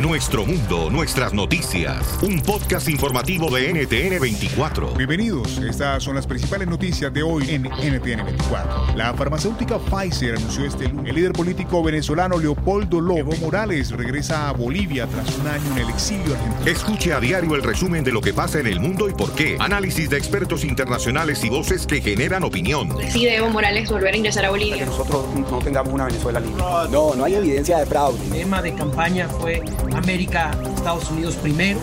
Nuestro 0.00 0.44
mundo, 0.44 0.90
nuestras 0.90 1.32
noticias. 1.32 2.18
Un 2.20 2.42
podcast 2.42 2.86
informativo 2.90 3.48
de 3.48 3.72
NTN 3.72 4.20
24. 4.20 4.90
Bienvenidos. 4.90 5.56
Estas 5.56 6.02
son 6.02 6.16
las 6.16 6.26
principales 6.26 6.68
noticias 6.68 7.10
de 7.14 7.22
hoy 7.22 7.48
en 7.48 7.62
NTN 7.62 8.26
24. 8.26 8.94
La 8.94 9.14
farmacéutica 9.14 9.78
Pfizer 9.78 10.36
anunció 10.36 10.66
este 10.66 10.88
lunes. 10.88 11.08
El 11.08 11.16
líder 11.16 11.32
político 11.32 11.82
venezolano 11.82 12.36
Leopoldo 12.36 13.00
Lobo 13.00 13.34
Morales 13.40 13.90
regresa 13.90 14.50
a 14.50 14.52
Bolivia 14.52 15.06
tras 15.06 15.34
un 15.38 15.46
año 15.46 15.64
en 15.72 15.78
el 15.78 15.88
exilio 15.88 16.34
argentino. 16.34 16.70
Escuche 16.70 17.14
a 17.14 17.20
diario 17.20 17.54
el 17.54 17.62
resumen 17.62 18.04
de 18.04 18.12
lo 18.12 18.20
que 18.20 18.34
pasa 18.34 18.60
en 18.60 18.66
el 18.66 18.80
mundo 18.80 19.08
y 19.08 19.14
por 19.14 19.32
qué. 19.32 19.56
Análisis 19.58 20.10
de 20.10 20.18
expertos 20.18 20.62
internacionales 20.62 21.42
y 21.42 21.48
voces 21.48 21.86
que 21.86 22.02
generan 22.02 22.44
opinión. 22.44 22.94
Decide 22.98 23.36
Evo 23.36 23.48
Morales 23.48 23.90
volver 23.90 24.12
a 24.12 24.16
ingresar 24.18 24.44
a 24.44 24.50
Bolivia. 24.50 24.76
Que 24.76 24.84
nosotros 24.84 25.24
no 25.34 25.58
tengamos 25.60 25.94
una 25.94 26.04
Venezuela 26.04 26.38
libre. 26.38 26.62
No, 26.90 27.14
no 27.14 27.24
hay 27.24 27.36
evidencia 27.36 27.78
de 27.78 27.86
fraude. 27.86 28.22
El 28.26 28.30
tema 28.30 28.60
de 28.60 28.74
campaña 28.74 29.26
fue 29.30 29.62
América, 29.94 30.50
Estados 30.74 31.10
Unidos 31.10 31.36
primero. 31.36 31.80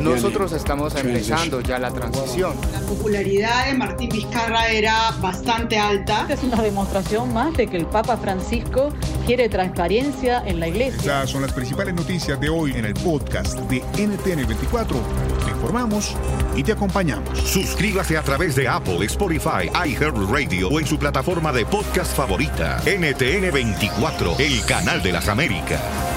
Nosotros 0.00 0.52
estamos 0.52 0.94
empezando 0.94 1.60
ya 1.60 1.78
la 1.78 1.90
transición. 1.90 2.54
La 2.72 2.80
popularidad 2.80 3.66
de 3.66 3.74
Martín 3.74 4.08
Vizcarra 4.10 4.68
era 4.68 5.10
bastante 5.20 5.78
alta. 5.78 6.26
Es 6.28 6.42
una 6.42 6.60
demostración 6.62 7.32
más 7.32 7.56
de 7.56 7.66
que 7.66 7.76
el 7.76 7.86
Papa 7.86 8.16
Francisco 8.16 8.92
quiere 9.26 9.48
transparencia 9.48 10.42
en 10.46 10.60
la 10.60 10.68
iglesia. 10.68 10.98
Estas 10.98 11.30
son 11.30 11.42
las 11.42 11.52
principales 11.52 11.94
noticias 11.94 12.38
de 12.40 12.48
hoy 12.48 12.72
en 12.72 12.84
el 12.84 12.94
podcast 12.94 13.58
de 13.70 13.78
NTN 13.96 14.46
24. 14.46 14.98
Te 15.44 15.50
informamos 15.50 16.14
y 16.56 16.62
te 16.62 16.72
acompañamos. 16.72 17.38
Suscríbase 17.38 18.16
a 18.16 18.22
través 18.22 18.54
de 18.54 18.68
Apple, 18.68 19.04
Spotify, 19.06 19.70
iHeartRadio 19.86 20.68
o 20.68 20.80
en 20.80 20.86
su 20.86 20.98
plataforma 20.98 21.52
de 21.52 21.66
podcast 21.66 22.14
favorita. 22.14 22.80
NTN 22.86 23.52
24, 23.52 24.36
el 24.38 24.64
canal 24.66 25.02
de 25.02 25.12
las 25.12 25.28
Américas. 25.28 26.13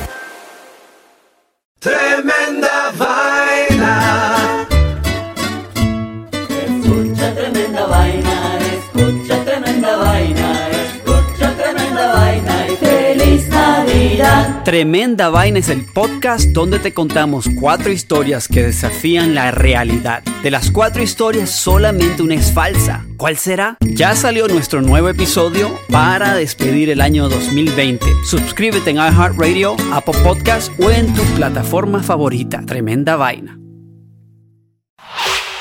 Tremenda 14.67 15.29
Vaina 15.29 15.59
es 15.59 15.69
el 15.69 15.85
podcast 15.85 16.47
donde 16.47 16.79
te 16.79 16.93
contamos 16.93 17.45
cuatro 17.57 17.89
historias 17.89 18.49
que 18.49 18.63
desafían 18.63 19.33
la 19.33 19.51
realidad. 19.51 20.23
De 20.43 20.51
las 20.51 20.71
cuatro 20.71 21.01
historias, 21.01 21.51
solamente 21.51 22.21
una 22.21 22.33
es 22.33 22.51
falsa. 22.51 23.05
¿Cuál 23.15 23.37
será? 23.37 23.77
Ya 23.79 24.13
salió 24.17 24.45
nuestro 24.49 24.81
nuevo 24.81 25.07
episodio 25.07 25.79
para 25.89 26.35
despedir 26.35 26.89
el 26.89 26.99
año 26.99 27.29
2020. 27.29 28.05
Suscríbete 28.25 28.89
en 28.89 28.97
iHeartRadio, 28.97 29.77
Apple 29.93 30.19
Podcast 30.21 30.77
o 30.81 30.91
en 30.91 31.13
tu 31.13 31.23
plataforma 31.37 32.03
favorita. 32.03 32.61
Tremenda 32.65 33.15
Vaina. 33.15 33.57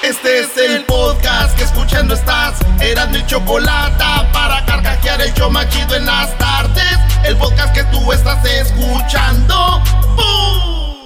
Este 0.03 0.41
es 0.41 0.57
el 0.57 0.85
podcast 0.85 1.57
que 1.57 1.63
escuchando 1.63 2.15
estás. 2.15 2.59
Eran 2.81 3.13
mi 3.13 3.25
chocolate 3.27 4.05
para 4.33 4.67
carcajear 4.67 5.21
el 5.23 5.33
show 5.35 5.49
machido 5.49 5.95
en 5.95 6.07
las 6.07 6.37
tardes. 6.39 6.96
El 7.27 7.37
podcast 7.39 7.75
que 7.75 7.83
tú 7.85 8.13
estás 8.13 8.39
escuchando. 8.45 9.83
¡Bum! 10.15 11.05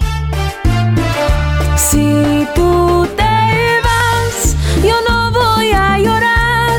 Si 1.76 2.46
tú 2.54 3.08
te 3.16 3.80
vas, 3.82 4.54
yo 4.84 4.96
no 5.08 5.32
voy 5.32 5.72
a 5.72 5.96
llorar. 5.98 6.78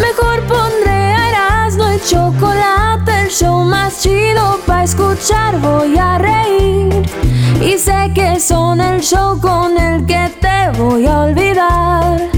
Mejor 0.00 0.40
pondré 0.46 0.92
a 0.92 1.28
Erasmo 1.30 1.92
y 1.92 2.00
chocolate, 2.08 3.22
el 3.22 3.30
show 3.30 3.64
más 3.64 4.00
chido 4.00 4.60
para 4.64 4.84
escuchar. 4.84 5.58
Voy 5.58 5.98
a 5.98 6.18
reír 6.18 7.02
y 7.60 7.78
sé 7.78 8.12
que 8.14 8.38
son 8.38 8.80
el 8.80 9.00
show 9.00 9.40
con 9.40 9.76
el 9.76 10.06
que 10.06 10.32
te 10.40 10.70
voy 10.78 11.04
a 11.08 11.22
olvidar. 11.22 12.37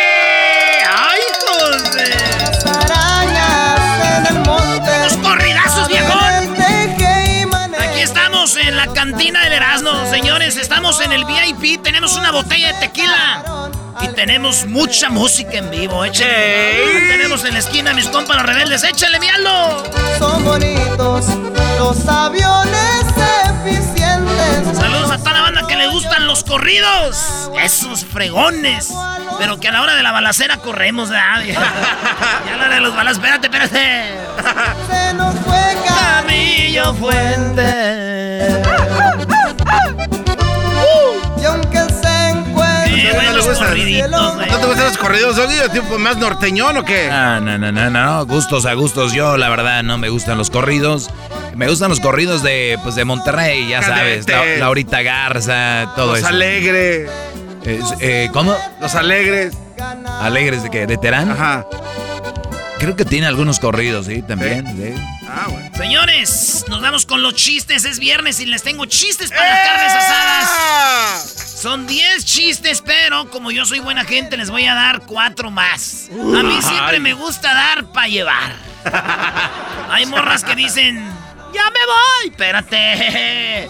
Estamos 8.51 8.67
en 8.67 8.75
la 8.75 8.87
cantina 8.87 9.43
del 9.43 9.53
Erasmo, 9.53 9.91
señores. 10.09 10.57
Estamos 10.57 10.99
en 11.01 11.11
el 11.13 11.23
VIP. 11.25 11.81
Tenemos 11.81 12.15
una 12.17 12.31
botella 12.31 12.73
de 12.73 12.87
tequila. 12.87 13.69
Y 14.01 14.07
tenemos 14.09 14.65
mucha 14.65 15.09
música 15.09 15.53
en 15.53 15.69
vivo. 15.69 16.03
Échale. 16.03 17.07
Tenemos 17.09 17.45
en 17.45 17.53
la 17.53 17.59
esquina 17.59 17.91
a 17.91 17.93
mis 17.93 18.07
compas 18.07 18.37
los 18.37 18.45
rebeldes. 18.45 18.83
¡Échale, 18.83 19.19
mialo! 19.19 19.83
Son 20.17 20.43
bonitos 20.43 21.25
los 21.77 22.07
aviones 22.07 23.10
los 26.31 26.43
corridos. 26.45 27.51
Esos 27.61 28.05
fregones. 28.05 28.93
Pero 29.37 29.59
que 29.59 29.67
a 29.67 29.71
la 29.73 29.81
hora 29.81 29.95
de 29.95 30.03
la 30.03 30.13
balacera 30.13 30.57
corremos, 30.57 31.09
¿verdad? 31.09 31.41
Ya 31.43 32.53
a 32.53 32.57
la 32.57 32.65
hora 32.65 32.75
de 32.75 32.81
los 32.81 32.95
balas, 32.95 33.13
espérate, 33.13 33.47
espérate. 33.47 34.13
Se 34.89 35.13
nos 35.15 35.35
fue 35.39 35.77
Camillo 35.85 36.93
Fuente. 36.93 38.61
Y 41.37 41.45
aunque 41.45 41.90
los 43.35 43.57
corriditos, 43.57 44.35
güey. 44.35 44.49
¿No 44.49 44.57
te 44.59 44.65
gustan 44.67 44.85
los 44.85 44.97
corridos? 44.97 45.37
¿O 45.37 45.47
tipo 45.71 45.99
más 45.99 46.17
norteñón 46.17 46.77
o 46.77 46.83
qué? 46.85 47.09
Ah, 47.11 47.39
no, 47.41 47.57
no, 47.57 47.71
no, 47.71 47.89
no, 47.89 48.25
gustos 48.25 48.65
a 48.65 48.73
gustos. 48.73 49.13
Yo, 49.13 49.37
la 49.37 49.49
verdad, 49.49 49.83
no 49.83 49.97
me 49.97 50.09
gustan 50.09 50.37
los 50.37 50.49
corridos. 50.49 51.09
Me 51.55 51.67
gustan 51.67 51.89
los 51.89 51.99
corridos 51.99 52.43
de, 52.43 52.79
pues, 52.83 52.95
de 52.95 53.05
Monterrey, 53.05 53.67
ya 53.67 53.81
sabes. 53.81 54.27
La, 54.27 54.45
Laurita 54.57 55.01
Garza, 55.01 55.91
todo 55.95 56.07
Los 56.11 56.19
eso. 56.19 56.27
alegres. 56.27 57.09
Es- 57.63 57.93
eh, 57.99 58.29
¿Cómo? 58.33 58.55
Los 58.79 58.95
alegres. 58.95 59.53
¿Alegres 60.21 60.63
de 60.63 60.69
qué? 60.69 60.87
¿De 60.87 60.97
Terán? 60.97 61.31
Ajá. 61.31 61.65
Creo 62.79 62.95
que 62.95 63.05
tiene 63.05 63.27
algunos 63.27 63.59
corridos, 63.59 64.07
sí, 64.07 64.21
también. 64.23 64.65
sí. 64.75 64.93
Ah, 65.33 65.47
bueno. 65.49 65.69
Señores, 65.75 66.65
nos 66.67 66.81
vamos 66.81 67.05
con 67.05 67.21
los 67.23 67.35
chistes. 67.35 67.85
Es 67.85 67.99
viernes 67.99 68.39
y 68.39 68.45
les 68.45 68.63
tengo 68.63 68.85
chistes 68.85 69.29
para 69.29 69.47
las 69.47 69.67
carnes 69.67 69.93
asadas. 69.93 71.51
Son 71.61 71.87
10 71.87 72.25
chistes, 72.25 72.81
pero 72.81 73.29
como 73.29 73.51
yo 73.51 73.65
soy 73.65 73.79
buena 73.79 74.03
gente, 74.03 74.35
les 74.35 74.49
voy 74.49 74.65
a 74.65 74.73
dar 74.73 75.01
4 75.05 75.51
más. 75.51 76.09
A 76.11 76.43
mí 76.43 76.61
siempre 76.61 76.99
me 76.99 77.13
gusta 77.13 77.53
dar 77.53 77.85
para 77.91 78.07
llevar. 78.07 78.55
Hay 79.89 80.05
morras 80.07 80.43
que 80.43 80.55
dicen, 80.55 80.97
ya 81.53 81.63
me 81.69 81.85
voy. 81.85 82.31
Espérate. 82.31 83.69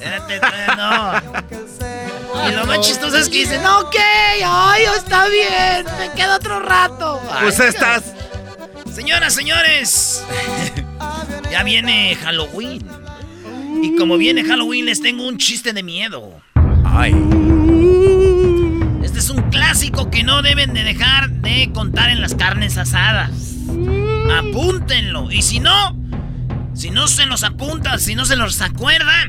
Espérate, 0.00 0.76
no. 0.76 2.48
Y 2.48 2.52
lo 2.52 2.66
más 2.66 2.80
chistoso 2.80 3.16
es 3.18 3.28
que 3.28 3.38
dicen, 3.38 3.64
ok, 3.66 3.96
ay, 4.44 4.84
está 4.96 5.26
bien, 5.28 5.84
me 5.98 6.10
quedo 6.12 6.36
otro 6.36 6.60
rato. 6.60 7.20
Pues 7.40 7.60
Ay, 7.60 7.68
estás. 7.68 8.02
Señoras, 8.94 9.34
señores, 9.34 10.22
ya 11.52 11.62
viene 11.64 12.14
Halloween. 12.14 12.82
Y 13.82 13.94
como 13.96 14.16
viene 14.16 14.42
Halloween, 14.42 14.86
les 14.86 15.02
tengo 15.02 15.28
un 15.28 15.36
chiste 15.36 15.74
de 15.74 15.82
miedo. 15.82 16.40
Ay. 16.82 17.12
Este 19.02 19.18
es 19.18 19.28
un 19.28 19.42
clásico 19.50 20.10
que 20.10 20.22
no 20.22 20.40
deben 20.40 20.72
de 20.72 20.82
dejar 20.82 21.28
de 21.28 21.70
contar 21.74 22.08
en 22.08 22.22
las 22.22 22.34
carnes 22.34 22.78
asadas. 22.78 23.56
Apúntenlo. 24.34 25.30
Y 25.30 25.42
si 25.42 25.60
no, 25.60 25.94
si 26.72 26.88
no 26.88 27.06
se 27.06 27.26
los 27.26 27.44
apunta, 27.44 27.98
si 27.98 28.14
no 28.14 28.24
se 28.24 28.36
los 28.36 28.62
acuerda, 28.62 29.28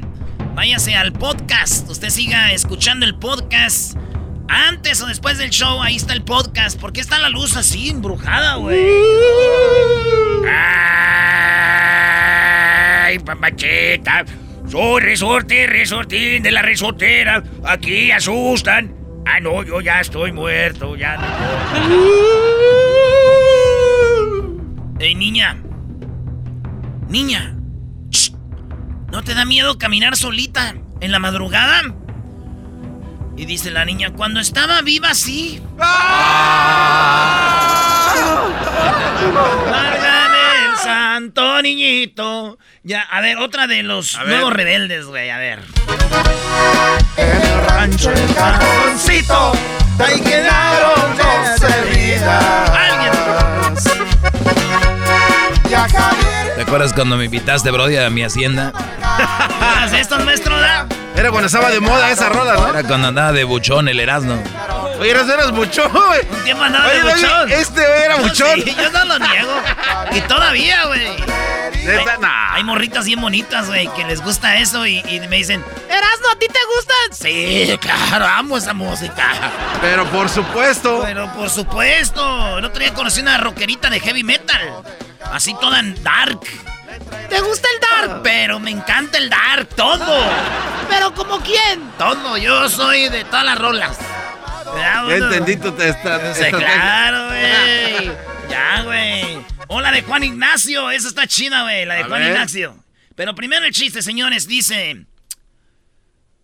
váyase 0.56 0.96
al 0.96 1.12
podcast. 1.12 1.90
Usted 1.90 2.10
siga 2.10 2.54
escuchando 2.54 3.06
el 3.06 3.16
podcast. 3.16 3.98
Antes 4.48 5.02
o 5.02 5.08
después 5.08 5.38
del 5.40 5.50
show, 5.50 5.81
ahí 5.81 5.98
está 5.98 6.14
el 6.14 6.24
podcast. 6.24 6.80
¿Por 6.80 6.94
qué 6.94 7.02
está 7.02 7.20
la 7.20 7.28
luz 7.28 7.58
así 7.58 7.90
embrujada, 7.90 8.56
güey? 8.56 8.88
¡Ay, 13.13 13.19
papachita! 13.19 14.25
Soy 14.68 15.00
resorte, 15.04 15.68
resortín 15.68 16.42
de 16.42 16.50
la 16.50 16.63
resortera. 16.63 17.44
Aquí 17.63 18.10
asustan. 18.10 18.95
Ah, 19.27 19.39
no, 19.39 19.62
yo 19.62 19.81
ya 19.81 20.01
estoy 20.01 20.31
muerto, 20.31 20.95
ya 20.95 21.18
no. 21.18 21.27
Ey, 25.00 25.13
niña. 25.13 25.62
Niña. 27.07 27.56
Shh. 28.10 28.31
¿No 29.12 29.24
te 29.24 29.36
da 29.36 29.45
miedo 29.45 29.77
caminar 29.77 30.15
solita 30.15 30.74
en 31.00 31.12
la 31.12 31.19
madrugada? 31.19 31.83
Y 33.38 33.45
dice 33.45 33.69
la 33.69 33.86
niña, 33.86 34.13
cuando 34.13 34.39
estaba 34.39 34.81
viva, 34.81 35.13
sí. 35.13 35.62
Niñito. 41.62 42.58
Ya, 42.84 43.02
a 43.02 43.22
ver, 43.22 43.38
otra 43.38 43.68
de 43.68 43.84
los 43.84 44.18
nuevos 44.26 44.54
rebeldes, 44.54 45.06
güey, 45.06 45.30
a 45.30 45.38
ver. 45.38 45.60
En 47.18 47.42
el 47.42 47.66
rancho 47.68 48.12
el 48.12 48.36
cajoncito, 48.36 49.54
ahí 50.00 50.20
quedaron 50.22 51.18
doce 51.18 51.82
vidas. 51.94 52.72
¿Te 56.56 56.62
acuerdas 56.62 56.94
cuando 56.94 57.18
me 57.18 57.26
invitaste, 57.26 57.72
Brody, 57.72 57.98
a 57.98 58.10
mi 58.10 58.24
hacienda? 58.24 58.72
¿Haz 59.02 59.94
esto, 59.94 60.20
maestro, 60.20 60.60
da? 60.60 60.88
Era 61.15 61.30
cuando 61.30 61.48
estaba 61.48 61.69
de 61.69 61.80
moda 61.80 62.12
esa 62.12 62.30
rola, 62.30 62.54
¿no? 62.56 62.69
Era 62.69 62.83
cuando 62.83 63.07
andaba 63.10 63.31
de 63.31 63.44
buchón 63.44 63.88
el 63.88 64.00
Erasmo. 64.00 64.42
Oye, 65.00 65.12
eras, 65.12 65.30
eras 65.30 65.51
buchón, 65.51 65.92
güey. 65.92 66.21
Un 66.30 66.44
tiempo 66.44 66.63
andaba 66.63 66.89
de 66.89 67.01
Oye, 67.01 67.13
buchón. 67.13 67.51
Este 67.51 67.81
güey 67.86 68.04
era 68.04 68.15
buchón. 68.18 68.62
sí, 68.63 68.75
yo 68.75 68.89
no 68.92 69.06
lo 69.06 69.19
niego. 69.19 69.54
Y 70.12 70.21
todavía, 70.21 70.86
güey. 70.86 71.07
Hay, 71.07 72.06
nah. 72.19 72.54
hay 72.54 72.63
morritas 72.63 73.06
bien 73.06 73.19
bonitas, 73.19 73.68
güey, 73.68 73.88
que 73.94 74.06
les 74.06 74.21
gusta 74.21 74.57
eso 74.57 74.86
y, 74.88 75.00
y 75.00 75.19
me 75.27 75.36
dicen, 75.38 75.63
Erasmo, 75.89 76.27
¿a 76.31 76.39
ti 76.39 76.48
te 76.48 76.60
gustan? 76.75 76.95
Sí, 77.12 77.77
claro, 77.81 78.25
amo 78.25 78.57
esa 78.57 78.74
música. 78.74 79.33
Pero 79.81 80.06
por 80.06 80.30
supuesto. 80.30 81.01
Pero 81.04 81.31
por 81.33 81.50
supuesto, 81.50 82.57
el 82.57 82.65
otro 82.65 82.80
día 82.80 82.94
conocí 82.94 83.19
una 83.21 83.38
rockerita 83.38 83.89
de 83.89 84.00
heavy 84.00 84.24
metal. 84.24 84.62
Así 85.31 85.54
toda 85.60 85.80
en 85.80 86.01
dark. 86.04 86.39
¿Te 87.30 87.40
gusta 87.42 87.68
el 87.74 87.80
dark? 88.07 88.22
Pero 88.24 88.60
me 88.60 88.72
encanta 88.72 89.18
el 89.18 89.30
dark, 89.30 89.69
todo. 89.75 90.24
¿Pero 90.90 91.13
como 91.13 91.40
quién? 91.42 91.92
Todo, 91.98 92.38
yo 92.38 92.69
soy 92.69 93.10
de 93.10 93.24
todas 93.25 93.45
las 93.45 93.57
rolas. 93.57 93.98
¿Verdad, 93.98 94.78
Ya 94.78 95.04
uno? 95.06 95.25
entendí 95.25 95.56
tu 95.57 95.72
testa. 95.72 96.34
Sí, 96.34 96.44
claro, 96.51 97.28
güey. 97.28 98.12
Ya, 98.50 98.81
güey. 98.84 99.40
O 99.68 99.81
la 99.81 99.92
de 99.92 100.01
Juan 100.04 100.24
Ignacio. 100.24 100.90
Esa 100.92 101.07
está 101.07 101.28
chida, 101.28 101.63
güey. 101.63 101.86
La 101.86 101.95
de 101.95 102.01
A 102.01 102.07
Juan 102.07 102.22
ver. 102.22 102.31
Ignacio. 102.31 102.84
Pero 103.16 103.36
primero 103.36 103.66
el 103.66 103.72
chiste, 103.74 104.01
señores. 104.01 104.48
Dice. 104.48 105.06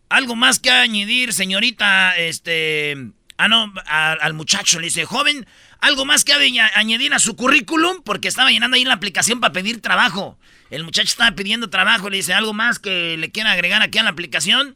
Algo 0.09 0.35
más 0.35 0.59
que 0.59 0.71
añadir, 0.71 1.33
señorita. 1.33 2.15
Este. 2.17 2.95
Ah, 3.37 3.47
no, 3.47 3.71
a- 3.87 4.13
al 4.13 4.33
muchacho 4.33 4.79
le 4.79 4.87
dice, 4.87 5.05
joven, 5.05 5.47
algo 5.81 6.05
más 6.05 6.23
que 6.23 6.33
aña- 6.33 6.71
añadir 6.75 7.13
a 7.13 7.19
su 7.19 7.35
currículum, 7.35 8.01
porque 8.03 8.27
estaba 8.27 8.51
llenando 8.51 8.75
ahí 8.75 8.83
la 8.85 8.93
aplicación 8.95 9.39
para 9.39 9.53
pedir 9.53 9.81
trabajo. 9.81 10.37
El 10.69 10.83
muchacho 10.83 11.07
estaba 11.07 11.31
pidiendo 11.35 11.69
trabajo, 11.69 12.09
le 12.09 12.17
dice, 12.17 12.33
algo 12.33 12.53
más 12.53 12.79
que 12.79 13.17
le 13.17 13.31
quiera 13.31 13.51
agregar 13.51 13.81
aquí 13.81 13.97
a 13.97 14.03
la 14.03 14.09
aplicación. 14.11 14.75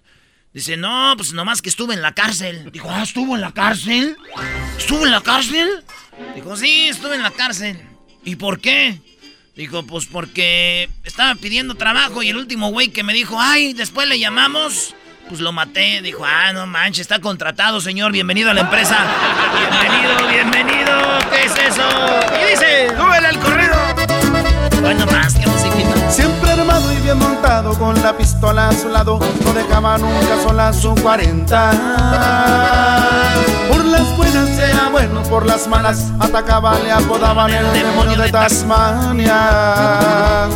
Dice, 0.54 0.78
no, 0.78 1.14
pues 1.18 1.34
nomás 1.34 1.62
que 1.62 1.70
estuve 1.70 1.94
en 1.96 2.02
la 2.02 2.14
cárcel. 2.14 2.70
Dijo, 2.72 2.90
ah, 2.90 3.04
¿estuvo 3.04 3.36
en 3.36 3.42
la 3.42 3.52
cárcel? 3.54 4.16
¿Estuvo 4.78 5.06
en 5.06 5.12
la 5.12 5.22
cárcel? 5.22 5.84
Dijo, 6.36 6.56
sí, 6.56 6.88
estuve 6.90 7.16
en 7.16 7.24
la 7.24 7.32
cárcel. 7.32 7.80
¿Y 8.24 8.36
por 8.36 8.60
qué? 8.60 9.00
Dijo, 9.56 9.86
pues 9.86 10.06
porque 10.06 10.90
estaba 11.04 11.36
pidiendo 11.36 11.76
trabajo 11.76 12.24
y 12.24 12.30
el 12.30 12.38
último 12.38 12.70
güey 12.72 12.90
que 12.90 13.04
me 13.04 13.14
dijo, 13.14 13.40
ay, 13.40 13.74
después 13.74 14.08
le 14.08 14.18
llamamos, 14.20 14.96
pues 15.28 15.42
lo 15.42 15.52
maté. 15.52 16.02
Dijo, 16.02 16.26
ah, 16.26 16.54
no 16.54 16.66
manches, 16.66 17.02
está 17.02 17.20
contratado, 17.20 17.82
señor, 17.82 18.12
bienvenido 18.12 18.52
a 18.52 18.54
la 18.54 18.62
empresa. 18.62 18.98
Bienvenido, 19.58 20.28
bienvenido, 20.28 20.92
¿qué 21.32 21.46
es 21.46 21.56
eso? 21.56 21.84
¿Qué 22.30 22.52
dice? 22.52 22.88
¡Súbele 22.98 23.28
al 23.28 23.40
corrido! 23.40 23.76
Bueno, 24.82 25.06
más 25.08 25.34
que 25.36 25.48
musiquita. 25.48 26.12
Bien 27.04 27.18
montado 27.20 27.78
con 27.78 28.02
la 28.02 28.16
pistola 28.16 28.70
a 28.70 28.74
su 28.74 28.88
lado, 28.88 29.20
no 29.44 29.54
dejaba 29.54 29.98
nunca 29.98 30.42
sola 30.42 30.72
su 30.72 30.96
40. 30.96 31.72
Por 33.70 33.84
las 33.86 34.16
buenas 34.16 34.50
sea 34.56 34.88
bueno, 34.90 35.22
por 35.24 35.46
las 35.46 35.68
malas 35.68 36.12
atacaba, 36.20 36.80
le 36.80 36.92
apodaban 36.92 37.52
el 37.52 37.74
demonio 37.74 38.18
de 38.22 38.32
Tasmania. 38.32 39.36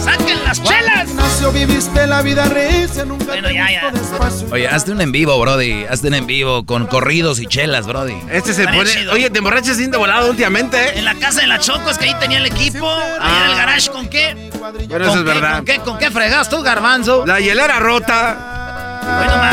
¡Saquen 0.02 0.44
las 0.46 0.64
chelas! 0.64 1.10
Ignacio, 1.10 1.52
viviste 1.52 2.08
la 2.08 2.22
vida 2.22 2.46
recia, 2.46 3.04
nunca 3.06 3.26
Bueno, 3.26 3.48
te 3.50 3.54
ya, 3.54 3.70
ya. 3.72 3.90
gustó 3.92 4.00
despacio. 4.00 4.48
Oye, 4.52 4.68
hazte 4.68 4.92
un 4.92 5.02
en 5.02 5.12
vivo, 5.12 5.38
Brody. 5.40 5.86
Hazte 5.86 6.08
un 6.08 6.14
en 6.14 6.28
vivo 6.28 6.66
con 6.66 6.86
corridos 6.88 7.40
y 7.42 7.48
chelas, 7.48 7.86
Brody. 7.88 8.16
Este 8.32 8.54
se 8.54 8.66
pone. 8.68 8.86
chido. 8.86 9.12
Oye, 9.14 9.30
te 9.30 9.40
emborrachas 9.40 9.78
bien 9.78 9.92
de 9.92 9.98
volado 9.98 10.30
últimamente, 10.30 10.78
¿eh? 10.82 10.94
En 11.00 11.06
la 11.06 11.16
casa 11.16 11.42
de 11.42 11.48
la 11.48 11.60
Chocos, 11.60 11.98
que 11.98 12.06
ahí 12.06 12.16
tenía 12.22 12.38
el 12.38 12.46
equipo. 12.46 12.90
Ahí 13.20 13.36
en 13.44 13.50
el 13.52 13.58
garage, 13.58 13.90
¿con 13.92 14.08
qué? 14.08 14.50
Bueno, 14.60 14.78
¿Con 14.90 15.02
eso 15.02 15.12
es 15.12 15.18
qué, 15.18 15.24
verdad. 15.24 15.56
¿Con 15.58 15.66
qué, 15.66 15.78
con 15.80 15.98
qué 15.98 16.12
tú, 16.46 16.62
garbanzo? 16.62 17.26
La 17.26 17.40
hielera 17.40 17.80
rota. 17.80 19.02
Bueno, 19.18 19.38
ma. 19.38 19.52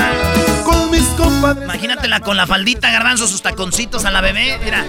Con 0.64 0.90
mis 0.90 1.02
compadres. 1.16 1.64
Imagínatela 1.64 2.20
con 2.20 2.36
la 2.36 2.46
faldita, 2.46 2.90
garbanzo, 2.90 3.26
sus 3.26 3.42
taconcitos 3.42 4.04
a 4.04 4.10
la 4.10 4.20
bebé. 4.20 4.58
Mira, 4.62 4.84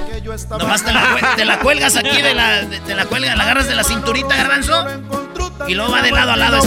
nomás 0.60 0.84
te 0.84 0.92
la, 0.92 1.34
te 1.36 1.46
la 1.46 1.60
cuelgas 1.60 1.96
aquí 1.96 2.22
de 2.22 2.34
la, 2.34 2.62
de- 2.62 2.80
te 2.82 2.94
la 2.96 3.06
cuelgas, 3.06 3.36
la 3.38 3.44
agarras 3.44 3.68
de 3.68 3.76
la 3.76 3.84
cinturita, 3.84 4.36
garbanzo. 4.36 4.86
Y 5.68 5.74
luego 5.74 5.92
va 5.92 6.02
de 6.02 6.12
lado 6.12 6.32
a 6.34 6.36
lado, 6.36 6.58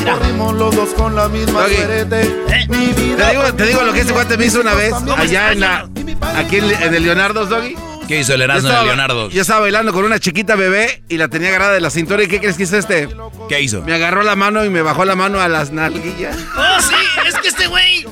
los 0.55 0.75
dos 0.75 0.89
con 0.95 1.15
la 1.15 1.29
misma. 1.29 1.67
¿Eh? 1.69 2.07
Te 2.09 3.31
digo, 3.31 3.55
te 3.55 3.67
digo 3.67 3.83
lo 3.83 3.93
que 3.93 4.01
este 4.01 4.13
cuate 4.13 4.37
me 4.37 4.47
hizo 4.47 4.61
una 4.61 4.75
vez 4.75 4.93
¿Cómo 4.95 5.15
allá 5.15 5.53
en 5.53 5.61
la. 5.61 5.89
Aquí 6.37 6.57
en, 6.57 6.65
en 6.83 6.95
el 6.95 7.03
Leonardo 7.05 7.47
Doggy. 7.47 7.77
¿Qué 8.09 8.21
hizo 8.21 8.33
el 8.33 8.41
Erasmo 8.41 8.71
el 8.71 8.87
Leonardo? 8.87 9.29
Yo 9.29 9.43
estaba 9.43 9.61
bailando 9.61 9.93
con 9.93 10.03
una 10.03 10.19
chiquita 10.19 10.57
bebé 10.57 11.03
y 11.11 11.19
la 11.19 11.29
tenía 11.29 11.51
agarrada 11.51 11.75
de 11.75 11.81
la 11.83 11.91
cintura. 11.91 12.23
¿Y 12.23 12.29
qué 12.29 12.41
crees 12.41 12.57
que 12.57 12.63
hizo 12.63 12.79
este? 12.79 13.07
¿Qué 13.51 13.61
hizo? 13.61 13.83
Me 13.83 13.93
agarró 13.93 14.23
la 14.23 14.35
mano 14.35 14.65
y 14.65 14.71
me 14.71 14.81
bajó 14.81 15.05
la 15.05 15.15
mano 15.15 15.43
a 15.43 15.49
las 15.49 15.73
nalguillas. 15.73 16.35
Oh, 16.57 16.81
sí, 16.81 16.95
es 17.27 17.35
que 17.37 17.49
este 17.49 17.67
güey. 17.67 18.07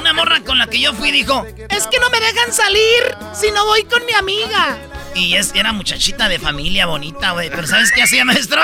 Una 0.00 0.14
morra 0.14 0.40
con 0.40 0.58
la 0.58 0.66
que 0.68 0.80
yo 0.80 0.94
fui 0.94 1.10
dijo: 1.10 1.46
Es 1.68 1.86
que 1.86 1.98
no 1.98 2.08
me 2.08 2.18
dejan 2.18 2.50
salir 2.50 3.14
si 3.34 3.50
no 3.50 3.66
voy 3.66 3.84
con 3.84 4.04
mi 4.06 4.14
amiga. 4.14 4.78
Y 5.14 5.34
es, 5.34 5.52
era 5.54 5.72
muchachita 5.72 6.30
de 6.30 6.38
familia 6.38 6.86
bonita, 6.86 7.32
güey. 7.32 7.50
Pero 7.50 7.66
¿sabes 7.66 7.92
qué 7.92 8.02
hacía, 8.02 8.24
maestro? 8.24 8.62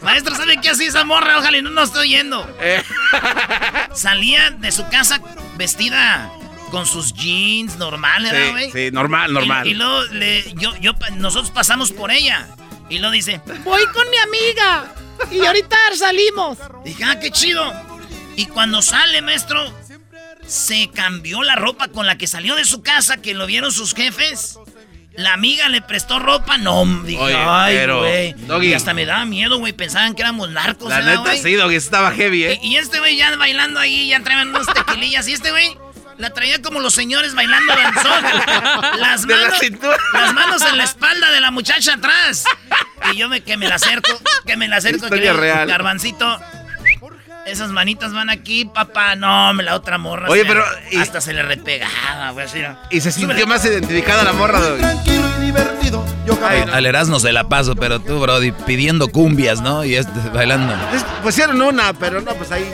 Maestro, 0.00 0.34
¿sabe 0.34 0.56
qué 0.62 0.70
hacía 0.70 0.88
esa 0.88 1.04
morra? 1.04 1.38
Ojalá 1.38 1.58
y 1.58 1.62
no 1.62 1.68
nos 1.68 1.90
estoy 1.90 2.08
yendo. 2.08 2.48
Eh. 2.60 2.82
Salía 3.92 4.50
de 4.52 4.72
su 4.72 4.88
casa 4.88 5.20
vestida 5.58 6.30
con 6.74 6.86
sus 6.86 7.14
jeans 7.14 7.76
normales, 7.76 8.32
¿verdad, 8.32 8.46
Sí, 8.46 8.52
güey? 8.52 8.70
sí, 8.72 8.90
normal, 8.92 9.32
normal. 9.32 9.66
Y, 9.66 9.70
y 9.70 9.74
luego 9.74 10.02
le, 10.06 10.42
yo, 10.54 10.74
yo, 10.80 10.92
nosotros 11.16 11.50
pasamos 11.52 11.92
por 11.92 12.10
ella. 12.10 12.48
Y 12.90 12.98
luego 12.98 13.12
dice, 13.12 13.40
voy 13.62 13.82
con 13.94 14.10
mi 14.10 14.16
amiga. 14.18 14.92
Y 15.30 15.46
ahorita 15.46 15.76
salimos. 15.96 16.58
Dije, 16.84 17.04
ah, 17.04 17.18
qué 17.20 17.30
chido. 17.30 17.72
Y 18.36 18.46
cuando 18.46 18.82
sale, 18.82 19.22
maestro, 19.22 19.72
se 20.46 20.90
cambió 20.92 21.42
la 21.44 21.54
ropa 21.56 21.88
con 21.88 22.06
la 22.06 22.18
que 22.18 22.26
salió 22.26 22.56
de 22.56 22.64
su 22.64 22.82
casa, 22.82 23.18
que 23.18 23.34
lo 23.34 23.46
vieron 23.46 23.70
sus 23.72 23.94
jefes. 23.94 24.58
La 25.16 25.32
amiga 25.34 25.68
le 25.68 25.80
prestó 25.80 26.18
ropa, 26.18 26.58
no, 26.58 26.84
dije, 27.04 27.20
Oye, 27.22 27.36
ay, 27.38 27.76
pero, 27.76 28.00
güey. 28.00 28.32
Doggy. 28.32 28.70
Y 28.70 28.74
hasta 28.74 28.94
me 28.94 29.06
daba 29.06 29.24
miedo, 29.24 29.58
güey, 29.60 29.72
pensaban 29.72 30.16
que 30.16 30.22
éramos 30.22 30.50
narcos, 30.50 30.88
La 30.90 30.96
¿verdad, 30.96 31.10
neta 31.18 31.22
güey? 31.30 31.38
sí, 31.40 31.54
Doggy, 31.54 31.76
estaba 31.76 32.10
heavy, 32.10 32.42
¿eh? 32.44 32.58
Y, 32.60 32.72
y 32.72 32.76
este 32.78 32.98
güey 32.98 33.16
ya 33.16 33.34
bailando 33.36 33.78
ahí, 33.78 34.08
ya 34.08 34.20
traían 34.24 34.48
unos 34.48 34.66
tequilillas. 34.66 35.28
Y 35.28 35.34
este 35.34 35.52
güey 35.52 35.76
la 36.18 36.30
traía 36.30 36.60
como 36.62 36.80
los 36.80 36.94
señores 36.94 37.34
bailando 37.34 37.74
danzón. 37.74 38.22
Las 39.00 39.24
la 39.26 39.36
manos, 39.36 39.58
cintura. 39.58 39.96
las 40.12 40.32
manos 40.34 40.62
en 40.62 40.76
la 40.78 40.84
espalda 40.84 41.30
de 41.30 41.40
la 41.40 41.50
muchacha 41.50 41.94
atrás. 41.94 42.44
Y 43.12 43.16
yo 43.16 43.28
me, 43.28 43.42
que 43.42 43.56
me 43.56 43.68
la 43.68 43.74
acerco, 43.76 44.10
que 44.46 44.56
me 44.56 44.68
la 44.68 44.76
acerco. 44.76 45.04
Historia 45.04 45.32
que 45.32 45.38
real. 45.40 45.68
Garbancito, 45.68 46.40
esas 47.46 47.70
manitas 47.70 48.12
van 48.14 48.30
aquí, 48.30 48.64
papá. 48.64 49.16
No, 49.16 49.52
me 49.52 49.62
la 49.62 49.74
otra 49.74 49.98
morra. 49.98 50.28
Oye, 50.30 50.42
se- 50.42 50.48
pero, 50.48 50.64
y- 50.90 50.96
Hasta 50.98 51.20
se 51.20 51.32
le 51.32 51.42
repegaba, 51.42 52.30
güey, 52.30 52.46
así. 52.46 52.60
¿no? 52.60 52.78
Y 52.90 53.00
se 53.00 53.12
sintió 53.12 53.32
Súbele. 53.34 53.46
más 53.46 53.64
identificada 53.64 54.24
la 54.24 54.32
morra. 54.32 54.60
Tranquilo 54.78 55.28
y 55.38 55.44
divertido. 55.46 56.04
Yo 56.26 56.38
Ay, 56.42 56.64
al 56.72 56.86
Erasmo 56.86 57.20
se 57.20 57.32
la 57.32 57.48
paso, 57.48 57.74
pero 57.76 58.00
tú, 58.00 58.18
Brody, 58.20 58.52
pidiendo 58.52 59.08
cumbias, 59.08 59.60
¿no? 59.60 59.84
Y 59.84 59.94
este 59.96 60.18
bailando. 60.32 60.72
Es- 60.94 61.04
Pusieron 61.22 61.60
una, 61.60 61.92
pero 61.92 62.20
no, 62.22 62.32
pues 62.34 62.50
ahí 62.52 62.66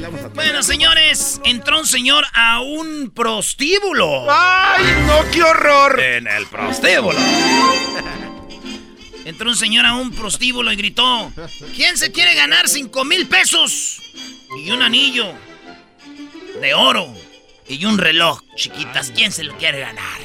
bailamos 0.00 0.20
a 0.20 0.22
todos. 0.24 0.34
Bueno, 0.34 0.62
señores, 0.62 1.40
entró 1.44 1.78
un 1.78 1.86
señor 1.86 2.24
a 2.32 2.60
un 2.60 3.10
prostíbulo. 3.10 4.26
¡Ay, 4.30 4.84
no, 5.06 5.30
qué 5.30 5.42
horror! 5.42 6.00
En 6.00 6.26
el 6.26 6.46
prostíbulo. 6.46 7.18
Entró 9.24 9.50
un 9.50 9.56
señor 9.56 9.84
a 9.84 9.94
un 9.94 10.12
prostíbulo 10.12 10.72
y 10.72 10.76
gritó: 10.76 11.32
¿Quién 11.76 11.96
se 11.98 12.10
quiere 12.12 12.34
ganar 12.34 12.68
cinco 12.68 13.04
mil 13.04 13.28
pesos? 13.28 14.00
Y 14.64 14.70
un 14.70 14.82
anillo 14.82 15.32
de 16.60 16.74
oro 16.74 17.14
y 17.68 17.84
un 17.84 17.98
reloj, 17.98 18.40
chiquitas. 18.56 19.12
¿Quién 19.14 19.32
se 19.32 19.44
lo 19.44 19.56
quiere 19.58 19.80
ganar? 19.80 20.20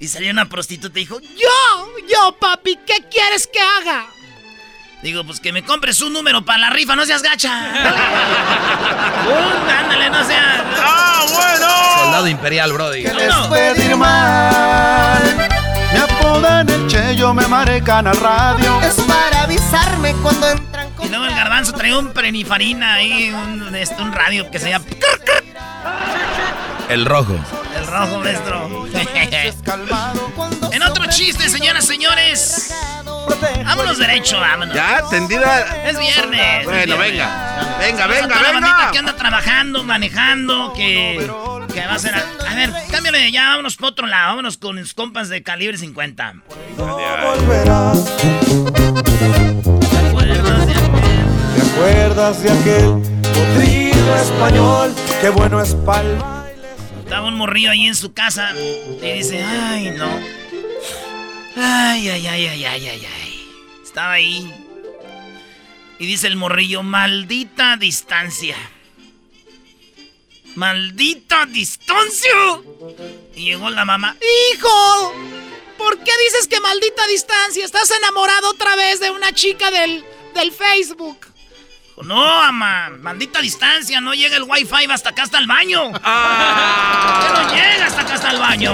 Y 0.00 0.08
salió 0.08 0.30
una 0.30 0.48
prostituta 0.48 0.98
y 0.98 1.02
dijo: 1.02 1.20
¡Yo! 1.20 2.08
¡Yo, 2.08 2.36
papi! 2.38 2.78
¿Qué 2.86 3.04
quieres 3.10 3.46
que 3.46 3.60
haga? 3.60 4.06
Digo, 5.04 5.22
pues 5.22 5.38
que 5.38 5.52
me 5.52 5.62
compres 5.62 6.00
un 6.00 6.14
número 6.14 6.46
para 6.46 6.56
la 6.60 6.70
rifa, 6.70 6.96
no 6.96 7.04
seas 7.04 7.20
gacha. 7.20 7.52
Un, 9.26 9.70
ándale, 9.70 10.08
no 10.08 10.24
seas. 10.24 10.62
¡Ah, 10.82 11.26
bueno! 11.28 11.66
Soldado 12.04 12.26
imperial, 12.26 12.72
Brody. 12.72 13.02
que 13.02 13.12
les 13.12 13.28
no. 13.28 13.50
puede 13.50 13.84
ir 13.84 13.96
mal. 13.98 15.20
Me 15.92 15.98
apodan 15.98 16.70
el 16.70 16.86
Cheyo, 16.86 17.34
me 17.34 17.46
marecan 17.46 18.06
al 18.06 18.16
radio. 18.16 18.80
Es 18.80 18.94
para 19.02 19.42
avisarme 19.42 20.14
cuando 20.22 20.48
entran 20.48 20.88
Y 21.02 21.08
luego 21.10 21.26
el 21.26 21.34
garbanzo 21.34 21.74
traía 21.74 21.98
un 21.98 22.14
prenifarina 22.14 22.94
ahí, 22.94 23.30
un, 23.30 23.74
este, 23.74 24.00
un 24.00 24.10
radio 24.10 24.50
que 24.50 24.58
se 24.58 24.70
llama 24.70 24.86
El 26.88 27.04
rojo. 27.04 27.38
Rojo, 27.94 28.18
maestro. 28.18 28.86
En 30.72 30.82
otro 30.82 31.06
chiste, 31.06 31.48
señoras, 31.48 31.86
señores. 31.86 32.74
protejo. 33.26 33.62
Vámonos 33.64 33.98
derecho, 33.98 34.40
vámonos. 34.40 34.74
Ya, 34.74 35.00
tendida. 35.08 35.60
Es 35.88 35.96
viernes. 35.96 36.64
Bueno, 36.64 36.80
es 36.80 36.86
viernes. 36.86 36.98
venga. 36.98 37.76
Venga, 37.78 38.06
venga, 38.08 38.26
bandita 38.26 38.52
venga. 38.52 38.90
que 38.90 38.98
anda 38.98 39.16
trabajando, 39.16 39.84
manejando, 39.84 40.72
que, 40.74 41.30
que 41.72 41.86
va 41.86 41.94
a 41.94 41.98
ser... 41.98 42.14
A, 42.16 42.50
a 42.50 42.54
ver, 42.56 42.72
cámbiale 42.90 43.30
ya, 43.30 43.50
vámonos 43.50 43.76
por 43.76 43.90
otro 43.90 44.08
lado. 44.08 44.28
Vámonos 44.30 44.56
con 44.56 44.74
los 44.76 44.92
compas 44.94 45.28
de 45.28 45.44
calibre 45.44 45.78
50. 45.78 46.34
volverás. 46.76 48.04
¿Te 51.54 51.62
acuerdas 51.62 52.42
de 52.42 52.50
aquel 52.50 53.02
potrillo 53.32 54.16
español? 54.16 54.92
Qué 55.20 55.28
bueno 55.28 55.60
es 55.60 55.74
palma. 55.76 56.33
Estaba 57.04 57.28
un 57.28 57.34
morrillo 57.34 57.70
ahí 57.70 57.86
en 57.86 57.94
su 57.94 58.14
casa 58.14 58.54
y 58.56 59.12
dice, 59.12 59.42
ay, 59.44 59.90
no. 59.90 60.08
Ay, 61.54 62.08
ay, 62.08 62.26
ay, 62.26 62.46
ay, 62.46 62.64
ay, 62.64 62.88
ay, 62.88 63.06
ay. 63.06 63.52
Estaba 63.82 64.12
ahí. 64.12 64.50
Y 65.98 66.06
dice 66.06 66.26
el 66.28 66.36
morrillo, 66.36 66.82
maldita 66.82 67.76
distancia. 67.76 68.56
Maldita 70.54 71.44
distancia. 71.44 72.32
Y 73.36 73.44
llegó 73.44 73.68
la 73.68 73.84
mamá. 73.84 74.16
Hijo, 74.54 75.14
¿por 75.76 75.98
qué 75.98 76.12
dices 76.24 76.48
que 76.48 76.58
maldita 76.60 77.06
distancia? 77.06 77.66
Estás 77.66 77.90
enamorado 77.90 78.48
otra 78.48 78.74
vez 78.76 78.98
de 78.98 79.10
una 79.10 79.32
chica 79.32 79.70
del, 79.70 80.02
del 80.34 80.52
Facebook. 80.52 81.33
No, 82.02 82.16
mamá, 82.16 82.90
maldita 83.00 83.40
distancia, 83.40 84.00
no 84.00 84.14
llega 84.14 84.36
el 84.36 84.42
wifi 84.42 84.90
hasta 84.90 85.10
acá 85.10 85.22
hasta 85.22 85.38
el 85.38 85.46
baño. 85.46 85.92
¿Por 85.92 86.00
qué 86.00 86.08
no 87.32 87.54
llega 87.54 87.86
hasta 87.86 88.00
acá 88.00 88.14
hasta 88.14 88.30
el 88.30 88.38
baño? 88.38 88.72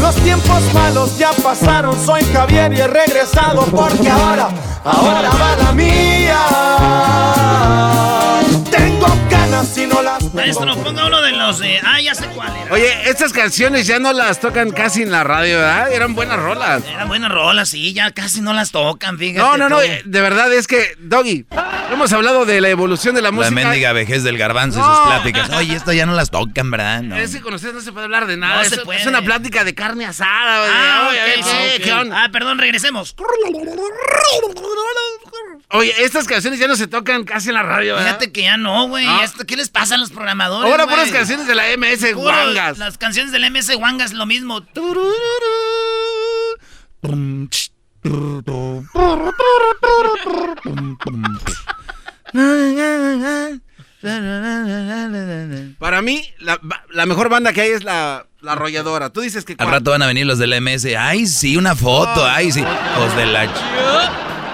Los 0.00 0.14
tiempos 0.16 0.62
malos 0.72 1.18
ya 1.18 1.32
pasaron, 1.32 1.96
soy 2.04 2.24
Javier 2.32 2.72
y 2.72 2.80
he 2.80 2.86
regresado 2.86 3.66
porque 3.66 4.08
ahora, 4.08 4.50
ahora 4.84 5.30
va 5.30 5.56
la 5.56 5.72
mía. 5.72 7.41
Y 9.76 9.86
no 9.86 10.02
las 10.02 10.18
tengo. 10.18 10.34
Maestro, 10.34 10.74
ponga 10.82 11.06
uno 11.06 11.22
de 11.22 11.32
los 11.32 11.58
de... 11.58 11.80
Ah, 11.84 12.00
ya 12.00 12.14
sé 12.14 12.26
cuál 12.34 12.54
era. 12.56 12.72
Oye, 12.72 13.08
estas 13.08 13.32
canciones 13.32 13.86
ya 13.86 13.98
no 13.98 14.12
las 14.12 14.38
tocan 14.40 14.70
casi 14.70 15.02
en 15.02 15.10
la 15.10 15.24
radio, 15.24 15.58
¿verdad? 15.58 15.92
Eran 15.92 16.14
buenas 16.14 16.38
rolas. 16.38 16.82
Eran 16.86 17.08
buenas 17.08 17.30
rolas, 17.30 17.68
sí, 17.70 17.92
ya 17.92 18.10
casi 18.10 18.40
no 18.40 18.52
las 18.52 18.70
tocan, 18.70 19.18
fíjate. 19.18 19.38
No, 19.38 19.56
no, 19.56 19.68
no, 19.68 19.80
eh, 19.80 20.02
de 20.04 20.20
verdad 20.20 20.52
es 20.52 20.66
que, 20.66 20.94
Doggy, 20.98 21.46
hemos 21.92 22.12
hablado 22.12 22.44
de 22.44 22.60
la 22.60 22.68
evolución 22.68 23.14
de 23.14 23.22
la 23.22 23.28
La 23.28 23.32
música. 23.32 23.54
mendiga 23.54 23.92
vejez 23.92 24.22
del 24.24 24.36
garbanzo 24.38 24.80
y 24.80 24.82
sus 24.82 24.98
pláticas. 25.06 25.50
Oye, 25.50 25.74
esto 25.74 25.92
ya 25.92 26.06
no 26.06 26.12
las 26.14 26.30
tocan, 26.30 26.70
¿verdad? 26.70 27.02
No. 27.02 27.16
Es 27.16 27.32
que 27.32 27.40
con 27.40 27.54
ustedes 27.54 27.74
no 27.74 27.80
se 27.80 27.92
puede 27.92 28.04
hablar 28.04 28.26
de 28.26 28.36
nada. 28.36 28.56
No 28.56 28.62
es, 28.62 28.68
se 28.68 28.78
puede. 28.78 29.00
es 29.00 29.06
una 29.06 29.22
plática 29.22 29.64
de 29.64 29.74
carne 29.74 30.04
asada. 30.06 30.66
Ah, 30.70 31.08
oye, 31.10 31.20
a 31.20 31.24
ver, 31.24 31.38
ok, 31.40 31.44
¿qué- 31.46 31.76
ok. 31.78 31.82
qué 31.84 31.92
onda? 31.92 32.24
Ah, 32.24 32.28
perdón, 32.30 32.58
regresemos. 32.58 33.14
Oye, 35.74 35.94
estas 36.04 36.26
canciones 36.26 36.58
ya 36.60 36.68
no 36.68 36.76
se 36.76 36.86
tocan 36.86 37.24
casi 37.24 37.48
en 37.48 37.54
la 37.54 37.62
radio, 37.62 37.94
¿verdad? 37.94 38.08
Fíjate 38.08 38.32
que 38.32 38.42
ya 38.42 38.56
no, 38.58 38.88
güey. 38.88 39.06
No. 39.06 39.22
¿Qué 39.52 39.56
les 39.58 39.68
pasa 39.68 39.96
a 39.96 39.98
los 39.98 40.08
programadores? 40.08 40.70
Ahora 40.70 40.84
güey? 40.84 40.96
puras 40.96 41.12
canciones 41.12 41.46
de 41.46 41.54
la 41.54 41.64
MS 41.76 42.14
Wangas. 42.14 42.78
Las 42.78 42.96
canciones 42.96 43.32
del 43.32 43.50
MS 43.50 43.76
Wangas 43.76 44.14
lo 44.14 44.24
mismo. 44.24 44.64
Para 55.78 56.00
mí, 56.00 56.24
la, 56.38 56.58
la 56.88 57.04
mejor 57.04 57.28
banda 57.28 57.52
que 57.52 57.60
hay 57.60 57.72
es 57.72 57.84
la, 57.84 58.26
la 58.40 58.52
arrolladora. 58.52 59.10
Tú 59.10 59.20
dices 59.20 59.44
que 59.44 59.54
Al 59.58 59.68
rato 59.68 59.90
van 59.90 60.00
a 60.00 60.06
venir 60.06 60.24
los 60.24 60.38
del 60.38 60.58
MS. 60.62 60.86
Ay, 60.98 61.26
sí, 61.26 61.58
una 61.58 61.76
foto. 61.76 62.24
Ay, 62.24 62.52
sí. 62.52 62.64
Los 62.96 63.14
de 63.16 63.26
la... 63.26 63.42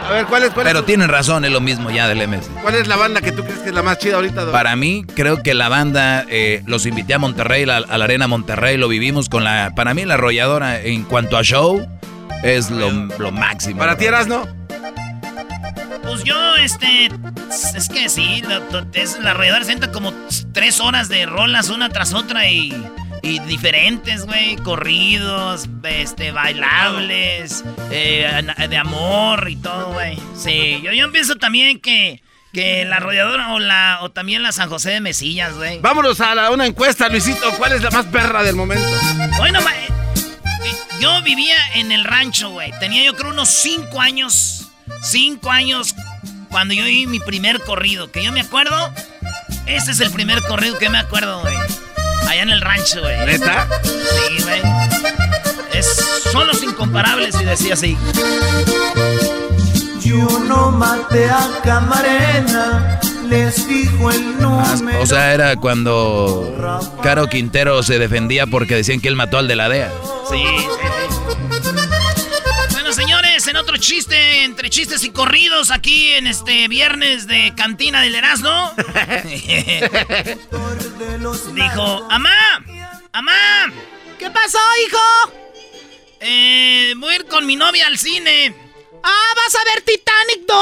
A 0.09 0.13
ver, 0.13 0.27
¿cuál 0.27 0.43
es, 0.45 0.51
cuál, 0.51 0.65
Pero 0.67 0.79
es, 0.81 0.87
tienen 0.87 1.09
razón, 1.09 1.45
es 1.45 1.51
lo 1.53 1.61
mismo 1.61 1.91
ya 1.91 2.09
del 2.09 2.27
MS. 2.27 2.49
¿cuál 2.63 2.75
es 2.77 2.89
la 2.89 2.97
banda 2.97 3.21
que 3.21 3.31
tú 3.31 3.43
crees 3.45 3.59
que 3.59 3.69
es 3.69 3.75
la 3.75 3.83
más 3.83 3.99
chida 3.99 4.15
ahorita? 4.17 4.51
Para 4.51 4.75
mí, 4.75 5.05
creo 5.15 5.43
que 5.43 5.53
la 5.53 5.69
banda, 5.69 6.25
eh, 6.31 6.63
los 6.67 6.87
invité 6.87 7.13
a 7.15 7.19
Monterrey, 7.19 7.67
la- 7.67 7.77
a 7.79 7.99
la 7.99 8.05
Arena 8.05 8.27
Monterrey, 8.27 8.77
lo 8.79 8.89
vivimos 8.89 9.29
con 9.29 9.45
la... 9.45 9.73
Para 9.77 9.93
mí, 9.93 10.05
la 10.07 10.15
arrolladora, 10.15 10.81
en 10.81 11.03
cuanto 11.05 11.37
a 11.37 11.43
show, 11.43 11.87
es 12.43 12.71
lo, 12.71 12.91
lo 13.19 13.33
máximo. 13.33 13.79
Para 13.79 13.97
ti, 13.99 14.07
Erasno. 14.07 14.47
Pues 16.05 16.25
yo, 16.25 16.57
este. 16.57 17.11
Es 17.77 17.89
que 17.91 18.09
sí, 18.09 18.43
la, 18.49 18.63
es, 18.95 19.19
la 19.21 19.33
arrolladora 19.33 19.65
se 19.65 19.73
entra 19.73 19.93
como 19.93 20.13
tres 20.53 20.81
horas 20.81 21.11
de 21.11 21.27
rolas 21.27 21.69
una 21.69 21.91
tras 21.91 22.15
otra 22.15 22.49
y. 22.49 22.71
Y 23.29 23.41
diferentes, 23.41 24.25
güey, 24.25 24.57
corridos, 24.57 25.69
este, 25.85 26.33
bailables, 26.33 27.63
eh, 27.91 28.43
de 28.71 28.77
amor 28.79 29.51
y 29.51 29.57
todo, 29.57 29.93
güey. 29.93 30.19
Sí, 30.35 30.81
yo, 30.83 30.93
yo 30.93 31.13
pienso 31.13 31.35
también 31.37 31.79
que, 31.79 32.23
que 32.55 32.87
la 32.87 32.97
arrolladora 32.97 33.53
o 33.53 33.59
la 33.59 33.99
o 34.01 34.11
también 34.11 34.43
la 34.43 34.53
San 34.53 34.71
José 34.71 34.93
de 34.93 35.01
Mesillas, 35.01 35.55
güey. 35.57 35.79
Vámonos 35.81 36.21
a 36.23 36.35
la- 36.35 36.51
una 36.51 36.65
encuesta, 36.65 37.11
Luisito. 37.11 37.51
¿Cuál 37.59 37.73
es 37.73 37.83
la 37.83 37.91
más 37.91 38.07
perra 38.07 38.43
del 38.43 38.57
momento? 38.57 38.89
Bueno, 39.37 39.61
eh, 39.61 39.89
yo 40.99 41.21
vivía 41.23 41.57
en 41.75 41.93
el 41.93 42.05
rancho, 42.05 42.49
güey. 42.49 42.73
Tenía 42.81 43.05
yo 43.05 43.15
creo 43.15 43.31
unos 43.33 43.51
cinco 43.51 44.01
años. 44.01 44.71
Cinco 45.03 45.51
años 45.51 45.95
cuando 46.49 46.73
yo 46.73 46.85
oí 46.85 47.07
mi 47.07 47.21
primer 47.21 47.61
corrido. 47.61 48.11
Que 48.11 48.25
yo 48.25 48.33
me 48.33 48.41
acuerdo. 48.41 48.91
Ese 49.67 49.91
es 49.91 50.01
el 50.01 50.11
primer 50.11 50.43
corrido 50.45 50.79
que 50.79 50.89
me 50.89 50.97
acuerdo, 50.99 51.43
güey. 51.43 51.55
Allá 52.29 52.43
en 52.43 52.51
el 52.51 52.61
rancho, 52.61 53.01
güey. 53.01 53.17
¿Neta? 53.27 53.67
Sí, 53.83 54.43
güey. 54.43 54.61
Es, 55.73 55.87
son 56.33 56.47
los 56.47 56.63
incomparables 56.63 57.35
y 57.41 57.45
decía 57.45 57.75
así. 57.75 57.97
Yo 60.01 60.27
no 60.47 60.71
maté 60.71 61.29
a 61.29 61.61
Camarena, 61.63 62.99
les 63.29 63.65
fijo 63.67 64.11
el 64.11 64.35
Ah, 64.41 64.75
número. 64.77 65.03
O 65.03 65.07
sea, 65.07 65.35
era 65.35 65.57
cuando 65.57 66.55
Caro 67.03 67.27
Quintero 67.29 67.83
se 67.83 67.99
defendía 67.99 68.47
porque 68.47 68.75
decían 68.77 69.01
que 69.01 69.09
él 69.09 69.17
mató 69.17 69.39
al 69.39 69.49
de 69.49 69.57
la 69.57 69.69
DEA. 69.69 69.91
Sí, 70.31 70.37
sí, 70.39 70.59
sí. 70.59 70.67
Bueno, 72.73 72.93
señores, 72.93 73.47
en 73.47 73.57
otro 73.57 73.77
chiste, 73.77 74.45
entre 74.45 74.71
chistes 74.71 75.05
y 75.05 75.11
corridos, 75.11 75.71
aquí 75.71 76.09
en 76.13 76.27
este 76.27 76.69
viernes 76.69 77.27
de 77.27 77.53
Cantina 77.57 78.01
del 78.03 78.15
Erasmo. 78.15 78.73
Dijo, 81.19 82.07
¡Amá! 82.11 82.31
¡Amá! 83.13 83.73
¿Qué 84.21 84.31
pasó, 84.31 84.59
hijo? 84.87 85.33
Eh, 86.21 86.95
voy 86.97 87.13
a 87.13 87.17
ir 87.17 87.27
con 87.27 87.45
mi 87.45 87.57
novia 87.57 87.89
al 87.89 87.99
cine. 87.99 88.55
Ah, 89.03 89.35
¿vas 89.35 89.55
a 89.57 89.65
ver 89.65 89.83
Titanic 89.83 90.47
2? 90.47 90.57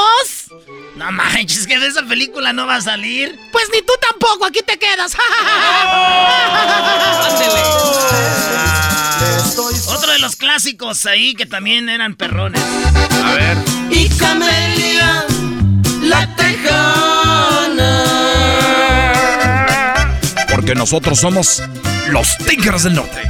No 0.95 1.11
manches, 1.11 1.67
que 1.67 1.77
de 1.77 1.85
esa 1.87 2.01
película 2.03 2.53
no 2.53 2.65
va 2.65 2.77
a 2.77 2.81
salir. 2.81 3.39
Pues 3.51 3.69
ni 3.71 3.83
tú 3.83 3.93
tampoco, 4.01 4.45
aquí 4.45 4.61
te 4.65 4.79
quedas. 4.79 5.15
Otro 9.89 10.11
de 10.11 10.17
los 10.19 10.35
clásicos 10.35 11.05
ahí 11.05 11.35
que 11.35 11.45
también 11.45 11.87
eran 11.87 12.15
perrones. 12.15 12.63
A 13.23 13.31
ver. 13.33 13.57
Y 13.91 14.09
Camelia, 14.09 15.23
la 16.01 16.35
tejana. 16.35 17.36
Porque 20.67 20.79
nosotros 20.79 21.21
somos 21.21 21.63
los 22.09 22.37
Tigres 22.39 22.83
del 22.83 22.95
Norte. 22.95 23.21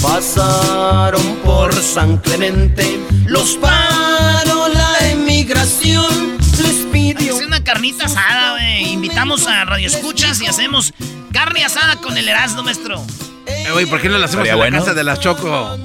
Pasaron 0.00 1.20
por 1.44 1.74
San 1.74 2.18
Clemente, 2.18 3.00
los 3.26 3.56
paró 3.56 4.68
la 4.68 5.10
emigración, 5.10 6.38
les 6.62 6.86
pidió. 6.92 7.36
Es 7.40 7.44
una 7.44 7.64
carnita 7.64 8.06
asada, 8.06 8.52
güey. 8.52 8.92
Invitamos 8.92 9.48
a 9.48 9.64
Radio 9.64 9.88
Escuchas 9.88 10.40
y 10.42 10.46
hacemos 10.46 10.94
carne 11.32 11.64
asada 11.64 11.96
con 11.96 12.16
el 12.16 12.28
Erasmo, 12.28 12.62
maestro. 12.62 13.04
Eh, 13.46 13.66
güey, 13.72 13.86
¿por 13.86 14.00
qué 14.00 14.08
no 14.08 14.18
la 14.18 14.26
hacemos 14.26 14.46
en 14.46 14.52
la 14.52 14.56
bueno. 14.56 14.78
casa 14.78 14.94
de 14.94 15.02
las 15.02 15.18
Choco? 15.18 15.76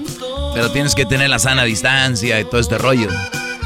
Pero 0.54 0.70
tienes 0.70 0.94
que 0.94 1.08
tener 1.08 1.32
la 1.32 1.39
sana 1.39 1.63
distancia 1.63 2.39
y 2.39 2.46
todo 2.46 2.62
este 2.62 2.77
rollo. 2.77 3.10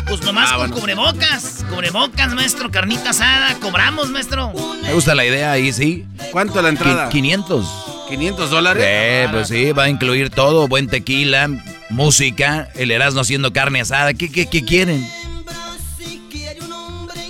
Pues 0.09 0.21
nomás 0.23 0.49
Ah, 0.51 0.55
con 0.57 0.59
bueno. 0.69 0.75
cubrebocas. 0.75 1.63
Cubrebocas, 1.69 2.33
maestro. 2.33 2.71
Carnita 2.71 3.11
asada. 3.11 3.53
Cobramos, 3.59 4.09
maestro. 4.09 4.51
Me 4.81 4.93
gusta 4.93 5.13
la 5.15 5.23
idea 5.25 5.51
ahí, 5.51 5.71
sí. 5.71 6.05
¿Cuánto 6.31 6.61
la 6.61 6.69
entrada? 6.69 7.09
500. 7.09 7.65
¿500 8.09 8.47
dólares? 8.49 8.83
Eh, 8.87 9.27
pues 9.31 9.49
sí, 9.49 9.71
va 9.71 9.83
a 9.83 9.89
incluir 9.89 10.31
todo, 10.31 10.67
buen 10.67 10.87
tequila, 10.87 11.47
música, 11.91 12.67
el 12.73 12.89
Erasmo 12.89 13.21
haciendo 13.21 13.53
carne 13.53 13.81
asada. 13.81 14.15
¿Qué, 14.15 14.31
qué, 14.31 14.47
qué 14.49 14.65
quieren? 14.65 15.07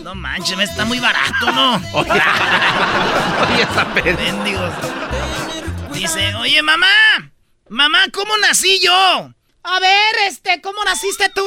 No 0.04 0.16
manches, 0.16 0.56
me 0.58 0.64
está 0.64 0.86
muy 0.86 1.00
barato, 1.00 1.52
¿no? 1.52 1.76
Oye, 1.94 2.10
oye, 2.12 3.62
esa 3.62 3.94
pena. 3.94 4.18
Mendigos. 4.22 4.74
Dice, 5.94 6.34
oye, 6.36 6.62
mamá. 6.64 6.88
Mamá, 7.68 8.06
¿cómo 8.14 8.38
nací 8.38 8.80
yo? 8.84 8.92
A 9.64 9.80
ver, 9.82 10.16
este, 10.30 10.62
¿cómo 10.62 10.84
naciste 10.86 11.30
tú? 11.36 11.44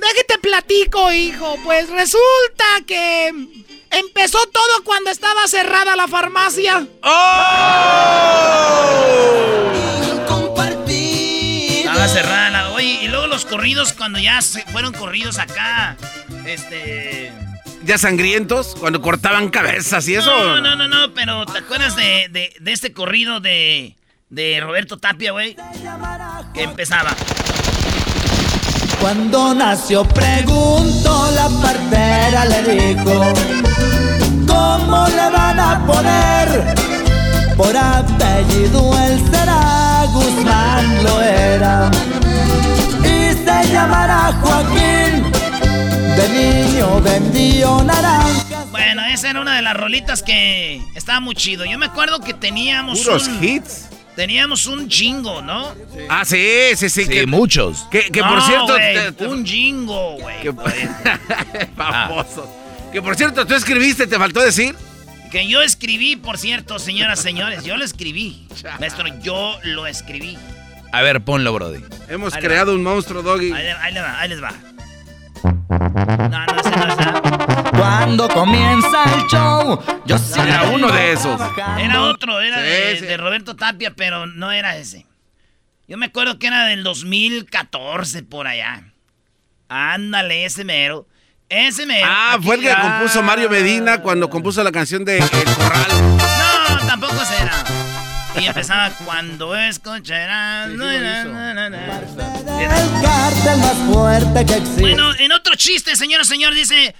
Déjate 0.00 0.38
platico, 0.40 1.12
hijo. 1.12 1.56
Pues 1.64 1.88
resulta 1.90 2.64
que 2.86 3.28
empezó 3.90 4.38
todo 4.52 4.84
cuando 4.84 5.10
estaba 5.10 5.46
cerrada 5.48 5.96
la 5.96 6.08
farmacia. 6.08 6.86
Compartir. 10.58 11.86
Estaba 11.86 12.08
cerrada. 12.08 12.50
la- 12.50 12.70
Oye, 12.72 12.98
y 13.02 13.08
luego 13.08 13.26
los 13.26 13.38
los 13.38 13.44
corridos 13.44 13.92
cuando 13.92 14.18
ya 14.18 14.40
se 14.42 14.62
fueron 14.66 14.92
corridos 14.92 15.38
acá. 15.38 15.96
Este. 16.44 17.32
¿Ya 17.84 17.96
sangrientos? 17.98 18.74
Cuando 18.80 19.00
cortaban 19.00 19.48
cabezas 19.48 20.08
y 20.08 20.16
eso. 20.16 20.30
No, 20.36 20.60
no, 20.60 20.74
no, 20.74 20.88
no, 20.88 21.14
pero 21.14 21.46
¿te 21.46 21.58
acuerdas 21.58 21.94
de, 21.94 22.26
de, 22.30 22.52
de 22.58 22.72
este 22.72 22.92
corrido 22.92 23.38
de, 23.38 23.96
de 24.28 24.60
Roberto 24.60 24.96
Tapia, 24.98 25.30
güey? 25.32 25.56
Que 26.52 26.62
empezaba. 26.64 27.14
Cuando 29.00 29.54
nació 29.54 30.04
preguntó 30.04 31.30
la 31.34 31.48
partera 31.62 32.44
le 32.44 32.62
dijo 32.62 33.32
¿Cómo 34.46 35.06
le 35.08 35.30
van 35.30 35.60
a 35.60 35.86
poner? 35.86 36.74
Por 37.56 37.76
apellido 37.76 38.96
él 39.04 39.22
será 39.30 40.04
Guzmán 40.12 41.04
lo 41.04 41.20
era 41.20 41.90
Y 43.04 43.34
se 43.34 43.72
llamará 43.72 44.32
Joaquín 44.40 45.30
De 46.16 46.28
niño 46.28 47.00
vendió 47.00 47.82
naranjas 47.84 48.70
Bueno, 48.70 49.04
esa 49.06 49.30
era 49.30 49.40
una 49.40 49.56
de 49.56 49.62
las 49.62 49.76
rolitas 49.76 50.22
que 50.22 50.82
estaba 50.94 51.20
muy 51.20 51.34
chido. 51.34 51.64
Yo 51.64 51.78
me 51.78 51.86
acuerdo 51.86 52.20
que 52.20 52.34
teníamos 52.34 53.00
Puros 53.00 53.28
un... 53.28 53.44
hits. 53.44 53.88
Teníamos 54.18 54.66
un 54.66 54.90
jingo, 54.90 55.42
¿no? 55.42 55.72
Ah, 56.08 56.24
sí, 56.24 56.44
sí, 56.74 56.90
sí. 56.90 57.04
Sí, 57.04 57.08
que, 57.08 57.24
muchos. 57.28 57.86
que, 57.88 58.10
que 58.10 58.20
No, 58.20 58.30
por 58.30 58.42
cierto. 58.42 58.66
güey, 58.72 58.94
te- 58.94 59.12
te- 59.12 59.26
un 59.28 59.46
jingo, 59.46 60.16
güey. 60.18 60.40
que, 60.42 60.52
famoso. 61.76 62.52
Que 62.92 63.00
por 63.00 63.14
cierto, 63.14 63.46
tú 63.46 63.54
escribiste, 63.54 64.08
te 64.08 64.18
faltó 64.18 64.40
decir. 64.42 64.74
Que 65.30 65.46
yo 65.46 65.62
escribí, 65.62 66.16
por 66.16 66.36
cierto, 66.36 66.80
señoras, 66.80 67.20
señores. 67.20 67.62
Yo 67.62 67.76
lo 67.76 67.84
escribí. 67.84 68.48
Maestro, 68.80 69.04
yo 69.22 69.56
lo 69.62 69.86
escribí. 69.86 70.36
A 70.90 71.00
ver, 71.02 71.20
ponlo, 71.20 71.52
Brody. 71.52 71.84
Hemos 72.08 72.34
Ahí 72.34 72.42
creado 72.42 72.74
un 72.74 72.82
monstruo, 72.82 73.22
Doggy. 73.22 73.52
Ahí, 73.52 73.66
ahí 73.68 73.94
le 73.94 74.00
va, 74.00 74.18
ahí 74.20 74.28
les 74.30 74.42
va. 74.42 74.52
No, 75.44 76.28
no, 76.44 76.60
ese 76.60 76.70
no 76.70 76.88
es 76.88 76.96
nada. 76.96 77.22
Cuando 77.78 78.28
comienza 78.28 79.04
el 79.14 79.22
show 79.28 79.80
Yo 80.06 80.16
Era 80.36 80.62
uno 80.64 80.90
de 80.90 81.12
esos. 81.12 81.40
Era 81.78 82.02
otro, 82.02 82.40
era 82.40 82.56
Sí, 82.58 82.62
de, 82.62 82.96
sí. 83.00 83.06
de 83.06 83.16
Roberto 83.16 83.56
Tapia, 83.56 83.92
pero 83.94 84.26
no 84.26 84.50
era 84.52 84.76
ese. 84.76 85.06
Yo 85.86 85.96
me 85.96 86.06
acuerdo 86.06 86.38
que 86.38 86.46
era 86.48 86.64
del 86.66 86.82
2014 86.84 88.22
por 88.24 88.46
allá. 88.46 88.82
Ándale, 89.68 90.44
ese 90.44 90.64
mero. 90.64 91.06
Ese 91.48 91.86
mero. 91.86 92.06
Ah, 92.10 92.34
Aquí- 92.34 92.44
fue 92.46 92.56
el 92.56 92.60
que 92.62 92.70
Ah. 92.70 92.80
compuso 92.98 93.22
Mario 93.22 93.48
Medina 93.48 94.02
cuando 94.02 94.28
compuso 94.28 94.62
la 94.62 94.70
canción 94.72 95.04
de 95.04 95.18
El 95.18 95.28
Corral. 95.56 96.16
No, 96.70 96.86
tampoco 96.86 97.24
será. 97.24 97.64
Y 98.38 98.46
empezaba 98.46 98.90
cuando 99.04 99.56
escucharás. 99.56 100.68
Bueno, 104.78 105.14
en 105.18 105.32
otro 105.32 105.54
chiste, 105.56 105.96
señor, 105.96 106.24
señor, 106.26 106.54
dice. 106.54 106.94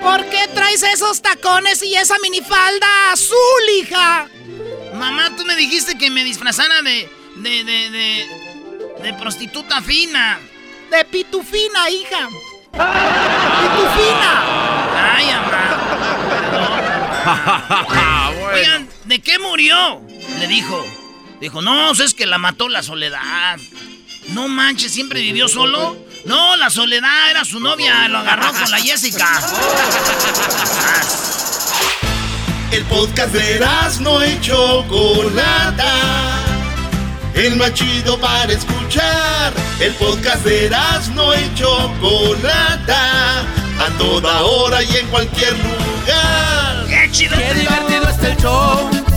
¿Por 0.00 0.24
qué 0.30 0.48
traes 0.52 0.82
esos 0.82 1.22
tacones 1.22 1.82
y 1.82 1.94
esa 1.94 2.16
minifalda 2.22 3.12
azul, 3.12 3.36
hija? 3.80 4.26
Mamá, 4.94 5.36
tú 5.36 5.44
me 5.44 5.54
dijiste 5.54 5.96
que 5.96 6.10
me 6.10 6.24
disfrazara 6.24 6.82
de. 6.82 7.08
de. 7.36 7.64
de. 7.64 7.90
de, 7.90 8.26
de 9.02 9.14
prostituta 9.14 9.80
fina. 9.80 10.40
De 10.90 11.04
pitufina, 11.04 11.88
hija. 11.90 12.28
Pitufina. 12.72 14.44
Ay, 15.14 15.26
mamá. 15.26 15.74
Bueno. 18.38 18.54
Oigan, 18.54 18.88
¿de 19.04 19.18
qué 19.20 19.38
murió? 19.38 20.00
Le 20.38 20.46
dijo. 20.46 20.82
Dijo, 21.40 21.60
no, 21.60 21.92
es 21.92 22.14
que 22.14 22.24
la 22.26 22.38
mató 22.38 22.68
la 22.70 22.82
soledad. 22.82 23.58
No 24.30 24.48
manches, 24.48 24.92
siempre 24.92 25.20
vivió 25.20 25.46
solo. 25.48 26.07
No, 26.24 26.56
la 26.56 26.68
soledad 26.70 27.30
era 27.30 27.44
su 27.44 27.60
novia, 27.60 28.08
lo 28.08 28.18
agarró 28.18 28.52
con 28.52 28.70
la 28.70 28.78
Jessica. 28.78 29.40
El 32.70 32.84
podcast 32.84 33.32
de 33.32 33.64
no 34.00 34.24
y 34.24 34.40
Chocolata. 34.40 35.94
El 37.34 37.56
más 37.56 37.72
chido 37.72 38.18
para 38.18 38.52
escuchar. 38.52 39.52
El 39.80 39.94
podcast 39.94 40.44
de 40.44 40.70
no 41.14 41.34
y 41.34 41.54
Chocolata. 41.54 43.40
A 43.80 43.90
toda 43.96 44.42
hora 44.42 44.82
y 44.82 44.96
en 44.96 45.06
cualquier 45.08 45.52
lugar. 45.52 46.86
¡Qué 46.88 47.08
chido! 47.12 47.36
Qué 47.36 47.54
divertido 47.54 48.08
está 48.08 48.28
el 48.28 48.36
show 48.38 49.07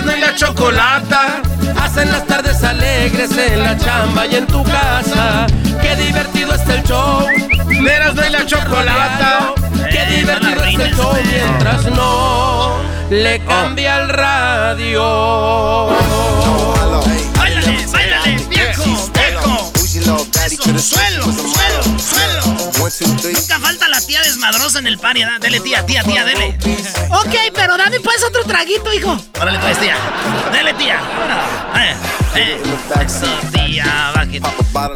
Erasmo 0.00 0.16
y 0.16 0.20
la 0.20 0.34
chocolata. 0.34 1.42
Hacen 1.78 2.10
las 2.10 2.26
tardes 2.26 2.64
alegres 2.64 3.36
en 3.36 3.62
la 3.62 3.76
chamba 3.76 4.26
y 4.26 4.36
en 4.36 4.46
tu 4.46 4.62
casa. 4.64 5.46
Qué 5.80 5.94
divertido 5.96 6.54
está 6.54 6.74
el 6.76 6.82
show. 6.84 7.26
Erasmo 7.68 8.22
y 8.26 8.30
la 8.30 8.46
chocolata. 8.46 9.52
Qué 9.90 10.16
divertido 10.16 10.64
está 10.64 10.84
el 10.84 10.94
show 10.94 11.12
mientras 11.30 11.84
no 11.90 12.76
le 13.10 13.44
cambia 13.44 13.98
el 13.98 14.08
radio. 14.08 15.90
Eso, 20.16 20.62
suelo, 20.78 21.24
suelo, 21.24 21.98
suelo. 21.98 22.60
Nunca 23.32 23.58
falta 23.60 23.88
la 23.88 24.00
tía 24.00 24.20
desmadrosa 24.22 24.80
en 24.80 24.86
el 24.88 24.98
party. 24.98 25.22
Dele, 25.40 25.60
tía, 25.60 25.86
tía, 25.86 26.02
tía, 26.02 26.24
dele. 26.24 26.58
Ok, 27.10 27.34
pero 27.54 27.76
dame 27.76 28.00
pues 28.00 28.24
otro 28.24 28.42
traguito, 28.44 28.92
hijo. 28.92 29.16
Órale, 29.40 29.58
pues, 29.60 29.78
tía. 29.78 29.96
Dele, 30.52 30.74
tía. 30.74 30.98
Eh, 31.76 31.94
eh. 32.34 32.62
Eso, 33.04 33.26
tía, 33.52 34.12
bájate. 34.14 34.42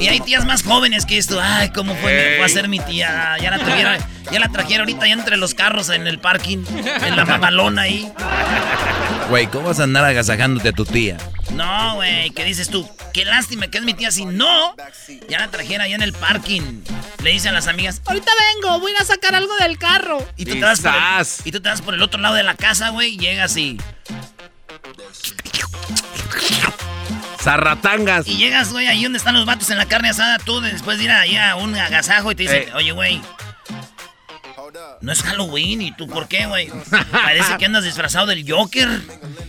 Y 0.01 0.09
hay 0.09 0.21
tías 0.21 0.45
más 0.45 0.63
jóvenes 0.63 1.07
que 1.07 1.19
esto. 1.19 1.41
Ay, 1.41 1.71
cómo 1.71 1.95
fue, 1.97 2.35
fue 2.39 2.47
a 2.47 2.49
ser 2.49 2.69
mi 2.69 2.81
tía. 2.81 3.37
Ya 3.41 3.51
la 3.51 3.59
trajeron, 3.59 3.97
ya 4.33 4.41
la 4.41 4.49
trajeron 4.49 4.81
ahorita 4.81 5.07
ya 5.07 5.13
entre 5.13 5.37
los 5.37 5.55
carros 5.55 5.91
en 5.91 6.07
el 6.07 6.19
parking. 6.19 6.65
En 7.03 7.17
la 7.17 7.25
mamalona 7.25 7.83
ahí. 7.83 8.11
Güey, 9.31 9.47
¿cómo 9.49 9.69
vas 9.69 9.81
a 9.81 9.85
andar 9.85 10.05
agasajándote 10.05 10.69
a 10.69 10.73
tu 10.73 10.85
tía? 10.85 11.17
No, 11.53 11.95
güey, 11.97 12.31
¿qué 12.31 12.45
dices 12.45 12.69
tú? 12.69 12.89
Qué 13.13 13.25
lástima 13.25 13.69
que 13.69 13.79
es 13.79 13.85
mi 13.85 13.95
tía. 13.95 14.11
Si 14.11 14.25
no, 14.27 14.75
ya 15.29 15.39
la 15.39 15.51
trajera 15.51 15.85
allá 15.85 15.95
en 15.95 16.03
el 16.03 16.13
parking. 16.13 16.83
Le 17.23 17.31
dicen 17.31 17.51
a 17.51 17.55
las 17.55 17.67
amigas. 17.67 18.03
Ahorita 18.07 18.31
vengo, 18.55 18.79
voy 18.81 18.93
a 18.93 18.95
ir 18.97 19.01
a 19.01 19.05
sacar 19.05 19.35
algo 19.35 19.55
del 19.57 19.79
carro. 19.79 20.19
Y 20.37 20.45
tú, 20.45 20.55
te 20.55 20.61
vas 20.61 20.81
por 20.81 20.93
el, 20.95 21.01
Quizás. 21.01 21.41
y 21.47 21.53
tú 21.53 21.61
te 21.61 21.69
vas 21.69 21.81
por 21.81 21.95
el 21.95 22.03
otro 22.03 22.21
lado 22.21 22.35
de 22.35 22.43
la 22.43 22.55
casa, 22.55 22.91
güey, 22.91 23.15
y 23.15 23.19
llegas 23.19 23.57
y... 23.57 23.79
Zarratangas. 27.43 28.27
Y 28.27 28.37
llegas, 28.37 28.73
güey, 28.73 28.87
ahí 28.87 29.03
donde 29.03 29.19
están 29.19 29.35
los 29.35 29.45
vatos 29.47 29.69
en 29.71 29.79
la 29.79 29.87
carne 29.87 30.09
asada, 30.11 30.39
tú 30.39 30.61
después 30.61 30.99
de 30.99 31.05
ir 31.05 31.11
ahí 31.11 31.37
a 31.37 31.57
un 31.57 31.75
agasajo 31.75 32.33
y 32.33 32.35
te 32.35 32.43
dicen, 32.45 32.63
Eh. 32.69 32.73
oye, 32.75 32.93
güey, 32.93 33.21
no 35.05 35.13
es 35.13 35.23
Halloween, 35.23 35.83
¿y 35.83 35.93
tú 35.93 36.07
por 36.09 36.27
qué, 36.29 36.47
güey? 36.47 36.71
Parece 37.13 37.57
que 37.59 37.67
andas 37.67 37.85
disfrazado 37.85 38.27
del 38.27 38.45
Joker. 38.51 38.89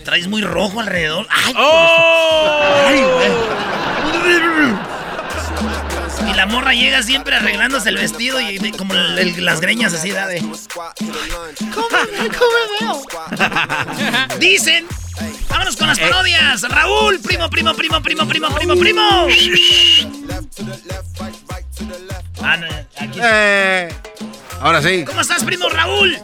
Traes 0.03 0.27
muy 0.27 0.41
rojo 0.41 0.79
alrededor. 0.81 1.25
¡Ay! 1.29 1.53
¡Oh! 1.57 2.83
¡Ay, 2.87 3.01
güey! 3.01 3.31
Y 6.29 6.33
la 6.33 6.45
morra 6.45 6.73
llega 6.73 7.01
siempre 7.03 7.35
arreglándose 7.35 7.89
el 7.89 7.97
vestido 7.97 8.39
y 8.41 8.71
como 8.71 8.93
el- 8.93 9.17
el- 9.19 9.45
las 9.45 9.61
greñas 9.61 9.93
así, 9.93 10.11
¿da? 10.11 10.27
De... 10.27 10.39
¿Cómo, 10.41 11.87
cómo 12.37 12.57
veo? 12.79 14.37
Dicen. 14.39 14.85
Vámonos 15.49 15.75
con 15.77 15.87
las 15.87 15.99
parodias. 15.99 16.61
Raúl, 16.63 17.19
primo, 17.19 17.49
primo, 17.49 17.73
primo, 17.73 18.01
primo, 18.01 18.27
primo, 18.27 18.49
primo, 18.55 18.75
primo. 18.75 19.27
Ah, 22.41 22.57
no, 22.57 22.67
aquí. 22.97 23.19
Eh, 23.21 23.89
ahora 24.61 24.81
sí. 24.81 25.03
¿Cómo 25.05 25.21
estás, 25.21 25.43
primo 25.43 25.69
Raúl? 25.69 26.17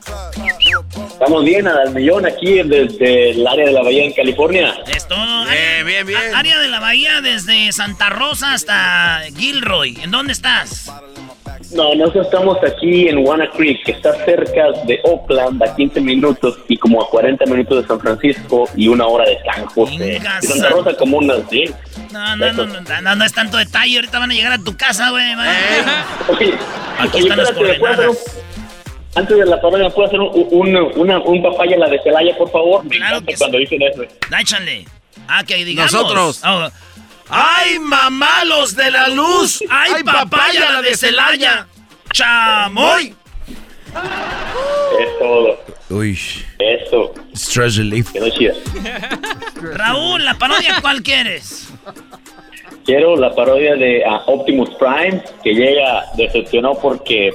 Estamos 1.12 1.45
bien 1.45 1.67
al 1.67 1.93
millón 1.93 2.25
aquí 2.25 2.63
desde 2.63 3.32
el 3.32 3.47
área 3.47 3.65
de 3.67 3.71
la 3.71 3.84
Bahía 3.84 4.04
en 4.04 4.13
California. 4.13 4.73
Esto. 4.88 5.15
Bien, 5.49 5.86
bien, 5.86 6.08
bien. 6.08 6.36
área 6.36 6.60
de 6.60 6.67
la 6.67 6.80
bahía 6.80 7.21
desde 7.21 7.71
Santa 7.71 8.10
Rosa 8.10 8.54
hasta 8.54 9.21
Gilroy. 9.38 9.97
¿En 10.01 10.12
dónde 10.12 10.34
estás? 10.34 10.91
No, 11.74 11.93
nosotros 11.95 12.26
estamos 12.26 12.58
aquí 12.63 13.08
en 13.08 13.19
Wanna 13.19 13.50
Creek, 13.52 13.84
que 13.86 13.91
está 13.93 14.13
cerca 14.26 14.71
de 14.86 15.00
Oakland, 15.04 15.62
a 15.63 15.76
15 15.76 16.02
minutos 16.02 16.58
y 16.67 16.78
como 16.78 17.02
a 17.02 17.10
40 17.10 17.45
minutos 17.45 17.82
de 17.82 17.88
San 17.88 18.00
Francisco 18.00 18.67
y 18.76 18.88
una 18.88 19.06
hora 19.08 19.26
de 19.30 19.38
San 19.45 19.65
José. 19.67 20.17
Y 20.17 20.19
Santa 20.19 20.41
San- 20.41 20.71
Rosa 20.71 20.93
como 20.97 21.17
unas 21.17 21.50
10. 21.50 21.71
No, 22.12 22.36
no, 22.36 22.54
no, 22.54 22.65
no, 22.65 23.02
no, 23.02 23.15
no 23.15 23.24
es 23.26 23.34
tanto 23.34 23.58
detalle. 23.58 23.95
Ahorita 23.97 24.19
van 24.19 24.32
a 24.32 24.34
llegar 24.34 24.54
a 24.54 24.58
tu 24.63 24.76
casa, 24.76 25.10
güey. 25.12 25.24
Aquí 25.32 27.17
oye, 27.17 27.19
están 27.19 27.38
las 27.38 27.50
espérate, 27.50 27.74
¿me 27.74 27.80
puedes 27.80 27.93
hacer 28.00 28.10
un- 28.10 28.15
coordenadas. 28.15 28.38
Antes 29.13 29.38
de 29.38 29.45
la 29.45 29.60
parodia, 29.62 29.84
¿me 29.86 29.91
puedes 29.91 30.10
hacer 30.10 30.19
un, 30.21 30.47
un, 30.52 30.76
una- 30.95 31.19
un 31.19 31.43
papaya 31.43 31.78
la 31.78 31.89
de 31.89 32.00
Celaya, 32.02 32.38
por 32.38 32.50
favor? 32.52 32.84
Me 32.86 32.97
Claro 32.97 33.17
encanta 33.17 33.32
que 33.32 33.38
cuando 33.38 33.58
dicen 33.58 33.82
eso. 33.82 34.04
Échale. 34.39 34.86
Ah, 35.28 35.43
que 35.45 35.63
digamos. 35.65 35.91
Nosotros. 35.93 36.41
¡Ay, 37.34 37.80
mamá, 37.80 38.44
los 38.44 38.76
de 38.76 38.91
la 38.91 39.08
luz! 39.08 39.63
¡Ay, 39.70 39.94
¡Ay, 39.96 40.04
papaya, 40.04 40.70
la 40.70 40.82
de 40.82 40.96
Celaya! 40.98 41.65
¡Chamoy! 42.12 43.15
Es 45.00 45.20
todo. 45.20 45.60
Uy. 45.89 46.20
Eso. 46.60 47.13
Stress 47.34 47.78
relief. 47.78 48.12
Quedó 48.12 48.30
chida. 48.30 48.54
Raúl, 49.56 50.26
¿la 50.26 50.34
parodia 50.38 50.80
cuál 50.82 51.02
quieres? 51.02 51.70
Quiero 52.86 53.15
la 53.15 53.34
parodia 53.34 53.76
de 53.76 54.04
ah, 54.06 54.24
Optimus 54.26 54.70
Prime, 54.72 55.24
que 55.41 55.54
llega 55.54 56.04
decepcionado 56.17 56.80
porque 56.82 57.32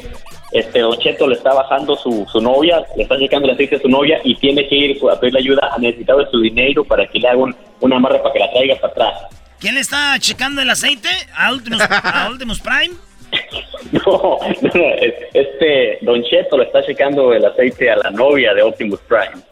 este 0.53 0.81
Don 0.81 0.99
Cheto 0.99 1.27
le 1.27 1.37
está 1.37 1.55
bajando 1.55 1.97
su, 1.97 2.27
su 2.31 2.41
novia, 2.41 2.85
le 2.97 3.05
está 3.05 3.19
checando 3.19 3.49
el 3.49 3.55
aceite 3.55 3.77
a 3.77 3.81
su 3.81 3.89
novia 3.89 4.21
y 4.25 4.35
tiene 4.37 4.69
que 4.69 4.75
ir 4.75 4.99
a 5.11 5.19
pedirle 5.19 5.41
ayuda 5.41 5.71
a 5.73 5.79
necesitado 5.79 6.19
de 6.19 6.31
su 6.31 6.41
dinero 6.41 6.85
para 6.85 7.07
que 7.07 7.19
le 7.19 7.29
haga 7.29 7.39
un, 7.39 7.57
un 7.81 7.93
amarre 7.93 8.19
para 8.19 8.33
que 8.33 8.39
la 8.41 8.51
traiga 8.51 8.77
para 8.77 8.93
atrás. 8.93 9.37
¿Quién 9.61 9.75
le 9.75 9.81
está 9.81 10.19
checando 10.19 10.61
el 10.63 10.71
aceite? 10.71 11.09
¿A 11.35 11.53
Optimus, 11.53 11.81
a 11.83 12.29
Optimus 12.33 12.61
Prime? 12.61 12.95
No, 13.93 14.39
no, 14.63 14.95
es- 15.01 15.15
este 15.35 15.99
Don 16.03 16.23
Cheto 16.25 16.59
le 16.59 16.65
está 16.65 16.85
checando 16.85 17.33
el 17.33 17.45
aceite 17.45 17.91
a 17.91 17.97
la 17.97 18.11
novia 18.11 18.53
de 18.55 18.63
Optimus 18.63 18.99
Prime. 19.01 19.43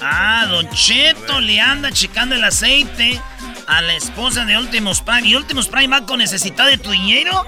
Ah, 0.00 0.46
Don 0.48 0.68
Cheto 0.70 1.40
le 1.40 1.60
anda 1.60 1.90
checando 1.90 2.34
el 2.34 2.44
aceite 2.44 3.20
a 3.66 3.82
la 3.82 3.94
esposa 3.94 4.44
de 4.44 4.56
Optimus 4.56 5.00
Prime. 5.00 5.26
¿Y 5.28 5.34
Optimus 5.36 5.66
Prime 5.68 5.88
va 5.88 6.06
con 6.06 6.18
necesidad 6.18 6.66
de 6.68 6.78
tu 6.78 6.90
dinero? 6.90 7.44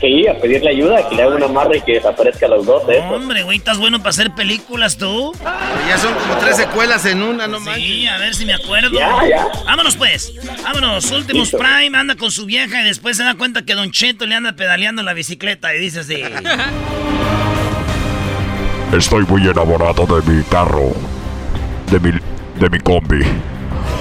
Sí, 0.00 0.26
a 0.28 0.34
pedirle 0.38 0.70
ayuda, 0.70 1.08
que 1.08 1.16
le 1.16 1.22
haga 1.24 1.34
un 1.34 1.42
amarre 1.42 1.78
y 1.78 1.80
que 1.80 1.94
desaparezca 1.94 2.46
a 2.46 2.50
los 2.50 2.64
dos 2.64 2.86
de 2.86 2.98
esos. 2.98 3.10
Hombre, 3.10 3.42
güey, 3.42 3.58
¿estás 3.58 3.78
bueno 3.78 3.98
para 3.98 4.10
hacer 4.10 4.32
películas 4.32 4.96
tú? 4.96 5.32
Ya 5.88 5.98
son 5.98 6.14
como 6.14 6.36
tres 6.36 6.56
secuelas 6.56 7.04
en 7.04 7.20
una, 7.22 7.48
no 7.48 7.58
Sí, 7.74 8.06
a 8.06 8.16
ver 8.18 8.34
si 8.34 8.46
me 8.46 8.54
acuerdo. 8.54 8.96
Ya, 8.96 9.26
ya. 9.28 9.48
Vámonos 9.64 9.96
pues. 9.96 10.32
Vámonos. 10.62 11.10
Listo. 11.28 11.58
Prime 11.58 11.98
anda 11.98 12.14
con 12.14 12.30
su 12.30 12.46
vieja 12.46 12.80
y 12.82 12.84
después 12.84 13.16
se 13.16 13.24
da 13.24 13.34
cuenta 13.34 13.62
que 13.62 13.74
Don 13.74 13.90
Cheto 13.90 14.24
le 14.26 14.36
anda 14.36 14.52
pedaleando 14.52 15.02
la 15.02 15.14
bicicleta 15.14 15.74
y 15.74 15.80
dice 15.80 16.00
así. 16.00 16.22
Estoy 18.96 19.24
muy 19.24 19.42
enamorado 19.48 20.06
de 20.06 20.32
mi 20.32 20.44
carro. 20.44 20.92
De 21.90 21.98
mi, 21.98 22.12
de 22.60 22.70
mi 22.70 22.78
combi. 22.78 23.24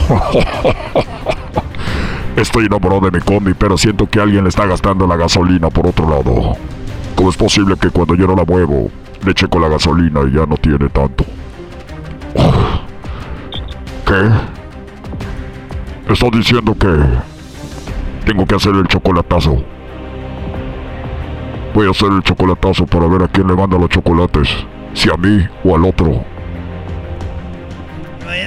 Estoy 2.37 2.67
enamorado 2.67 3.01
de 3.01 3.17
mi 3.17 3.19
combi, 3.19 3.55
pero 3.55 3.79
siento 3.79 4.05
que 4.05 4.19
alguien 4.19 4.43
le 4.43 4.49
está 4.49 4.67
gastando 4.67 5.07
la 5.07 5.15
gasolina 5.15 5.71
por 5.71 5.87
otro 5.87 6.07
lado. 6.07 6.55
¿Cómo 7.15 7.31
es 7.31 7.35
posible 7.35 7.75
que 7.81 7.89
cuando 7.89 8.13
yo 8.13 8.27
no 8.27 8.35
la 8.35 8.45
muevo, 8.45 8.91
le 9.25 9.33
checo 9.33 9.59
la 9.59 9.67
gasolina 9.67 10.19
y 10.29 10.35
ya 10.35 10.45
no 10.45 10.55
tiene 10.55 10.87
tanto? 10.89 11.25
¿Qué? 14.05 14.29
Estoy 16.13 16.29
diciendo 16.29 16.75
que 16.75 16.87
tengo 18.23 18.45
que 18.45 18.53
hacer 18.53 18.75
el 18.75 18.85
chocolatazo. 18.87 19.57
Voy 21.73 21.87
a 21.87 21.89
hacer 21.89 22.11
el 22.11 22.21
chocolatazo 22.21 22.85
para 22.85 23.07
ver 23.07 23.23
a 23.23 23.27
quién 23.29 23.47
le 23.47 23.55
manda 23.55 23.79
los 23.79 23.89
chocolates. 23.89 24.47
Si 24.93 25.09
a 25.09 25.17
mí 25.17 25.43
o 25.63 25.75
al 25.75 25.85
otro. 25.85 26.23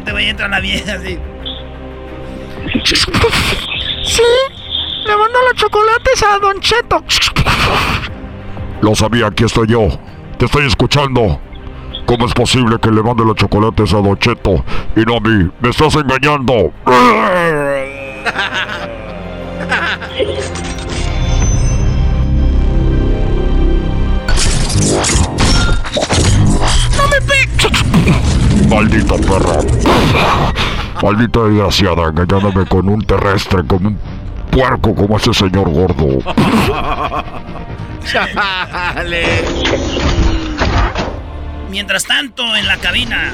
Te 0.04 0.12
voy 0.12 0.26
a 0.26 0.30
entrar 0.30 0.48
la 0.48 0.60
vieja 0.60 0.94
así. 0.94 1.18
Sí, 4.10 4.22
le 5.06 5.16
mando 5.16 5.38
los 5.48 5.54
chocolates 5.54 6.22
a 6.24 6.38
Don 6.40 6.58
Cheto. 6.58 7.04
Lo 8.80 8.92
sabía, 8.96 9.28
aquí 9.28 9.44
estoy 9.44 9.68
yo. 9.68 9.86
Te 10.36 10.46
estoy 10.46 10.66
escuchando. 10.66 11.40
¿Cómo 12.06 12.26
es 12.26 12.34
posible 12.34 12.76
que 12.80 12.90
le 12.90 13.04
mande 13.04 13.24
los 13.24 13.36
chocolates 13.36 13.94
a 13.94 13.98
Don 13.98 14.18
Cheto 14.18 14.64
y 14.96 15.02
no 15.02 15.18
a 15.18 15.20
mí? 15.20 15.48
¡Me 15.60 15.68
estás 15.68 15.94
engañando! 15.94 16.72
¡No 26.96 27.06
me 27.06 27.20
pegues! 27.28 27.70
¡Maldita 28.68 29.14
perra! 29.18 30.79
Maldita 31.02 31.44
desgraciada, 31.44 32.08
engañándome 32.08 32.66
con 32.66 32.88
un 32.88 33.04
terrestre, 33.04 33.64
como 33.66 33.88
un 33.88 33.98
puerco 34.50 34.94
como 34.94 35.16
ese 35.16 35.32
señor 35.32 35.70
gordo. 35.70 36.18
Chale. 38.04 39.44
Mientras 41.70 42.04
tanto, 42.04 42.54
en 42.54 42.66
la 42.66 42.76
cabina. 42.76 43.32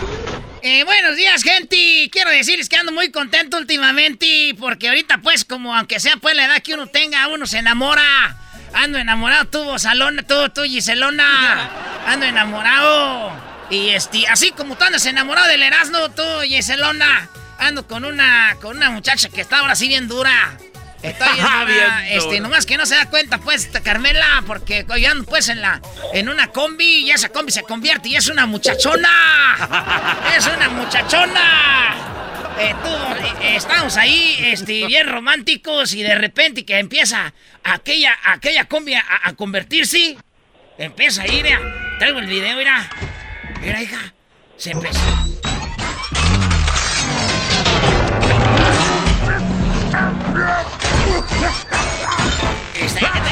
Eh, 0.62 0.84
buenos 0.84 1.16
días, 1.16 1.42
gente. 1.42 2.08
Quiero 2.12 2.30
decirles 2.30 2.68
que 2.68 2.76
ando 2.76 2.92
muy 2.92 3.10
contento 3.10 3.56
últimamente 3.56 4.54
porque 4.60 4.88
ahorita, 4.88 5.18
pues, 5.18 5.44
como 5.44 5.74
aunque 5.74 5.98
sea 5.98 6.16
pues 6.18 6.36
la 6.36 6.44
edad 6.44 6.62
que 6.62 6.74
uno 6.74 6.86
tenga, 6.86 7.26
uno 7.28 7.46
se 7.46 7.58
enamora. 7.58 8.36
Ando 8.74 8.98
enamorado, 8.98 9.46
tú, 9.46 9.78
Salona, 9.78 10.22
tú, 10.22 10.50
tú, 10.50 10.62
Giselona. 10.62 11.70
Ando 12.06 12.26
enamorado. 12.26 13.32
Y 13.70 13.88
este, 13.88 14.26
así 14.28 14.52
como 14.52 14.76
tú 14.76 14.84
andas 14.84 15.06
enamorado 15.06 15.48
del 15.48 15.62
Erasmo, 15.62 16.10
tú, 16.10 16.22
Giselona. 16.44 17.28
Ando 17.58 17.86
con 17.86 18.04
una, 18.04 18.56
con 18.60 18.76
una 18.76 18.90
muchacha 18.90 19.28
que 19.28 19.40
está 19.40 19.60
ahora 19.60 19.74
sí 19.74 19.88
bien 19.88 20.08
dura. 20.08 20.58
Está 21.02 21.32
bien 21.32 21.44
dura. 21.60 21.64
Bien 21.64 21.90
este, 22.10 22.28
dura. 22.28 22.40
nomás 22.40 22.66
que 22.66 22.76
no 22.76 22.86
se 22.86 22.94
da 22.94 23.08
cuenta, 23.08 23.38
pues, 23.38 23.68
Carmela, 23.82 24.42
porque 24.46 24.84
ando 25.08 25.24
pues 25.24 25.48
en 25.48 25.60
la, 25.60 25.80
en 26.12 26.28
una 26.28 26.48
combi 26.48 27.06
y 27.06 27.10
esa 27.10 27.28
combi 27.28 27.52
se 27.52 27.62
convierte 27.62 28.08
y 28.08 28.16
es 28.16 28.28
una 28.28 28.46
muchachona. 28.46 29.08
es 30.36 30.46
una 30.46 30.68
muchachona. 30.68 31.94
Eh, 32.58 32.74
tú, 32.82 32.88
eh, 33.42 33.56
estamos 33.56 33.96
ahí, 33.98 34.36
este, 34.40 34.86
bien 34.86 35.08
románticos 35.08 35.92
y 35.92 36.02
de 36.02 36.14
repente 36.14 36.64
que 36.64 36.78
empieza 36.78 37.34
aquella, 37.62 38.16
aquella 38.24 38.64
combi 38.64 38.94
a, 38.94 39.04
a 39.24 39.34
convertirse, 39.34 40.16
empieza 40.78 41.22
a 41.22 41.26
ir, 41.26 41.42
mira, 41.42 41.60
traigo 41.98 42.18
el 42.18 42.26
video, 42.26 42.56
mira, 42.56 42.88
mira, 43.60 43.82
hija, 43.82 44.14
se 44.56 44.70
empezó. 44.70 45.00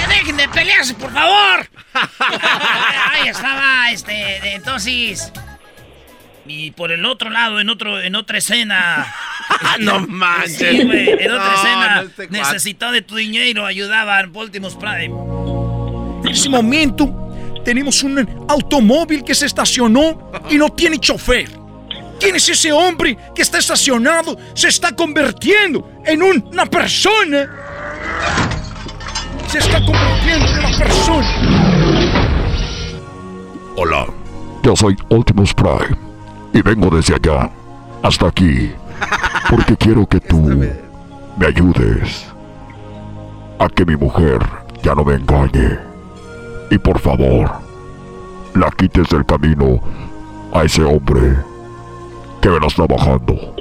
Dejen 0.09 0.37
de 0.37 0.48
pelearse, 0.48 0.94
por 0.94 1.12
favor. 1.12 1.66
Ahí 3.12 3.29
estaba, 3.29 3.90
este, 3.90 4.12
de- 4.12 4.55
entonces. 4.55 5.33
Y 6.46 6.72
por 6.72 6.92
el 6.92 7.07
otro 7.07 7.31
lado, 7.31 7.59
en 7.59 7.70
otro, 7.70 8.00
en 8.00 8.14
otra 8.16 8.37
escena. 8.38 9.07
no 9.81 10.00
manches. 10.07 10.59
Sí, 10.59 10.83
güey, 10.85 11.11
en 11.11 11.31
otra 11.31 11.48
No, 11.48 11.55
escena. 11.55 11.94
no, 11.96 12.03
este 12.03 12.29
necesitaba 12.29 12.92
de 12.92 13.03
tu 13.03 13.16
dinero, 13.16 13.64
ayudaban 13.64 14.31
Optimus 14.35 14.74
Prime. 14.74 15.07
En 16.24 16.29
ese 16.29 16.48
momento 16.50 17.62
tenemos 17.64 18.03
un 18.03 18.46
automóvil 18.48 19.24
que 19.24 19.35
se 19.35 19.46
estacionó 19.46 20.31
y 20.50 20.57
no 20.59 20.68
tiene 20.70 20.98
chofer. 20.98 21.48
¿Quién 22.20 22.37
es 22.37 22.48
ese 22.48 22.70
hombre 22.72 23.16
que 23.35 23.40
está 23.42 23.59
estacionado? 23.59 24.38
Se 24.55 24.68
está 24.68 24.94
convirtiendo 24.94 25.90
en 26.05 26.22
un- 26.22 26.46
una 26.53 26.66
persona. 26.66 27.50
Se 29.54 29.60
está 29.60 29.78
convirtiendo 29.84 30.46
en 30.48 30.58
una 30.58 30.78
persona. 30.78 31.28
Hola, 33.76 34.06
yo 34.64 34.74
soy 34.74 34.96
Optimus 35.10 35.54
Prime 35.54 35.96
y 36.52 36.60
vengo 36.60 36.90
desde 36.90 37.14
allá 37.14 37.48
hasta 38.02 38.26
aquí 38.26 38.72
porque 39.48 39.76
quiero 39.76 40.08
que 40.08 40.18
tú 40.18 40.40
me 41.36 41.46
ayudes 41.46 42.26
a 43.60 43.68
que 43.68 43.84
mi 43.84 43.94
mujer 43.94 44.40
ya 44.82 44.92
no 44.96 45.04
me 45.04 45.14
engañe 45.14 45.78
y 46.72 46.78
por 46.78 46.98
favor 46.98 47.52
la 48.56 48.72
quites 48.72 49.08
del 49.08 49.24
camino 49.24 49.78
a 50.52 50.64
ese 50.64 50.82
hombre 50.82 51.36
que 52.42 52.48
me 52.48 52.58
la 52.58 52.66
está 52.66 52.86
bajando. 52.88 53.54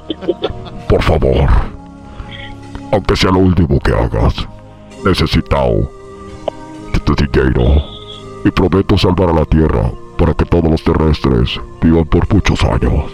Por 0.89 1.03
favor, 1.03 1.47
aunque 2.91 3.15
sea 3.15 3.29
lo 3.29 3.37
último 3.37 3.79
que 3.79 3.93
hagas, 3.93 4.47
necesitado 5.03 5.91
de 6.93 6.99
tu 6.99 7.15
dinero 7.15 7.81
y 8.45 8.51
prometo 8.51 8.97
salvar 8.97 9.29
a 9.29 9.33
la 9.33 9.45
Tierra 9.45 9.91
para 10.17 10.33
que 10.33 10.45
todos 10.45 10.69
los 10.69 10.83
terrestres 10.83 11.59
vivan 11.81 12.05
por 12.05 12.31
muchos 12.33 12.63
años. 12.63 13.11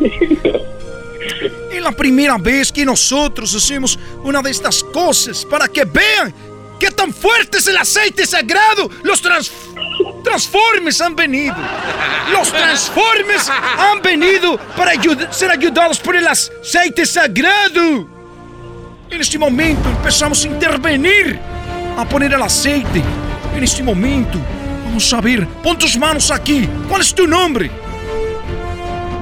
Es 1.72 1.80
la 1.80 1.92
primera 1.92 2.36
vez 2.36 2.70
que 2.70 2.84
nosotros 2.84 3.54
hacemos 3.54 3.98
una 4.22 4.42
de 4.42 4.50
estas 4.50 4.82
cosas 4.84 5.44
para 5.44 5.68
que 5.68 5.84
vean 5.84 6.32
qué 6.78 6.90
tan 6.90 7.12
fuerte 7.12 7.58
es 7.58 7.66
el 7.66 7.76
aceite 7.76 8.26
sagrado. 8.26 8.90
Los 9.02 9.22
trans 9.22 9.50
transformes 10.22 11.00
han 11.00 11.16
venido. 11.16 11.54
Los 12.32 12.50
transformes 12.52 13.48
han 13.48 14.02
venido 14.02 14.58
para 14.76 14.92
ser 15.32 15.50
ayudados 15.50 15.98
por 15.98 16.16
el 16.16 16.26
aceite 16.26 17.06
sagrado. 17.06 18.06
En 19.12 19.20
este 19.20 19.38
momento 19.38 19.90
empezamos 19.90 20.42
a 20.42 20.48
intervenir, 20.48 21.38
a 21.98 22.04
poner 22.06 22.32
el 22.32 22.40
aceite. 22.40 23.02
En 23.54 23.62
este 23.62 23.82
momento, 23.82 24.38
vamos 24.86 25.12
a 25.12 25.20
ver, 25.20 25.46
pon 25.62 25.76
tus 25.76 25.98
manos 25.98 26.30
aquí. 26.30 26.66
¿Cuál 26.88 27.02
es 27.02 27.14
tu 27.14 27.26
nombre? 27.26 27.70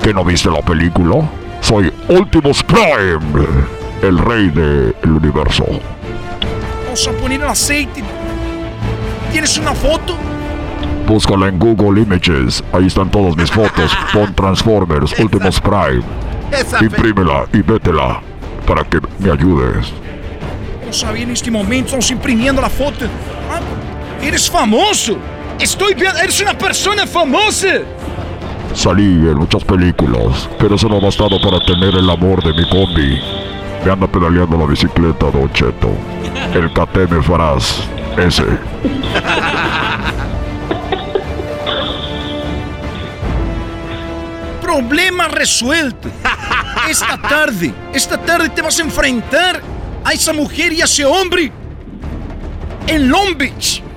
¿Que 0.01 0.15
no 0.15 0.25
viste 0.25 0.49
la 0.49 0.63
película? 0.63 1.29
Soy 1.61 1.93
Optimus 2.07 2.63
Prime, 2.63 3.45
el 4.01 4.17
rey 4.19 4.49
del 4.51 4.95
universo. 5.03 5.67
Vamos 6.85 7.09
a 7.09 7.11
poner 7.21 7.41
el 7.41 7.49
aceite. 7.49 8.05
¿Tienes 9.33 9.59
una 9.59 9.75
foto? 9.75 10.17
Búscala 11.09 11.49
en 11.49 11.59
Google 11.59 12.03
Images. 12.03 12.63
Ahí 12.73 12.87
están 12.87 13.11
todas 13.11 13.37
mis 13.37 13.51
fotos. 13.51 13.91
Pon 14.13 14.33
Transformers 14.37 15.13
Optimus 15.19 15.61
Prime. 15.61 16.05
Imprímela 16.81 17.47
y 17.53 17.61
vétela 17.63 18.30
para 18.71 18.85
que 18.85 19.01
me 19.19 19.33
ayudes. 19.33 19.93
No 20.87 20.93
sabía 20.93 21.25
en 21.25 21.33
este 21.33 21.51
momento, 21.51 21.87
estamos 21.87 22.09
imprimiendo 22.13 22.63
la 22.63 22.71
foto. 22.71 23.05
Ah, 23.51 23.59
eres 24.23 24.49
famoso. 24.49 25.19
Estoy 25.59 25.95
viendo, 25.95 26.21
eres 26.21 26.41
una 26.41 26.57
persona 26.57 27.05
famosa. 27.05 27.81
Salí 28.73 29.03
en 29.03 29.35
muchas 29.35 29.65
películas, 29.65 30.49
pero 30.61 30.77
eso 30.77 30.89
no 30.89 30.99
ha 30.99 31.01
bastado 31.01 31.41
para 31.41 31.59
tener 31.67 31.97
el 31.97 32.09
amor 32.09 32.45
de 32.45 32.53
mi 32.53 32.69
combi. 32.69 33.21
Me 33.85 33.91
anda 33.91 34.07
pedaleando 34.07 34.57
la 34.57 34.67
bicicleta, 34.67 35.33
Don 35.33 35.53
Cheto. 35.53 35.91
El 36.55 36.73
KTM 36.73 37.25
farás. 37.25 37.83
Ese. 38.17 38.45
Problema 44.81 45.29
resuelto. 45.29 46.11
Esta 46.89 47.21
tarde, 47.21 47.75
esta 47.93 48.17
tarde 48.17 48.49
te 48.49 48.63
vas 48.63 48.79
a 48.79 48.83
enfrentar 48.83 49.61
a 50.03 50.13
esa 50.13 50.33
mujer 50.33 50.73
y 50.73 50.81
a 50.81 50.87
ese 50.87 51.05
hombre 51.05 51.53
en 52.87 53.09
Long 53.09 53.37
Beach. 53.37 53.83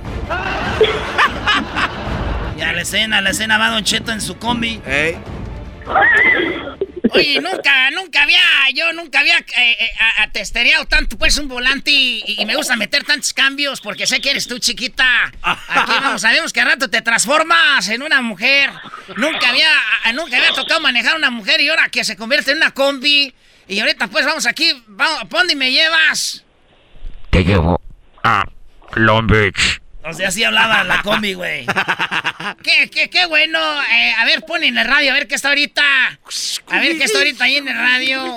Ya 2.58 2.72
la 2.72 2.82
escena, 2.82 3.20
la 3.20 3.30
escena 3.30 3.58
va 3.58 3.70
Don 3.70 3.82
Cheto 3.82 4.12
en 4.12 4.20
su 4.20 4.36
combi. 4.38 4.80
Oye, 7.10 7.40
nunca, 7.40 7.90
nunca 7.90 8.22
había, 8.22 8.40
yo 8.74 8.92
nunca 8.92 9.20
había 9.20 9.38
eh, 9.38 9.76
eh, 9.78 10.86
tanto 10.88 11.18
pues 11.18 11.38
un 11.38 11.48
volante 11.48 11.90
y, 11.90 12.42
me 12.46 12.56
gusta 12.56 12.76
meter 12.76 13.04
tantos 13.04 13.32
cambios 13.32 13.80
porque 13.80 14.06
sé 14.06 14.20
que 14.20 14.30
eres 14.30 14.46
tú 14.46 14.58
chiquita. 14.58 15.32
Aquí 15.42 15.92
vamos, 16.00 16.22
sabemos 16.22 16.52
que 16.52 16.60
a 16.60 16.64
rato 16.64 16.88
te 16.88 17.02
transformas 17.02 17.88
en 17.88 18.02
una 18.02 18.22
mujer. 18.22 18.70
Nunca 19.16 19.50
había, 19.50 19.70
nunca 20.14 20.36
había 20.36 20.52
tocado 20.52 20.80
manejar 20.80 21.16
una 21.16 21.30
mujer 21.30 21.60
y 21.60 21.68
ahora 21.68 21.88
que 21.88 22.04
se 22.04 22.16
convierte 22.16 22.52
en 22.52 22.58
una 22.58 22.70
combi. 22.70 23.34
Y 23.68 23.80
ahorita 23.80 24.08
pues 24.08 24.24
vamos 24.24 24.46
aquí, 24.46 24.82
vamos, 24.86 25.22
¿a 25.22 25.26
dónde 25.26 25.54
me 25.54 25.70
llevas? 25.70 26.44
Te 27.30 27.44
llevo 27.44 27.80
a 28.22 28.44
Long 28.94 29.26
Beach. 29.26 29.83
O 30.06 30.12
sea, 30.12 30.28
así 30.28 30.44
hablaba 30.44 30.84
la 30.84 31.00
combi, 31.02 31.32
güey. 31.32 31.66
¿Qué, 32.62 32.90
qué, 32.90 33.08
qué 33.08 33.26
bueno? 33.26 33.58
Eh, 33.90 34.14
a 34.18 34.24
ver, 34.26 34.42
pon 34.42 34.62
en 34.62 34.76
el 34.76 34.86
radio, 34.86 35.12
a 35.12 35.14
ver 35.14 35.26
qué 35.26 35.34
está 35.34 35.48
ahorita. 35.48 35.82
A 36.68 36.78
ver 36.78 36.98
qué 36.98 37.04
está 37.04 37.18
ahorita 37.18 37.44
ahí 37.44 37.56
en 37.56 37.68
el 37.68 37.76
radio. 37.76 38.36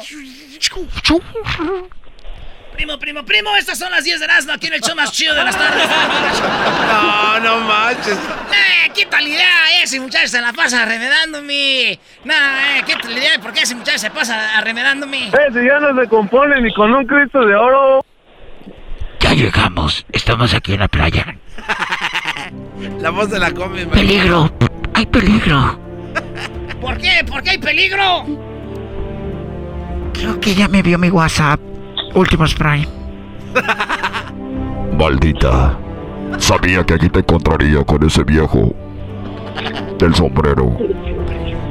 Primo, 2.73 2.99
primo, 2.99 3.25
primo, 3.25 3.55
estas 3.57 3.79
son 3.79 3.91
las 3.91 4.03
10 4.03 4.19
de 4.19 4.25
Erasmo 4.25 4.53
aquí 4.53 4.67
en 4.67 4.73
el 4.73 4.81
show 4.81 4.95
más 4.95 5.11
chido 5.11 5.33
de 5.33 5.43
las 5.43 5.57
tardes. 5.57 5.89
No, 5.89 7.39
no 7.39 7.59
manches. 7.61 8.13
Eh, 8.17 8.91
quita 8.93 9.19
la 9.19 9.27
idea, 9.27 9.81
ese 9.83 9.99
muchacho 9.99 10.27
se 10.27 10.39
la 10.39 10.53
pasa 10.53 10.83
arremedándome. 10.83 11.99
No, 12.23 12.33
eh, 12.33 12.83
quita 12.85 13.09
la 13.09 13.17
idea 13.17 13.31
de 13.31 13.39
por 13.39 13.51
qué 13.51 13.63
ese 13.63 13.73
muchacho 13.75 13.97
se 13.97 14.11
pasa 14.11 14.57
arremedándome. 14.57 15.29
Ese 15.29 15.65
ya 15.65 15.79
no 15.79 15.99
se 15.99 16.07
compone 16.07 16.61
ni 16.61 16.71
con 16.73 16.93
un 16.93 17.05
Cristo 17.05 17.39
de 17.45 17.55
oro. 17.55 18.05
Ya 19.27 19.33
llegamos, 19.33 20.05
estamos 20.13 20.53
aquí 20.53 20.75
en 20.75 20.79
la 20.79 20.87
playa. 20.87 21.35
La 23.01 23.09
voz 23.09 23.29
de 23.29 23.37
la 23.37 23.51
combi. 23.51 23.85
Peligro, 23.85 24.49
hay 24.93 25.05
peligro. 25.05 25.77
¿Por 26.81 26.97
qué? 26.97 27.25
¿Por 27.27 27.43
qué 27.43 27.49
hay 27.49 27.57
peligro? 27.57 28.25
Creo 30.13 30.39
que 30.39 30.55
ya 30.55 30.69
me 30.69 30.81
vio 30.81 30.97
mi 30.97 31.09
WhatsApp. 31.09 31.59
Últimos 32.13 32.53
Prime. 32.55 32.87
Maldita. 34.97 35.77
Sabía 36.37 36.85
que 36.85 36.93
aquí 36.93 37.09
te 37.09 37.19
encontraría 37.19 37.83
con 37.83 38.05
ese 38.05 38.23
viejo 38.23 38.73
del 39.99 40.15
sombrero. 40.15 40.77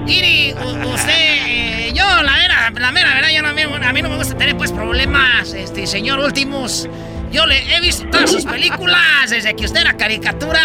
Iri, 0.07 0.53
usted, 0.93 1.09
eh, 1.09 1.93
yo 1.95 2.05
la 2.05 2.33
mera, 2.33 2.71
la 2.71 2.93
mera 2.93 3.15
verdad, 3.15 3.31
yo 3.35 3.41
no, 3.41 3.49
a 3.49 3.93
mí 3.95 4.03
no 4.03 4.11
me 4.11 4.17
gusta 4.19 4.37
tener 4.37 4.59
pues 4.59 4.73
problemas, 4.73 5.55
este, 5.55 5.87
señor 5.87 6.19
Últimos. 6.19 6.87
Yo 7.33 7.47
le 7.47 7.75
he 7.75 7.81
visto 7.81 8.07
todas 8.11 8.31
sus 8.31 8.45
películas 8.45 9.31
desde 9.31 9.55
que 9.55 9.65
usted 9.65 9.81
era 9.81 9.95
caricatura. 9.95 10.61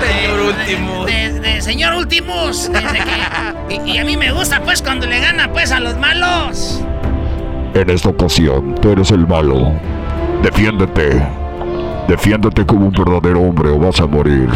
Señor 0.00 0.40
Últimos. 0.40 1.06
De, 1.06 1.32
de, 1.32 1.40
de, 1.40 1.62
señor 1.62 1.94
Últimos. 1.94 2.70
Desde 2.72 2.98
que, 2.98 3.74
y, 3.86 3.92
y, 3.92 3.98
a 3.98 4.04
mí 4.04 4.16
me 4.16 4.32
gusta 4.32 4.60
pues 4.62 4.82
cuando 4.82 5.06
le 5.06 5.20
gana 5.20 5.52
pues 5.52 5.72
a 5.72 5.80
los 5.80 5.96
malos. 5.96 6.82
En 7.74 7.88
esta 7.88 8.08
ocasión, 8.08 8.74
tú 8.80 8.90
eres 8.90 9.10
el 9.10 9.26
malo. 9.26 9.72
Defiéndete. 10.42 11.22
Defiéndete 12.08 12.66
como 12.66 12.86
un 12.86 12.92
verdadero 12.92 13.40
hombre 13.40 13.70
o 13.70 13.78
vas 13.78 14.00
a 14.00 14.06
morir. 14.06 14.48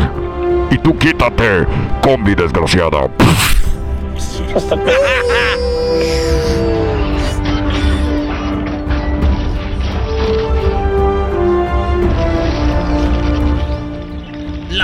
Y 0.70 0.78
tú 0.78 0.98
quítate, 0.98 1.66
combi 2.02 2.34
desgraciada. 2.34 3.08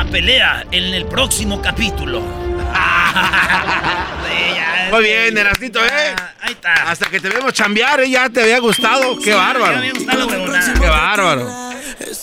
La 0.03 0.07
pelea 0.11 0.65
en 0.73 0.95
el 0.95 1.05
próximo 1.05 1.61
capítulo. 1.61 2.23
Muy 4.91 5.03
bien, 5.03 5.37
Erasnito, 5.37 5.79
¿eh? 5.85 6.17
ahí 6.41 6.53
está. 6.53 6.73
Hasta 6.91 7.11
que 7.11 7.21
te 7.21 7.29
vemos 7.29 7.53
chambear, 7.53 8.01
¿eh? 8.01 8.09
Ya 8.09 8.31
te 8.31 8.41
había 8.41 8.61
gustado. 8.61 9.19
Qué 9.19 9.25
Sí, 9.25 9.31
bárbaro. 9.33 9.73
me 9.75 9.79
había 9.81 9.93
gustado, 9.93 10.27
huevona. 10.27 10.73
Qué 10.81 10.89
bárbaro. 10.89 11.51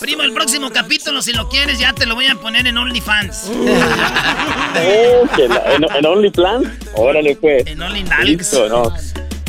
Primo, 0.00 0.22
el 0.24 0.32
próximo 0.32 0.70
capítulo, 0.72 1.22
si 1.22 1.32
lo 1.32 1.48
quieres, 1.48 1.78
ya 1.78 1.92
te 1.92 2.04
lo 2.04 2.16
voy 2.16 2.26
a 2.26 2.34
poner 2.34 2.66
en 2.66 2.76
OnlyFans. 2.78 3.44
Oh, 4.80 5.26
la- 5.48 5.74
en, 5.74 5.84
en 5.84 6.06
OnlyPlan. 6.06 6.78
Órale, 6.94 7.36
pues. 7.36 7.64
En 7.66 7.80
OnlyNalks. 7.80 8.24
Listo, 8.24 8.68
no. 8.68 8.92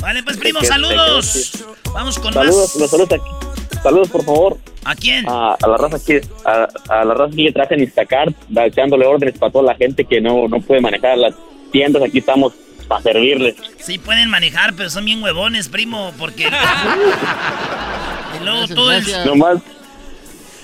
Vale, 0.01 0.21
pues, 0.23 0.37
primo, 0.37 0.61
saludos. 0.63 1.51
Vamos 1.93 2.17
con 2.19 2.31
Saludos, 2.33 2.75
más. 2.75 2.81
los 2.81 2.91
saludos 2.91 3.11
aquí. 3.13 3.29
Saludos, 3.83 4.09
por 4.09 4.23
favor. 4.23 4.57
¿A 4.83 4.95
quién? 4.95 5.25
A, 5.27 5.53
a 5.53 5.67
la 5.67 5.77
raza 5.77 5.97
aquí, 5.97 6.17
a, 6.45 6.67
a 6.89 7.05
la 7.05 7.13
raza 7.13 7.33
aquí 7.33 7.45
que 7.45 7.51
traje 7.51 7.75
en 7.75 7.81
Instacart, 7.81 8.35
echándole 8.65 9.05
órdenes 9.05 9.37
para 9.37 9.51
toda 9.51 9.65
la 9.65 9.75
gente 9.75 10.05
que 10.05 10.19
no, 10.21 10.47
no 10.47 10.59
puede 10.61 10.81
manejar 10.81 11.17
las 11.17 11.35
tiendas. 11.71 12.03
Aquí 12.03 12.19
estamos 12.19 12.53
para 12.87 13.01
servirles. 13.01 13.55
Sí 13.77 13.97
pueden 13.97 14.29
manejar, 14.29 14.73
pero 14.75 14.89
son 14.89 15.05
bien 15.05 15.21
huevones, 15.23 15.69
primo, 15.69 16.11
porque... 16.17 16.47
y 18.41 18.43
luego 18.43 18.67
todo 18.67 18.91
el... 18.91 19.03
Nomás, 19.25 19.59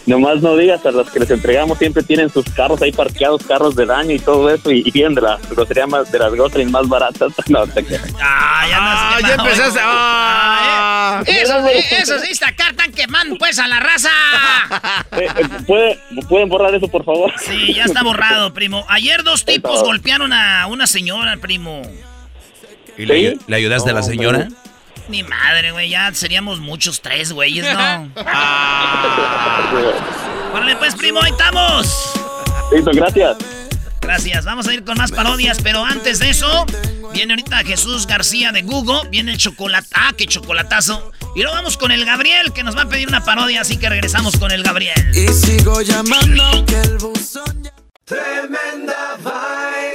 nomás 0.05 0.41
no 0.41 0.55
digas, 0.55 0.85
a 0.85 0.91
los 0.91 1.09
que 1.09 1.19
les 1.19 1.29
entregamos 1.31 1.77
siempre 1.77 2.03
tienen 2.03 2.29
sus 2.29 2.45
carros 2.51 2.81
ahí 2.81 2.91
parqueados, 2.91 3.43
carros 3.47 3.75
de 3.75 3.85
daño 3.85 4.11
y 4.11 4.19
todo 4.19 4.49
eso, 4.53 4.71
y, 4.71 4.83
y 4.85 4.91
vienen 4.91 5.15
de 5.15 5.21
la 5.21 5.37
grosería 5.49 5.87
más, 5.87 6.11
de 6.11 6.19
las 6.19 6.31
groserías 6.33 6.71
más 6.71 6.87
baratas. 6.87 7.31
No, 7.47 7.65
te 7.67 7.83
creas. 7.85 8.03
Ah, 8.21 8.65
ya, 8.69 8.77
Ah, 8.79 9.17
ya 9.21 9.33
empezaste. 9.35 9.79
Ah. 9.83 11.23
Esos, 11.25 11.63
esos 11.91 12.21
de 12.21 12.29
Instacart 12.29 12.71
están 12.71 12.91
quemando, 12.91 13.35
pues, 13.37 13.59
a 13.59 13.67
la 13.67 13.79
raza. 13.79 14.09
Eh, 15.15 15.27
eh, 15.37 15.47
¿puede- 15.65 15.99
¿Pueden 16.27 16.49
borrar 16.49 16.73
eso, 16.75 16.87
por 16.89 17.05
favor? 17.05 17.31
Sí, 17.39 17.73
ya 17.73 17.85
está 17.85 18.03
borrado, 18.03 18.53
primo. 18.53 18.85
Ayer 18.89 19.23
dos 19.23 19.45
tipos 19.45 19.81
golpearon 19.83 20.33
a 20.33 20.67
una 20.67 20.87
señora, 20.87 21.37
primo. 21.37 21.81
¿Y 22.97 23.05
le, 23.05 23.37
le 23.47 23.55
ayudaste 23.55 23.91
a 23.91 23.93
la 23.93 24.03
señora? 24.03 24.47
Ni 25.07 25.23
madre, 25.23 25.71
güey, 25.71 25.89
ya 25.89 26.13
seríamos 26.13 26.59
muchos 26.59 27.01
tres, 27.01 27.31
güeyes, 27.31 27.65
¿no? 27.73 28.09
Órale, 30.53 30.75
pues, 30.77 30.95
primo, 30.95 31.21
ahí 31.21 31.31
estamos. 31.31 32.13
Listo, 32.71 32.91
gracias. 32.93 33.37
Gracias, 34.01 34.45
vamos 34.45 34.67
a 34.67 34.73
ir 34.73 34.83
con 34.83 34.97
más 34.97 35.11
parodias, 35.11 35.59
pero 35.63 35.83
antes 35.83 36.19
de 36.19 36.29
eso, 36.29 36.65
viene 37.11 37.33
ahorita 37.33 37.63
Jesús 37.63 38.05
García 38.05 38.51
de 38.51 38.61
Google, 38.61 39.09
viene 39.09 39.31
el 39.31 39.37
chocolate, 39.37 39.87
ah, 39.93 40.13
qué 40.15 40.27
chocolatazo. 40.27 41.11
Y 41.35 41.41
luego 41.41 41.55
vamos 41.55 41.75
con 41.77 41.91
el 41.91 42.05
Gabriel, 42.05 42.53
que 42.53 42.63
nos 42.63 42.77
va 42.77 42.83
a 42.83 42.85
pedir 42.87 43.07
una 43.07 43.23
parodia, 43.23 43.61
así 43.61 43.77
que 43.77 43.89
regresamos 43.89 44.37
con 44.37 44.51
el 44.51 44.61
Gabriel. 44.63 45.11
Y 45.13 45.27
sigo 45.29 45.81
llamando 45.81 46.65
que 46.65 46.79
el 46.81 46.97
buzón 46.97 47.63
ya... 47.63 47.73
Tremenda 48.05 49.17
vaina. 49.23 49.94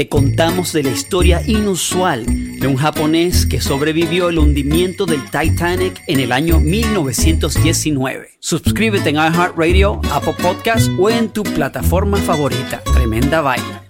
te 0.00 0.08
contamos 0.08 0.72
de 0.72 0.82
la 0.82 0.92
historia 0.92 1.42
inusual 1.46 2.24
de 2.24 2.66
un 2.66 2.76
japonés 2.76 3.44
que 3.44 3.60
sobrevivió 3.60 4.30
el 4.30 4.38
hundimiento 4.38 5.04
del 5.04 5.22
Titanic 5.24 6.02
en 6.06 6.20
el 6.20 6.32
año 6.32 6.58
1919. 6.58 8.30
Suscríbete 8.40 9.10
en 9.10 9.16
iHeartRadio, 9.16 10.00
Apple 10.10 10.36
Podcast 10.40 10.88
o 10.98 11.10
en 11.10 11.28
tu 11.28 11.42
plataforma 11.42 12.16
favorita. 12.16 12.82
Tremenda 12.94 13.42
vaina. 13.42 13.82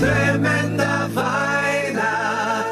Tremenda 0.00 1.08
vaina. 1.14 2.64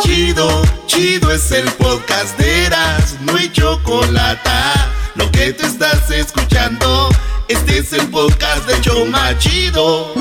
Chido, 0.00 0.48
chido 0.86 1.30
es 1.30 1.52
el 1.52 1.70
podcast 1.74 2.36
de 2.36 2.64
Eras, 2.64 3.16
no 3.24 3.36
hay 3.36 3.48
chocolate. 3.52 4.95
Lo 5.16 5.30
que 5.30 5.52
te 5.52 5.66
estás 5.66 6.10
escuchando, 6.10 7.08
este 7.48 7.78
es 7.78 7.92
el 7.92 8.06
podcast 8.08 8.66
de 8.66 8.80
Choma 8.80 9.36
Chido. 9.38 10.12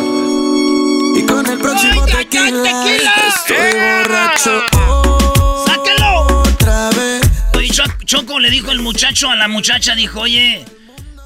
Y 1.16 1.26
con 1.26 1.46
el 1.46 1.58
próximo 1.60 2.06
tequila, 2.06 3.14
estoy 3.28 3.80
borracho 3.80 4.62
¡Sáquelo! 5.66 6.42
otra 6.42 6.90
vez. 6.92 7.22
Oye, 7.56 7.70
Cho- 7.70 7.84
Choco 8.06 8.40
le 8.40 8.50
dijo 8.50 8.72
el 8.72 8.80
muchacho 8.82 9.30
a 9.30 9.36
la 9.36 9.48
muchacha, 9.48 9.96
dijo, 9.96 10.22
oye, 10.22 10.66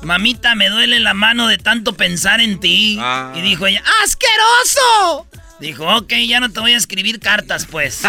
mamita, 0.02 0.56
me 0.56 0.70
duele 0.70 1.00
la 1.00 1.14
mano 1.14 1.48
de 1.48 1.58
tanto 1.58 1.94
pensar 1.94 2.42
en 2.42 2.60
ti. 2.60 2.98
Ah. 3.00 3.34
Y 3.36 3.42
dijo 3.42 3.68
ella, 3.68 3.84
¡asqueroso! 4.04 5.28
Dijo, 5.60 5.86
ok, 5.98 6.14
ya 6.28 6.40
no 6.40 6.50
te 6.50 6.60
voy 6.62 6.74
a 6.74 6.78
escribir 6.78 7.20
cartas, 7.20 7.66
pues. 7.70 8.02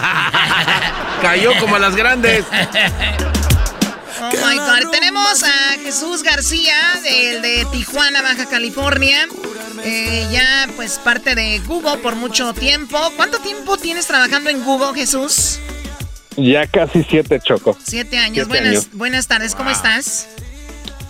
Cayó 1.22 1.52
como 1.58 1.76
a 1.76 1.78
las 1.80 1.96
grandes. 1.96 2.44
Oh 4.32 4.46
my 4.46 4.56
God. 4.56 4.90
Tenemos 4.90 5.42
a 5.42 5.78
Jesús 5.82 6.22
García, 6.22 6.74
del 7.02 7.42
de 7.42 7.66
Tijuana, 7.72 8.22
Baja 8.22 8.46
California. 8.46 9.26
Eh, 9.82 10.26
ya, 10.30 10.68
pues, 10.76 10.98
parte 10.98 11.34
de 11.34 11.58
Google 11.60 11.98
por 11.98 12.14
mucho 12.16 12.52
tiempo. 12.54 12.98
¿Cuánto 13.16 13.38
tiempo 13.38 13.76
tienes 13.76 14.06
trabajando 14.06 14.50
en 14.50 14.62
Google, 14.62 14.94
Jesús? 14.94 15.58
Ya 16.36 16.66
casi 16.66 17.04
siete, 17.08 17.40
Choco. 17.42 17.76
Siete 17.84 18.18
años. 18.18 18.46
Siete 18.46 18.48
buenas, 18.48 18.68
años. 18.68 18.88
buenas 18.92 19.26
tardes, 19.26 19.54
¿cómo 19.54 19.70
estás? 19.70 20.28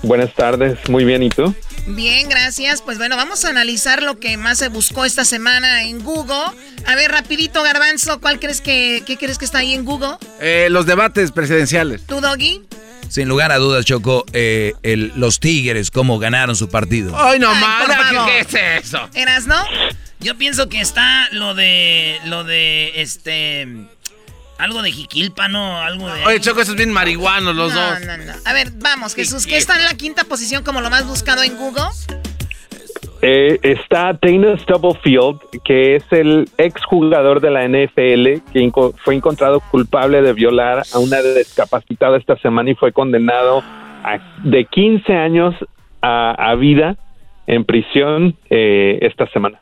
Buenas 0.02 0.34
tardes, 0.34 0.78
muy 0.88 1.04
bien, 1.04 1.22
¿y 1.22 1.28
tú? 1.28 1.54
Bien, 1.86 2.28
gracias. 2.28 2.80
Pues 2.80 2.96
bueno, 2.98 3.16
vamos 3.16 3.44
a 3.44 3.50
analizar 3.50 4.02
lo 4.02 4.18
que 4.18 4.36
más 4.36 4.58
se 4.58 4.68
buscó 4.68 5.04
esta 5.04 5.24
semana 5.24 5.82
en 5.82 6.02
Google. 6.02 6.56
A 6.86 6.94
ver, 6.94 7.10
rapidito, 7.10 7.62
Garbanzo, 7.62 8.20
¿cuál 8.20 8.40
crees 8.40 8.60
que, 8.60 9.02
qué 9.06 9.16
crees 9.18 9.36
que 9.36 9.44
está 9.44 9.58
ahí 9.58 9.74
en 9.74 9.84
Google? 9.84 10.16
Eh, 10.40 10.68
los 10.70 10.86
debates 10.86 11.32
presidenciales. 11.32 12.06
¿Tú, 12.06 12.20
Doggy? 12.20 12.62
Sin 13.10 13.28
lugar 13.28 13.50
a 13.50 13.56
dudas, 13.58 13.84
Choco, 13.84 14.24
eh, 14.32 14.74
el- 14.84 15.12
los 15.16 15.40
Tigres, 15.40 15.90
cómo 15.90 16.20
ganaron 16.20 16.54
su 16.54 16.68
partido. 16.68 17.12
Ay, 17.20 17.40
no 17.40 17.48
por 17.50 18.26
¿Qué, 18.26 18.40
es 18.40 18.84
eso? 18.84 19.10
¿Eras, 19.14 19.48
no? 19.48 19.60
Yo 20.20 20.38
pienso 20.38 20.68
que 20.68 20.80
está 20.80 21.28
lo 21.32 21.54
de, 21.54 22.20
lo 22.26 22.44
de, 22.44 23.02
este, 23.02 23.66
algo 24.58 24.82
de 24.82 24.92
Jiquilpa, 24.92 25.48
¿no? 25.48 25.80
Algo 25.82 26.08
de... 26.08 26.24
Oye, 26.24 26.40
Choco, 26.40 26.60
esos 26.60 26.76
bien 26.76 26.92
marihuanos 26.92 27.56
los 27.56 27.74
no, 27.74 27.80
dos. 27.90 28.00
no, 28.02 28.16
no. 28.16 28.32
A 28.44 28.52
ver, 28.52 28.70
vamos, 28.76 29.16
Jesús, 29.16 29.44
¿qué 29.44 29.56
está 29.56 29.74
en 29.76 29.84
la 29.86 29.94
quinta 29.94 30.22
posición 30.22 30.62
como 30.62 30.80
lo 30.80 30.88
más 30.88 31.04
buscado 31.04 31.42
en 31.42 31.56
Google? 31.56 31.82
Eh, 33.22 33.58
está 33.62 34.18
Dana 34.20 34.58
Stubblefield, 34.58 35.40
que 35.62 35.96
es 35.96 36.04
el 36.10 36.48
exjugador 36.56 37.42
de 37.42 37.50
la 37.50 37.68
NFL, 37.68 38.50
que 38.50 38.72
fue 39.04 39.14
encontrado 39.14 39.60
culpable 39.60 40.22
de 40.22 40.32
violar 40.32 40.82
a 40.94 40.98
una 40.98 41.20
discapacitada 41.20 42.16
esta 42.16 42.38
semana 42.38 42.70
y 42.70 42.74
fue 42.74 42.92
condenado 42.92 43.62
a, 43.62 44.18
de 44.42 44.64
15 44.64 45.12
años 45.12 45.54
a, 46.00 46.30
a 46.30 46.54
vida 46.54 46.96
en 47.46 47.64
prisión 47.66 48.36
eh, 48.48 48.98
esta 49.02 49.26
semana. 49.26 49.60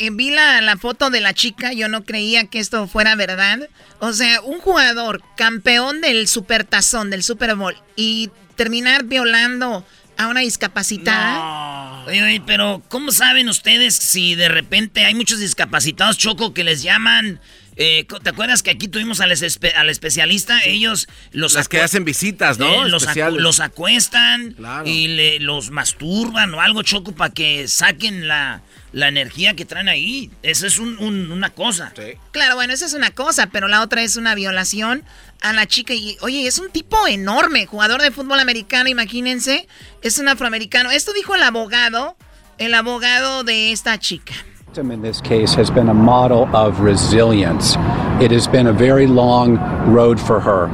Eh, 0.00 0.10
vi 0.10 0.30
la, 0.30 0.60
la 0.60 0.76
foto 0.76 1.10
de 1.10 1.20
la 1.20 1.34
chica, 1.34 1.72
yo 1.72 1.88
no 1.88 2.02
creía 2.02 2.46
que 2.46 2.58
esto 2.58 2.88
fuera 2.88 3.14
verdad. 3.14 3.68
O 4.00 4.12
sea, 4.12 4.40
un 4.40 4.58
jugador 4.58 5.22
campeón 5.36 6.00
del 6.00 6.26
supertazón, 6.26 7.10
del 7.10 7.22
Super 7.22 7.54
Bowl, 7.54 7.76
y 7.94 8.30
terminar 8.56 9.04
violando 9.04 9.84
a 10.18 10.26
una 10.26 10.40
discapacitada. 10.40 12.04
Oye, 12.06 12.22
oye, 12.22 12.42
pero 12.44 12.82
¿cómo 12.88 13.12
saben 13.12 13.48
ustedes 13.48 13.94
si 13.94 14.34
de 14.34 14.48
repente 14.48 15.04
hay 15.04 15.14
muchos 15.14 15.38
discapacitados, 15.38 16.18
Choco, 16.18 16.52
que 16.52 16.64
les 16.64 16.82
llaman... 16.82 17.40
eh, 17.78 18.06
¿Te 18.22 18.28
acuerdas 18.30 18.62
que 18.62 18.70
aquí 18.70 18.88
tuvimos 18.88 19.20
al, 19.20 19.30
espe- 19.30 19.72
al 19.74 19.88
especialista? 19.88 20.60
Ellos 20.64 21.08
los 21.32 21.54
Las 21.54 21.68
que 21.68 21.80
hacen 21.80 22.04
visitas, 22.04 22.58
¿no? 22.58 22.84
Eh, 22.86 22.88
los, 22.88 23.04
acu- 23.04 23.06
Especiales. 23.08 23.40
los 23.42 23.60
acuestan 23.60 24.52
Claro. 24.52 24.86
y 24.88 25.06
le- 25.08 25.40
los 25.40 25.70
masturban 25.70 26.52
o 26.54 26.60
algo, 26.60 26.82
Choco, 26.82 27.12
para 27.12 27.32
que 27.32 27.68
saquen 27.68 28.26
la, 28.28 28.62
la 28.92 29.08
energía 29.08 29.54
que 29.54 29.64
traen 29.64 29.88
ahí. 29.88 30.30
Eso 30.42 30.66
es 30.66 30.78
un- 30.78 30.98
un- 30.98 31.30
una 31.30 31.50
cosa. 31.50 31.92
Claro, 32.32 32.56
bueno, 32.56 32.72
esa 32.72 32.84
es 32.86 32.94
una 32.94 33.12
cosa, 33.12 33.46
pero 33.46 33.68
la 33.68 33.80
otra 33.82 34.02
es 34.02 34.16
una 34.16 34.34
violación 34.34 35.04
a 35.40 35.52
la 35.52 35.66
chica. 35.66 35.94
Y 35.94 36.16
oye, 36.20 36.46
es 36.48 36.58
un 36.58 36.70
tipo 36.70 37.06
enorme, 37.06 37.66
jugador 37.66 38.02
de 38.02 38.10
fútbol 38.10 38.40
americano, 38.40 38.88
imagínense. 38.88 39.68
Es 40.02 40.18
un 40.18 40.28
afroamericano. 40.28 40.90
Esto 40.90 41.12
dijo 41.12 41.34
el 41.36 41.42
abogado, 41.44 42.16
el 42.58 42.74
abogado 42.74 43.44
de 43.44 43.70
esta 43.70 43.98
chica. 44.00 44.34
In 44.76 45.02
this 45.02 45.20
case 45.20 45.54
has 45.54 45.70
been 45.70 45.88
a 45.88 45.94
model 45.94 46.44
of 46.54 46.80
resilience. 46.80 47.76
It 48.20 48.30
has 48.30 48.46
been 48.46 48.66
a 48.66 48.72
very 48.72 49.06
long 49.06 49.56
road 49.90 50.20
for 50.20 50.40
her. 50.40 50.68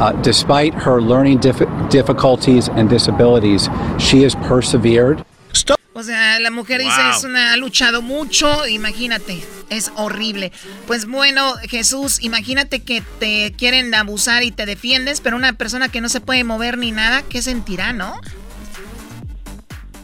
Uh, 0.00 0.12
despite 0.22 0.74
her 0.74 1.00
learning 1.00 1.38
dif- 1.38 1.66
difficulties 1.90 2.68
and 2.68 2.88
disabilities, 2.90 3.68
she 3.98 4.22
has 4.24 4.34
persevered. 4.34 5.24
O 5.94 6.02
sea, 6.04 6.38
la 6.38 6.50
mujer 6.50 6.78
dice, 6.80 6.96
Wow. 7.02 7.10
es 7.16 7.24
una, 7.24 7.52
ha 7.52 7.56
luchado 7.56 8.02
mucho, 8.02 8.68
imagínate, 8.68 9.42
es 9.68 9.90
horrible. 9.96 10.52
Pues 10.86 11.06
bueno, 11.06 11.54
Jesús, 11.68 12.22
imagínate 12.22 12.84
que 12.84 13.02
te 13.18 13.52
quieren 13.58 13.92
abusar 13.94 14.44
y 14.44 14.52
te 14.52 14.64
defiendes, 14.64 15.20
pero 15.20 15.34
una 15.36 15.54
persona 15.54 15.88
que 15.88 16.00
no 16.00 16.08
se 16.08 16.20
puede 16.20 16.44
mover 16.44 16.78
ni 16.78 16.92
nada, 16.92 17.22
¿qué 17.22 17.42
sentirá, 17.42 17.92
no? 17.92 18.20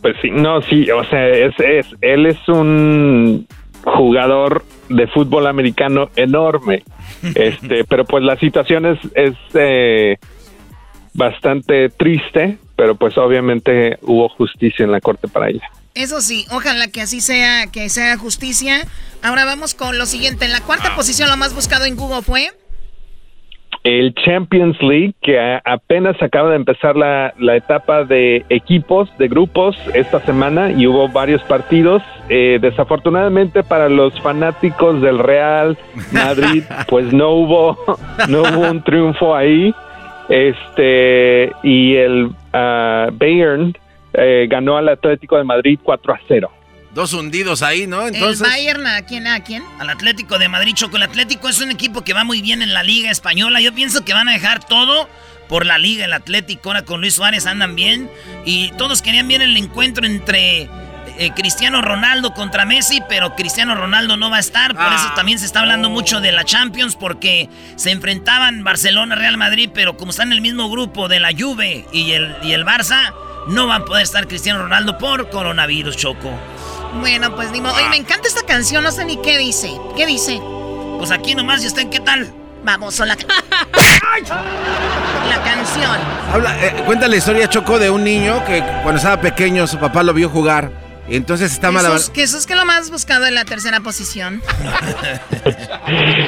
Pues 0.05 0.17
sí, 0.21 0.31
no, 0.31 0.61
sí, 0.61 0.90
o 0.90 1.03
sea, 1.05 1.27
es, 1.29 1.55
es, 1.59 1.87
él 2.03 2.27
es 2.27 2.37
un 2.47 3.49
jugador 3.85 4.62
de 4.90 5.07
fútbol 5.07 5.47
americano 5.47 6.11
enorme, 6.14 6.83
este, 7.35 7.85
pero 7.85 8.05
pues 8.05 8.23
la 8.23 8.37
situación 8.37 8.85
es, 8.85 8.99
es 9.14 9.35
eh, 9.55 10.19
bastante 11.14 11.88
triste, 11.88 12.59
pero 12.77 12.97
pues 12.97 13.17
obviamente 13.17 13.97
hubo 14.03 14.29
justicia 14.29 14.85
en 14.85 14.93
la 14.93 15.01
corte 15.01 15.27
para 15.27 15.49
ella. 15.49 15.71
Eso 15.95 16.21
sí, 16.21 16.45
ojalá 16.51 16.88
que 16.88 17.01
así 17.01 17.23
sea, 17.23 17.69
que 17.69 17.88
sea 17.88 18.19
justicia. 18.19 18.87
Ahora 19.23 19.47
vamos 19.47 19.73
con 19.73 19.97
lo 19.97 20.05
siguiente. 20.05 20.45
En 20.45 20.53
la 20.53 20.61
cuarta 20.61 20.95
posición, 20.95 21.31
lo 21.31 21.38
más 21.38 21.55
buscado 21.55 21.87
en 21.87 21.97
Google 21.97 22.21
fue... 22.21 22.51
El 23.85 24.14
Champions 24.14 24.81
League, 24.81 25.14
que 25.20 25.61
apenas 25.62 26.20
acaba 26.23 26.49
de 26.49 26.57
empezar 26.57 26.97
la, 26.97 27.35
la 27.38 27.55
etapa 27.55 28.05
de 28.05 28.47
equipos, 28.49 29.11
de 29.18 29.29
grupos 29.29 29.77
esta 29.92 30.20
semana 30.20 30.73
y 30.73 30.87
hubo 30.87 31.07
varios 31.09 31.42
partidos. 31.42 32.03
Eh, 32.31 32.59
desafortunadamente 32.62 33.62
para 33.62 33.90
los 33.90 34.18
fanáticos 34.23 35.03
del 35.03 35.18
Real 35.18 35.77
Madrid, 36.12 36.64
pues 36.88 37.12
no 37.12 37.33
hubo, 37.33 37.77
no 38.31 38.40
hubo 38.40 38.70
un 38.70 38.83
triunfo 38.83 39.37
ahí. 39.37 39.75
Este, 40.31 41.53
y 41.62 41.97
el 41.97 42.31
ah, 42.55 43.11
Bayern 43.12 43.75
eh, 44.14 44.47
ganó 44.49 44.79
al 44.79 44.88
Atlético 44.88 45.37
de 45.37 45.44
Madrid 45.44 45.79
4 45.83 46.14
a 46.14 46.20
0. 46.27 46.51
Dos 46.94 47.12
hundidos 47.12 47.62
ahí, 47.62 47.87
¿no? 47.88 48.07
Entonces. 48.07 48.40
el 48.40 48.46
Bayern, 48.46 48.87
¿a 48.87 49.02
quién? 49.02 49.26
¿A 49.26 49.42
quién? 49.42 49.64
Al 49.80 49.90
Atlético 49.90 50.38
de 50.38 50.48
Madrid, 50.48 50.74
Choco. 50.74 50.96
El 50.96 51.02
Atlético 51.02 51.48
es 51.48 51.61
un 51.61 51.72
equipo 51.72 52.04
que 52.04 52.12
va 52.12 52.22
muy 52.22 52.40
bien 52.40 52.62
en 52.62 52.72
la 52.72 52.85
Liga 52.85 53.11
Española. 53.11 53.61
Yo 53.61 53.74
pienso 53.74 54.04
que 54.04 54.14
van 54.14 54.28
a 54.28 54.33
dejar 54.33 54.64
todo 54.64 55.09
por 55.48 55.66
la 55.66 55.76
Liga. 55.76 56.04
El 56.04 56.12
Atlético 56.12 56.70
ahora 56.70 56.85
con 56.85 57.00
Luis 57.00 57.14
Suárez 57.14 57.46
andan 57.46 57.74
bien. 57.74 58.09
Y 58.44 58.70
todos 58.78 59.02
querían 59.02 59.26
ver 59.26 59.42
el 59.42 59.57
encuentro 59.57 60.07
entre 60.07 60.68
eh, 61.18 61.30
Cristiano 61.35 61.83
Ronaldo 61.83 62.33
contra 62.33 62.64
Messi, 62.64 63.00
pero 63.09 63.35
Cristiano 63.35 63.74
Ronaldo 63.74 64.16
no 64.16 64.30
va 64.30 64.37
a 64.37 64.40
estar. 64.40 64.74
Por 64.74 64.92
eso 64.92 65.12
también 65.16 65.38
se 65.38 65.46
está 65.46 65.61
hablando 65.61 65.90
mucho 65.90 66.21
de 66.21 66.31
la 66.31 66.44
Champions, 66.44 66.96
porque 66.96 67.48
se 67.77 67.90
enfrentaban 67.90 68.64
Barcelona-Real 68.64 69.37
Madrid, 69.37 69.71
pero 69.73 69.96
como 69.96 70.10
están 70.10 70.29
en 70.29 70.35
el 70.35 70.40
mismo 70.40 70.71
grupo 70.71 71.08
de 71.08 71.21
la 71.21 71.31
Juve 71.37 71.87
y 71.92 72.12
el, 72.12 72.37
y 72.42 72.52
el 72.52 72.64
Barça, 72.64 73.12
no 73.46 73.66
va 73.66 73.77
a 73.77 73.85
poder 73.85 74.02
estar 74.02 74.27
Cristiano 74.27 74.62
Ronaldo 74.62 74.98
por 74.98 75.31
coronavirus, 75.31 75.96
Choco. 75.96 76.38
Bueno, 77.01 77.35
pues 77.35 77.51
ni 77.51 77.61
modo. 77.61 77.75
Oye, 77.75 77.88
me 77.88 77.97
encanta 77.97 78.29
esta 78.29 78.45
canción, 78.47 78.83
no 78.85 78.90
sé 78.90 79.05
ni 79.05 79.17
qué 79.19 79.38
dice. 79.38 79.71
¿Qué 79.97 80.07
dice? 80.07 80.40
Pues 80.99 81.11
aquí 81.11 81.35
nomás, 81.35 81.63
¿y 81.65 81.67
usted 81.67 81.88
qué 81.90 82.01
tal? 82.01 82.33
Vamos, 82.65 82.99
la... 83.01 83.07
la 83.07 83.17
canción. 85.45 85.99
Habla, 86.33 86.67
eh, 86.67 86.83
cuenta 86.87 87.09
la 87.09 87.17
historia, 87.17 87.49
Choco, 87.49 87.79
de 87.79 87.90
un 87.90 88.05
niño 88.05 88.45
que 88.47 88.61
cuando 88.83 88.97
estaba 88.97 89.21
pequeño 89.21 89.67
su 89.67 89.79
papá 89.79 90.03
lo 90.03 90.15
vio 90.15 90.29
jugar. 90.29 90.71
Y 91.09 91.17
entonces 91.17 91.53
está 91.53 91.71
mal. 91.71 91.85
Jesús, 91.85 92.11
Jesús, 92.15 92.47
¿qué 92.47 92.55
es 92.55 92.59
lo 92.59 92.65
más 92.65 92.90
buscado 92.90 93.27
en 93.27 93.35
la 93.35 93.45
tercera 93.45 93.81
posición? 93.81 94.40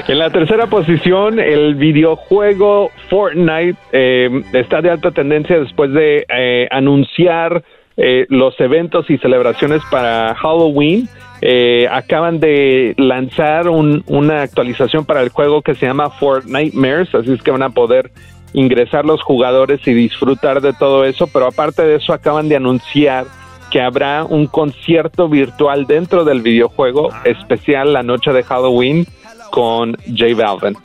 En 0.08 0.18
la 0.18 0.30
tercera 0.30 0.66
posición, 0.66 1.40
el 1.40 1.74
videojuego 1.76 2.90
Fortnite 3.08 3.76
eh, 3.92 4.28
está 4.52 4.82
de 4.82 4.90
alta 4.90 5.10
tendencia 5.10 5.58
después 5.58 5.90
de 5.92 6.26
eh, 6.28 6.68
anunciar 6.70 7.64
eh, 7.96 8.26
los 8.28 8.58
eventos 8.60 9.08
y 9.10 9.18
celebraciones 9.18 9.82
para 9.90 10.34
Halloween. 10.34 11.08
Eh, 11.42 11.86
acaban 11.90 12.40
de 12.40 12.94
lanzar 12.96 13.68
un- 13.68 14.02
una 14.06 14.42
actualización 14.42 15.04
para 15.04 15.20
el 15.22 15.28
juego 15.28 15.60
que 15.62 15.74
se 15.74 15.86
llama 15.86 16.08
Fortnite 16.10 16.76
Mares, 16.76 17.14
así 17.14 17.32
es 17.32 17.42
que 17.42 17.50
van 17.50 17.62
a 17.62 17.70
poder 17.70 18.10
ingresar 18.54 19.04
los 19.04 19.22
jugadores 19.22 19.86
y 19.86 19.92
disfrutar 19.92 20.62
de 20.62 20.72
todo 20.72 21.04
eso, 21.04 21.26
pero 21.26 21.46
aparte 21.46 21.82
de 21.84 21.96
eso 21.96 22.14
acaban 22.14 22.48
de 22.48 22.56
anunciar 22.56 23.26
que 23.70 23.82
habrá 23.82 24.24
un 24.24 24.46
concierto 24.46 25.28
virtual 25.28 25.86
dentro 25.86 26.24
del 26.24 26.40
videojuego 26.40 27.10
especial 27.24 27.92
la 27.92 28.02
noche 28.02 28.32
de 28.32 28.42
Halloween 28.42 29.06
con 29.50 29.94
J 30.06 30.34
Balvin. 30.36 30.76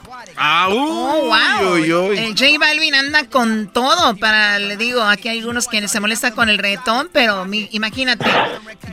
Oh, 0.70 1.26
wow. 1.28 1.76
El 1.76 2.30
J 2.38 2.46
Balvin 2.60 2.96
anda 2.96 3.26
con 3.26 3.72
todo 3.72 4.16
para, 4.18 4.60
le 4.60 4.78
digo, 4.78 5.02
aquí 5.02 5.28
hay 5.30 5.40
algunos 5.40 5.68
que 5.68 5.88
se 5.88 6.00
molestan 6.00 6.34
con 6.34 6.50
el 6.50 6.58
reggaetón, 6.58 7.10
pero 7.12 7.46
mi- 7.46 7.68
imagínate, 7.72 8.26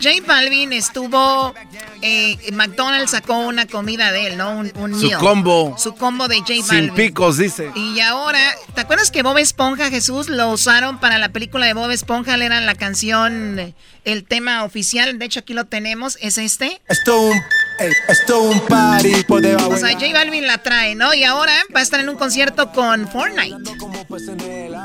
J 0.02 0.08
Balvin 0.26 0.72
estuvo, 0.72 1.54
eh, 2.02 2.36
McDonald's 2.52 3.12
sacó 3.12 3.38
una 3.38 3.66
comida 3.66 4.12
de 4.12 4.26
él, 4.28 4.36
¿no? 4.36 4.50
Un, 4.50 4.72
un 4.76 4.98
Su 5.00 5.06
meal. 5.06 5.18
combo. 5.20 5.76
Su 5.78 5.94
combo 5.94 6.28
de 6.28 6.38
J 6.38 6.54
Balvin. 6.66 6.86
Sin 6.86 6.94
picos, 6.94 7.36
dice. 7.38 7.70
Y 7.74 8.00
ahora, 8.00 8.40
¿te 8.74 8.80
acuerdas 8.80 9.10
que 9.10 9.22
Bob 9.22 9.38
Esponja, 9.38 9.90
Jesús, 9.90 10.28
lo 10.28 10.48
usaron 10.50 10.98
para 10.98 11.18
la 11.18 11.28
película 11.30 11.66
de 11.66 11.74
Bob 11.74 11.90
Esponja? 11.90 12.36
Le 12.36 12.48
Era 12.48 12.60
la 12.62 12.74
canción, 12.74 13.58
eh, 13.58 13.74
el 14.06 14.24
tema 14.24 14.64
oficial. 14.64 15.18
De 15.18 15.26
hecho, 15.26 15.40
aquí 15.40 15.52
lo 15.52 15.66
tenemos. 15.66 16.16
¿Es 16.22 16.38
este? 16.38 16.80
Esto 16.88 17.20
un, 17.20 17.36
ey, 17.78 17.92
esto 18.08 18.40
un 18.40 18.58
party 18.60 19.22
por 19.24 19.42
debajo. 19.42 19.68
O 19.68 19.76
sea, 19.76 19.92
J 19.92 20.06
Balvin 20.14 20.46
la 20.46 20.56
trae, 20.62 20.94
¿no? 20.94 21.12
Y 21.18 21.24
ahora 21.24 21.52
va 21.74 21.80
a 21.80 21.82
estar 21.82 21.98
en 21.98 22.08
un 22.08 22.14
concierto 22.14 22.70
con 22.70 23.08
Fortnite. 23.08 23.56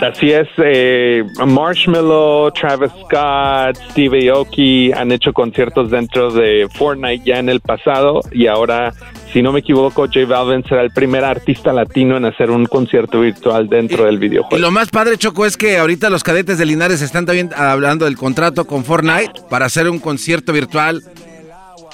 Así 0.02 0.32
es, 0.32 0.48
eh, 0.58 1.24
Marshmallow, 1.46 2.52
Travis 2.52 2.92
Scott, 3.06 3.78
Steve 3.92 4.30
Aoki 4.32 4.92
han 4.92 5.12
hecho 5.12 5.32
conciertos 5.32 5.92
dentro 5.92 6.32
de 6.32 6.68
Fortnite 6.74 7.24
ya 7.24 7.38
en 7.38 7.50
el 7.50 7.60
pasado 7.62 8.22
y 8.32 8.48
ahora, 8.48 8.92
si 9.32 9.44
no 9.44 9.52
me 9.52 9.60
equivoco, 9.60 10.08
J 10.08 10.26
Balvin 10.28 10.64
será 10.68 10.82
el 10.82 10.90
primer 10.90 11.24
artista 11.24 11.72
latino 11.72 12.18
en 12.18 12.26
hacer 12.26 12.50
un 12.50 12.66
concierto 12.66 13.22
virtual 13.22 13.70
dentro 13.70 14.06
del 14.06 14.16
Y 14.16 14.20
videojuego. 14.30 14.58
lo 14.60 14.72
más 14.72 14.90
padre, 14.90 15.18
Choco, 15.18 15.46
es 15.46 15.56
que 15.56 15.78
ahorita 15.78 16.10
los 16.10 16.24
cadetes 16.24 16.58
de 16.58 16.66
Linares 16.66 17.02
están 17.04 17.28
también 17.28 17.52
hablando 17.56 18.06
del 18.06 18.18
contrato 18.18 18.66
con 18.66 18.84
Fortnite 18.84 19.34
para 19.52 19.68
hacer 19.68 19.88
un 19.88 20.00
concierto 20.00 20.52
virtual. 20.52 21.04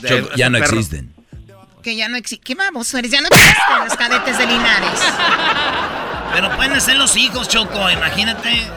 de 0.01 0.07
Choco, 0.07 0.29
ya 0.37 0.49
no 0.49 0.57
existen. 0.57 1.18
Que 1.84 1.95
ya 1.95 2.07
no 2.09 2.17
existe. 2.17 2.43
¿Qué 2.43 2.55
vamos, 2.55 2.93
eres? 2.93 3.11
Ya 3.11 3.21
no 3.21 3.27
existen 3.27 3.86
los 3.86 3.95
cadetes 3.95 4.38
de 4.38 4.45
Linares. 4.45 4.99
Pero 6.34 6.55
pueden 6.55 6.80
ser 6.82 6.97
los 6.97 7.15
hijos, 7.15 7.47
Choco, 7.47 7.89
imagínate. 7.89 8.67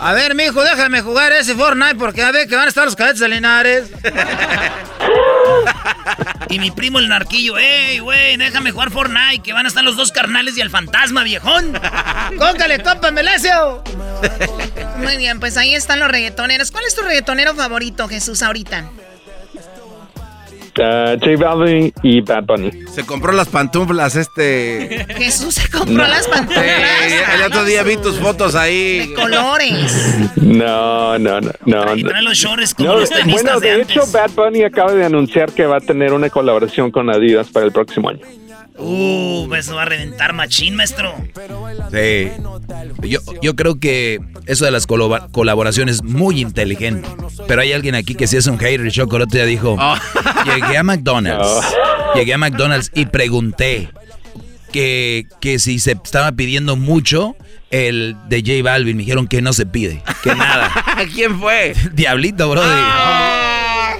A 0.00 0.12
ver, 0.12 0.34
mijo, 0.34 0.62
déjame 0.62 1.02
jugar 1.02 1.32
ese 1.32 1.54
Fortnite 1.54 1.96
porque 1.96 2.22
a 2.22 2.32
ver 2.32 2.48
que 2.48 2.56
van 2.56 2.64
a 2.64 2.68
estar 2.68 2.84
los 2.84 2.96
cadetes 2.96 3.20
de 3.20 3.28
Linares. 3.28 3.90
Y 6.48 6.58
mi 6.58 6.70
primo 6.70 6.98
el 6.98 7.08
narquillo, 7.08 7.58
ey, 7.58 8.00
güey, 8.00 8.36
déjame 8.36 8.72
jugar 8.72 8.90
Fortnite, 8.90 9.42
que 9.42 9.52
van 9.52 9.66
a 9.66 9.68
estar 9.68 9.84
los 9.84 9.96
dos 9.96 10.10
carnales 10.10 10.56
y 10.56 10.60
el 10.60 10.70
fantasma, 10.70 11.22
viejón. 11.22 11.78
¡Cócale, 12.38 12.82
compa 12.82 13.10
Melesio! 13.10 13.84
Muy 14.96 15.16
bien, 15.16 15.38
pues 15.38 15.56
ahí 15.56 15.74
están 15.74 16.00
los 16.00 16.08
reggaetoneros. 16.10 16.70
¿Cuál 16.70 16.84
es 16.86 16.94
tu 16.94 17.02
reggaetonero 17.02 17.54
favorito, 17.54 18.08
Jesús, 18.08 18.42
ahorita? 18.42 18.90
Uh, 20.78 21.18
J 21.18 21.36
Balvin 21.36 21.92
y 22.02 22.20
Bad 22.20 22.44
Bunny. 22.44 22.70
Se 22.92 23.04
compró 23.04 23.32
las 23.32 23.48
pantuflas 23.48 24.14
este... 24.16 25.04
Jesús 25.16 25.54
se 25.54 25.68
compró 25.68 25.94
No. 25.94 26.06
las 26.06 26.24
Sí, 26.24 26.30
pantuflas. 26.30 26.64
el 27.34 27.42
otro 27.46 27.64
día 27.64 27.82
vi 27.82 27.96
tus 27.96 28.18
fotos 28.18 28.54
ahí. 28.54 29.08
De 29.08 29.14
colores. 29.14 30.30
No, 30.36 31.18
no, 31.18 31.40
no, 31.40 31.50
no. 31.66 31.84
Trae 32.08 32.22
los 32.22 32.36
shorts 32.36 32.74
como 32.74 32.88
No, 32.90 32.96
los 33.00 33.08
tenistas 33.10 33.42
bueno, 33.42 33.60
de 33.60 33.66
de 33.68 33.74
antes. 33.82 33.90
hecho, 33.96 34.06
Bad 34.12 34.30
Bunny 34.30 34.62
acaba 34.62 34.92
de 34.92 35.04
anunciar 35.04 35.52
que 35.52 35.66
va 35.66 35.78
a 35.78 35.80
tener 35.80 36.12
una 36.12 36.30
colaboración 36.30 36.90
con 36.90 37.10
Adidas 37.10 37.48
para 37.48 37.66
el 37.66 37.72
próximo 37.72 38.08
año. 38.10 38.20
Uh, 38.80 39.54
eso 39.54 39.76
va 39.76 39.82
a 39.82 39.84
reventar 39.84 40.32
machín, 40.32 40.74
maestro. 40.74 41.14
Sí. 41.92 42.30
Yo, 43.02 43.20
yo 43.42 43.56
creo 43.56 43.78
que 43.78 44.20
eso 44.46 44.64
de 44.64 44.70
las 44.70 44.86
colaboraciones 44.86 45.96
es 45.96 46.02
muy 46.02 46.40
inteligente. 46.40 47.08
Pero 47.46 47.62
hay 47.62 47.72
alguien 47.72 47.94
aquí 47.94 48.14
que 48.14 48.26
sí 48.26 48.36
es 48.36 48.46
un 48.46 48.58
hater. 48.58 48.80
El 48.80 49.00
otro 49.00 49.26
día 49.26 49.44
dijo: 49.44 49.76
Llegué 50.44 50.78
a 50.78 50.82
McDonald's. 50.82 51.48
Llegué 52.14 52.34
a 52.34 52.38
McDonald's 52.38 52.90
y 52.94 53.06
pregunté 53.06 53.90
que, 54.72 55.26
que 55.40 55.58
si 55.58 55.78
se 55.78 55.92
estaba 55.92 56.32
pidiendo 56.32 56.76
mucho 56.76 57.36
el 57.70 58.16
de 58.28 58.40
J 58.40 58.62
Balvin. 58.62 58.96
Me 58.96 59.02
dijeron 59.02 59.26
que 59.26 59.42
no 59.42 59.52
se 59.52 59.66
pide. 59.66 60.02
Que 60.22 60.34
nada. 60.34 60.72
¿Quién 61.14 61.38
fue? 61.38 61.74
Diablito, 61.92 62.50
bro. 62.50 62.62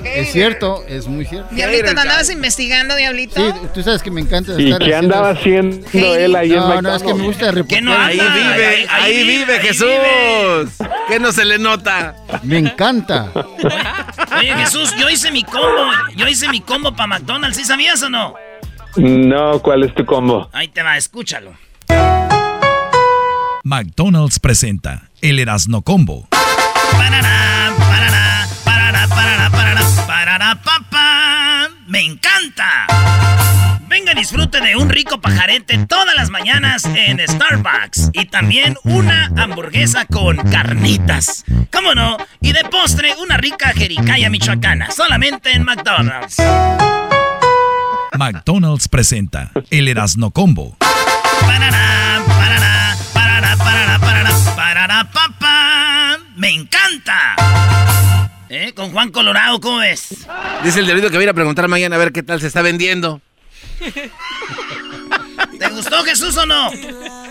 Es 0.05 0.32
cierto, 0.32 0.84
es 0.88 1.07
muy 1.07 1.24
cierto. 1.26 1.55
Diablito, 1.55 1.84
¿te 1.84 1.90
andabas 2.01 2.30
investigando, 2.30 2.96
Diablito? 2.96 3.34
Sí, 3.40 3.59
tú 3.74 3.82
sabes 3.82 4.03
que 4.03 4.11
me 4.11 4.20
encanta 4.20 4.53
¿Y 4.59 4.66
estar 4.66 4.78
qué 4.80 4.94
haciendo- 4.94 5.16
andaba 5.16 5.30
haciendo 5.38 5.86
él 6.16 6.36
ahí 6.36 6.51
en 6.53 6.57
No, 6.59 6.82
no, 6.82 6.94
es 6.94 7.03
que 7.03 7.09
me 7.09 7.14
McDonald's? 7.14 7.22
gusta 7.26 7.51
reportar. 7.53 7.82
no 7.82 7.92
Ahí 7.98 8.18
vive, 8.18 8.30
Ahí- 8.30 8.64
ahí, 8.64 8.86
ahí 8.90 9.16
vive, 9.26 9.38
vive, 9.38 9.53
ahí 9.55 9.66
Jesús. 9.66 9.88
¿Qué 11.09 11.18
no 11.20 11.32
se 11.32 11.44
le 11.44 11.59
nota? 11.59 12.14
Me 12.42 12.59
encanta. 12.59 13.30
Oye, 14.38 14.55
Jesús, 14.57 14.94
yo 14.98 15.09
hice 15.11 15.30
mi 15.30 15.42
combo. 15.44 15.90
Yo 16.16 16.26
hice 16.28 16.48
mi 16.48 16.61
combo 16.61 16.92
para 16.94 17.07
McDonald's. 17.09 17.57
¿Sí 17.57 17.64
sabías 17.64 18.03
o 18.03 18.11
no? 18.11 18.34
No, 18.96 19.61
¿cuál 19.61 19.84
es 19.84 19.94
tu 19.94 20.05
combo? 20.05 20.48
Ahí 20.53 20.68
te 20.68 20.82
va, 20.82 20.96
escúchalo. 20.96 21.53
McDonald's 23.62 24.38
presenta 24.40 25.09
el 25.20 25.38
Erasno 25.38 25.82
Combo. 25.82 26.26
Parará, 26.92 27.70
parará, 30.51 30.62
papá. 30.62 31.68
¡Me 31.86 32.01
encanta! 32.01 32.86
Venga, 33.88 34.14
disfrute 34.14 34.61
de 34.61 34.76
un 34.76 34.88
rico 34.88 35.20
pajarete 35.20 35.86
todas 35.86 36.14
las 36.14 36.30
mañanas 36.30 36.84
en 36.84 37.20
Starbucks. 37.26 38.11
Y 38.12 38.26
también 38.26 38.76
una 38.84 39.30
hamburguesa 39.36 40.05
con 40.07 40.36
carnitas. 40.36 41.44
¿Cómo 41.72 41.94
no? 41.94 42.16
Y 42.40 42.53
de 42.53 42.64
postre, 42.70 43.14
una 43.20 43.36
rica 43.36 43.72
jericaya 43.74 44.30
michoacana. 44.30 44.90
Solamente 44.90 45.53
en 45.53 45.64
McDonald's. 45.64 46.36
McDonald's 48.16 48.88
presenta 48.88 49.51
el 49.70 49.88
Erasno 49.88 50.30
Combo. 50.30 50.76
Parará, 51.40 52.22
parará, 52.26 52.96
parará, 53.12 53.57
parará, 53.57 53.98
parará, 53.98 54.30
parará, 54.55 55.11
papá. 55.11 56.18
¡Me 56.36 56.51
encanta! 56.51 57.36
¿Eh? 58.53 58.72
Con 58.74 58.90
Juan 58.90 59.12
Colorado, 59.12 59.61
¿cómo 59.61 59.78
ves? 59.78 60.26
Dice 60.64 60.80
el 60.80 60.86
delito 60.88 61.09
que 61.09 61.14
voy 61.14 61.22
a 61.22 61.26
ir 61.26 61.30
a 61.30 61.34
preguntar 61.34 61.68
mañana 61.68 61.94
a 61.94 62.01
ver 62.01 62.11
qué 62.11 62.24
tal 62.24 62.40
se 62.40 62.48
está 62.48 62.62
vendiendo. 62.62 63.20
¿Te 65.57 65.68
gustó 65.68 66.03
Jesús 66.03 66.36
o 66.36 66.44
no? 66.46 66.68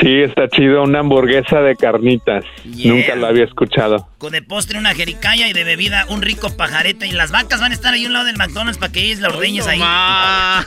Sí, 0.00 0.22
está 0.22 0.48
chido, 0.48 0.82
una 0.82 1.00
hamburguesa 1.00 1.60
de 1.60 1.74
carnitas. 1.74 2.44
Nunca 2.64 3.16
lo 3.16 3.26
había 3.26 3.44
escuchado. 3.44 4.08
Con 4.18 4.32
de 4.32 4.42
postre 4.42 4.78
una 4.78 4.94
jericaya 4.94 5.48
y 5.48 5.52
de 5.52 5.64
bebida 5.64 6.06
un 6.08 6.22
rico 6.22 6.56
pajarete. 6.56 7.06
Y 7.06 7.12
las 7.12 7.30
vacas 7.30 7.60
van 7.60 7.72
a 7.72 7.74
estar 7.74 7.94
ahí 7.94 8.04
a 8.04 8.08
un 8.08 8.12
lado 8.12 8.26
del 8.26 8.36
McDonald's 8.36 8.78
para 8.78 8.92
que 8.92 9.00
ellos 9.00 9.20
la 9.20 9.28
ordeñes 9.28 9.66
ahí. 9.66 9.80
oh 9.80 10.62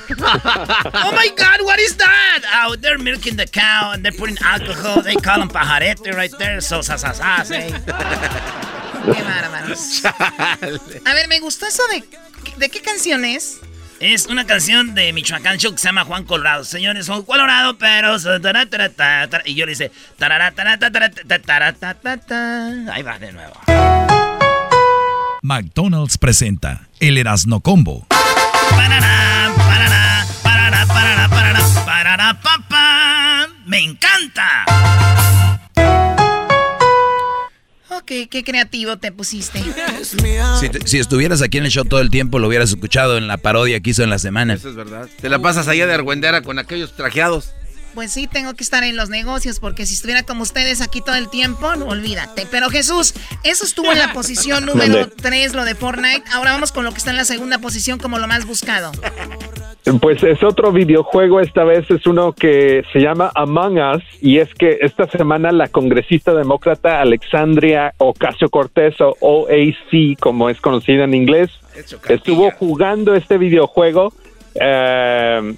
my 1.11 1.29
God, 1.37 1.65
what 1.65 1.77
is 1.79 1.95
that? 1.97 2.41
Oh, 2.65 2.75
they're 2.75 2.97
milking 2.97 3.37
the 3.37 3.45
cow 3.47 3.91
and 3.93 4.03
they're 4.03 4.17
putting 4.17 4.37
alcohol. 4.43 5.01
They 5.03 5.15
call 5.15 5.39
them 5.39 5.49
pajarete 5.49 6.11
right 6.13 6.35
there. 6.37 6.59
So, 6.61 6.81
sa, 6.81 6.97
sa, 6.97 7.13
sa, 7.13 7.43
eh. 7.55 7.71
Qué 9.05 9.23
bárbaros. 9.23 10.03
A 11.05 11.13
ver, 11.13 11.27
me 11.27 11.39
gustó 11.39 11.65
eso 11.65 11.83
de... 11.91 12.03
¿De 12.57 12.69
qué 12.69 12.81
canción 12.81 13.25
es? 13.25 13.61
Es 13.99 14.27
una 14.27 14.45
canción 14.45 14.95
de 14.95 15.11
Michoacán 15.11 15.57
Show 15.57 15.73
que 15.73 15.77
se 15.77 15.89
llama 15.89 16.05
Juan 16.05 16.23
Colorado. 16.23 16.63
Señores, 16.63 17.05
son 17.05 17.23
Colorado, 17.23 17.77
pero... 17.77 18.15
Y 19.43 19.55
yo 19.55 19.65
le 19.65 19.73
hice... 19.73 19.91
Ahí 22.91 23.03
va 23.03 23.19
de 23.19 23.33
nuevo. 23.33 23.59
McDonald's 25.41 26.17
presenta 26.17 26.87
el 27.01 27.17
Erasno 27.17 27.59
Combo. 27.59 28.07
¡Me 33.65 33.79
encanta! 33.79 34.65
Qué 38.05 38.43
creativo 38.43 38.97
te 38.97 39.11
pusiste. 39.11 39.61
Si, 40.03 40.69
si 40.85 40.97
estuvieras 40.99 41.41
aquí 41.41 41.57
en 41.57 41.65
el 41.65 41.71
show 41.71 41.85
todo 41.85 41.99
el 42.01 42.09
tiempo, 42.09 42.39
lo 42.39 42.47
hubieras 42.47 42.69
escuchado 42.69 43.17
en 43.17 43.27
la 43.27 43.37
parodia 43.37 43.79
que 43.79 43.91
hizo 43.91 44.03
en 44.03 44.09
la 44.09 44.19
semana. 44.19 44.53
Eso 44.53 44.69
es 44.69 44.75
verdad. 44.75 45.07
Te 45.21 45.29
la 45.29 45.39
pasas 45.39 45.67
allá 45.67 45.87
de 45.87 45.93
argüendera 45.93 46.41
con 46.41 46.59
aquellos 46.59 46.95
trajeados. 46.95 47.53
Pues 47.95 48.11
sí, 48.11 48.27
tengo 48.27 48.53
que 48.53 48.63
estar 48.63 48.83
en 48.83 48.95
los 48.95 49.09
negocios 49.09 49.59
porque 49.59 49.85
si 49.85 49.95
estuviera 49.95 50.23
como 50.23 50.43
ustedes 50.43 50.81
aquí 50.81 51.01
todo 51.01 51.15
el 51.15 51.29
tiempo, 51.29 51.75
no, 51.75 51.85
olvídate. 51.85 52.47
Pero 52.49 52.69
Jesús, 52.69 53.13
eso 53.43 53.65
estuvo 53.65 53.91
en 53.91 53.99
la 53.99 54.13
posición 54.13 54.65
número 54.67 54.99
Mande. 54.99 55.15
3, 55.21 55.53
lo 55.53 55.65
de 55.65 55.75
Fortnite. 55.75 56.23
Ahora 56.31 56.51
vamos 56.51 56.71
con 56.71 56.85
lo 56.85 56.91
que 56.91 56.97
está 56.97 57.11
en 57.11 57.17
la 57.17 57.25
segunda 57.25 57.59
posición 57.59 57.99
como 57.99 58.19
lo 58.19 58.27
más 58.27 58.45
buscado. 58.45 58.91
Pues 60.01 60.23
es 60.23 60.43
otro 60.43 60.71
videojuego, 60.71 61.39
esta 61.39 61.63
vez 61.63 61.89
es 61.89 62.05
uno 62.05 62.33
que 62.33 62.83
se 62.93 62.99
llama 62.99 63.31
Among 63.33 63.79
Us 63.79 64.03
y 64.21 64.37
es 64.37 64.53
que 64.53 64.79
esta 64.81 65.09
semana 65.09 65.51
la 65.51 65.67
congresista 65.67 66.33
demócrata 66.33 67.01
Alexandria 67.01 67.93
Ocasio 67.97 68.49
Cortez 68.49 68.95
o 68.99 69.15
OAC, 69.19 70.19
como 70.19 70.49
es 70.49 70.61
conocida 70.61 71.05
en 71.05 71.15
inglés, 71.15 71.49
estuvo 72.07 72.51
jugando 72.51 73.15
este 73.15 73.37
videojuego 73.37 74.13
eh, 74.55 75.55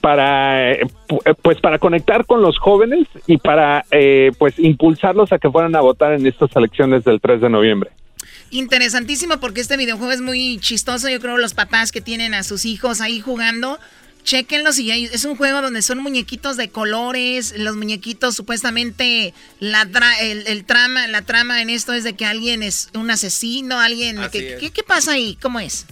para 0.00 0.72
eh, 0.72 0.86
pu- 1.08 1.36
pues 1.42 1.60
para 1.60 1.78
conectar 1.78 2.24
con 2.26 2.40
los 2.42 2.58
jóvenes 2.58 3.06
y 3.26 3.38
para 3.38 3.84
eh, 3.90 4.30
pues 4.38 4.58
impulsarlos 4.58 5.32
a 5.32 5.38
que 5.38 5.50
fueran 5.50 5.74
a 5.76 5.80
votar 5.80 6.12
en 6.12 6.26
estas 6.26 6.54
elecciones 6.56 7.04
del 7.04 7.20
3 7.20 7.40
de 7.40 7.50
noviembre. 7.50 7.90
Interesantísimo 8.50 9.38
porque 9.40 9.60
este 9.60 9.76
videojuego 9.76 10.12
es 10.12 10.20
muy 10.20 10.58
chistoso. 10.58 11.08
Yo 11.08 11.20
creo 11.20 11.38
los 11.38 11.54
papás 11.54 11.90
que 11.90 12.00
tienen 12.00 12.34
a 12.34 12.42
sus 12.42 12.64
hijos 12.66 13.00
ahí 13.00 13.18
jugando, 13.20 13.78
chequenlos 14.24 14.78
y 14.78 14.90
hay- 14.90 15.04
es 15.06 15.24
un 15.24 15.36
juego 15.36 15.62
donde 15.62 15.80
son 15.82 15.98
muñequitos 16.00 16.56
de 16.56 16.68
colores. 16.68 17.54
Los 17.58 17.76
muñequitos 17.76 18.36
supuestamente 18.36 19.32
la 19.58 19.86
tra- 19.86 20.16
el, 20.20 20.46
el 20.46 20.64
trama, 20.64 21.06
la 21.08 21.22
trama 21.22 21.62
en 21.62 21.70
esto 21.70 21.92
es 21.94 22.04
de 22.04 22.12
que 22.12 22.26
alguien 22.26 22.62
es 22.62 22.90
un 22.94 23.10
asesino, 23.10 23.80
alguien. 23.80 24.18
Así 24.18 24.38
que- 24.38 24.54
es. 24.54 24.60
¿qué, 24.60 24.70
qué 24.70 24.82
pasa 24.82 25.12
ahí? 25.12 25.36
¿Cómo 25.40 25.58
es? 25.58 25.86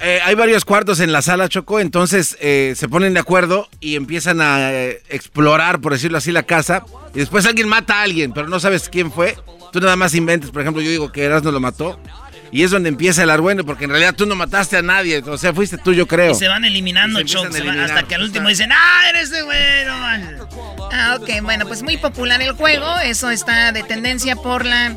Eh, 0.00 0.20
hay 0.24 0.34
varios 0.36 0.64
cuartos 0.64 1.00
en 1.00 1.10
la 1.10 1.22
sala, 1.22 1.48
Choco, 1.48 1.80
entonces 1.80 2.36
eh, 2.40 2.74
se 2.76 2.88
ponen 2.88 3.14
de 3.14 3.20
acuerdo 3.20 3.68
y 3.80 3.96
empiezan 3.96 4.40
a 4.40 4.72
eh, 4.72 5.02
explorar, 5.08 5.80
por 5.80 5.92
decirlo 5.92 6.18
así, 6.18 6.30
la 6.30 6.44
casa. 6.44 6.84
Y 7.14 7.18
después 7.18 7.46
alguien 7.46 7.68
mata 7.68 7.98
a 7.98 8.02
alguien, 8.02 8.32
pero 8.32 8.46
no 8.48 8.60
sabes 8.60 8.88
quién 8.88 9.10
fue. 9.10 9.36
Tú 9.72 9.80
nada 9.80 9.96
más 9.96 10.14
inventes, 10.14 10.50
por 10.50 10.62
ejemplo, 10.62 10.82
yo 10.82 10.90
digo 10.90 11.10
que 11.10 11.24
Erasmo 11.24 11.50
lo 11.50 11.58
mató. 11.60 11.98
Y 12.50 12.62
es 12.62 12.70
donde 12.70 12.88
empieza 12.88 13.22
el 13.24 13.28
argüende, 13.28 13.62
porque 13.62 13.84
en 13.84 13.90
realidad 13.90 14.14
tú 14.14 14.24
no 14.24 14.34
mataste 14.34 14.78
a 14.78 14.82
nadie. 14.82 15.18
O 15.18 15.36
sea, 15.36 15.52
fuiste 15.52 15.76
tú, 15.76 15.92
yo 15.92 16.06
creo. 16.06 16.32
Y 16.32 16.34
se 16.34 16.48
van 16.48 16.64
eliminando, 16.64 17.20
Y 17.20 17.28
se 17.28 17.34
Choc, 17.34 17.44
empiezan 17.44 17.50
a 17.50 17.52
se 17.60 17.66
van- 17.66 17.76
eliminar. 17.76 17.98
hasta 17.98 18.08
que 18.08 18.14
al 18.14 18.22
último 18.22 18.48
dicen, 18.48 18.70
¡ah, 18.72 19.08
eres 19.10 19.30
de 19.30 19.42
bueno! 19.42 19.98
man". 19.98 20.36
Ah, 20.90 21.18
ok, 21.20 21.28
bueno, 21.42 21.66
pues 21.66 21.82
muy 21.82 21.98
popular 21.98 22.40
el 22.40 22.52
juego. 22.52 22.86
Eso 23.04 23.28
está 23.30 23.72
de 23.72 23.82
tendencia 23.82 24.34
por 24.36 24.64
la 24.64 24.96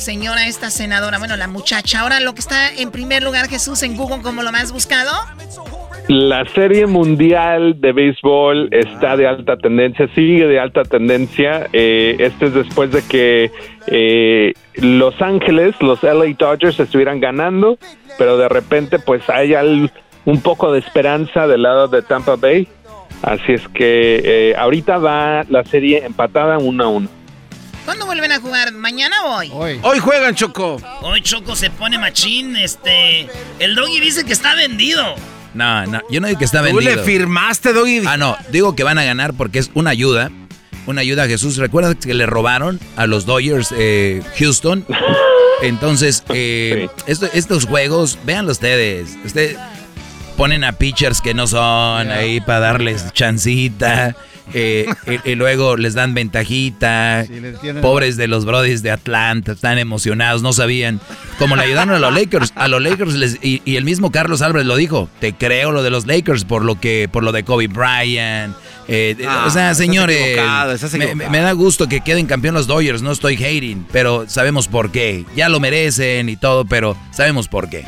señora, 0.00 0.46
esta 0.46 0.70
senadora, 0.70 1.18
bueno, 1.18 1.36
la 1.36 1.46
muchacha. 1.46 2.00
Ahora 2.00 2.20
lo 2.20 2.32
que 2.34 2.40
está 2.40 2.74
en 2.74 2.90
primer 2.90 3.22
lugar, 3.22 3.48
Jesús, 3.48 3.82
en 3.82 3.96
Google 3.96 4.22
como 4.22 4.42
lo 4.42 4.50
más 4.52 4.72
buscado. 4.72 5.10
La 6.08 6.44
serie 6.46 6.86
mundial 6.86 7.80
de 7.80 7.92
béisbol 7.92 8.68
está 8.72 9.16
de 9.16 9.28
alta 9.28 9.56
tendencia, 9.58 10.08
sigue 10.14 10.46
de 10.46 10.58
alta 10.58 10.82
tendencia. 10.82 11.68
Eh, 11.72 12.16
este 12.18 12.46
es 12.46 12.54
después 12.54 12.90
de 12.90 13.02
que 13.02 13.50
eh, 13.86 14.54
Los 14.74 15.20
Ángeles, 15.22 15.74
los 15.80 16.02
LA 16.02 16.34
Dodgers 16.36 16.80
estuvieran 16.80 17.20
ganando, 17.20 17.78
pero 18.18 18.36
de 18.38 18.48
repente 18.48 18.98
pues 18.98 19.22
hay 19.30 19.54
al- 19.54 19.92
un 20.24 20.40
poco 20.40 20.72
de 20.72 20.80
esperanza 20.80 21.46
del 21.46 21.62
lado 21.62 21.86
de 21.86 22.02
Tampa 22.02 22.34
Bay. 22.36 22.66
Así 23.22 23.52
es 23.52 23.68
que 23.68 24.20
eh, 24.24 24.54
ahorita 24.56 24.98
va 24.98 25.44
la 25.48 25.62
serie 25.64 26.04
empatada 26.04 26.58
uno 26.58 26.84
a 26.84 26.88
uno. 26.88 27.08
¿Cuándo 27.90 28.06
vuelven 28.06 28.30
a 28.30 28.38
jugar? 28.38 28.70
¿Mañana 28.72 29.16
o 29.24 29.34
hoy? 29.36 29.80
Hoy 29.82 29.98
juegan, 29.98 30.36
Choco. 30.36 30.80
Hoy 31.00 31.22
Choco 31.22 31.56
se 31.56 31.70
pone 31.70 31.98
machín, 31.98 32.54
este... 32.54 33.26
El 33.58 33.74
doggy 33.74 33.98
dice 33.98 34.22
que 34.24 34.32
está 34.32 34.54
vendido. 34.54 35.16
No, 35.54 35.84
no, 35.86 36.00
yo 36.08 36.20
no 36.20 36.28
digo 36.28 36.38
que 36.38 36.44
está 36.44 36.58
¿Tú 36.58 36.66
vendido. 36.66 36.94
le 36.94 37.02
firmaste, 37.02 37.72
Doggy? 37.72 38.02
Ah, 38.06 38.16
no, 38.16 38.36
digo 38.52 38.76
que 38.76 38.84
van 38.84 38.98
a 38.98 39.02
ganar 39.02 39.34
porque 39.34 39.58
es 39.58 39.72
una 39.74 39.90
ayuda. 39.90 40.30
Una 40.86 41.00
ayuda 41.00 41.24
a 41.24 41.26
Jesús. 41.26 41.56
¿Recuerdas 41.56 41.96
que 41.96 42.14
le 42.14 42.26
robaron 42.26 42.78
a 42.94 43.08
los 43.08 43.26
Dodgers 43.26 43.74
eh, 43.76 44.22
Houston? 44.38 44.86
Entonces, 45.62 46.22
eh, 46.28 46.86
esto- 47.08 47.28
estos 47.32 47.66
juegos, 47.66 48.20
véanlo 48.24 48.52
ustedes. 48.52 49.18
Ustedes 49.24 49.58
ponen 50.36 50.62
a 50.62 50.70
pitchers 50.74 51.20
que 51.20 51.34
no 51.34 51.48
son 51.48 52.08
ahí 52.08 52.40
para 52.40 52.60
darles 52.60 53.12
chancita. 53.14 54.14
Eh, 54.54 54.86
y, 55.24 55.30
y 55.30 55.34
luego 55.34 55.76
les 55.76 55.94
dan 55.94 56.14
ventajita. 56.14 57.24
les 57.40 57.56
Pobres 57.80 58.16
de 58.16 58.28
los 58.28 58.44
brodis 58.44 58.82
de 58.82 58.90
Atlanta, 58.90 59.52
están 59.52 59.78
emocionados, 59.78 60.42
no 60.42 60.52
sabían. 60.52 61.00
Como 61.38 61.56
le 61.56 61.62
ayudaron 61.62 61.94
a 61.94 61.98
los 61.98 62.12
Lakers, 62.14 62.52
a 62.56 62.68
los 62.68 62.82
Lakers 62.82 63.14
les- 63.14 63.38
y, 63.42 63.62
y 63.64 63.76
el 63.76 63.84
mismo 63.84 64.10
Carlos 64.12 64.42
Álvarez 64.42 64.66
lo 64.66 64.76
dijo, 64.76 65.08
te 65.20 65.32
creo 65.32 65.72
lo 65.72 65.82
de 65.82 65.90
los 65.90 66.06
Lakers 66.06 66.44
por 66.44 66.64
lo 66.64 66.80
que, 66.80 67.08
por 67.10 67.22
lo 67.22 67.32
de 67.32 67.44
Kobe 67.44 67.68
Bryant. 67.68 68.54
eh, 68.88 69.16
Ah, 69.26 69.44
o 69.46 69.50
sea, 69.50 69.70
estás 69.70 69.78
señores, 69.78 70.36
me, 70.98 71.28
me 71.30 71.38
da 71.40 71.52
gusto 71.52 71.88
que 71.88 72.00
queden 72.00 72.26
campeón 72.26 72.54
los 72.54 72.66
Dodgers, 72.66 73.02
no 73.02 73.12
estoy 73.12 73.36
hating, 73.36 73.86
pero 73.92 74.24
sabemos 74.28 74.68
por 74.68 74.90
qué. 74.90 75.24
Ya 75.36 75.48
lo 75.48 75.60
merecen 75.60 76.28
y 76.28 76.36
todo, 76.36 76.64
pero 76.64 76.96
sabemos 77.12 77.48
por 77.48 77.68
qué. 77.70 77.84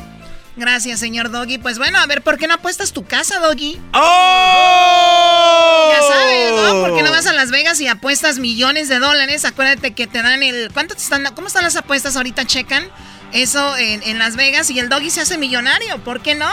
Gracias, 0.63 1.01
señor 1.01 1.33
Doggy. 1.33 1.59
Pues 1.59 1.77
bueno, 1.79 1.99
a 1.99 2.07
ver, 2.07 2.23
¿por 2.23 2.39
qué 2.39 2.47
no 2.47 2.55
apuestas 2.55 2.93
tu 2.93 3.05
casa, 3.05 3.41
Doggy? 3.41 3.81
¡Oh! 3.95 5.93
Ya 5.93 6.01
sabes, 6.07 6.53
¿no? 6.53 6.83
¿Por 6.87 6.97
qué 6.97 7.03
no 7.03 7.11
vas 7.11 7.27
a 7.27 7.33
Las 7.33 7.51
Vegas 7.51 7.81
y 7.81 7.89
apuestas 7.89 8.39
millones 8.39 8.89
de 8.89 9.01
dólares? 9.01 9.45
Acuérdate 9.45 9.91
que 9.93 10.07
te 10.07 10.23
dan 10.23 10.41
el... 10.45 10.71
¿Cuánto 10.73 10.95
te 10.95 11.03
están 11.03 11.25
¿Cómo 11.35 11.49
están 11.49 11.65
las 11.65 11.75
apuestas 11.75 12.17
ahorita? 12.17 12.45
Checan 12.45 12.85
eso 13.33 13.77
en, 13.77 14.05
en 14.05 14.21
Las 14.21 14.37
Vegas 14.37 14.71
y 14.71 14.79
el 14.79 14.89
Doggy 14.89 15.11
se 15.11 15.23
hace 15.23 15.37
millonario. 15.37 15.99
¿Por 16.05 16.21
qué 16.21 16.37
no? 16.37 16.49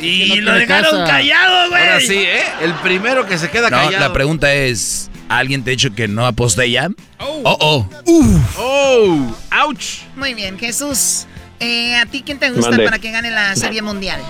Y 0.00 0.40
no 0.40 0.52
lo 0.52 0.52
dejaron 0.54 0.92
casa. 1.00 1.04
callado, 1.12 1.68
güey. 1.68 1.82
Ahora 1.82 2.00
sí, 2.00 2.14
¿eh? 2.16 2.42
El 2.62 2.72
primero 2.76 3.26
que 3.26 3.36
se 3.36 3.50
queda 3.50 3.68
No, 3.68 3.76
callado. 3.76 3.98
la 4.08 4.12
pregunta 4.14 4.50
es, 4.54 5.10
¿alguien 5.28 5.62
te 5.62 5.72
ha 5.72 5.72
dicho 5.72 5.94
que 5.94 6.08
no 6.08 6.26
aposté 6.26 6.70
ya? 6.70 6.88
Oh, 7.18 7.42
oh. 7.44 7.88
¡Oh! 8.56 9.36
¡Ouch! 9.66 9.98
Muy 10.16 10.32
bien, 10.32 10.58
Jesús. 10.58 11.26
Eh, 11.64 11.96
¿A 11.96 12.06
ti 12.06 12.22
quién 12.24 12.38
te 12.38 12.50
gusta 12.50 12.70
Mande. 12.70 12.84
para 12.84 12.98
que 12.98 13.10
gane 13.10 13.30
la 13.30 13.56
Serie 13.56 13.82
Mundial? 13.82 14.20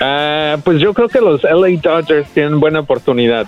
Ah, 0.00 0.56
pues 0.64 0.80
yo 0.80 0.94
creo 0.94 1.08
que 1.08 1.20
los 1.20 1.42
LA 1.42 1.80
Dodgers 1.80 2.28
tienen 2.32 2.60
buena 2.60 2.80
oportunidad. 2.80 3.46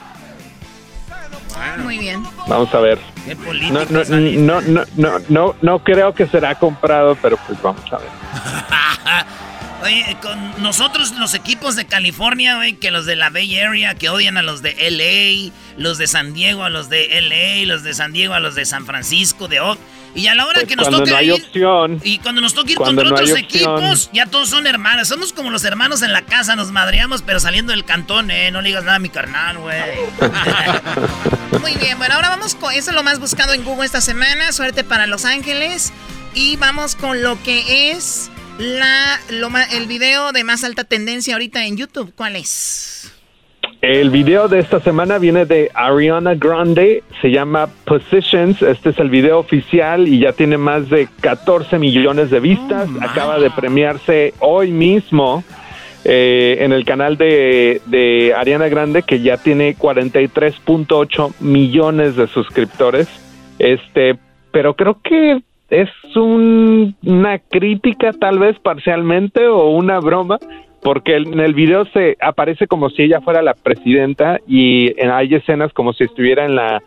Muy 1.78 1.98
bien. 1.98 2.22
Vamos 2.48 2.72
a 2.74 2.80
ver. 2.80 2.98
Qué 3.24 3.34
No, 3.70 3.84
no, 3.84 4.04
no, 4.04 4.60
no, 4.60 4.82
no, 4.96 5.18
no, 5.28 5.56
no 5.60 5.78
creo 5.84 6.14
que 6.14 6.26
será 6.26 6.54
comprado, 6.54 7.16
pero 7.20 7.36
pues 7.46 7.60
vamos 7.60 7.84
a 7.92 7.98
ver. 7.98 8.08
Oye, 9.82 10.16
con 10.20 10.62
nosotros 10.62 11.12
los 11.12 11.32
equipos 11.34 11.74
de 11.74 11.86
California, 11.86 12.56
güey, 12.56 12.74
que 12.74 12.90
los 12.90 13.06
de 13.06 13.16
la 13.16 13.30
Bay 13.30 13.58
Area, 13.58 13.94
que 13.94 14.10
odian 14.10 14.36
a 14.36 14.42
los 14.42 14.60
de 14.60 14.74
LA, 14.74 15.52
los 15.78 15.96
de 15.96 16.06
San 16.06 16.34
Diego 16.34 16.64
a 16.64 16.70
los 16.70 16.90
de 16.90 17.08
LA, 17.20 17.66
los 17.66 17.82
de 17.82 17.94
San 17.94 18.12
Diego 18.12 18.34
a 18.34 18.40
los 18.40 18.54
de 18.54 18.66
San 18.66 18.84
Francisco, 18.84 19.48
de 19.48 19.60
Oak. 19.60 19.78
Y 20.14 20.26
a 20.26 20.34
la 20.34 20.44
hora 20.46 20.54
Pues 20.60 20.66
que 20.68 20.76
nos 20.76 20.88
cuando 20.88 20.98
toque 21.04 21.12
no 21.12 21.22
ir, 21.22 21.32
opción. 21.32 22.00
y 22.02 22.18
cuando 22.18 22.40
nos 22.40 22.52
toque 22.54 22.72
ir 22.72 22.78
contra 22.78 23.04
no 23.04 23.14
otros 23.14 23.30
equipos, 23.30 24.10
ya 24.12 24.26
todos 24.26 24.48
son 24.48 24.66
hermanos. 24.66 25.06
Somos 25.08 25.32
como 25.32 25.50
los 25.50 25.64
hermanos 25.64 26.02
en 26.02 26.12
la 26.12 26.22
casa, 26.22 26.56
nos 26.56 26.72
madreamos, 26.72 27.22
pero 27.22 27.38
saliendo 27.38 27.72
del 27.72 27.84
cantón, 27.84 28.30
eh. 28.30 28.50
No 28.50 28.60
le 28.60 28.70
digas 28.70 28.82
nada 28.84 28.96
a 28.96 29.00
mi 29.00 29.08
carnal, 29.08 29.58
güey. 29.58 29.78
Muy 31.60 31.74
bien, 31.76 31.98
bueno, 31.98 32.14
ahora 32.14 32.28
vamos 32.30 32.54
con 32.54 32.72
eso 32.72 32.90
es 32.90 32.96
lo 32.96 33.02
más 33.02 33.18
buscado 33.20 33.52
en 33.54 33.64
Google 33.64 33.86
esta 33.86 34.00
semana. 34.00 34.52
Suerte 34.52 34.82
para 34.84 35.06
Los 35.06 35.24
Ángeles. 35.24 35.92
Y 36.34 36.56
vamos 36.56 36.94
con 36.94 37.22
lo 37.22 37.40
que 37.42 37.90
es 37.92 38.30
la, 38.58 39.20
lo 39.30 39.50
el 39.72 39.86
video 39.86 40.32
de 40.32 40.44
más 40.44 40.64
alta 40.64 40.84
tendencia 40.84 41.34
ahorita 41.34 41.64
en 41.64 41.76
YouTube. 41.76 42.12
¿Cuál 42.14 42.36
es? 42.36 42.89
El 43.80 44.10
video 44.10 44.48
de 44.48 44.58
esta 44.58 44.80
semana 44.80 45.18
viene 45.18 45.46
de 45.46 45.70
Ariana 45.74 46.34
Grande, 46.34 47.02
se 47.22 47.30
llama 47.30 47.68
Positions, 47.86 48.60
este 48.60 48.90
es 48.90 48.98
el 48.98 49.08
video 49.08 49.38
oficial 49.38 50.06
y 50.06 50.18
ya 50.20 50.32
tiene 50.32 50.58
más 50.58 50.90
de 50.90 51.08
14 51.22 51.78
millones 51.78 52.30
de 52.30 52.40
vistas, 52.40 52.88
acaba 53.00 53.38
de 53.38 53.50
premiarse 53.50 54.34
hoy 54.40 54.70
mismo 54.70 55.42
eh, 56.04 56.58
en 56.60 56.72
el 56.72 56.84
canal 56.84 57.16
de, 57.16 57.80
de 57.86 58.34
Ariana 58.36 58.68
Grande 58.68 59.02
que 59.02 59.20
ya 59.22 59.38
tiene 59.38 59.74
43.8 59.76 61.32
millones 61.40 62.16
de 62.16 62.26
suscriptores, 62.26 63.08
este, 63.58 64.16
pero 64.52 64.74
creo 64.74 64.98
que 65.02 65.40
es 65.70 65.88
un- 66.16 66.94
una 67.04 67.38
crítica 67.38 68.12
tal 68.12 68.38
vez 68.38 68.58
parcialmente 68.58 69.46
o 69.46 69.70
una 69.70 70.00
broma 70.00 70.38
porque 70.82 71.16
en 71.16 71.38
el 71.40 71.54
video 71.54 71.84
se 71.92 72.16
aparece 72.20 72.66
como 72.66 72.90
si 72.90 73.02
ella 73.02 73.20
fuera 73.20 73.42
la 73.42 73.54
presidenta 73.54 74.40
y 74.46 74.94
hay 75.00 75.34
escenas 75.34 75.72
como 75.72 75.92
si 75.92 76.04
estuviera 76.04 76.44
en 76.44 76.56
la 76.56 76.82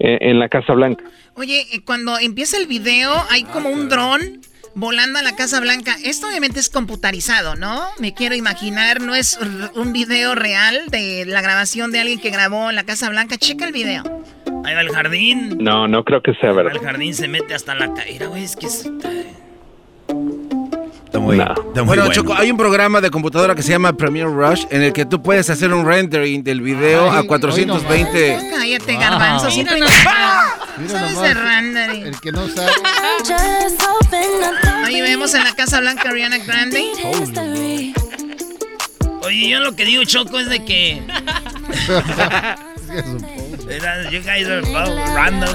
eh, 0.00 0.18
en 0.20 0.38
la 0.38 0.48
Casa 0.48 0.74
Blanca. 0.74 1.04
Oye, 1.34 1.66
eh, 1.72 1.80
cuando 1.84 2.18
empieza 2.18 2.56
el 2.56 2.66
video 2.66 3.12
hay 3.30 3.42
como 3.44 3.68
un 3.68 3.88
dron 3.88 4.40
volando 4.74 5.18
a 5.18 5.22
la 5.22 5.34
Casa 5.34 5.60
Blanca. 5.60 5.96
Esto 6.04 6.28
obviamente 6.28 6.60
es 6.60 6.68
computarizado, 6.68 7.56
¿no? 7.56 7.82
Me 7.98 8.14
quiero 8.14 8.36
imaginar, 8.36 9.00
no 9.00 9.16
es 9.16 9.38
un 9.74 9.92
video 9.92 10.36
real 10.36 10.86
de 10.90 11.24
la 11.26 11.40
grabación 11.40 11.90
de 11.90 11.98
alguien 12.00 12.20
que 12.20 12.30
grabó 12.30 12.70
en 12.70 12.76
la 12.76 12.84
Casa 12.84 13.10
Blanca. 13.10 13.36
Checa 13.38 13.66
el 13.66 13.72
video. 13.72 14.04
Ahí 14.64 14.74
va 14.74 14.82
el 14.82 14.90
jardín. 14.90 15.58
No, 15.58 15.88
no 15.88 16.04
creo 16.04 16.22
que 16.22 16.32
sea 16.34 16.50
Ahí 16.50 16.56
va 16.56 16.62
verdad. 16.62 16.80
el 16.80 16.86
jardín 16.86 17.14
se 17.14 17.26
mete 17.26 17.54
hasta 17.54 17.74
la 17.74 17.92
caída, 17.92 18.26
güey. 18.26 18.44
Es 18.44 18.54
que 18.54 18.66
es... 18.66 18.88
Está 21.08 21.20
muy, 21.20 21.38
está 21.40 21.54
muy 21.54 21.72
bueno, 21.72 21.86
bueno. 21.86 22.12
Choco, 22.12 22.34
hay 22.34 22.50
un 22.50 22.58
programa 22.58 23.00
de 23.00 23.10
computadora 23.10 23.54
que 23.54 23.62
se 23.62 23.70
llama 23.70 23.94
Premiere 23.94 24.28
Rush 24.30 24.66
en 24.70 24.82
el 24.82 24.92
que 24.92 25.06
tú 25.06 25.22
puedes 25.22 25.48
hacer 25.48 25.72
un 25.72 25.86
rendering 25.86 26.44
del 26.44 26.60
video 26.60 27.10
Ay, 27.10 27.20
a 27.20 27.22
420. 27.26 28.38
Cállate, 28.50 28.92
Wow. 28.92 29.00
garbanzo. 29.00 29.50
Siempre 29.50 29.76
Mira 29.76 29.88
Sabes 30.90 31.14
nomás, 31.14 31.22
de 31.22 31.34
rendering. 31.34 32.06
El 32.08 32.20
que 32.20 32.30
no 32.30 32.46
sabe. 32.48 32.72
Ahí 34.84 35.00
vemos 35.00 35.32
en 35.32 35.44
la 35.44 35.54
Casa 35.54 35.80
Blanca 35.80 36.10
Ariana 36.10 36.36
Grande. 36.38 36.84
Oye, 39.22 39.48
yo 39.48 39.60
lo 39.60 39.74
que 39.74 39.86
digo, 39.86 40.04
Choco, 40.04 40.38
es 40.38 40.50
de 40.50 40.62
que. 40.62 41.02
you 44.10 44.20
guys 44.20 44.46
are 44.46 44.60
random. 45.14 45.54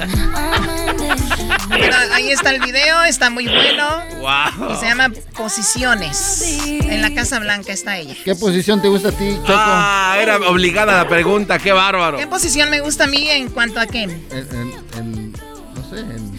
Ahí 2.12 2.30
está 2.30 2.50
el 2.50 2.60
video, 2.60 3.02
está 3.04 3.30
muy 3.30 3.46
bueno. 3.46 4.02
Wow. 4.18 4.72
Y 4.72 4.76
se 4.76 4.86
llama 4.86 5.10
Posiciones. 5.36 6.42
En 6.66 7.02
la 7.02 7.12
Casa 7.14 7.38
Blanca 7.38 7.72
está 7.72 7.98
ella. 7.98 8.14
¿Qué 8.24 8.34
posición 8.34 8.80
te 8.80 8.88
gusta 8.88 9.08
a 9.08 9.12
ti, 9.12 9.34
Choco? 9.42 9.52
Ah, 9.56 10.16
era 10.20 10.36
obligada 10.48 10.96
la 11.02 11.08
pregunta, 11.08 11.58
qué 11.58 11.72
bárbaro. 11.72 12.18
¿Qué 12.18 12.26
posición 12.26 12.70
me 12.70 12.80
gusta 12.80 13.04
a 13.04 13.06
mí 13.06 13.28
en 13.28 13.48
cuanto 13.50 13.80
a 13.80 13.86
qué? 13.86 14.02
En, 14.04 14.10
en- 14.30 14.74
en- 14.96 15.32
no 15.32 15.90
sé, 15.90 16.00
en... 16.00 16.34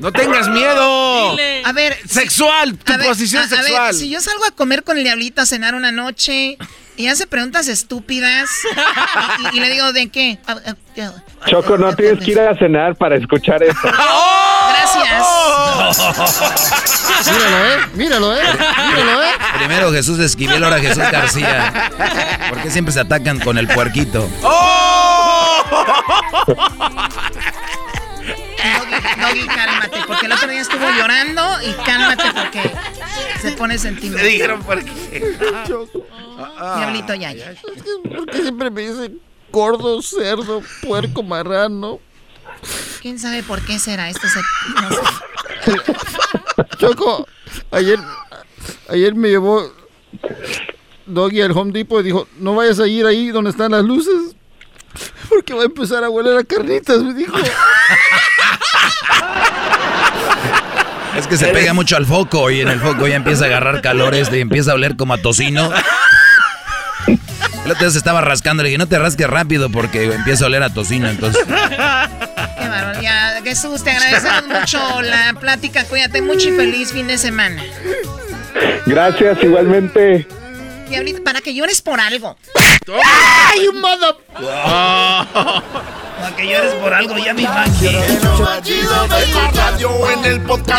No 0.00 0.12
tengas 0.12 0.48
miedo. 0.48 1.36
A 1.64 1.72
ver. 1.72 1.96
Sexual, 2.06 2.76
tu 2.76 2.92
a 2.92 2.96
ver, 2.98 3.06
posición 3.06 3.42
a- 3.42 3.46
a 3.46 3.48
ver, 3.48 3.58
sexual. 3.64 3.94
si 3.94 4.10
yo 4.10 4.20
salgo 4.20 4.44
a 4.44 4.50
comer 4.50 4.84
con 4.84 4.96
el 4.98 5.04
diablito 5.04 5.40
a 5.40 5.46
cenar 5.46 5.74
una 5.74 5.90
noche 5.92 6.56
y 6.96 7.08
hace 7.08 7.26
preguntas 7.26 7.68
estúpidas 7.68 8.50
y, 9.52 9.60
le 9.60 9.70
digo, 9.70 9.92
¿de 9.92 10.08
qué? 10.08 10.38
Ah, 10.46 10.56
ah. 10.66 10.74
Choco, 11.46 11.78
no 11.78 11.94
tienes 11.94 12.24
que 12.24 12.32
ir 12.32 12.40
a 12.40 12.56
cenar 12.56 12.96
para 12.96 13.16
escuchar 13.16 13.62
eso. 13.62 13.78
Gracias. 14.72 15.26
Míralo, 17.26 17.66
¿eh? 17.66 17.78
Míralo, 17.94 18.36
¿eh? 18.36 18.42
Míralo, 18.94 19.22
¿eh? 19.22 19.32
Primero 19.58 19.92
Jesús 19.92 20.18
Esquivel, 20.18 20.62
ahora 20.62 20.78
Jesús 20.78 21.02
García. 21.10 21.90
¿Por 22.50 22.62
qué 22.62 22.70
siempre 22.70 22.92
se 22.92 23.00
atacan 23.00 23.40
con 23.40 23.58
el 23.58 23.68
puerquito? 23.68 24.28
Doggy, 24.42 25.01
Doggy, 29.34 29.46
cálmate, 29.46 29.98
porque 30.06 30.26
el 30.26 30.32
otro 30.32 30.48
día 30.48 30.60
estuvo 30.60 30.84
llorando 30.90 31.42
y 31.62 31.72
cálmate 31.84 32.24
porque 32.34 32.70
se 33.40 33.52
pone 33.52 33.78
sentimental. 33.78 34.24
Le 34.24 34.32
dijeron 34.32 34.62
por 34.62 34.84
qué. 34.84 35.36
Diablito, 36.76 37.14
ya, 37.14 37.32
ya. 37.32 37.54
¿Por 38.14 38.26
qué 38.26 38.42
siempre 38.42 38.70
me 38.70 38.82
dicen 38.82 39.20
gordo, 39.50 40.02
cerdo, 40.02 40.62
puerco, 40.82 41.22
marrano? 41.22 42.00
¿Quién 43.00 43.18
sabe 43.18 43.42
por 43.42 43.60
qué 43.64 43.78
será 43.78 44.08
esto? 44.08 44.26
Se, 44.28 44.40
no 44.80 44.90
sé. 44.90 45.00
Choco, 46.78 47.26
ayer, 47.70 47.98
ayer 48.88 49.14
me 49.14 49.28
llevó 49.28 49.72
Doggy 51.06 51.42
al 51.42 51.52
Home 51.52 51.72
Depot 51.72 52.00
y 52.00 52.04
dijo, 52.04 52.28
no 52.38 52.54
vayas 52.54 52.78
a 52.80 52.86
ir 52.86 53.06
ahí 53.06 53.28
donde 53.28 53.50
están 53.50 53.72
las 53.72 53.84
luces, 53.84 54.36
porque 55.32 55.54
va 55.54 55.62
a 55.62 55.66
empezar 55.66 56.04
a 56.04 56.10
hueler 56.10 56.36
a 56.38 56.44
carnitas, 56.44 57.02
me 57.02 57.14
dijo. 57.14 57.36
Es 61.16 61.26
que 61.26 61.36
se 61.36 61.48
pega 61.48 61.72
mucho 61.74 61.96
al 61.96 62.06
foco 62.06 62.50
y 62.50 62.60
en 62.60 62.68
el 62.68 62.80
foco 62.80 63.06
ya 63.06 63.16
empieza 63.16 63.44
a 63.44 63.46
agarrar 63.48 63.82
calor 63.82 64.14
este 64.14 64.38
y 64.38 64.40
empieza 64.40 64.72
a 64.72 64.74
oler 64.74 64.96
como 64.96 65.14
a 65.14 65.18
tocino. 65.18 65.70
El 67.06 67.70
otro 67.70 67.84
día 67.84 67.90
se 67.90 67.98
estaba 67.98 68.20
rascando, 68.20 68.62
le 68.62 68.70
dije, 68.70 68.78
no 68.78 68.88
te 68.88 68.98
rasques 68.98 69.26
rápido 69.26 69.70
porque 69.70 70.04
empieza 70.04 70.44
a 70.44 70.46
oler 70.48 70.62
a 70.62 70.74
tocino, 70.74 71.08
entonces... 71.08 71.44
Qué 71.44 72.68
bárbaro. 72.68 73.00
Ya, 73.00 73.40
Jesús, 73.44 73.84
te 73.84 73.90
agradecemos 73.90 74.48
mucho 74.48 75.02
la 75.02 75.34
plática. 75.38 75.84
Cuídate 75.84 76.22
mucho 76.22 76.48
y 76.48 76.52
feliz 76.52 76.92
fin 76.92 77.06
de 77.06 77.18
semana. 77.18 77.62
Gracias, 78.86 79.38
igualmente. 79.42 80.26
Para 81.24 81.40
que 81.40 81.54
llores 81.54 81.82
por 81.82 82.00
algo. 82.00 82.36
¡Ay, 83.04 83.68
un 83.68 83.80
modo! 83.80 84.20
Para 86.22 86.36
que 86.36 86.46
llores 86.46 86.74
por 86.74 86.94
algo, 86.94 87.18
ya 87.18 87.34
me 87.34 87.42
imagino. 87.42 88.60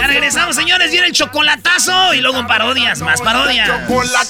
Ya 0.02 0.08
regresamos, 0.08 0.56
señores. 0.56 0.92
Viene 0.92 1.08
el 1.08 1.14
chocolatazo 1.14 2.14
y 2.14 2.22
luego 2.22 2.46
parodias, 2.48 3.02
más 3.02 3.22
parodias. 3.22 3.70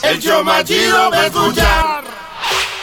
El 0.03 0.19
show 0.21 0.43
más 0.43 0.63
chido 0.63 1.11
de 1.11 1.27
escuchar. 1.27 2.03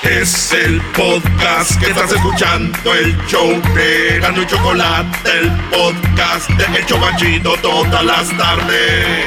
Es 0.03 0.53
el 0.53 0.81
podcast 0.93 1.79
que 1.79 1.91
estás 1.91 2.11
escuchando, 2.13 2.95
el 2.95 3.17
show 3.27 3.61
de 3.75 4.19
Gano 4.21 4.43
y 4.43 4.47
Chocolate, 4.47 5.31
el 5.31 5.51
podcast 5.71 6.49
de 6.49 6.79
El 6.79 6.87
Chobachito 6.87 7.55
todas 7.61 8.03
las 8.05 8.29
tardes. 8.37 9.27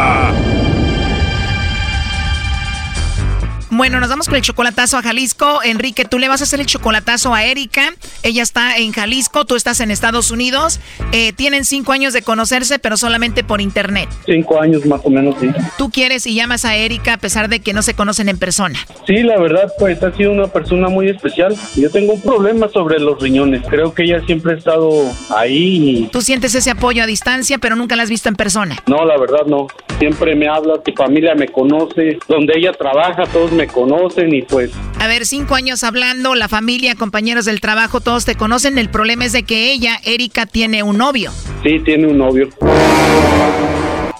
Bueno, 3.81 3.99
nos 3.99 4.09
vamos 4.09 4.27
con 4.27 4.35
el 4.35 4.43
chocolatazo 4.43 4.99
a 4.99 5.01
Jalisco. 5.01 5.63
Enrique, 5.63 6.05
tú 6.05 6.19
le 6.19 6.27
vas 6.27 6.41
a 6.41 6.43
hacer 6.43 6.59
el 6.59 6.67
chocolatazo 6.67 7.33
a 7.33 7.45
Erika. 7.45 7.95
Ella 8.21 8.43
está 8.43 8.77
en 8.77 8.91
Jalisco, 8.91 9.43
tú 9.45 9.55
estás 9.55 9.79
en 9.79 9.89
Estados 9.89 10.29
Unidos. 10.29 10.79
Eh, 11.13 11.33
tienen 11.33 11.65
cinco 11.65 11.91
años 11.91 12.13
de 12.13 12.21
conocerse, 12.21 12.77
pero 12.77 12.95
solamente 12.95 13.43
por 13.43 13.59
internet. 13.59 14.07
Cinco 14.27 14.61
años 14.61 14.85
más 14.85 15.01
o 15.03 15.09
menos, 15.09 15.33
sí. 15.41 15.49
Tú 15.79 15.89
quieres 15.89 16.27
y 16.27 16.35
llamas 16.35 16.63
a 16.63 16.75
Erika 16.75 17.13
a 17.13 17.17
pesar 17.17 17.49
de 17.49 17.61
que 17.61 17.73
no 17.73 17.81
se 17.81 17.95
conocen 17.95 18.29
en 18.29 18.37
persona. 18.37 18.77
Sí, 19.07 19.23
la 19.23 19.39
verdad, 19.39 19.71
pues 19.79 20.03
ha 20.03 20.15
sido 20.15 20.31
una 20.31 20.45
persona 20.45 20.87
muy 20.87 21.09
especial. 21.09 21.55
Yo 21.75 21.89
tengo 21.89 22.13
un 22.13 22.21
problema 22.21 22.69
sobre 22.69 22.99
los 22.99 23.19
riñones. 23.19 23.63
Creo 23.67 23.95
que 23.95 24.03
ella 24.03 24.23
siempre 24.27 24.53
ha 24.53 24.57
estado 24.57 24.91
ahí 25.35 26.07
Tú 26.11 26.21
sientes 26.21 26.53
ese 26.53 26.69
apoyo 26.69 27.01
a 27.01 27.07
distancia, 27.07 27.57
pero 27.57 27.75
nunca 27.75 27.95
la 27.95 28.03
has 28.03 28.11
visto 28.11 28.29
en 28.29 28.35
persona. 28.35 28.75
y... 28.85 28.91
No, 28.91 29.05
la 29.05 29.17
verdad 29.17 29.47
no. 29.47 29.65
Siempre 29.97 30.35
me 30.35 30.47
habla, 30.47 30.75
su 30.85 30.93
familia 30.93 31.33
me 31.35 31.47
conoce, 31.47 32.19
donde 32.27 32.53
ella 32.57 32.73
trabaja, 32.73 33.23
todos 33.25 33.51
me 33.51 33.70
conocen 33.71 34.33
y 34.33 34.41
pues 34.43 34.71
A 34.99 35.07
ver, 35.07 35.25
cinco 35.25 35.55
años 35.55 35.83
hablando, 35.83 36.35
la 36.35 36.47
familia, 36.47 36.95
compañeros 36.95 37.45
del 37.45 37.61
trabajo, 37.61 38.01
todos 38.01 38.25
te 38.25 38.35
conocen. 38.35 38.77
El 38.77 38.89
problema 38.89 39.25
es 39.25 39.31
de 39.31 39.43
que 39.43 39.71
ella, 39.71 39.99
Erika, 40.03 40.45
tiene 40.45 40.83
un 40.83 40.97
novio. 40.97 41.31
sí, 41.63 41.79
tiene 41.79 42.07
un 42.07 42.17
novio. 42.17 42.49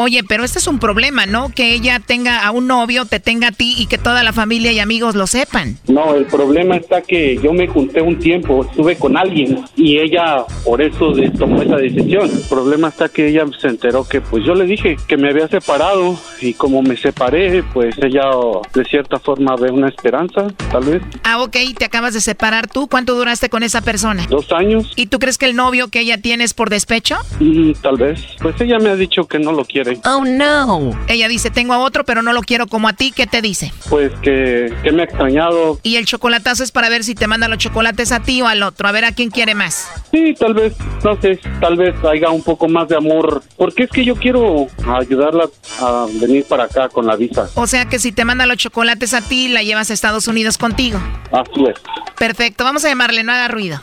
Oye, 0.03 0.23
pero 0.27 0.43
este 0.43 0.57
es 0.57 0.65
un 0.65 0.79
problema, 0.79 1.27
¿no? 1.27 1.49
Que 1.49 1.75
ella 1.75 1.99
tenga 1.99 2.43
a 2.43 2.49
un 2.49 2.65
novio, 2.65 3.05
te 3.05 3.19
tenga 3.19 3.49
a 3.49 3.51
ti 3.51 3.75
y 3.77 3.85
que 3.85 3.99
toda 3.99 4.23
la 4.23 4.33
familia 4.33 4.71
y 4.71 4.79
amigos 4.79 5.13
lo 5.13 5.27
sepan. 5.27 5.77
No, 5.87 6.15
el 6.15 6.25
problema 6.25 6.77
está 6.77 7.03
que 7.03 7.37
yo 7.37 7.53
me 7.53 7.67
junté 7.67 8.01
un 8.01 8.17
tiempo, 8.17 8.65
estuve 8.65 8.95
con 8.95 9.15
alguien 9.15 9.63
y 9.75 9.99
ella 9.99 10.43
por 10.65 10.81
eso 10.81 11.13
tomó 11.37 11.61
esa 11.61 11.75
decisión. 11.75 12.31
El 12.31 12.41
problema 12.49 12.87
está 12.87 13.09
que 13.09 13.27
ella 13.27 13.45
se 13.59 13.67
enteró 13.67 14.03
que 14.07 14.21
pues 14.21 14.43
yo 14.43 14.55
le 14.55 14.65
dije 14.65 14.97
que 15.07 15.17
me 15.17 15.29
había 15.29 15.47
separado 15.47 16.19
y 16.41 16.55
como 16.55 16.81
me 16.81 16.97
separé, 16.97 17.61
pues 17.71 17.95
ella 18.01 18.23
de 18.73 18.83
cierta 18.85 19.19
forma 19.19 19.55
ve 19.55 19.69
una 19.69 19.89
esperanza, 19.89 20.47
tal 20.71 20.83
vez. 20.83 21.03
Ah, 21.23 21.43
ok, 21.43 21.57
te 21.77 21.85
acabas 21.85 22.15
de 22.15 22.21
separar 22.21 22.67
tú. 22.67 22.87
¿Cuánto 22.87 23.13
duraste 23.13 23.49
con 23.49 23.61
esa 23.61 23.81
persona? 23.81 24.25
Dos 24.27 24.51
años. 24.51 24.93
¿Y 24.95 25.05
tú 25.05 25.19
crees 25.19 25.37
que 25.37 25.45
el 25.45 25.55
novio 25.55 25.89
que 25.89 25.99
ella 25.99 26.17
tiene 26.17 26.43
es 26.43 26.55
por 26.55 26.71
despecho? 26.71 27.17
Mm, 27.39 27.73
tal 27.83 27.97
vez. 27.97 28.19
Pues 28.41 28.59
ella 28.59 28.79
me 28.79 28.89
ha 28.89 28.95
dicho 28.95 29.27
que 29.27 29.37
no 29.37 29.51
lo 29.51 29.63
quiere. 29.63 29.90
Oh, 30.05 30.23
no. 30.25 30.91
Ella 31.07 31.27
dice, 31.27 31.49
tengo 31.49 31.73
a 31.73 31.79
otro, 31.79 32.03
pero 32.03 32.21
no 32.21 32.33
lo 32.33 32.41
quiero 32.41 32.67
como 32.67 32.87
a 32.87 32.93
ti. 32.93 33.11
¿Qué 33.11 33.27
te 33.27 33.41
dice? 33.41 33.71
Pues 33.89 34.11
que, 34.21 34.73
que 34.83 34.91
me 34.91 35.01
ha 35.01 35.05
extrañado. 35.05 35.79
Y 35.83 35.95
el 35.95 36.05
chocolatazo 36.05 36.63
es 36.63 36.71
para 36.71 36.89
ver 36.89 37.03
si 37.03 37.15
te 37.15 37.27
manda 37.27 37.47
los 37.47 37.57
chocolates 37.57 38.11
a 38.11 38.21
ti 38.21 38.41
o 38.41 38.47
al 38.47 38.63
otro. 38.63 38.87
A 38.87 38.91
ver 38.91 39.05
a 39.05 39.11
quién 39.11 39.29
quiere 39.29 39.55
más. 39.55 39.89
Sí, 40.11 40.33
tal 40.37 40.53
vez, 40.53 40.75
no 41.03 41.19
sé, 41.21 41.39
tal 41.59 41.77
vez 41.77 41.95
haya 42.03 42.29
un 42.29 42.43
poco 42.43 42.67
más 42.67 42.87
de 42.87 42.97
amor. 42.97 43.43
Porque 43.57 43.83
es 43.83 43.89
que 43.89 44.03
yo 44.05 44.15
quiero 44.15 44.67
ayudarla 44.87 45.49
a 45.79 46.05
venir 46.19 46.45
para 46.45 46.65
acá 46.65 46.89
con 46.89 47.05
la 47.05 47.15
visa. 47.15 47.49
O 47.55 47.67
sea 47.67 47.85
que 47.85 47.99
si 47.99 48.11
te 48.11 48.25
manda 48.25 48.45
los 48.45 48.57
chocolates 48.57 49.13
a 49.13 49.21
ti, 49.21 49.47
la 49.47 49.63
llevas 49.63 49.89
a 49.89 49.93
Estados 49.93 50.27
Unidos 50.27 50.57
contigo. 50.57 50.99
Así 51.31 51.63
es. 51.67 51.75
Perfecto, 52.17 52.63
vamos 52.63 52.85
a 52.85 52.89
llamarle, 52.89 53.23
no 53.23 53.31
haga 53.31 53.47
ruido. 53.47 53.79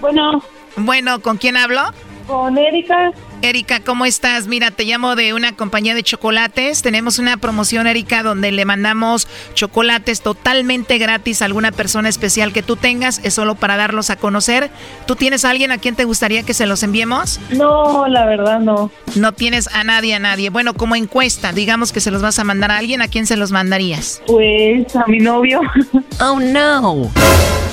Bueno. 0.00 0.42
Bueno, 0.76 1.20
¿con 1.20 1.38
quién 1.38 1.56
hablo? 1.56 1.82
Con 2.26 2.58
Erika. 2.58 3.12
Erika, 3.48 3.80
¿cómo 3.80 4.04
estás? 4.04 4.48
Mira, 4.48 4.70
te 4.70 4.84
llamo 4.84 5.14
de 5.14 5.32
una 5.32 5.52
compañía 5.54 5.94
de 5.94 6.02
chocolates. 6.02 6.82
Tenemos 6.82 7.18
una 7.18 7.36
promoción, 7.36 7.86
Erika, 7.86 8.22
donde 8.22 8.50
le 8.50 8.64
mandamos 8.64 9.28
chocolates 9.54 10.20
totalmente 10.20 10.98
gratis 10.98 11.42
a 11.42 11.44
alguna 11.44 11.70
persona 11.70 12.08
especial 12.08 12.52
que 12.52 12.62
tú 12.62 12.76
tengas. 12.76 13.20
Es 13.22 13.34
solo 13.34 13.54
para 13.54 13.76
darlos 13.76 14.10
a 14.10 14.16
conocer. 14.16 14.70
¿Tú 15.06 15.16
tienes 15.16 15.44
a 15.44 15.50
alguien 15.50 15.70
a 15.70 15.78
quien 15.78 15.94
te 15.94 16.04
gustaría 16.04 16.42
que 16.42 16.54
se 16.54 16.66
los 16.66 16.82
enviemos? 16.82 17.38
No, 17.50 18.06
la 18.08 18.26
verdad 18.26 18.58
no. 18.58 18.90
No 19.14 19.32
tienes 19.32 19.68
a 19.72 19.84
nadie, 19.84 20.14
a 20.14 20.18
nadie. 20.18 20.50
Bueno, 20.50 20.74
como 20.74 20.96
encuesta, 20.96 21.52
digamos 21.52 21.92
que 21.92 22.00
se 22.00 22.10
los 22.10 22.22
vas 22.22 22.38
a 22.38 22.44
mandar 22.44 22.72
a 22.72 22.78
alguien, 22.78 23.00
¿a 23.00 23.08
quién 23.08 23.26
se 23.26 23.36
los 23.36 23.52
mandarías? 23.52 24.22
Pues 24.26 24.94
a 24.96 25.04
mi 25.06 25.18
novio. 25.18 25.60
Oh, 26.18 26.40
no. 26.40 27.10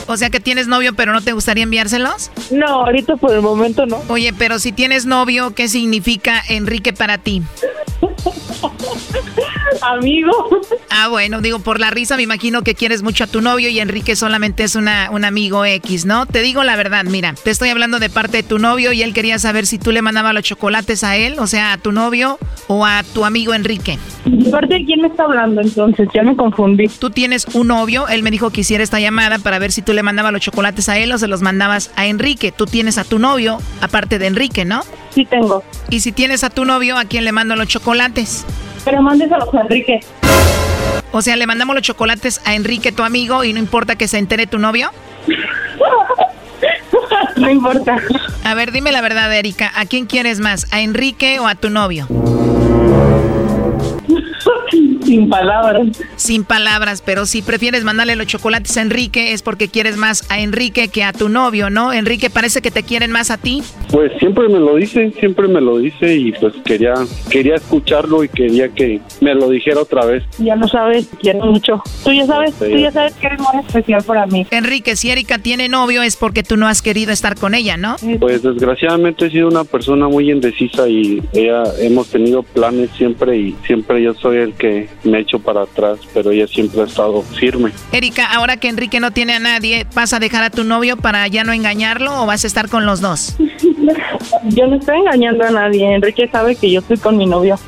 O 0.05 0.17
sea 0.17 0.29
que 0.29 0.41
tienes 0.41 0.67
novio, 0.67 0.93
pero 0.93 1.13
no 1.13 1.21
te 1.21 1.31
gustaría 1.31 1.63
enviárselos? 1.63 2.29
No, 2.51 2.67
ahorita 2.67 3.15
por 3.15 3.33
el 3.33 3.41
momento 3.41 3.85
no. 3.85 4.01
Oye, 4.09 4.33
pero 4.37 4.59
si 4.59 4.73
tienes 4.73 5.05
novio, 5.05 5.55
¿qué 5.55 5.62
significa 5.67 6.43
Enrique 6.49 6.93
para 6.93 7.17
ti? 7.17 7.41
Amigo. 9.81 10.31
Ah, 10.89 11.07
bueno, 11.07 11.41
digo, 11.41 11.59
por 11.59 11.79
la 11.79 11.89
risa 11.89 12.15
me 12.17 12.23
imagino 12.23 12.61
que 12.61 12.75
quieres 12.75 13.03
mucho 13.03 13.23
a 13.23 13.27
tu 13.27 13.41
novio 13.41 13.69
y 13.69 13.79
Enrique 13.79 14.15
solamente 14.15 14.63
es 14.63 14.75
una, 14.75 15.09
un 15.11 15.25
amigo 15.25 15.65
X, 15.65 16.05
¿no? 16.05 16.25
Te 16.25 16.41
digo 16.41 16.63
la 16.63 16.75
verdad, 16.75 17.03
mira, 17.05 17.33
te 17.33 17.51
estoy 17.51 17.69
hablando 17.69 17.99
de 17.99 18.09
parte 18.09 18.37
de 18.37 18.43
tu 18.43 18.59
novio 18.59 18.93
y 18.93 19.01
él 19.01 19.13
quería 19.13 19.39
saber 19.39 19.65
si 19.65 19.77
tú 19.77 19.91
le 19.91 20.01
mandabas 20.01 20.33
los 20.33 20.43
chocolates 20.43 21.03
a 21.03 21.17
él, 21.17 21.35
o 21.39 21.47
sea, 21.47 21.73
a 21.73 21.77
tu 21.77 21.91
novio 21.91 22.37
o 22.67 22.85
a 22.85 23.03
tu 23.03 23.25
amigo 23.25 23.53
Enrique. 23.53 23.97
¿De 24.25 24.49
parte 24.49 24.75
de 24.75 24.85
quién 24.85 25.01
me 25.01 25.07
está 25.07 25.23
hablando 25.23 25.61
entonces? 25.61 26.07
Ya 26.13 26.23
me 26.23 26.35
confundí. 26.35 26.87
Tú 26.87 27.09
tienes 27.09 27.45
un 27.53 27.67
novio, 27.67 28.07
él 28.07 28.23
me 28.23 28.31
dijo 28.31 28.51
que 28.51 28.61
hiciera 28.61 28.83
esta 28.83 28.99
llamada 28.99 29.39
para 29.39 29.59
ver 29.59 29.71
si 29.71 29.81
tú 29.81 29.93
le 29.93 30.03
mandabas 30.03 30.31
los 30.31 30.41
chocolates 30.41 30.89
a 30.89 30.97
él 30.97 31.11
o 31.11 31.17
se 31.17 31.27
los 31.27 31.41
mandabas 31.41 31.91
a 31.95 32.05
Enrique. 32.05 32.51
Tú 32.51 32.65
tienes 32.65 32.97
a 32.97 33.03
tu 33.03 33.19
novio, 33.19 33.59
aparte 33.81 34.19
de 34.19 34.27
Enrique, 34.27 34.65
¿no? 34.65 34.83
Sí 35.09 35.25
tengo. 35.25 35.63
Y 35.89 35.99
si 35.99 36.11
tienes 36.11 36.43
a 36.43 36.49
tu 36.49 36.65
novio, 36.65 36.97
¿a 36.97 37.05
quién 37.05 37.25
le 37.25 37.31
mando 37.31 37.55
los 37.55 37.67
chocolates? 37.67 38.45
Pero 38.85 39.01
mándeselos 39.01 39.53
a 39.53 39.61
Enrique. 39.61 39.99
O 41.11 41.21
sea, 41.21 41.35
le 41.35 41.45
mandamos 41.45 41.75
los 41.75 41.83
chocolates 41.83 42.41
a 42.45 42.55
Enrique, 42.55 42.91
tu 42.91 43.03
amigo, 43.03 43.43
y 43.43 43.53
no 43.53 43.59
importa 43.59 43.95
que 43.95 44.07
se 44.07 44.17
entere 44.17 44.47
tu 44.47 44.57
novio. 44.57 44.89
no 47.37 47.49
importa. 47.49 47.97
A 48.43 48.53
ver, 48.55 48.71
dime 48.71 48.91
la 48.91 49.01
verdad, 49.01 49.33
Erika. 49.33 49.71
¿A 49.75 49.85
quién 49.85 50.05
quieres 50.05 50.39
más? 50.39 50.67
¿A 50.71 50.81
Enrique 50.81 51.39
o 51.39 51.47
a 51.47 51.55
tu 51.55 51.69
novio? 51.69 52.07
Sin 55.05 55.29
palabras. 55.29 55.87
Sin 56.15 56.43
palabras, 56.43 57.01
pero 57.05 57.25
si 57.25 57.41
prefieres 57.41 57.83
mandarle 57.83 58.15
los 58.15 58.27
chocolates 58.27 58.77
a 58.77 58.81
Enrique 58.81 59.33
es 59.33 59.41
porque 59.41 59.67
quieres 59.67 59.97
más 59.97 60.29
a 60.31 60.39
Enrique 60.39 60.87
que 60.87 61.03
a 61.03 61.13
tu 61.13 61.29
novio, 61.29 61.69
¿no? 61.69 61.93
Enrique 61.93 62.29
parece 62.29 62.61
que 62.61 62.71
te 62.71 62.83
quieren 62.83 63.11
más 63.11 63.31
a 63.31 63.37
ti. 63.37 63.63
Pues 63.91 64.11
siempre 64.19 64.47
me 64.47 64.59
lo 64.59 64.75
dice, 64.75 65.11
siempre 65.19 65.47
me 65.47 65.61
lo 65.61 65.77
dice 65.77 66.15
y 66.15 66.31
pues 66.33 66.53
quería 66.65 66.93
quería 67.29 67.55
escucharlo 67.55 68.23
y 68.23 68.29
quería 68.29 68.69
que 68.69 69.01
me 69.21 69.33
lo 69.35 69.49
dijera 69.49 69.81
otra 69.81 70.05
vez. 70.05 70.23
Ya 70.37 70.55
lo 70.55 70.67
sabes, 70.67 71.09
quiero 71.21 71.45
mucho. 71.45 71.81
Tú 72.03 72.11
ya 72.11 72.25
sabes, 72.25 72.53
tú 72.55 72.77
ya 72.77 72.91
sabes 72.91 73.13
que 73.15 73.27
eres 73.27 73.39
muy 73.39 73.61
especial 73.65 74.03
para 74.03 74.25
mí. 74.25 74.45
Enrique, 74.51 74.95
si 74.95 75.09
Erika 75.09 75.37
tiene 75.37 75.69
novio 75.69 76.01
es 76.01 76.15
porque 76.15 76.43
tú 76.43 76.57
no 76.57 76.67
has 76.67 76.81
querido 76.81 77.11
estar 77.11 77.35
con 77.35 77.55
ella, 77.55 77.77
¿no? 77.77 77.95
Pues 78.19 78.41
desgraciadamente 78.41 79.27
he 79.27 79.29
sido 79.29 79.47
una 79.47 79.63
persona 79.63 80.07
muy 80.07 80.31
indecisa 80.31 80.87
y 80.87 81.21
ella 81.33 81.63
hemos 81.79 82.09
tenido 82.09 82.43
planes 82.43 82.89
siempre 82.97 83.37
y 83.37 83.55
siempre 83.65 84.01
yo 84.01 84.13
soy 84.13 84.37
el 84.37 84.53
que 84.53 84.87
me 85.03 85.19
echo 85.19 85.39
para 85.39 85.63
atrás, 85.63 85.99
pero 86.13 86.31
ella 86.31 86.47
siempre 86.47 86.81
ha 86.81 86.85
estado 86.85 87.21
firme. 87.21 87.71
Erika, 87.91 88.25
ahora 88.33 88.57
que 88.57 88.69
Enrique 88.69 88.99
no 88.99 89.11
tiene 89.11 89.33
a 89.33 89.39
nadie, 89.39 89.85
¿vas 89.93 90.13
a 90.13 90.19
dejar 90.19 90.43
a 90.43 90.49
tu 90.49 90.63
novio 90.63 90.97
para 90.97 91.27
ya 91.27 91.43
no 91.43 91.53
engañarlo 91.53 92.21
o 92.21 92.25
vas 92.25 92.43
a 92.43 92.47
estar 92.47 92.69
con 92.69 92.85
los 92.85 93.01
dos? 93.01 93.35
Yo 94.49 94.67
no 94.67 94.75
estoy 94.75 94.99
engañando 94.99 95.43
a 95.43 95.51
nadie. 95.51 95.93
Enrique 95.93 96.27
sabe 96.31 96.55
que 96.55 96.71
yo 96.71 96.79
estoy 96.79 96.97
con 96.97 97.17
mi 97.17 97.25
novio. 97.25 97.59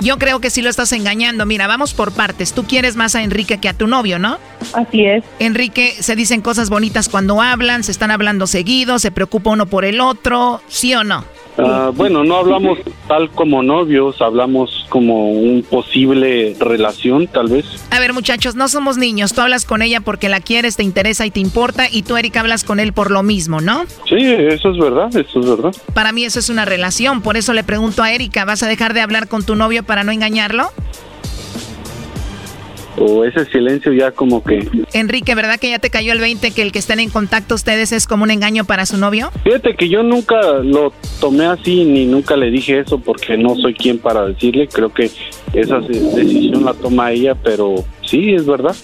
Yo 0.00 0.18
creo 0.18 0.38
que 0.38 0.50
sí 0.50 0.60
lo 0.60 0.68
estás 0.68 0.92
engañando. 0.92 1.46
Mira, 1.46 1.66
vamos 1.66 1.94
por 1.94 2.12
partes. 2.12 2.52
Tú 2.52 2.64
quieres 2.64 2.94
más 2.94 3.14
a 3.14 3.22
Enrique 3.22 3.58
que 3.58 3.70
a 3.70 3.72
tu 3.72 3.86
novio, 3.86 4.18
¿no? 4.18 4.38
Así 4.74 5.04
es. 5.04 5.24
Enrique, 5.38 5.94
se 5.98 6.14
dicen 6.14 6.42
cosas 6.42 6.68
bonitas 6.68 7.08
cuando 7.08 7.40
hablan, 7.40 7.84
se 7.84 7.92
están 7.92 8.10
hablando 8.10 8.46
seguido, 8.46 8.98
se 8.98 9.10
preocupa 9.10 9.50
uno 9.50 9.64
por 9.66 9.84
el 9.86 10.00
otro, 10.00 10.60
¿sí 10.68 10.94
o 10.94 11.04
no? 11.04 11.24
Ah, 11.58 11.90
bueno, 11.94 12.24
no 12.24 12.36
hablamos 12.36 12.78
tal 13.06 13.30
como 13.30 13.62
novios, 13.62 14.20
hablamos 14.20 14.86
como 14.88 15.30
un 15.30 15.62
posible 15.62 16.56
relación, 16.58 17.26
tal 17.26 17.48
vez. 17.48 17.64
A 17.90 18.00
ver, 18.00 18.12
muchachos, 18.12 18.54
no 18.56 18.68
somos 18.68 18.96
niños. 18.96 19.34
Tú 19.34 19.40
hablas 19.40 19.64
con 19.64 19.82
ella 19.82 20.00
porque 20.00 20.28
la 20.28 20.40
quieres, 20.40 20.76
te 20.76 20.82
interesa 20.82 21.26
y 21.26 21.30
te 21.30 21.40
importa, 21.40 21.86
y 21.90 22.02
tú, 22.02 22.16
Erika, 22.16 22.40
hablas 22.40 22.64
con 22.64 22.80
él 22.80 22.92
por 22.92 23.10
lo 23.10 23.22
mismo, 23.22 23.60
¿no? 23.60 23.84
Sí, 24.08 24.16
eso 24.18 24.70
es 24.70 24.78
verdad, 24.78 25.14
eso 25.16 25.40
es 25.40 25.48
verdad. 25.48 25.74
Para 25.92 26.12
mí 26.12 26.24
eso 26.24 26.38
es 26.38 26.48
una 26.48 26.64
relación, 26.64 27.22
por 27.22 27.36
eso 27.36 27.52
le 27.52 27.64
pregunto 27.64 28.02
a 28.02 28.12
Erika, 28.12 28.44
¿vas 28.44 28.62
a 28.62 28.68
dejar 28.68 28.94
de 28.94 29.00
hablar 29.00 29.28
con 29.28 29.44
tu 29.44 29.54
novio 29.54 29.84
para 29.84 30.04
no 30.04 30.12
engañarlo? 30.12 30.70
O 32.96 33.24
ese 33.24 33.44
silencio 33.46 33.92
ya 33.92 34.12
como 34.12 34.42
que... 34.44 34.68
Enrique, 34.92 35.34
¿verdad 35.34 35.58
que 35.58 35.70
ya 35.70 35.78
te 35.80 35.90
cayó 35.90 36.12
el 36.12 36.20
20 36.20 36.52
que 36.52 36.62
el 36.62 36.70
que 36.70 36.78
estén 36.78 37.00
en 37.00 37.10
contacto 37.10 37.54
ustedes 37.56 37.90
es 37.92 38.06
como 38.06 38.22
un 38.22 38.30
engaño 38.30 38.64
para 38.64 38.86
su 38.86 38.96
novio? 38.98 39.30
Fíjate 39.42 39.74
que 39.74 39.88
yo 39.88 40.02
nunca 40.04 40.40
lo 40.62 40.92
tomé 41.20 41.46
así 41.46 41.84
ni 41.84 42.06
nunca 42.06 42.36
le 42.36 42.50
dije 42.50 42.78
eso 42.80 42.98
porque 42.98 43.36
no 43.36 43.56
soy 43.56 43.74
quien 43.74 43.98
para 43.98 44.26
decirle. 44.26 44.68
Creo 44.68 44.92
que 44.92 45.10
esa 45.52 45.80
de- 45.80 45.98
decisión 45.98 46.64
la 46.64 46.74
toma 46.74 47.10
ella, 47.10 47.34
pero 47.34 47.84
sí, 48.08 48.32
es 48.34 48.46
verdad. 48.46 48.76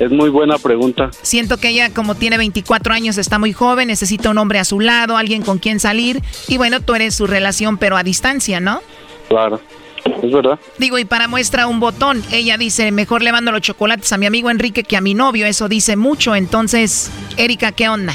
Es 0.00 0.10
muy 0.10 0.30
buena 0.30 0.58
pregunta. 0.58 1.10
Siento 1.22 1.58
que 1.58 1.68
ella, 1.68 1.90
como 1.94 2.16
tiene 2.16 2.36
24 2.36 2.92
años, 2.92 3.18
está 3.18 3.38
muy 3.38 3.52
joven, 3.52 3.86
necesita 3.86 4.30
un 4.30 4.38
hombre 4.38 4.58
a 4.58 4.64
su 4.64 4.80
lado, 4.80 5.16
alguien 5.16 5.42
con 5.42 5.58
quien 5.58 5.78
salir. 5.78 6.20
Y 6.48 6.56
bueno, 6.56 6.80
tú 6.80 6.96
eres 6.96 7.14
su 7.14 7.28
relación, 7.28 7.78
pero 7.78 7.96
a 7.96 8.02
distancia, 8.02 8.58
¿no? 8.58 8.80
Claro, 9.28 9.60
es 10.26 10.32
verdad. 10.32 10.58
Digo, 10.78 10.98
y 10.98 11.04
para 11.04 11.28
muestra 11.28 11.66
un 11.66 11.80
botón, 11.80 12.22
ella 12.32 12.56
dice, 12.56 12.90
mejor 12.92 13.22
le 13.22 13.32
mando 13.32 13.52
los 13.52 13.60
chocolates 13.60 14.12
a 14.12 14.18
mi 14.18 14.26
amigo 14.26 14.50
Enrique 14.50 14.84
que 14.84 14.96
a 14.96 15.00
mi 15.00 15.14
novio. 15.14 15.46
Eso 15.46 15.68
dice 15.68 15.96
mucho. 15.96 16.34
Entonces, 16.34 17.10
Erika, 17.36 17.72
¿qué 17.72 17.88
onda? 17.88 18.14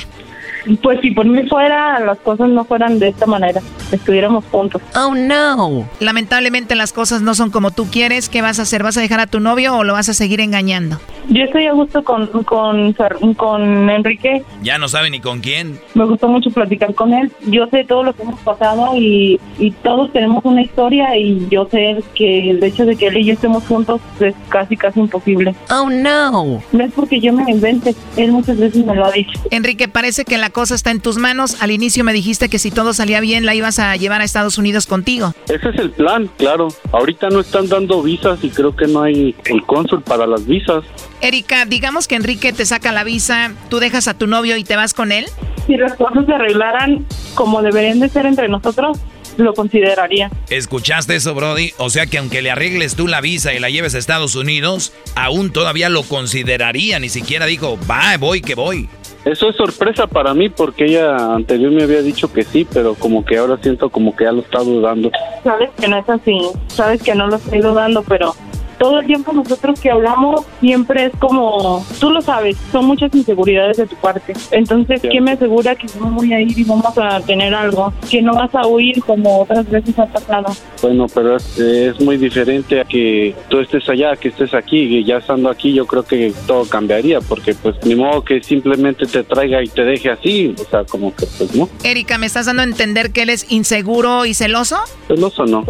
Pues 0.82 1.00
si 1.02 1.12
por 1.12 1.26
mí 1.26 1.48
fuera, 1.48 2.00
las 2.00 2.18
cosas 2.20 2.50
no 2.50 2.66
fueran 2.66 3.00
de 3.00 3.10
esta 3.10 3.26
manera. 3.26 3.62
Estuviéramos 3.92 4.46
juntos. 4.52 4.82
Oh, 4.96 5.14
no. 5.16 5.88
Lamentablemente 6.00 6.76
las 6.76 6.94
cosas 6.94 7.22
no 7.22 7.34
son 7.36 7.50
como 7.50 7.72
tú 7.72 7.88
quieres. 7.92 8.30
¿Qué 8.30 8.42
vas 8.42 8.60
a 8.60 8.64
hacer? 8.64 8.84
¿Vas 8.84 8.98
a 8.98 9.02
dejar 9.02 9.20
a 9.20 9.28
tu 9.28 9.40
novio 9.40 9.76
o 9.76 9.84
lo 9.84 9.94
vas 9.94 10.10
a 10.10 10.14
seguir 10.14 10.42
engañando? 10.42 11.00
Yo 11.30 11.44
estoy 11.44 11.68
a 11.68 11.74
gusto 11.74 12.04
con, 12.04 12.28
con, 12.44 12.94
con 13.36 13.90
Enrique. 13.90 14.44
Ya 14.64 14.78
no 14.78 14.88
sabe 14.88 15.10
ni 15.10 15.20
con 15.20 15.42
quién. 15.42 15.80
Me 15.94 16.06
gustó 16.06 16.28
mucho 16.28 16.50
platicar 16.50 16.94
con 16.96 17.14
él. 17.14 17.32
Yo 17.48 17.68
sé 17.68 17.84
todo 17.84 18.04
lo 18.04 18.14
que 18.14 18.24
hemos 18.24 18.40
pasado 18.42 18.96
y, 18.96 19.40
y 19.60 19.72
todos 19.72 20.12
tenemos 20.12 20.44
una 20.44 20.62
historia 20.62 21.16
y 21.18 21.48
yo 21.50 21.68
sé 21.70 22.04
que 22.16 22.50
el 22.52 22.64
hecho 22.64 22.86
de 22.86 22.96
que 22.96 23.08
él 23.08 23.18
y 23.18 23.26
yo 23.26 23.34
estemos 23.34 23.64
juntos 23.68 24.02
es 24.20 24.34
casi, 24.50 24.76
casi 24.76 25.00
imposible. 25.00 25.56
Oh, 25.70 25.90
no. 25.90 26.62
No 26.72 26.84
es 26.84 26.92
porque 26.94 27.20
yo 27.20 27.32
me 27.34 27.44
lo 27.44 27.50
invente. 27.50 27.96
Él 28.18 28.32
muchas 28.32 28.58
veces 28.58 28.84
me 28.86 28.96
lo 28.96 29.06
ha 29.06 29.12
dicho. 29.12 29.40
Enrique, 29.52 29.88
parece 29.88 30.26
que 30.26 30.38
la 30.38 30.50
cosa 30.60 30.76
está 30.76 30.92
en 30.92 31.00
tus 31.00 31.16
manos. 31.16 31.62
Al 31.62 31.72
inicio 31.72 32.04
me 32.04 32.12
dijiste 32.12 32.50
que 32.50 32.60
si 32.60 32.70
todo 32.70 32.92
salía 32.92 33.22
bien 33.22 33.46
la 33.46 33.56
ibas 33.56 33.80
a 33.80 33.96
llevar 33.96 34.20
a 34.20 34.26
Estados 34.26 34.58
Unidos 34.58 34.88
contigo. 34.88 35.34
Ese 35.48 35.70
es 35.70 35.76
el 35.80 35.90
plan, 35.92 36.30
claro. 36.38 36.68
Ahorita 36.92 37.30
no 37.30 37.40
están 37.40 37.70
dando 37.70 38.04
visas 38.04 38.40
y 38.44 38.50
creo 38.50 38.76
que 38.76 38.86
no 38.86 39.04
hay 39.04 39.34
el 39.46 39.64
cónsul 39.64 40.02
para 40.02 40.28
las 40.28 40.46
visas. 40.46 40.84
Erika, 41.22 41.64
digamos 41.64 42.10
que 42.10 42.16
Enrique 42.16 42.52
te 42.52 42.66
saca 42.66 42.92
la 42.92 43.06
visa, 43.06 43.54
tú 43.70 43.80
dejas 43.80 44.10
a 44.10 44.18
tu 44.18 44.28
novio 44.28 44.58
y 44.58 44.66
te 44.66 44.76
vas 44.76 44.94
con 44.94 45.14
él. 45.14 45.28
Si 45.66 45.78
las 45.78 45.94
cosas 45.94 46.26
se 46.26 46.34
arreglaran 46.34 47.06
como 47.36 47.62
deberían 47.62 48.02
de 48.02 48.10
ser 48.10 48.26
entre 48.26 48.50
nosotros, 48.50 49.00
lo 49.38 49.54
consideraría. 49.54 50.30
¿Escuchaste 50.50 51.16
eso, 51.16 51.36
Brody? 51.36 51.72
O 51.78 51.90
sea 51.90 52.06
que 52.06 52.18
aunque 52.18 52.42
le 52.42 52.52
arregles 52.52 52.96
tú 52.96 53.08
la 53.08 53.22
visa 53.22 53.54
y 53.54 53.60
la 53.60 53.70
lleves 53.70 53.96
a 53.96 53.98
Estados 53.98 54.36
Unidos, 54.36 54.92
aún 55.16 55.54
todavía 55.54 55.88
lo 55.88 56.04
consideraría. 56.04 57.00
Ni 57.00 57.08
siquiera 57.08 57.46
dijo, 57.46 57.80
va, 57.90 58.18
voy, 58.18 58.42
que 58.42 58.56
voy. 58.56 58.90
Eso 59.30 59.48
es 59.48 59.56
sorpresa 59.58 60.08
para 60.08 60.34
mí 60.34 60.50
porque 60.50 60.86
ella 60.86 61.36
anterior 61.36 61.72
me 61.72 61.84
había 61.84 62.02
dicho 62.02 62.34
que 62.34 62.42
sí, 62.42 62.66
pero 62.74 62.96
como 62.96 63.24
que 63.24 63.38
ahora 63.38 63.60
siento 63.62 63.92
como 63.92 64.16
que 64.16 64.24
ya 64.24 64.32
lo 64.32 64.42
está 64.42 64.58
dudando. 64.64 65.12
Sabes 65.44 65.70
que 65.80 65.88
no 65.88 65.98
es 65.98 66.10
así, 66.10 66.40
sabes 66.66 67.04
que 67.04 67.14
no 67.14 67.28
lo 67.28 67.36
estoy 67.36 67.60
dudando, 67.60 68.04
pero 68.08 68.34
todo 68.80 69.00
el 69.02 69.06
tiempo 69.06 69.34
nosotros 69.34 69.80
que 69.80 69.92
hablamos 69.92 70.46
siempre 70.62 71.06
es 71.06 71.12
como, 71.20 71.86
tú 72.00 72.10
lo 72.10 72.22
sabes, 72.22 72.58
son 72.72 72.86
muchas 72.86 73.14
inseguridades 73.14 73.78
de 73.78 73.86
tu 73.86 73.96
parte. 73.98 74.34
Entonces, 74.52 75.02
¿quién 75.02 75.26
me 75.26 75.32
asegura 75.32 75.76
que 75.76 75.88
no 76.00 76.08
voy 76.12 76.34
a 76.34 76.40
ir 76.40 76.58
y 76.58 76.64
vamos 76.64 76.98
a 76.98 77.20
tener 77.22 77.54
algo? 77.54 77.94
Que 78.10 78.22
no 78.22 78.34
vas 78.34 78.54
a 78.56 78.66
huir 78.66 79.04
como 79.04 79.42
otras 79.42 79.70
veces 79.70 80.00
ha 80.00 80.06
pasado. 80.08 80.48
Bueno, 80.82 81.08
pero 81.14 81.36
es, 81.36 81.60
es 81.60 82.00
muy 82.00 82.18
diferente 82.18 82.80
a 82.80 82.86
que 82.86 83.36
tú 83.50 83.60
estés 83.60 83.88
allá, 83.90 84.16
que 84.16 84.30
estés 84.30 84.54
aquí, 84.54 84.78
y 84.78 85.04
ya 85.04 85.18
estando 85.18 85.50
aquí 85.50 85.74
yo 85.74 85.86
creo 85.86 86.04
que 86.04 86.34
todo 86.48 86.66
cambiaría, 86.66 87.20
porque 87.20 87.54
pues 87.54 87.76
ni 87.86 87.96
modo 87.96 88.24
que 88.24 88.42
simplemente 88.42 89.06
te 89.06 89.24
traiga 89.24 89.62
y 89.62 89.68
te 89.68 89.84
deje 89.84 90.10
así, 90.10 90.56
o 90.58 90.70
sea, 90.70 90.86
como 90.86 91.14
que 91.14 91.26
pues 91.38 91.54
no. 91.56 91.68
Erika, 91.84 92.18
¿me 92.18 92.26
estás 92.26 92.46
dando 92.46 92.62
a 92.62 92.66
entender 92.66 93.12
que 93.12 93.24
él 93.24 93.30
es 93.30 93.52
inseguro 93.52 94.26
y 94.26 94.34
celoso? 94.34 94.78
Celoso 95.08 95.46
no. 95.46 95.66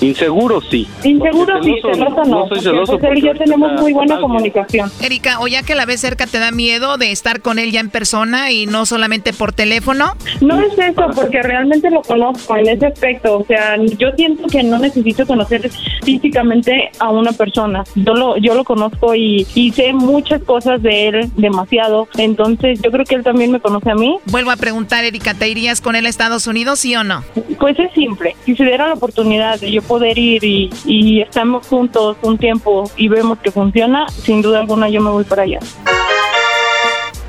Inseguro 0.00 0.60
sí. 0.60 0.88
Inseguro 1.04 1.54
Porque 1.54 1.74
sí, 1.74 1.80
celoso 1.82 2.24
no. 2.24 2.24
no 2.24 2.39
soy 2.48 2.60
celoso 2.60 2.98
pues, 2.98 3.12
él 3.12 3.18
y 3.18 3.22
yo 3.22 3.34
tenemos 3.34 3.72
muy 3.80 3.92
buena 3.92 4.18
con 4.20 4.30
comunicación. 4.30 4.90
Erika, 5.02 5.40
o 5.40 5.48
ya 5.48 5.62
que 5.62 5.74
la 5.74 5.86
ves 5.86 6.00
cerca, 6.00 6.26
¿te 6.26 6.38
da 6.38 6.52
miedo 6.52 6.96
de 6.96 7.10
estar 7.10 7.40
con 7.40 7.58
él 7.58 7.72
ya 7.72 7.80
en 7.80 7.90
persona 7.90 8.52
y 8.52 8.66
no 8.66 8.86
solamente 8.86 9.32
por 9.32 9.52
teléfono? 9.52 10.14
No 10.40 10.60
es 10.60 10.78
eso, 10.78 11.06
porque 11.14 11.42
realmente 11.42 11.90
lo 11.90 12.02
conozco 12.02 12.56
en 12.56 12.68
ese 12.68 12.86
aspecto. 12.86 13.38
O 13.38 13.44
sea, 13.44 13.76
yo 13.98 14.10
siento 14.16 14.46
que 14.46 14.62
no 14.62 14.78
necesito 14.78 15.26
conocer 15.26 15.70
físicamente 16.04 16.90
a 16.98 17.10
una 17.10 17.32
persona. 17.32 17.84
Yo 17.94 18.14
lo, 18.14 18.36
yo 18.36 18.54
lo 18.54 18.64
conozco 18.64 19.14
y, 19.14 19.46
y 19.54 19.72
sé 19.72 19.92
muchas 19.92 20.42
cosas 20.42 20.82
de 20.82 21.08
él, 21.08 21.30
demasiado. 21.36 22.08
Entonces, 22.16 22.80
yo 22.82 22.90
creo 22.90 23.04
que 23.04 23.16
él 23.16 23.24
también 23.24 23.50
me 23.50 23.60
conoce 23.60 23.90
a 23.90 23.94
mí. 23.94 24.16
Vuelvo 24.26 24.50
a 24.50 24.56
preguntar, 24.56 25.04
Erika, 25.04 25.34
¿te 25.34 25.48
irías 25.48 25.80
con 25.80 25.96
él 25.96 26.06
a 26.06 26.08
Estados 26.08 26.46
Unidos, 26.46 26.80
sí 26.80 26.94
o 26.94 27.04
no? 27.04 27.24
Pues 27.58 27.78
es 27.78 27.92
simple. 27.92 28.36
Si 28.44 28.54
se 28.54 28.64
diera 28.64 28.88
la 28.88 28.94
oportunidad 28.94 29.60
de 29.60 29.70
yo 29.70 29.82
poder 29.82 30.18
ir 30.18 30.44
y, 30.44 30.70
y 30.84 31.20
estamos 31.20 31.66
juntos 31.66 32.16
un 32.30 32.38
tiempo 32.38 32.90
y 32.96 33.08
vemos 33.08 33.38
que 33.38 33.50
funciona, 33.50 34.08
sin 34.08 34.42
duda 34.42 34.60
alguna 34.60 34.88
yo 34.88 35.00
me 35.00 35.10
voy 35.10 35.24
para 35.24 35.42
allá. 35.42 35.58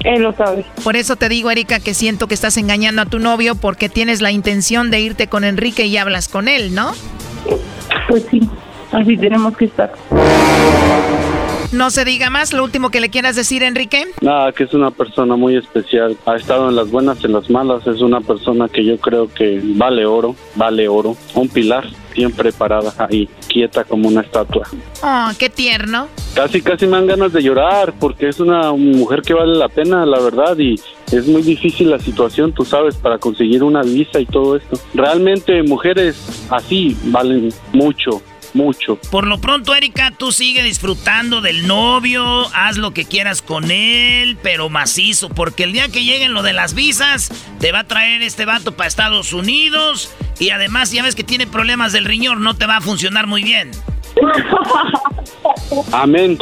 Él 0.03 0.23
lo 0.23 0.33
sabe. 0.33 0.65
Por 0.83 0.95
eso 0.95 1.15
te 1.15 1.29
digo, 1.29 1.51
Erika, 1.51 1.79
que 1.79 1.93
siento 1.93 2.27
que 2.27 2.33
estás 2.33 2.57
engañando 2.57 3.01
a 3.01 3.05
tu 3.05 3.19
novio 3.19 3.55
porque 3.55 3.89
tienes 3.89 4.21
la 4.21 4.31
intención 4.31 4.89
de 4.89 4.99
irte 4.99 5.27
con 5.27 5.43
Enrique 5.43 5.85
y 5.85 5.97
hablas 5.97 6.27
con 6.27 6.47
él, 6.47 6.73
¿no? 6.73 6.91
Pues 8.07 8.25
sí. 8.31 8.41
Así 8.91 9.15
tenemos 9.15 9.55
que 9.55 9.65
estar. 9.65 9.93
No 11.71 11.89
se 11.89 12.03
diga 12.03 12.29
más, 12.29 12.51
lo 12.51 12.65
último 12.65 12.89
que 12.89 12.99
le 12.99 13.09
quieras 13.09 13.37
decir, 13.37 13.63
Enrique. 13.63 14.05
Nada, 14.19 14.51
que 14.51 14.65
es 14.65 14.73
una 14.73 14.91
persona 14.91 15.37
muy 15.37 15.55
especial. 15.55 16.17
Ha 16.25 16.35
estado 16.35 16.67
en 16.67 16.75
las 16.75 16.91
buenas 16.91 17.19
y 17.21 17.27
en 17.27 17.33
las 17.33 17.49
malas. 17.49 17.87
Es 17.87 18.01
una 18.01 18.19
persona 18.19 18.67
que 18.67 18.83
yo 18.83 18.97
creo 18.97 19.33
que 19.33 19.61
vale 19.63 20.05
oro, 20.05 20.35
vale 20.55 20.89
oro. 20.89 21.15
Un 21.33 21.47
pilar, 21.47 21.85
siempre 22.13 22.51
parada 22.51 22.93
ahí, 22.97 23.27
quieta 23.47 23.83
como 23.83 24.07
una 24.07 24.21
estatua. 24.21 24.67
Oh, 25.03 25.29
qué 25.37 25.49
tierno. 25.49 26.07
Casi, 26.35 26.61
casi 26.61 26.85
me 26.85 26.93
dan 26.93 27.07
ganas 27.07 27.33
de 27.33 27.41
llorar 27.41 27.93
porque 27.99 28.29
es 28.29 28.39
una 28.39 28.71
mujer 28.73 29.21
que 29.21 29.33
vale 29.33 29.57
la 29.57 29.69
pena, 29.69 30.05
la 30.05 30.19
verdad, 30.19 30.57
y 30.57 30.75
es 31.11 31.27
muy 31.27 31.41
difícil 31.41 31.89
la 31.89 31.99
situación, 31.99 32.53
tú 32.53 32.63
sabes, 32.63 32.95
para 32.95 33.17
conseguir 33.17 33.63
una 33.63 33.81
visa 33.81 34.19
y 34.19 34.25
todo 34.25 34.55
esto. 34.55 34.79
Realmente 34.93 35.61
mujeres 35.63 36.47
así 36.49 36.95
valen 37.05 37.49
mucho, 37.73 38.21
mucho. 38.53 38.95
Por 38.95 39.27
lo 39.27 39.39
pronto, 39.39 39.75
Erika, 39.75 40.11
tú 40.11 40.31
sigue 40.31 40.63
disfrutando 40.63 41.41
del 41.41 41.67
novio, 41.67 42.47
haz 42.53 42.77
lo 42.77 42.91
que 42.91 43.05
quieras 43.05 43.41
con 43.41 43.71
él, 43.71 44.37
pero 44.41 44.69
macizo, 44.69 45.29
porque 45.29 45.63
el 45.63 45.73
día 45.73 45.89
que 45.89 46.03
lleguen 46.03 46.33
lo 46.33 46.43
de 46.43 46.53
las 46.53 46.73
visas, 46.73 47.31
te 47.59 47.71
va 47.71 47.79
a 47.79 47.83
traer 47.87 48.21
este 48.21 48.45
vato 48.45 48.73
para 48.73 48.87
Estados 48.87 49.33
Unidos 49.33 50.11
y 50.39 50.49
además 50.49 50.91
ya 50.91 51.03
ves 51.03 51.15
que 51.15 51.23
tiene 51.23 51.47
problemas 51.47 51.93
del 51.93 52.05
riñón, 52.05 52.43
no 52.43 52.55
te 52.55 52.65
va 52.65 52.77
a 52.77 52.81
funcionar 52.81 53.27
muy 53.27 53.43
bien. 53.43 53.71
Amén. 55.91 56.37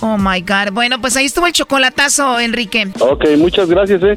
Oh 0.00 0.18
my 0.18 0.40
God. 0.40 0.72
Bueno, 0.72 1.00
pues 1.00 1.16
ahí 1.16 1.26
estuvo 1.26 1.46
el 1.46 1.52
chocolatazo, 1.52 2.40
Enrique. 2.40 2.88
Ok, 2.98 3.24
muchas 3.36 3.68
gracias, 3.68 4.02
eh. 4.02 4.16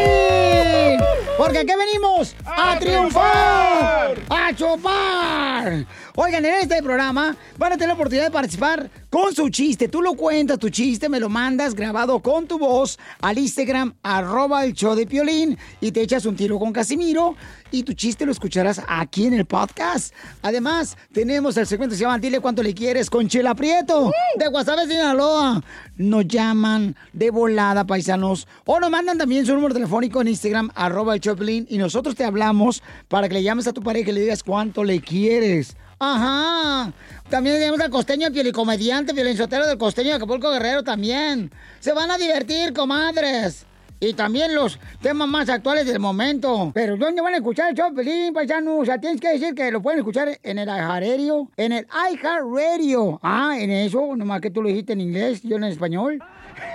Porque 1.41 1.57
aquí 1.57 1.71
venimos 1.75 2.35
a, 2.45 2.77
triunfar, 2.77 4.15
a 4.29 4.53
chupar. 4.55 5.87
Oigan, 6.15 6.45
en 6.45 6.53
este 6.53 6.83
programa 6.83 7.35
van 7.57 7.73
a 7.73 7.75
tener 7.77 7.87
la 7.87 7.93
oportunidad 7.95 8.25
de 8.25 8.31
participar 8.31 8.91
con 9.09 9.33
su 9.33 9.49
chiste. 9.49 9.87
Tú 9.87 10.03
lo 10.03 10.13
cuentas, 10.13 10.59
tu 10.59 10.69
chiste, 10.69 11.09
me 11.09 11.19
lo 11.19 11.29
mandas 11.29 11.73
grabado 11.73 12.19
con 12.19 12.45
tu 12.45 12.59
voz 12.59 12.99
al 13.21 13.39
Instagram, 13.39 13.95
arroba 14.03 14.63
el 14.65 14.73
show 14.73 14.93
de 14.93 15.07
Piolín, 15.07 15.57
y 15.79 15.91
te 15.91 16.01
echas 16.03 16.27
un 16.27 16.35
tiro 16.35 16.59
con 16.59 16.71
Casimiro, 16.71 17.35
y 17.71 17.83
tu 17.83 17.93
chiste 17.93 18.25
lo 18.25 18.31
escucharás 18.31 18.81
aquí 18.87 19.25
en 19.25 19.33
el 19.33 19.45
podcast. 19.45 20.13
Además, 20.41 20.97
tenemos 21.11 21.57
el 21.57 21.65
segmento 21.65 21.93
que 21.93 21.97
se 21.97 22.03
llama 22.03 22.19
Dile 22.19 22.39
cuánto 22.39 22.61
le 22.61 22.73
quieres 22.73 23.09
con 23.09 23.27
Chela 23.27 23.55
Prieto, 23.55 24.11
de 24.37 24.47
Guasave, 24.47 24.87
Sinaloa. 24.87 25.63
Nos 25.97 26.27
llaman 26.27 26.95
de 27.13 27.31
volada, 27.31 27.85
paisanos, 27.85 28.47
o 28.65 28.79
nos 28.79 28.89
mandan 28.89 29.17
también 29.17 29.45
su 29.45 29.53
número 29.53 29.73
telefónico 29.73 30.21
en 30.21 30.27
Instagram, 30.27 30.71
arroba 30.75 31.15
el 31.15 31.21
Piolín, 31.21 31.65
y 31.69 31.77
nosotros 31.77 32.15
te 32.15 32.23
hablamos 32.23 32.83
para 33.07 33.27
que 33.27 33.35
le 33.35 33.43
llames 33.43 33.67
a 33.67 33.73
tu 33.73 33.81
pareja 33.81 34.11
y 34.11 34.13
le 34.13 34.21
digas 34.21 34.43
cuánto 34.43 34.83
le 34.83 35.01
quieres. 35.01 35.75
Ajá. 35.99 36.91
También 37.29 37.57
tenemos 37.57 37.79
al 37.79 37.91
costeño, 37.91 38.27
el 38.27 38.33
pielicomediante, 38.33 39.13
violinsotero 39.13 39.67
del 39.67 39.77
costeño 39.77 40.09
de 40.09 40.15
Acapulco 40.15 40.51
Guerrero 40.51 40.83
también. 40.83 41.51
Se 41.79 41.93
van 41.93 42.09
a 42.09 42.17
divertir, 42.17 42.73
comadres. 42.73 43.67
Y 44.03 44.13
también 44.13 44.55
los 44.55 44.79
temas 44.99 45.27
más 45.27 45.47
actuales 45.47 45.85
del 45.85 45.99
momento. 45.99 46.71
Pero 46.73 46.97
¿dónde 46.97 47.21
van 47.21 47.35
a 47.35 47.37
escuchar 47.37 47.69
el 47.69 47.75
show, 47.77 47.93
Pelín, 47.93 48.33
paisano? 48.33 48.77
O 48.79 48.83
sea, 48.83 48.99
tienes 48.99 49.21
que 49.21 49.29
decir 49.29 49.53
que 49.53 49.69
lo 49.71 49.79
pueden 49.79 49.99
escuchar 49.99 50.39
en 50.41 50.57
el 50.57 50.67
iHeartRadio. 50.67 51.51
En 51.55 51.71
el 51.71 51.85
iHeartRadio. 52.11 53.19
Ah, 53.21 53.55
en 53.59 53.69
eso, 53.69 54.15
nomás 54.15 54.41
que 54.41 54.49
tú 54.49 54.63
lo 54.63 54.69
dijiste 54.69 54.93
en 54.93 55.01
inglés, 55.01 55.43
yo 55.43 55.55
en 55.57 55.65
español. 55.65 56.19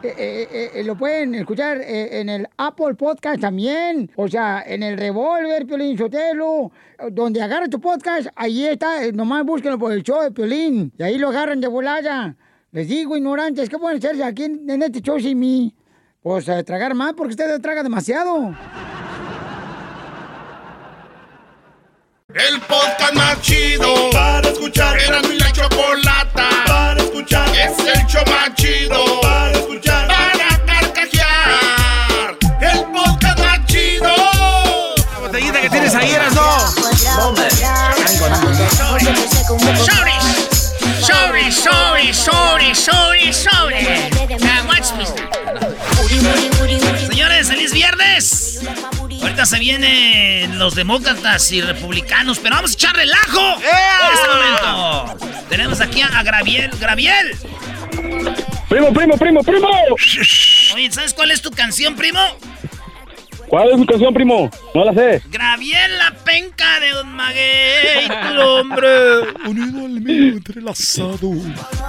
Eh, 0.00 0.14
eh, 0.16 0.70
eh, 0.76 0.84
lo 0.84 0.96
pueden 0.96 1.34
escuchar 1.34 1.78
eh, 1.80 2.20
en 2.20 2.28
el 2.28 2.46
Apple 2.56 2.94
Podcast 2.94 3.40
también. 3.40 4.08
O 4.14 4.28
sea, 4.28 4.62
en 4.64 4.84
el 4.84 4.96
Revolver, 4.96 5.66
Piolín 5.66 5.98
Sotelo. 5.98 6.70
Donde 7.10 7.42
agarran 7.42 7.68
tu 7.68 7.80
podcast, 7.80 8.28
ahí 8.36 8.64
está. 8.64 9.04
eh, 9.04 9.12
Nomás 9.12 9.44
búsquenlo 9.44 9.76
por 9.76 9.90
el 9.92 10.04
show 10.04 10.22
de 10.22 10.30
Piolín. 10.30 10.92
Y 10.96 11.02
ahí 11.02 11.18
lo 11.18 11.30
agarran 11.30 11.60
de 11.60 11.66
volada. 11.66 12.36
Les 12.70 12.86
digo, 12.86 13.16
ignorantes, 13.16 13.68
¿qué 13.68 13.76
pueden 13.76 13.98
hacerse 13.98 14.22
aquí 14.22 14.44
en, 14.44 14.70
en 14.70 14.82
este 14.84 15.00
show 15.00 15.18
sin 15.18 15.36
mí? 15.40 15.74
Pues 16.20 16.48
a 16.48 16.62
tragar 16.64 16.94
más 16.94 17.12
porque 17.14 17.30
ustedes 17.30 17.62
tragan 17.62 17.84
demasiado. 17.84 18.52
El 22.34 22.60
podcast 22.62 23.14
más 23.14 23.40
chido 23.40 24.10
para 24.10 24.48
escuchar. 24.48 24.98
Era 25.00 25.20
mi 25.22 25.38
la 25.38 25.52
chocolata 25.52 26.48
para 26.66 27.00
escuchar. 27.00 27.48
Es 27.50 27.78
el 27.78 28.04
show 28.06 28.22
más 28.26 28.52
chido 28.56 29.20
para 29.22 29.52
escuchar. 29.52 30.08
Para 30.08 30.66
carcajear. 30.66 32.36
El 32.62 32.84
podcast 32.92 33.38
más 33.38 33.66
chido. 33.66 34.08
La 35.12 35.18
botellita 35.20 35.60
que 35.60 35.70
tienes 35.70 35.94
ahí, 35.94 36.10
eras 36.10 36.34
no. 36.34 36.48
Sobre, 41.38 41.52
sobre, 41.52 42.12
sobre, 42.12 42.74
sobre, 42.74 43.32
sobre. 43.32 44.10
Now 44.40 44.66
watch 44.66 44.92
me. 44.96 45.06
Señores, 47.06 47.48
feliz 47.48 47.72
viernes. 47.72 48.60
Ahorita 49.22 49.46
se 49.46 49.58
vienen 49.60 50.58
los 50.58 50.74
demócratas 50.74 51.50
y 51.52 51.60
republicanos, 51.60 52.40
pero 52.40 52.56
vamos 52.56 52.72
a 52.72 52.74
echar 52.74 52.96
relajo 52.96 53.56
en 53.60 54.14
este 54.14 54.28
momento. 54.28 55.46
Tenemos 55.48 55.80
aquí 55.80 56.02
a 56.02 56.22
Graviel. 56.24 56.70
Graviel. 56.80 57.36
Primo, 58.68 58.92
primo, 58.92 59.16
primo, 59.16 59.42
primo. 59.42 59.68
Oye, 60.74 60.90
¿sabes 60.90 61.14
cuál 61.14 61.30
es 61.30 61.40
tu 61.40 61.52
canción, 61.52 61.94
primo? 61.94 62.20
¿Cuál 63.48 63.70
es 63.70 63.78
su 63.78 63.86
canción, 63.86 64.12
primo? 64.12 64.50
No 64.74 64.84
la 64.84 64.92
sé. 64.92 65.22
Graviel 65.30 65.98
la 65.98 66.12
penca 66.24 66.80
de 66.80 66.90
Don 66.90 67.10
Maguey, 67.12 68.08
tu 68.34 68.40
hombre. 68.42 68.88
Unido 69.46 69.86
al 69.86 70.00
mío, 70.00 70.32
entrelazado. 70.34 71.18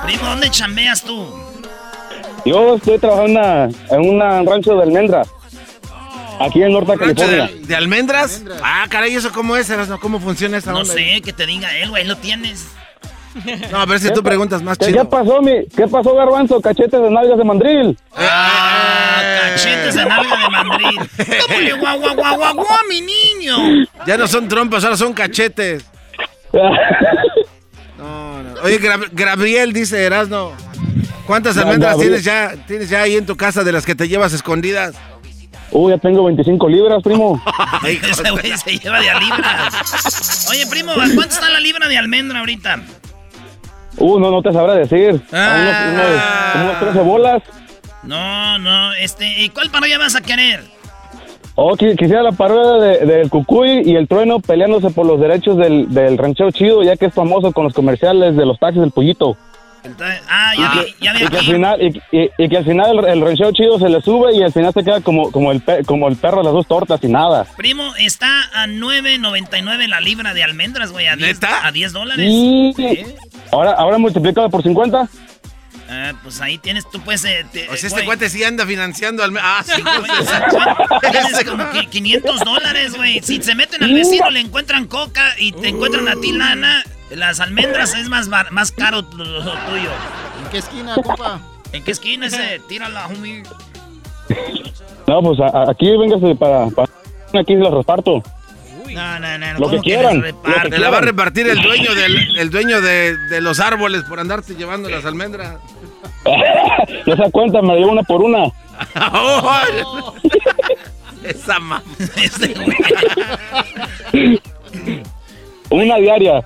Primo, 0.05 0.23
¿dónde 0.23 0.49
chambeas 0.49 1.01
tú? 1.03 1.27
Yo 2.45 2.75
estoy 2.75 2.97
trabajando 2.97 3.75
en 3.91 3.99
un 4.09 4.19
rancho 4.47 4.75
de 4.75 4.83
almendras. 4.83 5.27
Aquí 6.39 6.63
en 6.63 6.71
Norte 6.71 6.95
¿Rancho 6.95 7.15
California. 7.25 7.47
de, 7.47 7.67
de 7.67 7.75
almendras? 7.75 8.43
Ah, 8.63 8.85
caray, 8.89 9.13
¿eso 9.13 9.29
cómo 9.33 9.57
es, 9.57 9.69
Erasno? 9.69 9.99
¿Cómo 9.99 10.21
funciona 10.21 10.57
esa 10.57 10.71
No 10.71 10.79
onda? 10.79 10.93
sé, 10.93 11.19
que 11.21 11.33
te 11.33 11.45
diga 11.45 11.75
él, 11.77 11.89
güey, 11.89 12.05
lo 12.07 12.15
tienes. 12.15 12.67
No, 13.71 13.79
a 13.79 13.85
ver 13.85 13.99
si 13.99 14.11
tú 14.11 14.23
preguntas 14.23 14.61
más 14.63 14.77
¿Qué, 14.77 14.87
chido. 14.87 15.03
¿Qué 15.03 15.05
pasó, 15.09 15.41
mi? 15.41 15.65
¿Qué 15.75 15.87
pasó, 15.87 16.15
Garbanzo? 16.15 16.59
Cachetes 16.61 17.01
de 17.01 17.09
nalgas 17.11 17.37
de 17.37 17.43
mandril. 17.43 17.97
Ah, 18.15 19.21
cachetes 19.53 19.95
de 19.95 20.05
nalga 20.05 20.37
de 20.37 20.49
mandril. 20.49 20.99
¿Cómo 21.47 21.59
le 21.59 21.73
guau, 21.73 21.99
guau, 21.99 22.15
guau, 22.15 22.35
guau, 22.37 22.53
guau, 22.55 22.77
mi 22.89 23.01
niño? 23.01 23.85
Ya 24.07 24.17
no 24.17 24.27
son 24.27 24.47
trompas, 24.47 24.83
ahora 24.83 24.97
son 24.97 25.13
cachetes. 25.13 25.85
No, 27.97 28.41
no. 28.41 28.61
Oye, 28.63 28.79
Gra- 28.79 29.09
Gabriel 29.11 29.73
dice 29.73 30.01
Erasno. 30.05 30.53
¿Cuántas 31.27 31.57
almendras 31.57 31.91
Gabriel. 31.97 32.21
tienes 32.21 32.23
ya, 32.23 32.65
tienes 32.65 32.89
ya 32.89 33.01
ahí 33.01 33.15
en 33.17 33.25
tu 33.25 33.35
casa 33.35 33.63
de 33.65 33.71
las 33.73 33.85
que 33.85 33.93
te 33.93 34.07
llevas 34.07 34.31
escondidas? 34.33 34.95
Uy, 35.71 35.91
ya 35.91 35.97
tengo 35.97 36.23
25 36.23 36.69
libras, 36.69 37.03
primo. 37.03 37.41
Ese 37.83 38.31
güey 38.31 38.57
se 38.57 38.77
lleva 38.79 39.01
de 39.01 39.09
a 39.09 39.19
libras. 39.19 40.47
Oye, 40.49 40.65
primo, 40.67 40.91
¿a 40.93 40.95
cuánto 40.95 41.21
está 41.23 41.49
la 41.49 41.59
libra 41.59 41.87
de 41.89 41.97
almendra 41.97 42.39
ahorita? 42.39 42.81
Uh, 43.99 44.19
no, 44.19 44.31
no 44.31 44.41
te 44.41 44.51
sabrá 44.53 44.73
decir. 44.75 45.21
Ah. 45.31 45.91
Unos, 46.55 46.63
unos- 46.63 46.63
unos 46.65 46.79
13 46.79 46.99
bolas. 47.01 47.43
No, 48.03 48.57
no, 48.59 48.93
este, 48.93 49.27
¿y 49.41 49.49
cuál 49.49 49.69
parodia 49.69 49.97
vas 49.97 50.15
a 50.15 50.21
querer? 50.21 50.61
Oh, 51.55 51.75
qui- 51.75 51.97
quisiera 51.97 52.23
la 52.23 52.31
parodia 52.31 52.85
de- 52.87 53.05
del 53.05 53.29
Cucuy 53.29 53.81
y 53.85 53.95
el 53.95 54.07
Trueno 54.07 54.39
peleándose 54.39 54.89
por 54.91 55.05
los 55.05 55.19
derechos 55.19 55.57
del, 55.57 55.93
del 55.93 56.17
ranchero 56.17 56.51
chido, 56.51 56.81
ya 56.83 56.95
que 56.95 57.07
es 57.07 57.13
famoso 57.13 57.51
con 57.51 57.65
los 57.65 57.73
comerciales 57.73 58.37
de 58.37 58.45
los 58.45 58.57
taxis 58.57 58.79
del 58.81 58.91
Pollito. 58.91 59.35
Entonces, 59.83 60.21
ah, 60.29 60.53
ya 60.57 60.81
vi, 60.81 60.95
ya 61.01 61.13
vi 61.13 61.23
Y 61.23 61.27
que 61.27 61.37
al 61.37 61.45
final, 61.45 61.81
y, 61.81 62.01
y- 62.17 62.29
y 62.37 62.49
que 62.49 62.57
al 62.57 62.65
final 62.65 62.99
el, 62.99 63.05
el 63.05 63.21
ranchero 63.21 63.51
chido 63.53 63.79
se 63.79 63.89
le 63.89 64.01
sube 64.01 64.35
y 64.35 64.43
al 64.43 64.51
final 64.51 64.73
se 64.73 64.83
queda 64.83 65.01
como, 65.01 65.31
como, 65.31 65.51
el, 65.51 65.61
pe- 65.61 65.83
como 65.85 66.07
el 66.07 66.15
perro 66.17 66.37
de 66.39 66.43
las 66.43 66.53
dos 66.53 66.67
tortas 66.67 66.99
y 67.03 67.07
nada. 67.07 67.45
Primo, 67.57 67.93
está 67.97 68.27
a 68.53 68.67
9.99 68.67 69.87
la 69.87 69.99
libra 70.01 70.33
de 70.33 70.43
almendras, 70.43 70.91
güey, 70.91 71.07
a 71.07 71.15
10, 71.15 71.39
a 71.63 71.71
10 71.71 71.93
dólares. 71.93 72.25
Y 72.29 73.05
ahora, 73.51 73.71
ahora 73.71 73.97
multiplicado 73.97 74.49
por 74.49 74.63
50. 74.63 75.07
Ah, 75.91 76.11
pues 76.21 76.39
ahí 76.39 76.59
tienes, 76.59 76.87
tú 76.91 77.01
puedes... 77.01 77.25
eh, 77.25 77.45
te- 77.51 77.63
O 77.67 77.75
sea, 77.75 77.87
este 77.87 77.89
güey, 77.89 78.05
cuate 78.05 78.29
sí 78.29 78.43
anda 78.43 78.63
financiando 78.67 79.23
al... 79.23 79.35
Ah, 79.41 79.63
sí, 79.65 79.81
Tienes 81.11 81.43
como 81.45 81.69
que 81.71 81.87
500 81.87 82.39
dólares, 82.41 82.95
güey. 82.95 83.21
Si 83.21 83.41
se 83.41 83.55
meten 83.55 83.83
al 83.83 83.93
vecino, 83.93 84.29
le 84.29 84.39
encuentran 84.39 84.85
coca 84.85 85.33
y 85.39 85.51
te 85.51 85.69
encuentran 85.69 86.07
a 86.07 86.15
ti 86.15 86.31
lana, 86.31 86.83
Las 87.11 87.39
almendras 87.39 87.93
es 87.95 88.07
más, 88.09 88.27
más 88.27 88.71
caro 88.71 89.01
lo, 89.15 89.23
lo 89.25 89.41
tuyo. 89.41 89.89
¿En 90.43 90.49
qué 90.51 90.57
esquina, 90.59 90.95
compa? 90.95 91.39
¿En 91.73 91.83
qué 91.83 91.91
esquina 91.91 92.27
ese? 92.27 92.59
Tírala, 92.67 93.07
homie. 93.07 93.43
No, 95.07 95.21
pues 95.21 95.39
a- 95.39 95.47
a- 95.47 95.71
aquí 95.71 95.95
véngase 95.97 96.35
para, 96.35 96.67
para- 96.67 96.89
Aquí 97.39 97.53
se 97.55 97.59
las 97.59 97.73
reparto. 97.73 98.21
No, 98.91 99.19
no, 99.19 99.37
no. 99.37 99.53
Lo 99.53 99.59
¿cómo 99.59 99.69
que 99.69 99.79
quieran, 99.79 100.17
lo 100.17 100.21
que 100.23 100.31
reparte? 100.31 100.69
Te 100.71 100.79
la 100.79 100.89
va 100.89 100.97
a 100.97 101.01
repartir 101.01 101.47
el 101.47 101.61
dueño 101.61 101.93
del 101.93 102.37
el 102.39 102.49
dueño 102.49 102.81
de, 102.81 103.15
de 103.29 103.39
los 103.41 103.59
árboles 103.59 104.03
por 104.03 104.19
andarte 104.19 104.55
llevando 104.55 104.89
las 104.89 105.05
almendras. 105.05 105.57
no 107.05 107.15
se 107.15 107.21
da 107.21 107.29
cuenta, 107.31 107.61
me 107.61 107.75
llevo 107.75 107.91
una 107.91 108.03
por 108.03 108.21
una. 108.21 108.45
Oh, 109.13 110.13
Esa 111.23 111.59
mamá. 111.59 111.83
Una 115.69 115.95
diaria. 115.97 116.43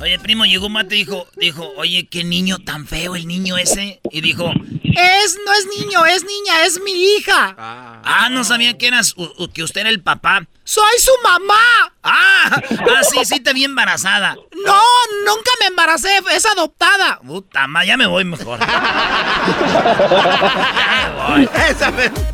Oye, 0.00 0.18
primo, 0.18 0.46
llegó 0.46 0.66
un 0.66 0.72
mate 0.72 0.96
y 0.96 1.04
dijo, 1.04 1.26
dijo, 1.36 1.68
oye, 1.76 2.08
qué 2.08 2.24
niño 2.24 2.58
tan 2.58 2.86
feo 2.86 3.16
el 3.16 3.26
niño 3.26 3.58
ese. 3.58 4.00
Y 4.10 4.22
dijo, 4.22 4.50
Es, 4.82 5.38
no 5.44 5.52
es 5.52 5.66
niño, 5.78 6.06
es 6.06 6.24
niña, 6.24 6.64
es 6.64 6.80
mi 6.80 6.92
hija. 7.16 7.54
ah, 7.58 8.28
no 8.30 8.42
sabía 8.44 8.78
que 8.78 8.86
eras, 8.88 9.12
u- 9.16 9.30
u- 9.36 9.52
que 9.52 9.62
usted 9.62 9.82
era 9.82 9.90
el 9.90 10.00
papá. 10.02 10.46
¡Soy 10.64 10.98
su 11.00 11.10
mamá! 11.22 11.92
Ah, 12.02 12.50
ah, 12.70 13.02
sí, 13.10 13.24
sí, 13.26 13.40
te 13.40 13.52
vi 13.52 13.64
embarazada. 13.64 14.36
No, 14.64 14.80
nunca 15.26 15.50
me 15.60 15.66
embaracé, 15.66 16.08
es 16.32 16.46
adoptada. 16.46 17.20
Puta 17.26 17.66
ma, 17.66 17.84
ya 17.84 17.96
me 17.98 18.06
voy 18.06 18.24
mejor. 18.24 18.58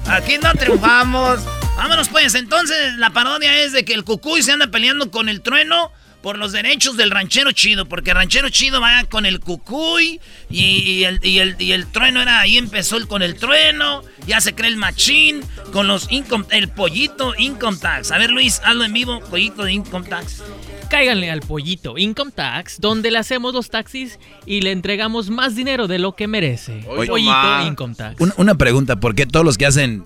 Aquí 0.09 0.39
no 0.39 0.53
triunfamos. 0.53 1.41
Vámonos 1.77 2.09
pues, 2.11 2.35
entonces 2.37 2.95
la 2.97 3.11
parodia 3.11 3.62
es 3.62 3.73
de 3.73 3.85
que 3.85 3.93
el 3.95 4.05
cucuy 4.05 4.43
se 4.43 4.53
anda 4.53 4.69
peleando 4.69 5.11
con 5.11 5.29
el 5.29 5.41
trueno 5.43 5.91
por 6.27 6.39
los 6.39 6.51
derechos 6.51 6.97
del 6.97 7.12
ranchero 7.12 7.53
chido, 7.53 7.87
porque 7.87 8.11
el 8.11 8.16
ranchero 8.16 8.49
chido 8.49 8.81
va 8.81 9.05
con 9.05 9.27
el 9.27 9.39
cucuy 9.39 10.20
y, 10.51 10.64
y 10.64 11.05
el, 11.05 11.20
y, 11.22 11.39
el, 11.39 11.55
y 11.57 11.70
el 11.70 11.87
trueno 11.87 12.20
era, 12.20 12.41
ahí 12.41 12.59
empezó 12.59 12.97
el 12.97 13.07
con 13.07 13.22
el 13.22 13.37
trueno, 13.37 14.03
ya 14.27 14.41
se 14.41 14.53
cree 14.53 14.68
el 14.68 14.77
machín, 14.77 15.45
con 15.72 15.87
los 15.87 16.11
income, 16.11 16.45
el 16.51 16.66
pollito 16.66 17.33
income 17.39 17.79
tax. 17.81 18.11
A 18.11 18.18
ver 18.18 18.33
Luis, 18.33 18.61
hazlo 18.64 18.83
en 18.83 18.93
vivo, 18.93 19.20
pollito 19.31 19.62
de 19.62 19.74
income 19.74 20.09
tax. 20.09 20.43
Cáiganle 20.91 21.31
al 21.31 21.43
pollito 21.43 21.97
Income 21.97 22.33
Tax, 22.33 22.81
donde 22.81 23.12
le 23.12 23.18
hacemos 23.18 23.55
los 23.55 23.70
taxis 23.70 24.18
y 24.47 24.62
le 24.62 24.72
entregamos 24.72 25.31
más 25.31 25.55
dinero 25.55 25.87
de 25.87 26.01
lo 26.01 26.16
que 26.16 26.27
merece. 26.27 26.85
Oye, 26.89 27.09
pollito 27.09 27.31
ma. 27.31 27.64
Income 27.68 27.95
Tax. 27.95 28.20
Una, 28.20 28.35
una 28.37 28.55
pregunta, 28.57 28.97
¿por 28.97 29.14
qué 29.14 29.27
todos 29.27 29.45
los 29.45 29.59
que 29.59 29.66
hacen 29.66 30.03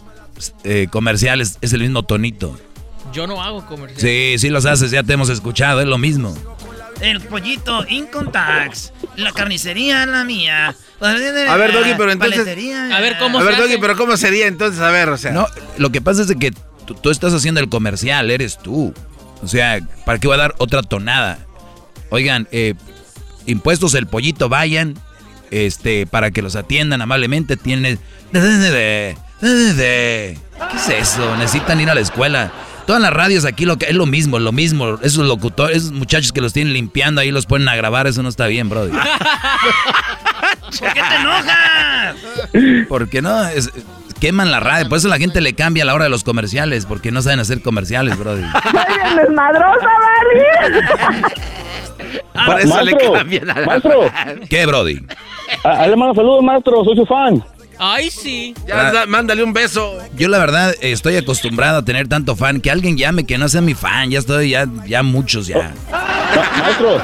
eh, 0.64 0.86
comerciales 0.90 1.56
es 1.62 1.72
el 1.72 1.80
mismo 1.80 2.02
tonito? 2.02 2.58
Yo 3.12 3.26
no 3.26 3.42
hago 3.42 3.64
comercial. 3.66 4.00
Sí, 4.00 4.36
sí 4.38 4.48
los 4.48 4.66
haces, 4.66 4.90
ya 4.90 5.02
te 5.02 5.12
hemos 5.12 5.28
escuchado, 5.28 5.80
es 5.80 5.86
lo 5.86 5.98
mismo. 5.98 6.36
El 7.00 7.20
pollito 7.20 7.86
income 7.88 8.30
tax, 8.30 8.92
la 9.16 9.32
carnicería 9.32 10.04
la 10.06 10.24
mía. 10.24 10.74
A 11.00 11.12
ver, 11.56 11.72
Doggy, 11.72 11.94
pero 11.96 12.12
entonces. 12.12 12.40
A 12.92 13.00
ver, 13.00 13.16
¿cómo 13.18 13.38
A 13.38 13.42
ver, 13.42 13.54
se 13.54 13.60
Doggy, 13.60 13.72
hace? 13.72 13.80
pero 13.80 13.96
¿cómo 13.96 14.16
sería 14.16 14.46
entonces? 14.46 14.80
A 14.80 14.90
ver, 14.90 15.08
o 15.08 15.16
sea. 15.16 15.32
No, 15.32 15.46
lo 15.78 15.90
que 15.90 16.02
pasa 16.02 16.22
es 16.22 16.28
de 16.28 16.36
que 16.36 16.52
tú, 16.86 16.94
tú 16.94 17.10
estás 17.10 17.32
haciendo 17.32 17.60
el 17.60 17.68
comercial, 17.70 18.30
eres 18.30 18.58
tú. 18.58 18.92
O 19.42 19.48
sea, 19.48 19.80
¿para 20.04 20.18
qué 20.18 20.26
voy 20.26 20.34
a 20.34 20.40
dar 20.40 20.54
otra 20.58 20.82
tonada? 20.82 21.38
Oigan, 22.10 22.46
eh, 22.52 22.74
impuestos 23.46 23.94
el 23.94 24.06
pollito, 24.06 24.50
vayan, 24.50 24.98
este, 25.50 26.06
para 26.06 26.30
que 26.30 26.42
los 26.42 26.54
atiendan 26.54 27.00
amablemente. 27.00 27.56
Tienen... 27.56 27.98
¿Qué 28.32 29.16
es 30.76 30.88
eso? 30.88 31.36
Necesitan 31.36 31.80
ir 31.80 31.88
a 31.88 31.94
la 31.94 32.00
escuela. 32.02 32.52
Todas 32.90 33.02
las 33.04 33.12
radios 33.12 33.44
aquí 33.44 33.66
lo 33.66 33.76
que 33.78 33.86
es 33.86 33.94
lo 33.94 34.04
mismo, 34.04 34.40
lo 34.40 34.50
mismo. 34.50 34.98
Esos 35.00 35.24
locutores, 35.24 35.76
esos 35.76 35.92
muchachos 35.92 36.32
que 36.32 36.40
los 36.40 36.52
tienen 36.52 36.72
limpiando 36.72 37.20
ahí 37.20 37.30
los 37.30 37.46
ponen 37.46 37.68
a 37.68 37.76
grabar, 37.76 38.08
eso 38.08 38.20
no 38.20 38.28
está 38.28 38.48
bien, 38.48 38.68
brother. 38.68 38.90
¿Por 40.80 40.92
qué 40.92 41.00
te 41.00 41.14
enojas? 41.20 42.16
Porque 42.88 43.22
no, 43.22 43.44
es- 43.46 43.70
queman 44.18 44.50
la 44.50 44.58
radio. 44.58 44.88
Por 44.88 44.98
eso 44.98 45.06
la 45.06 45.18
gente 45.18 45.40
le 45.40 45.54
cambia 45.54 45.84
a 45.84 45.86
la 45.86 45.94
hora 45.94 46.02
de 46.02 46.10
los 46.10 46.24
comerciales, 46.24 46.84
porque 46.84 47.12
no 47.12 47.22
saben 47.22 47.38
hacer 47.38 47.62
comerciales, 47.62 48.18
bien 48.18 48.36
desmadrosa, 49.16 49.86
Barbie. 50.74 50.82
Por 52.44 52.58
eso 52.58 52.82
le 52.82 52.90
maestro, 52.90 53.12
cambian 53.12 53.50
a 53.50 53.60
la 53.60 53.66
maestro. 53.66 54.10
¿Qué, 54.48 54.66
brody? 54.66 55.00
A- 55.62 55.86
Le 55.86 55.94
mando 55.94 56.16
saludos, 56.16 56.42
maestro, 56.42 56.84
soy 56.84 56.96
su 56.96 57.06
fan. 57.06 57.40
Ay, 57.82 58.10
sí. 58.10 58.54
Ya, 58.66 58.92
da- 58.92 59.06
mándale 59.06 59.42
un 59.42 59.54
beso. 59.54 59.98
Yo 60.14 60.28
la 60.28 60.38
verdad 60.38 60.74
estoy 60.82 61.16
acostumbrado 61.16 61.78
a 61.78 61.84
tener 61.84 62.08
tanto 62.08 62.36
fan. 62.36 62.60
Que 62.60 62.70
alguien 62.70 62.98
llame 62.98 63.24
que 63.24 63.38
no 63.38 63.48
sea 63.48 63.62
mi 63.62 63.72
fan. 63.74 64.10
Ya 64.10 64.18
estoy, 64.18 64.50
ya, 64.50 64.66
ya 64.86 65.02
muchos 65.02 65.46
ya. 65.46 65.72
Ma- 65.90 66.50
maestro, 66.62 67.00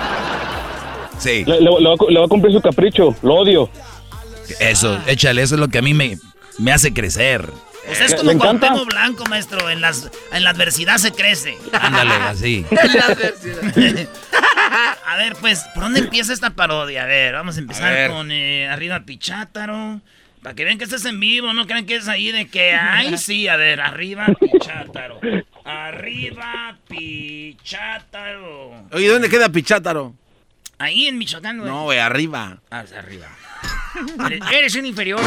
Sí, 1.18 1.44
le, 1.46 1.60
le- 1.62 1.80
le 1.80 1.88
va, 1.88 1.94
a 1.94 1.96
cu- 1.96 2.10
le 2.10 2.18
va 2.20 2.26
a 2.26 2.28
cumplir 2.28 2.52
su 2.52 2.60
capricho, 2.60 3.14
lo 3.22 3.34
odio. 3.36 3.70
eso, 4.60 5.00
échale, 5.06 5.40
eso 5.42 5.54
es 5.54 5.60
lo 5.60 5.68
que 5.68 5.78
a 5.78 5.82
mí 5.82 5.94
me, 5.94 6.18
me 6.58 6.72
hace 6.72 6.92
crecer. 6.92 7.48
Pues 7.86 8.00
es 8.02 8.10
¿Le- 8.22 8.36
como? 8.36 8.38
Cuauhtémoc 8.38 8.86
Blanco, 8.86 9.24
maestro. 9.26 9.70
En, 9.70 9.80
las, 9.80 10.10
en 10.32 10.44
la 10.44 10.50
adversidad 10.50 10.98
se 10.98 11.12
crece. 11.12 11.56
Ándale, 11.72 12.14
así. 12.16 12.66
A 15.06 15.16
ver, 15.16 15.34
pues, 15.40 15.64
¿por 15.74 15.84
dónde 15.84 16.00
empieza 16.00 16.32
esta 16.32 16.50
parodia? 16.50 17.04
A 17.04 17.06
ver, 17.06 17.32
vamos 17.34 17.56
a 17.56 17.60
empezar 17.60 17.84
A 17.86 17.90
ver. 17.90 18.10
con 18.10 18.30
eh, 18.30 18.68
Arriba 18.68 19.00
Pichátaro. 19.06 20.00
Para 20.46 20.54
que 20.54 20.64
vean 20.64 20.78
que 20.78 20.84
estás 20.84 21.04
en 21.06 21.18
vivo, 21.18 21.52
no 21.52 21.66
crean 21.66 21.86
que 21.86 21.96
es 21.96 22.06
ahí 22.06 22.30
de 22.30 22.46
que, 22.46 22.72
ay, 22.80 23.18
sí, 23.18 23.48
a 23.48 23.56
ver, 23.56 23.80
Arriba 23.80 24.26
Pichátaro. 24.38 25.18
Arriba 25.64 26.78
Pichátaro. 26.86 28.86
Oye, 28.92 29.08
¿dónde 29.08 29.28
queda 29.28 29.48
Pichátaro? 29.48 30.14
Ahí 30.78 31.08
en 31.08 31.18
Michoacán, 31.18 31.58
güey. 31.58 31.68
No, 31.68 31.82
güey, 31.82 31.98
arriba. 31.98 32.58
Ah, 32.70 32.84
arriba. 32.96 33.26
Eres, 34.52 34.76
un 34.76 34.86
inferior, 34.86 35.20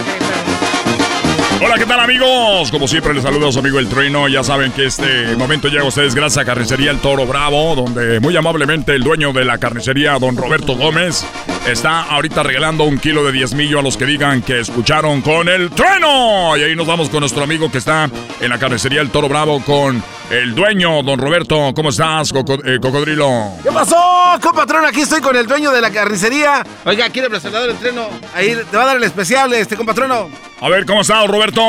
Hola, 1.61 1.77
¿qué 1.77 1.85
tal 1.85 1.99
amigos? 1.99 2.71
Como 2.71 2.87
siempre 2.87 3.13
les 3.13 3.23
saluda 3.23 3.49
a 3.49 3.51
su 3.51 3.59
amigo 3.59 3.79
El 3.79 3.89
Trueno. 3.89 4.29
Ya 4.29 4.43
saben 4.43 4.71
que 4.71 4.85
este 4.85 5.35
momento 5.35 5.67
llega 5.67 5.81
a 5.83 5.87
ustedes 5.87 6.15
gracias 6.15 6.41
a 6.41 6.45
Carnicería 6.45 6.89
El 6.89 6.99
Toro 6.99 7.25
Bravo, 7.25 7.75
donde 7.75 8.21
muy 8.21 8.37
amablemente 8.37 8.95
el 8.95 9.03
dueño 9.03 9.33
de 9.33 9.43
la 9.43 9.57
carnicería, 9.57 10.17
don 10.19 10.37
Roberto 10.37 10.77
Gómez, 10.77 11.25
está 11.67 12.03
ahorita 12.03 12.43
regalando 12.43 12.85
un 12.85 12.97
kilo 12.97 13.25
de 13.25 13.33
diezmillo 13.33 13.79
a 13.79 13.81
los 13.81 13.97
que 13.97 14.05
digan 14.05 14.41
que 14.41 14.61
escucharon 14.61 15.21
con 15.21 15.49
El 15.49 15.69
Trueno. 15.71 16.55
Y 16.55 16.63
ahí 16.63 16.75
nos 16.77 16.87
vamos 16.87 17.09
con 17.09 17.19
nuestro 17.19 17.43
amigo 17.43 17.69
que 17.69 17.79
está 17.79 18.09
en 18.39 18.49
la 18.49 18.57
carnicería 18.57 19.01
El 19.01 19.09
Toro 19.09 19.27
Bravo 19.27 19.61
con 19.61 20.01
el 20.29 20.53
dueño, 20.53 21.01
don 21.03 21.19
Roberto. 21.19 21.71
¿Cómo 21.75 21.89
estás, 21.89 22.31
Coco- 22.31 22.63
eh, 22.63 22.79
Cocodrilo? 22.81 23.51
¿Qué 23.63 23.71
pasó, 23.71 23.95
compatrón? 24.41 24.85
Aquí 24.85 25.01
estoy 25.01 25.21
con 25.21 25.35
el 25.35 25.47
dueño 25.47 25.71
de 25.71 25.81
la 25.81 25.89
carnicería. 25.89 26.63
Oiga, 26.85 27.09
¿quiere 27.09 27.29
presentar 27.29 27.63
el 27.63 27.71
estreno? 27.71 28.07
Ahí 28.35 28.55
te 28.69 28.77
va 28.77 28.83
a 28.83 28.85
dar 28.87 28.97
el 28.97 29.03
especial, 29.03 29.51
este 29.53 29.75
compatrono. 29.75 30.29
A 30.61 30.69
ver, 30.69 30.85
¿cómo 30.85 31.01
estás, 31.01 31.25
Roberto? 31.27 31.61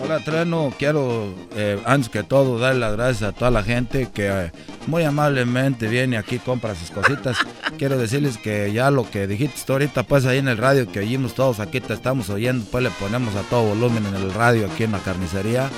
Hola, 0.00 0.20
Treno. 0.24 0.72
Quiero, 0.78 1.34
eh, 1.54 1.78
antes 1.84 2.08
que 2.08 2.22
todo, 2.22 2.58
dar 2.58 2.74
las 2.74 2.96
gracias 2.96 3.22
a 3.30 3.32
toda 3.32 3.50
la 3.50 3.62
gente 3.62 4.08
que 4.12 4.26
eh, 4.28 4.52
muy 4.86 5.04
amablemente 5.04 5.86
viene 5.86 6.16
aquí, 6.16 6.38
compra 6.38 6.74
sus 6.74 6.90
cositas. 6.90 7.36
Quiero 7.78 7.96
decirles 7.98 8.38
que 8.38 8.72
ya 8.72 8.90
lo 8.90 9.08
que 9.08 9.26
dijiste 9.26 9.60
tú 9.66 9.74
ahorita, 9.74 10.02
pues 10.04 10.24
ahí 10.24 10.38
en 10.38 10.48
el 10.48 10.56
radio 10.56 10.90
que 10.90 11.00
oímos 11.00 11.34
todos 11.34 11.60
aquí, 11.60 11.80
te 11.80 11.92
estamos 11.92 12.30
oyendo, 12.30 12.64
pues 12.72 12.82
le 12.82 12.90
ponemos 12.90 13.36
a 13.36 13.42
todo 13.42 13.62
volumen 13.64 14.04
en 14.06 14.14
el 14.16 14.32
radio 14.32 14.66
aquí 14.72 14.84
en 14.84 14.92
la 14.92 14.98
carnicería. 15.00 15.68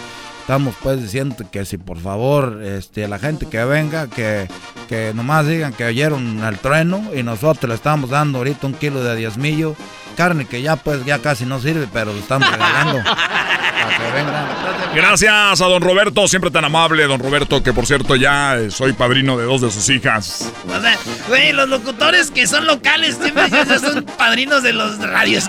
Estamos 0.48 0.76
pues 0.82 1.02
diciendo 1.02 1.36
que 1.52 1.66
si 1.66 1.76
por 1.76 1.98
favor 1.98 2.62
este, 2.64 3.06
la 3.06 3.18
gente 3.18 3.44
que 3.44 3.62
venga, 3.66 4.06
que, 4.06 4.48
que 4.88 5.12
nomás 5.14 5.46
digan 5.46 5.74
que 5.74 5.84
oyeron 5.84 6.42
al 6.42 6.58
trueno 6.58 7.04
y 7.14 7.22
nosotros 7.22 7.68
le 7.68 7.74
estamos 7.74 8.08
dando 8.08 8.38
ahorita 8.38 8.66
un 8.66 8.72
kilo 8.72 9.04
de 9.04 9.14
diezmillo. 9.14 9.76
Carne 10.16 10.46
que 10.46 10.62
ya 10.62 10.76
pues 10.76 11.04
ya 11.04 11.18
casi 11.18 11.44
no 11.44 11.60
sirve, 11.60 11.86
pero 11.92 12.14
lo 12.14 12.18
estamos 12.18 12.50
regalando. 12.50 12.98
Gracias 14.94 15.60
a 15.60 15.64
don 15.66 15.82
Roberto, 15.82 16.26
siempre 16.28 16.50
tan 16.50 16.64
amable, 16.64 17.04
don 17.06 17.20
Roberto, 17.20 17.62
que 17.62 17.72
por 17.72 17.86
cierto 17.86 18.16
ya 18.16 18.56
eh, 18.56 18.70
soy 18.70 18.92
padrino 18.92 19.36
de 19.36 19.44
dos 19.44 19.60
de 19.60 19.70
sus 19.70 19.88
hijas. 19.90 20.52
O 20.66 20.80
sea, 20.80 20.96
güey, 21.28 21.52
los 21.52 21.68
locutores 21.68 22.30
que 22.30 22.46
son 22.46 22.66
locales 22.66 23.18
siempre 23.20 23.48
ya 23.50 23.78
son 23.78 24.04
padrinos 24.16 24.62
de 24.62 24.72
los 24.72 24.98
radios. 24.98 25.48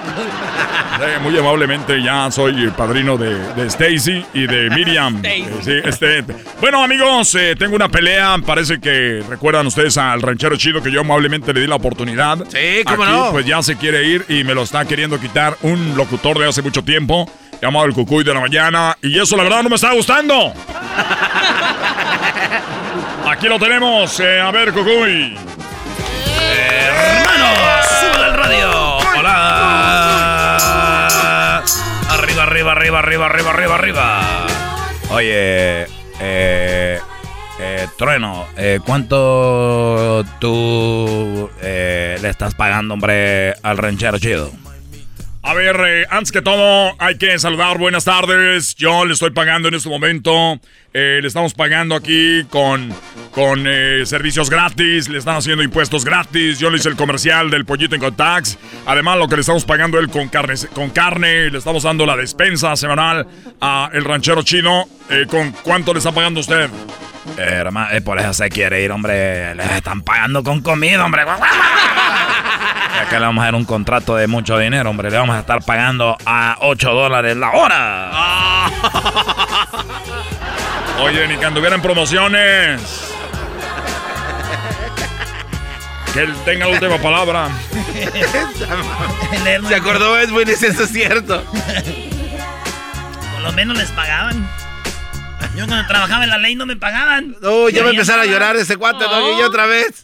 Eh, 1.01 1.19
muy 1.21 1.37
amablemente 1.37 2.01
ya 2.03 2.29
soy 2.31 2.69
padrino 2.71 3.17
de, 3.17 3.37
de 3.53 3.67
Stacy 3.67 4.25
y 4.33 4.47
de 4.47 4.69
Miriam. 4.69 5.21
Sí, 5.61 5.73
este, 5.83 6.23
bueno 6.61 6.83
amigos, 6.83 7.35
eh, 7.35 7.55
tengo 7.57 7.75
una 7.75 7.89
pelea, 7.89 8.35
parece 8.45 8.79
que 8.79 9.23
recuerdan 9.29 9.67
ustedes 9.67 9.97
al 9.97 10.21
ranchero 10.21 10.55
chido 10.57 10.81
que 10.81 10.91
yo 10.91 11.01
amablemente 11.01 11.53
le 11.53 11.61
di 11.61 11.67
la 11.67 11.75
oportunidad. 11.75 12.37
Sí, 12.49 12.83
cómo 12.85 13.03
Aquí, 13.03 13.11
no. 13.11 13.31
Pues 13.31 13.45
ya 13.45 13.61
se 13.61 13.75
quiere 13.77 14.03
ir 14.05 14.25
y 14.29 14.43
me 14.43 14.53
lo 14.53 14.63
está 14.63 14.85
queriendo 14.85 15.19
quitar 15.19 15.57
un 15.61 15.95
locutor 15.95 16.39
de 16.39 16.47
hace 16.47 16.61
mucho 16.61 16.83
tiempo, 16.83 17.29
llamado 17.61 17.85
el 17.85 17.93
Cucuy 17.93 18.23
de 18.23 18.33
la 18.33 18.39
Mañana, 18.39 18.97
y 19.01 19.19
eso 19.19 19.35
la 19.37 19.43
verdad 19.43 19.63
no 19.63 19.69
me 19.69 19.75
está 19.75 19.93
gustando. 19.93 20.53
Aquí 23.27 23.47
lo 23.47 23.59
tenemos, 23.59 24.19
eh, 24.19 24.41
a 24.41 24.51
ver 24.51 24.71
Cucuy. 24.73 25.37
Hermanos, 26.51 27.85
sube 27.99 28.23
al 28.23 28.33
radio. 28.33 28.97
Hola. 29.17 30.57
Arriba, 32.09 32.43
arriba, 32.43 32.71
arriba, 32.71 32.99
arriba, 32.99 33.25
arriba, 33.25 33.49
arriba, 33.51 33.75
arriba. 33.75 34.21
Oye, 35.11 35.87
eh, 36.19 36.99
Eh, 37.61 37.87
Trueno, 37.97 38.47
eh, 38.55 38.79
¿cuánto 38.85 40.23
tú 40.39 41.49
eh, 41.61 42.17
le 42.21 42.29
estás 42.29 42.55
pagando, 42.55 42.93
hombre, 42.93 43.53
al 43.61 43.77
ranchero 43.77 44.17
chido? 44.17 44.49
A 45.41 45.53
ver, 45.53 45.77
eh, 45.87 46.05
antes 46.09 46.31
que 46.33 46.41
todo, 46.41 46.93
hay 46.99 47.17
que 47.17 47.39
saludar. 47.39 47.77
Buenas 47.77 48.03
tardes. 48.03 48.75
Yo 48.75 49.05
le 49.05 49.13
estoy 49.13 49.31
pagando 49.31 49.69
en 49.69 49.75
este 49.75 49.87
momento. 49.89 50.59
eh, 50.93 51.19
le 51.21 51.27
estamos 51.27 51.53
pagando 51.53 51.95
aquí 51.95 52.43
con, 52.49 52.93
con 53.31 53.63
eh, 53.65 54.05
servicios 54.05 54.49
gratis. 54.49 55.07
Le 55.07 55.17
están 55.17 55.37
haciendo 55.37 55.63
impuestos 55.63 56.03
gratis. 56.03 56.59
Yo 56.59 56.69
le 56.69 56.77
hice 56.77 56.89
el 56.89 56.97
comercial 56.97 57.49
del 57.49 57.65
pollito 57.65 57.95
en 57.95 58.15
Tax. 58.15 58.57
Además, 58.85 59.17
lo 59.17 59.29
que 59.29 59.35
le 59.35 59.41
estamos 59.41 59.63
pagando 59.63 59.97
él 59.97 60.09
con 60.09 60.27
carne. 60.27 60.55
Con 60.73 60.89
carne 60.89 61.49
le 61.49 61.57
estamos 61.57 61.83
dando 61.83 62.05
la 62.05 62.17
despensa 62.17 62.75
semanal 62.75 63.25
a 63.61 63.89
el 63.93 64.03
ranchero 64.03 64.43
chino. 64.43 64.87
¿Con 65.29 65.51
cuánto 65.63 65.93
le 65.93 65.99
está 65.99 66.11
pagando 66.11 66.41
usted? 66.41 66.69
Eh, 67.37 67.43
hermano, 67.43 67.91
eh, 67.91 68.01
por 68.01 68.19
eso 68.19 68.33
se 68.33 68.49
quiere 68.49 68.81
ir, 68.81 68.91
hombre. 68.91 69.55
Le 69.55 69.63
están 69.77 70.01
pagando 70.01 70.43
con 70.43 70.61
comida, 70.61 71.05
hombre. 71.05 71.21
Acá 73.01 73.19
le 73.19 73.25
vamos 73.25 73.41
a 73.41 73.45
dar 73.45 73.55
un 73.55 73.65
contrato 73.65 74.15
de 74.15 74.27
mucho 74.27 74.57
dinero, 74.57 74.89
hombre. 74.89 75.09
Le 75.09 75.17
vamos 75.17 75.35
a 75.35 75.39
estar 75.39 75.63
pagando 75.63 76.17
a 76.25 76.57
8 76.59 76.93
dólares 76.93 77.37
la 77.37 77.51
hora. 77.51 78.69
Oye, 81.01 81.27
ni 81.27 81.37
que 81.37 81.45
anduviera 81.45 81.75
en 81.75 81.81
promociones. 81.81 82.81
Que 86.13 86.21
él 86.21 86.35
tenga 86.43 86.65
la 86.65 86.73
última 86.73 86.97
palabra. 86.97 87.47
Se 89.67 89.75
acordó, 89.75 90.17
es 90.17 90.29
muy 90.29 90.43
eso 90.43 90.65
es 90.67 90.89
cierto. 90.91 91.43
Por 93.33 93.41
lo 93.43 93.51
menos 93.53 93.77
les 93.77 93.91
pagaban. 93.91 94.58
Yo 95.59 95.67
cuando 95.67 95.85
trabajaba 95.87 96.23
en 96.23 96.29
la 96.29 96.37
ley 96.37 96.55
no 96.55 96.65
me 96.65 96.77
pagaban. 96.77 97.35
No, 97.41 97.67
ya 97.67 97.81
va 97.83 97.89
a 97.89 97.91
empezar 97.91 98.17
a 98.17 98.25
llorar 98.25 98.55
ese 98.55 98.77
cuate, 98.77 99.03
Doggy, 99.03 99.39
y 99.39 99.43
otra 99.43 99.65
vez. 99.65 100.03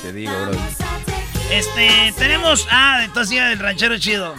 Te 0.00 0.12
digo, 0.14 0.32
bro. 0.32 0.58
Este, 1.50 2.14
tenemos. 2.18 2.66
Ah, 2.70 3.02
entonces 3.04 3.36
ya 3.36 3.52
el 3.52 3.58
ranchero 3.58 3.98
chido. 3.98 4.34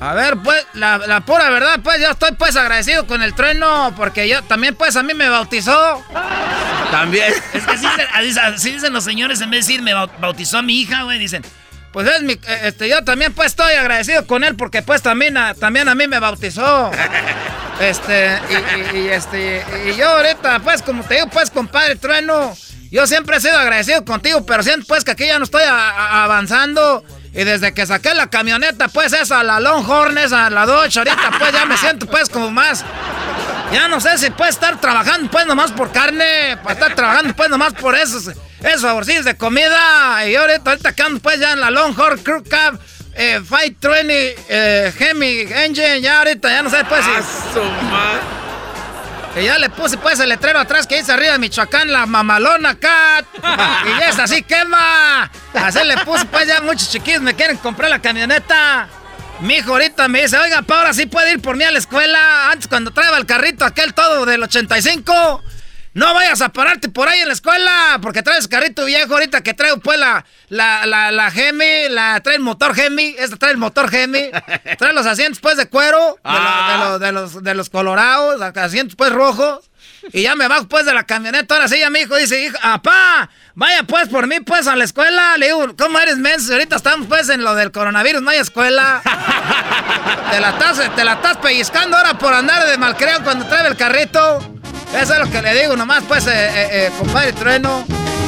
A 0.00 0.12
ver, 0.12 0.36
pues, 0.42 0.66
la, 0.74 0.98
la 0.98 1.20
pura 1.20 1.48
verdad, 1.50 1.78
pues, 1.84 2.00
yo 2.00 2.10
estoy, 2.10 2.32
pues, 2.32 2.56
agradecido 2.56 3.06
con 3.06 3.22
el 3.22 3.32
trueno, 3.32 3.94
porque 3.96 4.28
yo 4.28 4.42
también, 4.42 4.74
pues, 4.74 4.96
a 4.96 5.04
mí 5.04 5.14
me 5.14 5.28
bautizó. 5.28 6.02
También. 6.90 7.32
Es 7.52 7.64
que 7.64 7.70
así, 7.72 7.86
dicen- 7.86 8.08
así- 8.12 8.38
así 8.40 8.70
dicen 8.72 8.92
los 8.92 9.04
señores 9.04 9.40
en 9.40 9.50
vez 9.50 9.66
de 9.66 9.72
decir 9.72 9.82
me 9.82 9.94
bau- 9.94 10.10
bautizó 10.18 10.58
a 10.58 10.62
mi 10.62 10.80
hija, 10.80 11.04
güey, 11.04 11.20
dicen. 11.20 11.44
Pues 11.92 12.08
es 12.08 12.22
mi, 12.22 12.32
eh, 12.32 12.40
este, 12.64 12.88
yo 12.88 13.04
también, 13.04 13.32
pues, 13.34 13.46
estoy 13.52 13.72
agradecido 13.74 14.26
con 14.26 14.42
él, 14.42 14.56
porque, 14.56 14.82
pues, 14.82 15.00
también 15.00 15.36
a, 15.36 15.54
también 15.54 15.88
a 15.88 15.94
mí 15.94 16.08
me 16.08 16.18
bautizó. 16.18 16.90
Este, 17.80 18.40
y, 18.94 19.08
este, 19.08 19.64
y 19.86 19.96
yo 19.96 20.08
ahorita, 20.08 20.60
pues, 20.60 20.82
como 20.82 21.02
te 21.02 21.14
digo, 21.14 21.26
pues, 21.28 21.50
compadre 21.50 21.96
Trueno, 21.96 22.56
yo 22.90 23.06
siempre 23.06 23.36
he 23.36 23.40
sido 23.40 23.58
agradecido 23.58 24.04
contigo, 24.04 24.46
pero 24.46 24.62
siento, 24.62 24.86
pues, 24.86 25.04
que 25.04 25.10
aquí 25.10 25.26
ya 25.26 25.38
no 25.38 25.44
estoy 25.44 25.62
avanzando. 25.66 27.04
Y 27.32 27.42
desde 27.42 27.74
que 27.74 27.84
saqué 27.84 28.14
la 28.14 28.28
camioneta, 28.28 28.86
pues, 28.86 29.12
esa, 29.12 29.42
la 29.42 29.58
Longhorn, 29.58 30.16
esa, 30.18 30.50
la 30.50 30.66
Dodge, 30.66 30.98
ahorita, 30.98 31.32
pues, 31.38 31.52
ya 31.52 31.66
me 31.66 31.76
siento, 31.76 32.06
pues, 32.06 32.28
como 32.28 32.50
más... 32.50 32.84
Ya 33.72 33.88
no 33.88 34.00
sé 34.00 34.18
si 34.18 34.30
puede 34.30 34.50
estar 34.50 34.80
trabajando, 34.80 35.28
pues, 35.30 35.46
nomás 35.46 35.72
por 35.72 35.90
carne, 35.90 36.56
para 36.62 36.74
estar 36.74 36.94
trabajando, 36.94 37.34
pues, 37.34 37.50
nomás 37.50 37.72
por 37.72 37.96
esos, 37.96 38.28
esos 38.60 38.82
favorcillos 38.82 39.24
de 39.24 39.36
comida. 39.36 40.24
Y 40.28 40.36
ahorita, 40.36 40.70
ahorita 40.70 40.92
que 40.92 41.02
ando, 41.02 41.18
pues, 41.18 41.40
ya 41.40 41.54
en 41.54 41.60
la 41.60 41.70
Longhorn 41.70 42.22
Crew 42.22 42.44
Cab, 42.48 42.78
eh, 43.16 43.40
Fight 43.46 43.80
20, 43.80 44.36
eh, 44.48 44.92
Hemi 44.98 45.40
Engine, 45.40 46.00
ya 46.00 46.18
ahorita, 46.18 46.48
ya 46.48 46.62
no 46.62 46.70
sé, 46.70 46.84
pues. 46.84 47.04
Y 49.36 49.44
ya 49.44 49.58
le 49.58 49.68
puse 49.68 49.96
pues 49.98 50.20
el 50.20 50.28
letrero 50.28 50.60
atrás 50.60 50.86
que 50.86 50.96
dice 50.96 51.10
arriba 51.10 51.36
Michoacán, 51.38 51.90
la 51.90 52.06
mamalona 52.06 52.76
cat. 52.78 53.26
y 53.36 54.00
ya 54.00 54.08
es 54.08 54.18
así 54.18 54.42
quema. 54.42 55.28
Así 55.54 55.84
le 55.84 55.96
puse 55.98 56.24
pues 56.26 56.46
ya 56.46 56.60
muchos 56.60 56.88
chiquillos 56.88 57.20
me 57.20 57.34
quieren 57.34 57.56
comprar 57.56 57.90
la 57.90 57.98
camioneta. 57.98 58.88
Mi 59.40 59.54
hijo 59.54 59.72
ahorita 59.72 60.06
me 60.06 60.22
dice, 60.22 60.38
oiga, 60.38 60.62
pa, 60.62 60.78
ahora 60.78 60.92
sí 60.94 61.06
puede 61.06 61.32
ir 61.32 61.42
por 61.42 61.56
mí 61.56 61.64
a 61.64 61.72
la 61.72 61.78
escuela. 61.78 62.52
Antes 62.52 62.68
cuando 62.68 62.92
traeba 62.92 63.18
el 63.18 63.26
carrito 63.26 63.64
aquel 63.64 63.92
todo 63.92 64.24
del 64.24 64.44
85. 64.44 65.42
No 65.94 66.12
vayas 66.12 66.40
a 66.42 66.48
pararte 66.48 66.88
por 66.88 67.08
ahí 67.08 67.20
en 67.20 67.28
la 67.28 67.34
escuela, 67.34 67.98
porque 68.02 68.20
traes 68.22 68.48
carrito 68.48 68.84
viejo 68.84 69.14
ahorita 69.14 69.42
que 69.42 69.54
traigo 69.54 69.78
pues 69.78 69.96
la, 69.96 70.24
la, 70.48 70.86
la, 70.86 71.12
la 71.12 71.30
Gemi, 71.30 71.88
la, 71.88 72.20
trae 72.20 72.34
el 72.34 72.42
motor 72.42 72.74
Gemi, 72.74 73.14
esta 73.16 73.36
trae 73.36 73.52
el 73.52 73.58
motor 73.58 73.88
Gemi, 73.88 74.28
trae 74.78 74.92
los 74.92 75.06
asientos 75.06 75.38
pues 75.40 75.56
de 75.56 75.68
cuero, 75.68 76.18
de, 76.24 76.30
lo- 76.32 76.38
de 76.68 76.78
lo- 76.78 76.98
de 76.98 77.12
los, 77.12 77.42
de 77.44 77.54
los 77.54 77.70
colorados, 77.70 78.40
asientos 78.56 78.96
pues 78.96 79.12
rojos, 79.12 79.70
y 80.12 80.22
ya 80.22 80.34
me 80.34 80.48
bajo 80.48 80.66
pues 80.66 80.84
de 80.84 80.92
la 80.94 81.04
camioneta, 81.04 81.54
ahora 81.54 81.68
sí 81.68 81.78
ya 81.78 81.90
mi 81.90 82.00
hijo 82.00 82.16
dice, 82.16 82.42
hijo, 82.44 82.56
apá, 82.60 83.30
vaya 83.54 83.84
pues 83.84 84.08
por 84.08 84.26
mí 84.26 84.40
pues 84.40 84.66
a 84.66 84.74
la 84.74 84.82
escuela, 84.82 85.36
le 85.38 85.46
digo, 85.46 85.76
¿cómo 85.78 86.00
eres 86.00 86.16
menso? 86.18 86.54
Ahorita 86.54 86.74
estamos 86.74 87.06
pues 87.06 87.28
en 87.28 87.44
lo 87.44 87.54
del 87.54 87.70
coronavirus, 87.70 88.20
no 88.20 88.30
hay 88.30 88.38
escuela, 88.38 89.00
te 90.32 90.40
la 90.40 90.50
estás, 90.50 90.94
te 90.96 91.04
la 91.04 91.12
estás 91.14 91.36
pellizcando 91.36 91.96
ahora 91.96 92.14
por 92.18 92.34
andar 92.34 92.66
de 92.66 92.76
malcreo 92.78 93.22
cuando 93.22 93.46
trae 93.46 93.68
el 93.68 93.76
carrito. 93.76 94.50
Eso 95.00 95.14
es 95.14 95.18
lo 95.20 95.30
que 95.30 95.42
le 95.42 95.60
digo 95.62 95.76
nomás, 95.76 96.02
pues, 96.06 96.26
eh, 96.26 96.30
eh, 96.32 96.68
eh, 96.72 96.90
compadre 96.98 97.32
Trueno. 97.32 97.84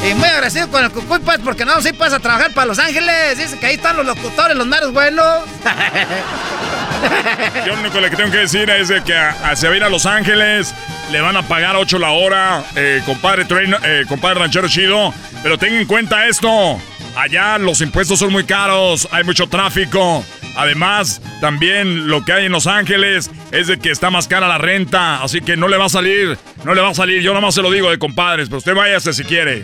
Y 0.09 0.13
muy 0.13 0.29
agradecido 0.29 0.69
con 0.69 0.83
el 0.83 0.91
Cucuy, 0.91 1.19
pues, 1.19 1.39
porque 1.43 1.65
no, 1.65 1.81
sí 1.81 1.91
vas 1.97 2.13
a 2.13 2.19
trabajar 2.19 2.53
para 2.53 2.67
Los 2.67 2.79
Ángeles. 2.79 3.37
Dice 3.37 3.57
que 3.59 3.65
ahí 3.65 3.75
están 3.75 3.97
los 3.97 4.05
locutores, 4.05 4.55
los 4.55 4.67
meros 4.67 4.93
buenos. 4.93 5.25
Yo 7.65 7.73
lo 7.75 7.81
único 7.81 7.99
que 7.99 8.09
tengo 8.15 8.31
que 8.31 8.37
decir 8.39 8.69
es 8.69 8.87
de 8.89 9.03
que 9.03 9.15
a, 9.15 9.29
a- 9.43 9.55
se 9.55 9.67
va 9.69 9.85
a 9.85 9.89
Los 9.89 10.05
Ángeles, 10.05 10.73
le 11.11 11.21
van 11.21 11.37
a 11.37 11.43
pagar 11.43 11.75
8 11.75 11.99
la 11.99 12.11
hora, 12.11 12.63
eh, 12.75 13.01
compadre, 13.05 13.45
Trueno- 13.47 13.79
eh, 13.83 14.05
compadre 14.07 14.39
ranchero 14.41 14.67
chido, 14.67 15.13
pero 15.43 15.57
tengan 15.57 15.81
en 15.81 15.87
cuenta 15.87 16.25
esto, 16.27 16.79
allá 17.15 17.57
los 17.57 17.81
impuestos 17.81 18.19
son 18.19 18.31
muy 18.31 18.43
caros, 18.45 19.07
hay 19.11 19.23
mucho 19.23 19.47
tráfico, 19.47 20.23
además 20.57 21.21
también 21.39 22.07
lo 22.09 22.25
que 22.25 22.33
hay 22.33 22.45
en 22.45 22.51
Los 22.51 22.67
Ángeles 22.67 23.29
es 23.51 23.67
de 23.67 23.77
que 23.79 23.91
está 23.91 24.09
más 24.09 24.27
cara 24.27 24.47
la 24.47 24.57
renta, 24.57 25.21
así 25.23 25.41
que 25.41 25.55
no 25.55 25.67
le 25.67 25.77
va 25.77 25.85
a 25.85 25.89
salir, 25.89 26.37
no 26.63 26.73
le 26.73 26.81
va 26.81 26.89
a 26.89 26.93
salir, 26.93 27.21
yo 27.21 27.33
nomás 27.33 27.55
se 27.55 27.61
lo 27.61 27.71
digo 27.71 27.89
de 27.89 27.97
compadres, 27.99 28.47
pero 28.49 28.57
usted 28.57 28.75
váyase 28.75 29.13
si 29.13 29.23
quiere. 29.23 29.59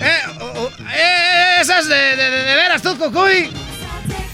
Eh, 0.00 0.18
oh, 0.40 0.44
oh, 0.56 0.70
eh, 0.94 1.56
esas 1.60 1.88
de, 1.88 1.94
de, 2.16 2.30
de- 2.30 2.54
veras 2.56 2.82
tú, 2.82 2.96
Cucuy. 2.98 3.50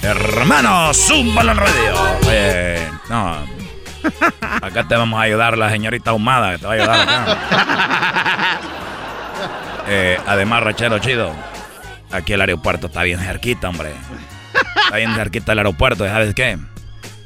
Hermano, 0.02 0.92
zúmbalo 0.92 1.52
al 1.52 1.56
radio. 1.58 1.94
Oye, 2.26 2.78
no. 3.08 3.46
Acá 4.60 4.88
te 4.88 4.96
vamos 4.96 5.20
a 5.20 5.22
ayudar 5.22 5.56
la 5.56 5.70
señorita 5.70 6.10
Ahumada, 6.10 6.52
que 6.52 6.58
te 6.58 6.66
va 6.66 6.72
a 6.72 6.74
ayudar 6.74 7.00
acá. 7.00 8.58
Eh, 9.88 10.16
además, 10.26 10.62
Rachero 10.62 11.00
Chido, 11.00 11.34
aquí 12.12 12.32
el 12.32 12.40
aeropuerto 12.40 12.86
está 12.86 13.02
bien 13.02 13.18
cerquita, 13.18 13.68
hombre. 13.68 13.90
Está 14.84 14.96
bien 14.96 15.14
cerquita 15.14 15.52
el 15.52 15.58
aeropuerto, 15.58 16.04
¿sabes 16.06 16.34
qué? 16.34 16.58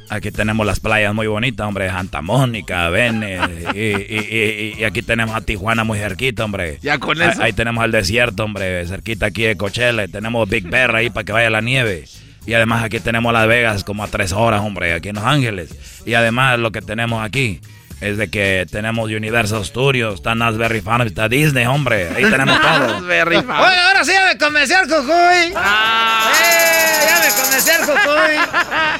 Aquí 0.09 0.31
tenemos 0.31 0.65
las 0.65 0.79
playas 0.79 1.13
muy 1.13 1.27
bonitas, 1.27 1.67
hombre. 1.67 1.89
Santa 1.89 2.21
Mónica, 2.21 2.89
Vene. 2.89 3.39
Y, 3.75 3.79
y- 3.79 4.27
y- 4.29 4.75
y 4.79 4.83
aquí 4.85 5.01
tenemos 5.01 5.35
a 5.35 5.41
Tijuana 5.41 5.83
muy 5.83 5.99
cerquita, 5.99 6.45
hombre. 6.45 6.77
Ya 6.81 6.97
con 6.97 7.21
eso. 7.21 7.43
Ahí, 7.43 7.51
tenemos 7.51 7.83
el 7.83 7.91
desierto, 7.91 8.45
hombre. 8.45 8.85
Cerquita 8.87 9.25
aquí 9.25 9.43
de 9.43 9.57
Coachella. 9.57 10.05
y 10.05 10.07
Tenemos 10.07 10.47
Big 10.49 10.69
Bear 10.69 10.95
ahí 10.95 11.09
para 11.09 11.25
que 11.25 11.33
vaya 11.33 11.49
la 11.49 11.59
nieve. 11.59 12.05
Y 12.45 12.53
además 12.53 12.85
aquí 12.85 13.01
tenemos 13.01 13.33
Las 13.33 13.47
Vegas 13.49 13.83
como 13.83 14.01
a 14.01 14.07
tres 14.07 14.31
horas, 14.31 14.61
hombre. 14.61 14.93
Aquí 14.93 15.09
en 15.09 15.15
Los 15.15 15.25
Ángeles. 15.25 15.75
Y 16.05 16.13
además 16.13 16.57
lo 16.57 16.71
que 16.71 16.81
tenemos 16.81 17.21
aquí 17.21 17.59
es 17.99 18.17
de 18.17 18.29
que 18.29 18.65
tenemos 18.71 19.09
Universal 19.09 19.65
Studios. 19.65 20.15
Está 20.15 20.35
Nasberry 20.35 20.81
Farm, 20.81 21.07
está 21.07 21.27
Disney, 21.27 21.65
hombre. 21.65 22.09
Ahí 22.15 22.23
tenemos 22.29 22.59
todo. 22.61 22.97
Oye, 23.07 23.19
ahora 23.21 24.03
sí 24.03 24.11
ya 24.11 24.25
me 24.31 24.37
convenció 24.37 24.79
el 24.81 24.87
Cucuy. 24.87 25.13
Eh, 25.13 25.53
ya 25.53 27.19
me 27.23 27.29
convenció 27.41 27.73
el 27.73 27.85
Cucuy. 27.85 28.35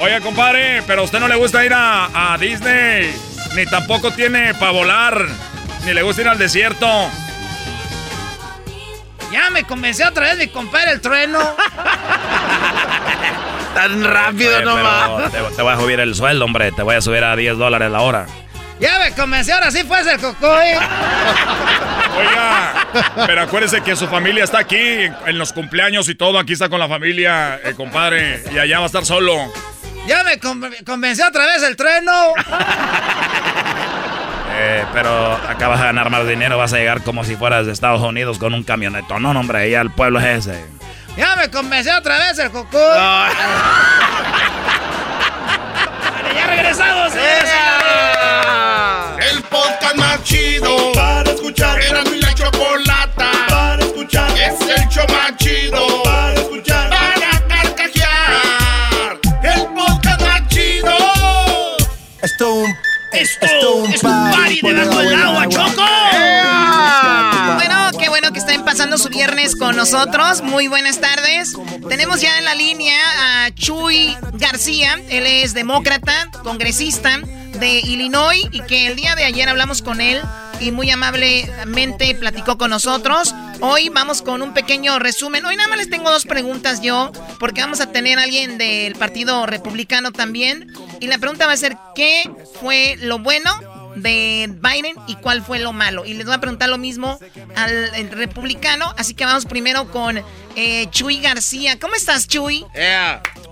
Oye, 0.00 0.20
compadre, 0.20 0.82
pero 0.86 1.02
a 1.02 1.04
usted 1.04 1.20
no 1.20 1.28
le 1.28 1.36
gusta 1.36 1.64
ir 1.64 1.72
a, 1.74 2.32
a 2.32 2.38
Disney, 2.38 3.14
ni 3.54 3.66
tampoco 3.66 4.10
tiene 4.10 4.54
para 4.54 4.72
volar, 4.72 5.26
ni 5.84 5.94
le 5.94 6.02
gusta 6.02 6.22
ir 6.22 6.28
al 6.28 6.38
desierto. 6.38 6.86
Ya 9.32 9.50
me 9.50 9.62
convenció 9.64 10.08
otra 10.08 10.28
vez 10.28 10.38
mi 10.38 10.48
compadre 10.48 10.92
el 10.92 11.00
trueno. 11.00 11.38
Tan 13.74 14.02
rápido 14.02 14.56
Oye, 14.56 14.64
nomás. 14.64 15.30
te, 15.30 15.38
te 15.54 15.62
voy 15.62 15.72
a 15.72 15.76
subir 15.76 16.00
el 16.00 16.14
sueldo, 16.14 16.44
hombre. 16.46 16.72
Te 16.72 16.82
voy 16.82 16.96
a 16.96 17.00
subir 17.00 17.22
a 17.22 17.36
10 17.36 17.58
dólares 17.58 17.90
la 17.90 18.00
hora. 18.00 18.26
Ya 18.80 18.98
me 19.00 19.10
convenció, 19.12 19.54
ahora 19.54 19.70
sí 19.70 19.82
fue 19.84 20.00
el 20.00 20.20
Cucuy. 20.20 20.48
Oiga, 22.16 22.72
pero 23.26 23.42
acuérdese 23.42 23.80
que 23.82 23.96
su 23.96 24.06
familia 24.08 24.44
está 24.44 24.58
aquí, 24.60 24.76
en, 24.78 25.16
en 25.26 25.38
los 25.38 25.52
cumpleaños 25.52 26.08
y 26.08 26.14
todo, 26.14 26.38
aquí 26.38 26.52
está 26.52 26.68
con 26.68 26.78
la 26.78 26.88
familia, 26.88 27.60
eh, 27.64 27.74
compadre, 27.76 28.42
y 28.52 28.58
allá 28.58 28.78
va 28.78 28.84
a 28.84 28.86
estar 28.86 29.04
solo. 29.04 29.52
Ya 30.06 30.22
me 30.24 30.38
con- 30.38 30.72
convenció 30.86 31.26
otra 31.26 31.44
vez 31.46 31.62
el 31.64 31.76
trueno. 31.76 32.12
Eh, 34.60 34.84
pero 34.92 35.34
acá 35.48 35.68
vas 35.68 35.80
a 35.80 35.84
ganar 35.84 36.10
más 36.10 36.26
dinero, 36.26 36.56
vas 36.58 36.72
a 36.72 36.76
llegar 36.78 37.02
como 37.02 37.22
si 37.24 37.36
fueras 37.36 37.66
de 37.66 37.72
Estados 37.72 38.00
Unidos 38.02 38.38
con 38.38 38.54
un 38.54 38.64
camionetón. 38.64 39.22
No, 39.22 39.32
no, 39.34 39.40
hombre, 39.40 39.68
ya 39.70 39.80
el 39.80 39.90
pueblo 39.90 40.18
es 40.20 40.46
ese. 40.48 40.64
Ya 41.16 41.36
me 41.36 41.50
convenció 41.50 41.96
otra 41.96 42.18
vez 42.18 42.38
el 42.38 42.50
Cucuy. 42.50 42.78
Ya 46.34 46.46
regresamos, 46.46 47.12
señores. 47.12 47.50
El 49.48 49.56
podcast 49.56 49.96
más 49.96 50.22
chido 50.24 50.92
para 50.92 51.30
escuchar. 51.30 51.80
Era 51.80 52.02
mi 52.04 52.20
la 52.20 52.34
chocolata. 52.34 53.30
Para 53.48 53.82
escuchar. 53.82 54.30
Es 54.32 54.60
el 54.60 54.88
show 54.90 55.06
más 55.08 55.36
chido. 55.38 56.02
Para 56.02 56.34
escuchar. 56.34 56.90
Para 56.90 57.46
carcajear. 57.48 59.18
El 59.42 59.66
podcast 59.74 60.20
más 60.20 60.48
chido. 60.48 60.94
Esto 62.20 62.52
un. 62.52 62.74
Esto, 63.12 63.84
es 63.86 64.04
un 64.04 64.30
party 64.30 64.60
debajo 64.60 64.98
del 64.98 65.22
agua, 65.22 65.48
Choco. 65.48 65.82
Bueno, 67.54 67.90
qué 67.98 68.10
bueno 68.10 68.30
que 68.32 68.38
estén 68.38 68.66
pasando 68.66 68.98
su 68.98 69.08
viernes 69.08 69.56
con 69.56 69.76
nosotros. 69.76 70.42
Muy 70.42 70.68
buenas 70.68 71.00
tardes. 71.00 71.54
Tenemos 71.88 72.20
ya 72.20 72.36
en 72.38 72.44
la 72.44 72.54
línea 72.54 73.46
a 73.46 73.50
Chuy 73.54 74.14
García. 74.34 75.00
Él 75.08 75.26
es 75.26 75.54
demócrata, 75.54 76.30
congresista 76.44 77.18
de 77.60 77.80
Illinois 77.80 78.44
y 78.52 78.60
que 78.62 78.86
el 78.86 78.96
día 78.96 79.14
de 79.14 79.24
ayer 79.24 79.48
hablamos 79.48 79.82
con 79.82 80.00
él 80.00 80.20
y 80.60 80.70
muy 80.70 80.90
amablemente 80.90 82.14
platicó 82.14 82.58
con 82.58 82.70
nosotros. 82.70 83.34
Hoy 83.60 83.88
vamos 83.88 84.22
con 84.22 84.42
un 84.42 84.54
pequeño 84.54 84.98
resumen. 84.98 85.44
Hoy 85.44 85.56
nada 85.56 85.68
más 85.68 85.78
les 85.78 85.90
tengo 85.90 86.10
dos 86.10 86.24
preguntas 86.24 86.80
yo, 86.80 87.12
porque 87.38 87.60
vamos 87.60 87.80
a 87.80 87.90
tener 87.90 88.18
a 88.18 88.22
alguien 88.22 88.58
del 88.58 88.94
Partido 88.94 89.46
Republicano 89.46 90.12
también. 90.12 90.72
Y 91.00 91.06
la 91.06 91.18
pregunta 91.18 91.46
va 91.46 91.52
a 91.52 91.56
ser, 91.56 91.76
¿qué 91.94 92.30
fue 92.60 92.96
lo 93.00 93.18
bueno 93.18 93.50
de 93.96 94.48
Biden 94.48 94.94
y 95.06 95.16
cuál 95.16 95.42
fue 95.42 95.58
lo 95.58 95.72
malo? 95.72 96.04
Y 96.04 96.14
les 96.14 96.26
voy 96.26 96.34
a 96.34 96.40
preguntar 96.40 96.68
lo 96.68 96.78
mismo 96.78 97.18
al 97.56 98.10
republicano. 98.10 98.94
Así 98.96 99.14
que 99.14 99.24
vamos 99.24 99.46
primero 99.46 99.90
con 99.90 100.22
eh, 100.56 100.86
Chuy 100.90 101.20
García. 101.20 101.78
¿Cómo 101.78 101.94
estás, 101.94 102.28
Chuy? 102.28 102.64
Oh, 102.64 103.47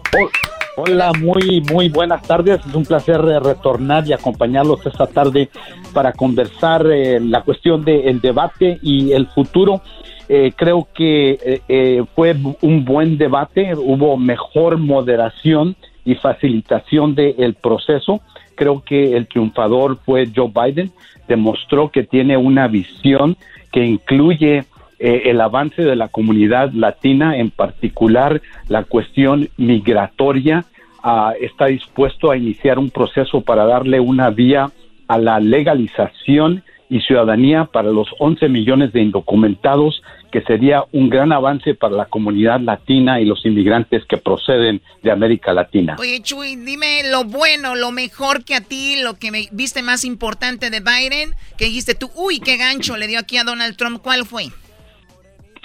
Hola, 0.78 1.12
muy, 1.18 1.62
muy 1.72 1.88
buenas 1.88 2.22
tardes. 2.22 2.60
Es 2.66 2.74
un 2.74 2.84
placer 2.84 3.20
eh, 3.20 3.40
retornar 3.40 4.06
y 4.06 4.12
acompañarlos 4.12 4.84
esta 4.84 5.06
tarde 5.06 5.48
para 5.94 6.12
conversar 6.12 6.86
eh, 6.90 7.18
la 7.18 7.42
cuestión 7.42 7.82
del 7.84 8.20
debate 8.20 8.78
y 8.82 9.12
el 9.12 9.26
futuro. 9.28 9.80
Eh, 10.28 10.52
creo 10.56 10.88
que 10.92 11.30
eh, 11.30 11.60
eh, 11.68 12.04
fue 12.14 12.34
un 12.60 12.84
buen 12.84 13.16
debate, 13.16 13.74
hubo 13.76 14.16
mejor 14.16 14.76
moderación 14.76 15.76
y 16.04 16.16
facilitación 16.16 17.14
del 17.14 17.54
proceso. 17.54 18.20
Creo 18.56 18.82
que 18.82 19.16
el 19.16 19.28
triunfador 19.28 19.98
fue 20.04 20.28
Joe 20.34 20.50
Biden, 20.52 20.90
demostró 21.28 21.90
que 21.90 22.02
tiene 22.02 22.36
una 22.36 22.66
visión 22.66 23.36
que 23.70 23.84
incluye 23.84 24.64
eh, 24.98 25.22
el 25.26 25.40
avance 25.40 25.82
de 25.82 25.96
la 25.96 26.08
comunidad 26.08 26.72
latina, 26.72 27.36
en 27.36 27.50
particular 27.50 28.40
la 28.68 28.84
cuestión 28.84 29.48
migratoria, 29.56 30.64
ah, 31.02 31.34
está 31.40 31.66
dispuesto 31.66 32.30
a 32.30 32.36
iniciar 32.36 32.78
un 32.78 32.90
proceso 32.90 33.42
para 33.42 33.66
darle 33.66 34.00
una 34.00 34.30
vía 34.30 34.70
a 35.08 35.18
la 35.18 35.38
legalización 35.38 36.62
y 36.88 37.00
ciudadanía 37.00 37.64
para 37.64 37.90
los 37.90 38.08
11 38.18 38.48
millones 38.48 38.92
de 38.92 39.02
indocumentados, 39.02 40.02
que 40.30 40.42
sería 40.42 40.84
un 40.92 41.08
gran 41.08 41.32
avance 41.32 41.74
para 41.74 41.94
la 41.94 42.04
comunidad 42.06 42.60
latina 42.60 43.20
y 43.20 43.24
los 43.24 43.44
inmigrantes 43.44 44.04
que 44.06 44.16
proceden 44.16 44.80
de 45.02 45.10
América 45.10 45.52
Latina. 45.52 45.96
Oye, 45.98 46.20
Chuy, 46.22 46.56
dime 46.56 47.02
lo 47.10 47.24
bueno, 47.24 47.74
lo 47.74 47.90
mejor 47.90 48.44
que 48.44 48.54
a 48.54 48.60
ti, 48.60 48.96
lo 49.02 49.14
que 49.14 49.30
me 49.30 49.48
viste 49.52 49.82
más 49.82 50.04
importante 50.04 50.70
de 50.70 50.80
Biden, 50.80 51.34
que 51.56 51.66
dijiste 51.66 51.94
tú, 51.94 52.10
uy, 52.14 52.40
qué 52.40 52.56
gancho 52.56 52.96
le 52.96 53.08
dio 53.08 53.18
aquí 53.18 53.36
a 53.36 53.44
Donald 53.44 53.76
Trump, 53.76 54.00
¿cuál 54.02 54.24
fue? 54.24 54.46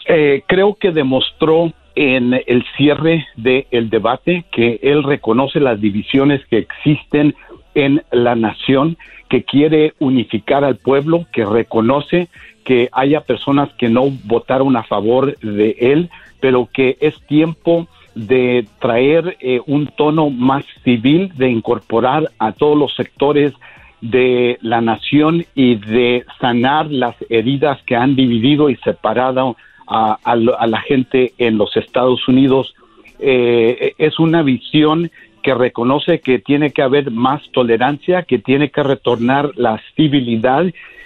Eh, 0.05 0.43
creo 0.47 0.75
que 0.75 0.91
demostró 0.91 1.71
en 1.95 2.33
el 2.33 2.65
cierre 2.77 3.27
del 3.35 3.89
debate 3.89 4.45
que 4.51 4.79
él 4.81 5.03
reconoce 5.03 5.59
las 5.59 5.79
divisiones 5.79 6.45
que 6.47 6.57
existen 6.57 7.35
en 7.75 8.03
la 8.11 8.35
nación, 8.35 8.97
que 9.29 9.43
quiere 9.43 9.93
unificar 9.99 10.63
al 10.63 10.77
pueblo, 10.77 11.25
que 11.31 11.45
reconoce 11.45 12.29
que 12.63 12.89
haya 12.91 13.21
personas 13.21 13.69
que 13.73 13.89
no 13.89 14.09
votaron 14.25 14.75
a 14.75 14.83
favor 14.83 15.37
de 15.39 15.75
él, 15.79 16.09
pero 16.39 16.69
que 16.71 16.97
es 16.99 17.19
tiempo 17.27 17.87
de 18.15 18.65
traer 18.79 19.37
eh, 19.39 19.61
un 19.65 19.87
tono 19.87 20.29
más 20.29 20.63
civil, 20.83 21.31
de 21.35 21.49
incorporar 21.49 22.29
a 22.39 22.51
todos 22.51 22.77
los 22.77 22.93
sectores 22.95 23.53
de 24.01 24.57
la 24.61 24.81
nación 24.81 25.45
y 25.55 25.75
de 25.75 26.25
sanar 26.39 26.91
las 26.91 27.15
heridas 27.29 27.81
que 27.83 27.95
han 27.95 28.15
dividido 28.15 28.69
y 28.69 28.75
separado 28.77 29.55
a, 29.91 30.17
a 30.23 30.67
la 30.67 30.81
gente 30.81 31.33
en 31.37 31.57
los 31.57 31.75
Estados 31.75 32.27
Unidos. 32.27 32.73
Eh, 33.19 33.93
es 33.97 34.19
una 34.19 34.41
visión 34.41 35.11
que 35.43 35.53
reconoce 35.53 36.21
que 36.21 36.39
tiene 36.39 36.71
que 36.71 36.81
haber 36.81 37.11
más 37.11 37.41
tolerancia, 37.51 38.23
que 38.23 38.39
tiene 38.39 38.69
que 38.69 38.83
retornar 38.83 39.51
la 39.55 39.81
civilidad 39.95 40.65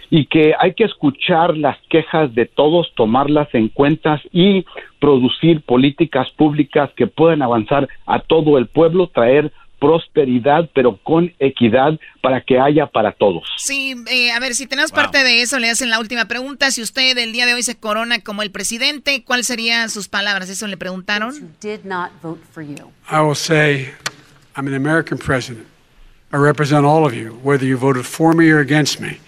y 0.09 0.27
que 0.27 0.53
hay 0.59 0.73
que 0.73 0.83
escuchar 0.83 1.57
las 1.57 1.77
quejas 1.89 2.33
de 2.35 2.45
todos, 2.45 2.93
tomarlas 2.95 3.53
en 3.53 3.69
cuenta 3.69 4.21
y 4.31 4.65
producir 4.99 5.61
políticas 5.61 6.29
públicas 6.31 6.91
que 6.95 7.07
puedan 7.07 7.41
avanzar 7.41 7.87
a 8.05 8.19
todo 8.19 8.57
el 8.57 8.67
pueblo, 8.67 9.07
traer 9.07 9.51
prosperidad, 9.85 10.67
pero 10.73 10.97
con 10.97 11.31
equidad 11.37 11.99
para 12.21 12.41
que 12.41 12.59
haya 12.59 12.87
para 12.87 13.11
todos. 13.11 13.43
Sí, 13.57 13.95
eh, 14.09 14.31
a 14.31 14.39
ver, 14.39 14.55
si 14.55 14.65
tenemos 14.65 14.91
parte 14.91 15.23
de 15.23 15.43
eso, 15.43 15.59
le 15.59 15.69
hacen 15.69 15.91
la 15.91 15.99
última 15.99 16.25
pregunta. 16.25 16.71
Si 16.71 16.81
usted 16.81 17.15
el 17.19 17.31
día 17.31 17.45
de 17.45 17.53
hoy 17.53 17.61
se 17.61 17.75
corona 17.75 18.19
como 18.21 18.41
el 18.41 18.49
presidente, 18.49 19.23
¿cuáles 19.23 19.45
serían 19.45 19.91
sus 19.91 20.07
palabras? 20.07 20.49
¿Eso 20.49 20.65
le 20.65 20.75
preguntaron? 20.75 21.35
I 21.63 23.19
will 23.19 23.35
say, 23.35 23.93
I'm 24.55 24.67
an 24.67 24.73
American 24.73 25.19
president. 25.19 25.67
I 26.33 26.37
represent 26.37 26.83
all 26.83 27.05
of 27.05 27.13
you, 27.13 27.39
whether 27.43 27.65
you 27.65 27.77
voted 27.77 28.05
for 28.05 28.33
me 28.33 28.49
or 28.49 28.59
against 28.59 28.99
me. 28.99 29.19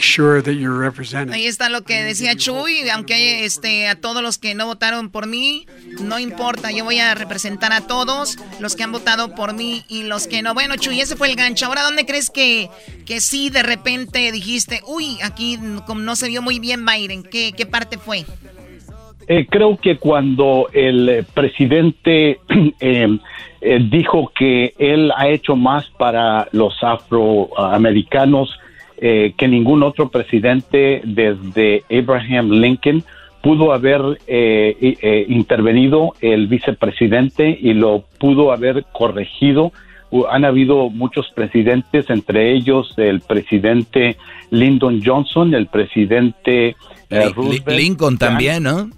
Sure 0.00 0.40
that 0.42 0.52
you're 0.52 0.78
represented. 0.78 1.34
Ahí 1.34 1.46
está 1.46 1.68
lo 1.68 1.82
que 1.82 2.02
decía 2.02 2.36
Chuy, 2.36 2.88
aunque 2.90 3.44
este 3.44 3.88
a 3.88 3.96
todos 3.96 4.22
los 4.22 4.38
que 4.38 4.54
no 4.54 4.66
votaron 4.66 5.10
por 5.10 5.26
mí, 5.26 5.66
no 6.00 6.18
importa, 6.18 6.70
yo 6.70 6.84
voy 6.84 6.98
a 6.98 7.14
representar 7.14 7.72
a 7.72 7.86
todos 7.86 8.38
los 8.60 8.76
que 8.76 8.84
han 8.84 8.92
votado 8.92 9.34
por 9.34 9.54
mí 9.54 9.82
y 9.88 10.04
los 10.04 10.28
que 10.28 10.42
no. 10.42 10.54
Bueno, 10.54 10.76
Chuy, 10.76 11.00
ese 11.00 11.16
fue 11.16 11.28
el 11.28 11.36
gancho. 11.36 11.66
Ahora, 11.66 11.82
¿dónde 11.82 12.06
crees 12.06 12.30
que, 12.30 12.70
que 13.04 13.20
sí 13.20 13.50
de 13.50 13.62
repente 13.62 14.30
dijiste, 14.32 14.80
uy, 14.86 15.18
aquí 15.22 15.58
como 15.86 16.00
no 16.00 16.14
se 16.16 16.28
vio 16.28 16.42
muy 16.42 16.58
bien 16.60 16.86
Biden? 16.86 17.22
¿Qué, 17.22 17.52
qué 17.56 17.66
parte 17.66 17.98
fue? 17.98 18.24
Eh, 19.28 19.46
creo 19.50 19.76
que 19.76 19.96
cuando 19.96 20.68
el 20.72 21.08
eh, 21.08 21.24
presidente 21.34 22.38
eh, 22.80 23.18
eh, 23.60 23.78
dijo 23.90 24.30
que 24.38 24.72
él 24.78 25.10
ha 25.16 25.28
hecho 25.28 25.56
más 25.56 25.88
para 25.98 26.46
los 26.52 26.74
afroamericanos 26.82 28.56
eh, 28.98 29.34
que 29.36 29.48
ningún 29.48 29.82
otro 29.82 30.08
presidente 30.08 31.00
desde 31.04 31.84
Abraham 31.90 32.50
Lincoln, 32.50 33.04
pudo 33.46 33.72
haber 33.72 34.00
eh, 34.26 34.76
eh, 34.80 35.24
intervenido 35.28 36.14
el 36.20 36.48
vicepresidente 36.48 37.56
y 37.60 37.74
lo 37.74 38.02
pudo 38.18 38.50
haber 38.50 38.84
corregido. 38.92 39.70
Han 40.30 40.44
habido 40.44 40.90
muchos 40.90 41.30
presidentes, 41.32 42.10
entre 42.10 42.52
ellos 42.52 42.92
el 42.96 43.20
presidente 43.20 44.16
Lyndon 44.50 45.00
Johnson, 45.04 45.54
el 45.54 45.68
presidente 45.68 46.74
eh, 47.10 47.32
Lincoln 47.68 48.18
también, 48.18 48.64
¿no? 48.64 48.90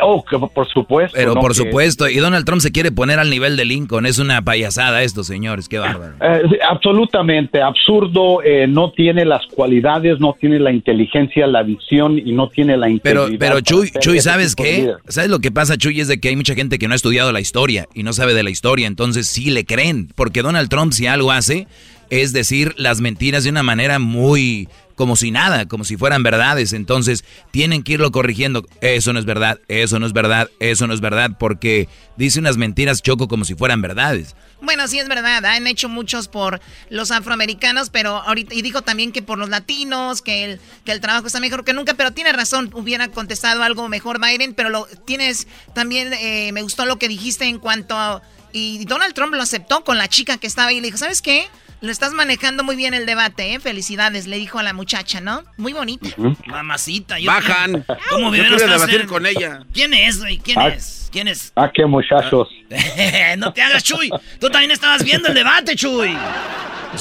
Oh, 0.00 0.24
que 0.24 0.38
por 0.38 0.68
supuesto. 0.68 1.16
Pero 1.16 1.34
¿no? 1.34 1.40
por 1.40 1.52
Que- 1.52 1.58
supuesto, 1.58 2.08
y 2.08 2.16
Donald 2.18 2.44
Trump 2.44 2.60
se 2.60 2.70
quiere 2.70 2.92
poner 2.92 3.18
al 3.18 3.30
nivel 3.30 3.56
de 3.56 3.64
Lincoln. 3.64 4.06
Es 4.06 4.18
una 4.18 4.42
payasada 4.42 5.02
esto, 5.02 5.24
señores, 5.24 5.68
qué 5.68 5.78
bárbaro. 5.78 6.14
Eh, 6.20 6.42
absolutamente 6.70 7.60
absurdo, 7.60 8.42
eh, 8.44 8.66
no 8.68 8.92
tiene 8.92 9.24
las 9.24 9.46
cualidades, 9.46 10.20
no 10.20 10.36
tiene 10.38 10.58
la 10.60 10.70
inteligencia, 10.72 11.46
la 11.46 11.62
visión 11.62 12.18
y 12.18 12.32
no 12.32 12.48
tiene 12.48 12.76
la 12.76 12.86
Pero, 13.02 13.22
integridad. 13.28 13.38
pero 13.38 13.50
para 13.54 13.62
Chuy, 13.62 13.90
Chuy, 14.00 14.20
¿sabes 14.20 14.54
qué? 14.54 14.92
¿Sabes 15.08 15.30
lo 15.30 15.40
que 15.40 15.50
pasa, 15.50 15.76
Chuy? 15.76 16.00
Es 16.00 16.08
de 16.08 16.20
que 16.20 16.28
hay 16.28 16.36
mucha 16.36 16.54
gente 16.54 16.78
que 16.78 16.86
no 16.88 16.94
ha 16.94 16.96
estudiado 16.96 17.32
la 17.32 17.40
historia 17.40 17.88
y 17.94 18.02
no 18.04 18.12
sabe 18.12 18.34
de 18.34 18.42
la 18.42 18.50
historia, 18.50 18.86
entonces 18.86 19.26
sí 19.26 19.50
le 19.50 19.64
creen, 19.64 20.08
porque 20.14 20.42
Donald 20.42 20.68
Trump 20.68 20.92
si 20.92 21.06
algo 21.06 21.32
hace 21.32 21.66
es 22.10 22.32
decir 22.32 22.72
las 22.78 23.00
mentiras 23.00 23.44
de 23.44 23.50
una 23.50 23.62
manera 23.62 23.98
muy 23.98 24.68
como 24.98 25.14
si 25.14 25.30
nada, 25.30 25.66
como 25.66 25.84
si 25.84 25.96
fueran 25.96 26.24
verdades, 26.24 26.72
entonces 26.72 27.24
tienen 27.52 27.84
que 27.84 27.92
irlo 27.92 28.10
corrigiendo. 28.10 28.66
Eso 28.80 29.12
no 29.12 29.20
es 29.20 29.24
verdad, 29.24 29.60
eso 29.68 30.00
no 30.00 30.06
es 30.06 30.12
verdad, 30.12 30.50
eso 30.58 30.88
no 30.88 30.92
es 30.92 31.00
verdad, 31.00 31.30
porque 31.38 31.88
dice 32.16 32.40
unas 32.40 32.56
mentiras 32.56 33.00
choco 33.00 33.28
como 33.28 33.44
si 33.44 33.54
fueran 33.54 33.80
verdades. 33.80 34.34
Bueno, 34.60 34.88
sí 34.88 34.98
es 34.98 35.06
verdad, 35.06 35.44
han 35.44 35.68
hecho 35.68 35.88
muchos 35.88 36.26
por 36.26 36.60
los 36.90 37.12
afroamericanos, 37.12 37.90
pero 37.90 38.16
ahorita, 38.16 38.56
y 38.56 38.60
dijo 38.60 38.82
también 38.82 39.12
que 39.12 39.22
por 39.22 39.38
los 39.38 39.48
latinos, 39.48 40.20
que 40.20 40.44
el, 40.44 40.60
que 40.84 40.90
el 40.90 41.00
trabajo 41.00 41.28
está 41.28 41.38
mejor 41.38 41.64
que 41.64 41.72
nunca, 41.72 41.94
pero 41.94 42.10
tiene 42.10 42.32
razón, 42.32 42.68
hubiera 42.74 43.06
contestado 43.06 43.62
algo 43.62 43.88
mejor 43.88 44.20
Biden, 44.20 44.52
pero 44.52 44.68
lo 44.68 44.86
tienes 45.06 45.46
también, 45.74 46.12
eh, 46.12 46.50
me 46.52 46.62
gustó 46.62 46.86
lo 46.86 46.98
que 46.98 47.06
dijiste 47.06 47.44
en 47.44 47.60
cuanto 47.60 47.96
a, 47.96 48.20
y 48.52 48.84
Donald 48.86 49.14
Trump 49.14 49.32
lo 49.32 49.42
aceptó 49.42 49.84
con 49.84 49.96
la 49.96 50.08
chica 50.08 50.38
que 50.38 50.48
estaba 50.48 50.70
ahí 50.70 50.78
y 50.78 50.80
le 50.80 50.88
dijo, 50.88 50.98
¿sabes 50.98 51.22
qué? 51.22 51.46
Lo 51.80 51.92
estás 51.92 52.12
manejando 52.12 52.64
muy 52.64 52.74
bien 52.74 52.92
el 52.92 53.06
debate, 53.06 53.54
¿eh? 53.54 53.60
Felicidades, 53.60 54.26
le 54.26 54.36
dijo 54.36 54.58
a 54.58 54.64
la 54.64 54.72
muchacha, 54.72 55.20
¿no? 55.20 55.42
Muy 55.56 55.72
bonita. 55.72 56.08
Mamacita, 56.46 57.20
yo 57.20 57.30
Bajan. 57.30 57.84
¿Cómo 58.10 58.34
Yo 58.34 58.42
quiero 58.44 58.56
debatir 58.68 59.06
con 59.06 59.24
ella. 59.26 59.60
¿Quién 59.72 59.94
es, 59.94 60.18
güey? 60.18 60.38
¿Quién 60.38 60.58
Ah. 60.58 60.68
es? 60.68 61.08
¿Quién 61.12 61.28
es? 61.28 61.52
Ah, 61.54 61.70
qué 61.72 61.86
muchachos. 61.86 62.48
no 63.38 63.52
te 63.52 63.62
hagas, 63.62 63.84
Chuy. 63.84 64.10
Tú 64.40 64.50
también 64.50 64.72
estabas 64.72 65.04
viendo 65.04 65.28
el 65.28 65.34
debate, 65.34 65.76
Chuy. 65.76 66.16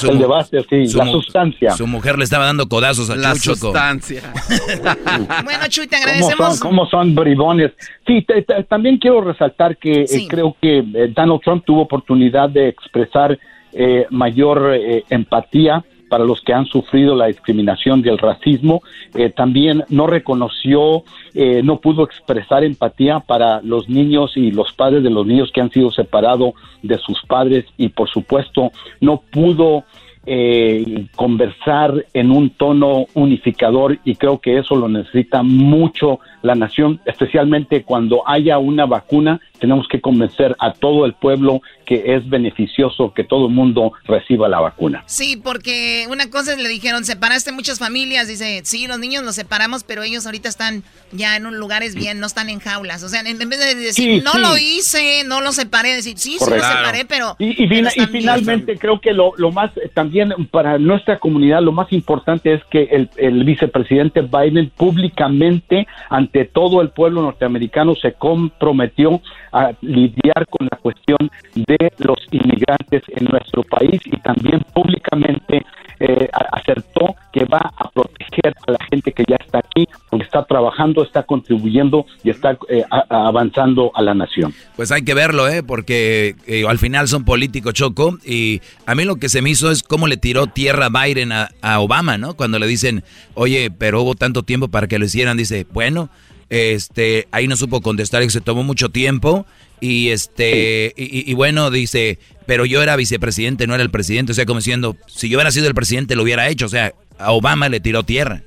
el 0.04 0.20
debate, 0.20 0.64
sí, 0.70 0.94
la 0.96 1.06
sustancia. 1.08 1.72
Su 1.72 1.88
mujer 1.88 2.18
le 2.18 2.24
estaba 2.24 2.46
dando 2.46 2.70
codazos 2.70 3.10
a 3.10 3.16
La 3.16 3.34
Chuy, 3.34 3.42
Choco. 3.56 3.72
sustancia. 3.72 4.22
bueno, 5.44 5.68
Chuy, 5.70 5.88
te 5.88 5.96
¿Cómo 5.98 6.08
agradecemos. 6.08 6.58
son, 6.58 6.70
cómo 6.70 6.86
son 6.88 7.16
bribones? 7.16 7.72
Sí, 8.06 8.22
te- 8.28 8.44
te- 8.44 8.64
también 8.66 8.98
quiero 8.98 9.22
resaltar 9.22 9.76
que 9.78 10.04
eh, 10.04 10.28
creo 10.30 10.56
que 10.62 10.80
eh, 10.80 11.12
Donald 11.16 11.42
Trump 11.44 11.66
tuvo 11.66 11.82
oportunidad 11.82 12.50
de 12.50 12.70
expresar 12.70 13.38
eh, 13.78 14.08
mayor 14.10 14.74
eh, 14.74 15.04
empatía 15.10 15.86
para 16.10 16.26
los 16.26 16.42
que 16.42 16.54
han 16.54 16.66
sufrido 16.66 17.16
la 17.16 17.28
discriminación 17.28 18.02
y 18.04 18.10
el 18.10 18.18
racismo. 18.18 18.82
Eh, 19.14 19.30
también 19.30 19.84
no 19.90 20.08
reconoció, 20.08 21.04
eh, 21.34 21.62
no 21.64 21.80
pudo 21.80 22.04
expresar 22.04 22.64
empatía 22.64 23.20
para 23.20 23.62
los 23.62 23.90
niños 23.90 24.36
y 24.36 24.52
los 24.52 24.74
padres 24.74 25.04
de 25.04 25.10
los 25.10 25.26
niños 25.26 25.52
que 25.54 25.62
han 25.62 25.72
sido 25.72 25.92
separados 25.92 26.54
de 26.82 26.98
sus 26.98 27.22
padres 27.28 27.66
y 27.78 27.90
por 27.90 28.10
supuesto 28.10 28.72
no 29.02 29.22
pudo 29.32 29.84
eh, 30.26 31.06
conversar 31.16 32.06
en 32.14 32.32
un 32.32 32.50
tono 32.50 33.06
unificador 33.14 33.98
y 34.04 34.16
creo 34.16 34.40
que 34.40 34.58
eso 34.58 34.76
lo 34.76 34.90
necesita 34.90 35.42
mucho 35.42 36.20
la 36.48 36.56
nación, 36.56 37.00
especialmente 37.06 37.84
cuando 37.84 38.28
haya 38.28 38.58
una 38.58 38.86
vacuna, 38.86 39.40
tenemos 39.60 39.88
que 39.88 40.02
convencer 40.02 40.56
a 40.60 40.72
todo 40.74 41.06
el 41.06 41.14
pueblo 41.14 41.62
que 41.86 42.16
es 42.16 42.28
beneficioso 42.30 43.14
que 43.14 43.24
todo 43.24 43.48
el 43.48 43.54
mundo 43.54 43.94
reciba 44.06 44.48
la 44.48 44.60
vacuna. 44.60 45.04
Sí, 45.08 45.36
porque 45.36 46.06
una 46.10 46.30
cosa 46.30 46.54
es, 46.54 46.60
le 46.60 46.70
dijeron, 46.70 47.06
separaste 47.06 47.52
muchas 47.52 47.80
familias. 47.80 48.28
Dice, 48.28 48.62
sí, 48.66 48.88
los 48.88 49.00
niños 49.00 49.24
los 49.24 49.36
separamos, 49.36 49.84
pero 49.84 50.04
ellos 50.04 50.26
ahorita 50.26 50.48
están 50.50 50.84
ya 51.12 51.36
en 51.38 51.46
un 51.48 51.58
lugares 51.58 51.96
bien, 51.96 52.20
no 52.20 52.28
están 52.28 52.50
en 52.50 52.60
jaulas. 52.60 53.02
O 53.04 53.10
sea, 53.10 53.22
en, 53.22 53.38
vez 53.38 53.60
de 53.60 53.74
decir, 53.76 53.94
Sí, 53.94 54.22
no 54.24 54.34
sí. 54.34 54.40
lo 54.40 54.58
hice, 54.58 55.24
no 55.26 55.42
lo 55.42 55.52
separé, 55.54 55.94
decir, 55.96 56.18
sí, 56.18 56.34
sí 56.34 56.38
Correcto. 56.40 56.68
lo 56.68 56.74
separé, 56.78 57.06
pero... 57.06 57.36
Y, 57.40 57.64
y 57.64 57.68
fina- 57.68 57.92
y 57.96 58.06
finalmente 58.08 58.78
creo 58.78 59.00
que 59.02 59.14
lo, 59.14 59.32
lo 59.38 59.52
más 59.52 59.72
eh, 59.78 59.90
también 59.94 60.34
para 60.52 60.78
nuestra 60.78 61.18
comunidad 61.18 61.62
lo 61.62 61.72
más 61.72 61.92
importante 61.94 62.54
es 62.54 62.64
que 62.66 62.84
el, 62.92 63.10
el 63.18 63.44
vicepresidente 63.44 64.22
Biden 64.22 64.70
públicamente 64.78 65.88
ante 66.10 66.37
todo 66.46 66.82
el 66.82 66.90
pueblo 66.90 67.22
norteamericano 67.22 67.96
se 67.96 68.14
comprometió 68.14 69.22
a 69.52 69.72
lidiar 69.82 70.48
con 70.50 70.68
la 70.70 70.78
cuestión 70.78 71.18
de 71.56 71.92
los 71.98 72.18
inmigrantes 72.32 73.04
en 73.10 73.26
nuestro 73.26 73.64
país 73.64 74.02
y 74.06 74.18
también 74.18 74.62
públicamente 74.74 75.64
eh, 76.00 76.30
acertó 76.52 77.16
que 77.34 77.46
va 77.46 77.72
a 77.76 77.90
proteger 77.90 78.54
a 78.68 78.72
la 78.72 78.78
gente 78.92 79.12
que 79.12 79.24
ya 79.28 79.38
está 79.38 79.60
aquí 79.60 79.88
porque 80.10 80.26
está 80.26 80.44
trabajando, 80.46 81.04
está 81.04 81.24
contribuyendo 81.24 82.06
y 82.24 82.30
está 82.30 82.56
eh, 82.70 82.84
avanzando 83.10 83.92
a 83.96 84.04
la 84.04 84.14
nación. 84.14 84.54
Pues 84.76 84.92
hay 84.92 85.02
que 85.04 85.16
verlo, 85.16 85.48
¿eh? 85.48 85.64
Porque 85.64 86.36
eh, 86.46 86.66
al 86.68 86.78
final 86.78 87.08
son 87.08 87.26
políticos, 87.26 87.74
Choco. 87.74 88.20
Y 88.24 88.62
a 88.86 88.94
mí 88.94 89.06
lo 89.06 89.16
que 89.16 89.28
se 89.28 89.42
me 89.42 89.50
hizo 89.50 89.72
es 89.72 89.82
cómo 89.82 90.08
le 90.08 90.18
tiró 90.18 90.46
tierra 90.46 90.90
Biden 90.90 91.32
a 91.32 91.80
Obama, 91.80 92.20
¿no? 92.20 92.36
Cuando 92.36 92.60
le 92.60 92.68
dicen, 92.68 93.04
oye, 93.34 93.72
pero 93.76 94.04
hubo 94.04 94.14
tanto 94.14 94.44
tiempo 94.44 94.68
para 94.68 94.88
que 94.88 95.00
lo 95.00 95.06
hicieran. 95.06 95.36
Dice, 95.36 95.66
bueno, 95.74 96.10
este, 96.50 97.28
ahí 97.32 97.48
no 97.48 97.56
supo 97.58 97.82
contestar, 97.82 98.22
que 98.24 98.30
se 98.30 98.42
tomó 98.42 98.64
mucho 98.64 98.90
tiempo. 98.90 99.46
Y 99.80 100.10
este, 100.10 100.94
y, 100.98 101.04
y- 101.20 101.32
y 101.32 101.34
bueno, 101.36 101.70
dice, 101.70 102.18
pero 102.48 102.66
yo 102.66 102.82
era 102.82 102.96
vicepresidente, 102.96 103.68
no 103.68 103.76
era 103.76 103.84
el 103.84 103.92
presidente. 103.92 104.32
O 104.32 104.36
sea, 104.36 104.46
como 104.46 104.60
diciendo, 104.60 104.96
si 105.08 105.30
yo 105.30 105.38
hubiera 105.38 105.52
sido 105.52 105.68
el 105.68 105.76
presidente, 105.76 106.16
lo 106.16 106.24
hubiera 106.24 106.48
hecho. 106.50 106.66
O 106.66 106.70
sea, 106.70 106.94
a 107.20 107.32
Obama 107.32 107.70
le 107.70 107.80
tiró 107.80 108.04
tierra. 108.04 108.42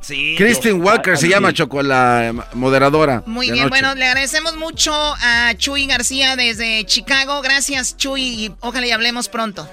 Sí. 0.00 0.34
Kristen 0.38 0.80
Walker 0.82 1.18
se 1.18 1.28
llama 1.28 1.52
Choco, 1.52 1.82
la 1.82 2.32
moderadora. 2.54 3.22
Muy 3.26 3.50
bien, 3.50 3.68
bueno, 3.68 3.94
le 3.94 4.06
agradecemos 4.06 4.56
mucho 4.56 4.92
a 4.94 5.52
Chuy 5.58 5.86
García 5.86 6.36
desde 6.36 6.84
Chicago. 6.86 7.42
Gracias, 7.42 7.94
Chuy, 7.98 8.22
y 8.22 8.50
ojalá 8.60 8.86
y 8.86 8.92
hablemos 8.92 9.28
pronto. 9.28 9.68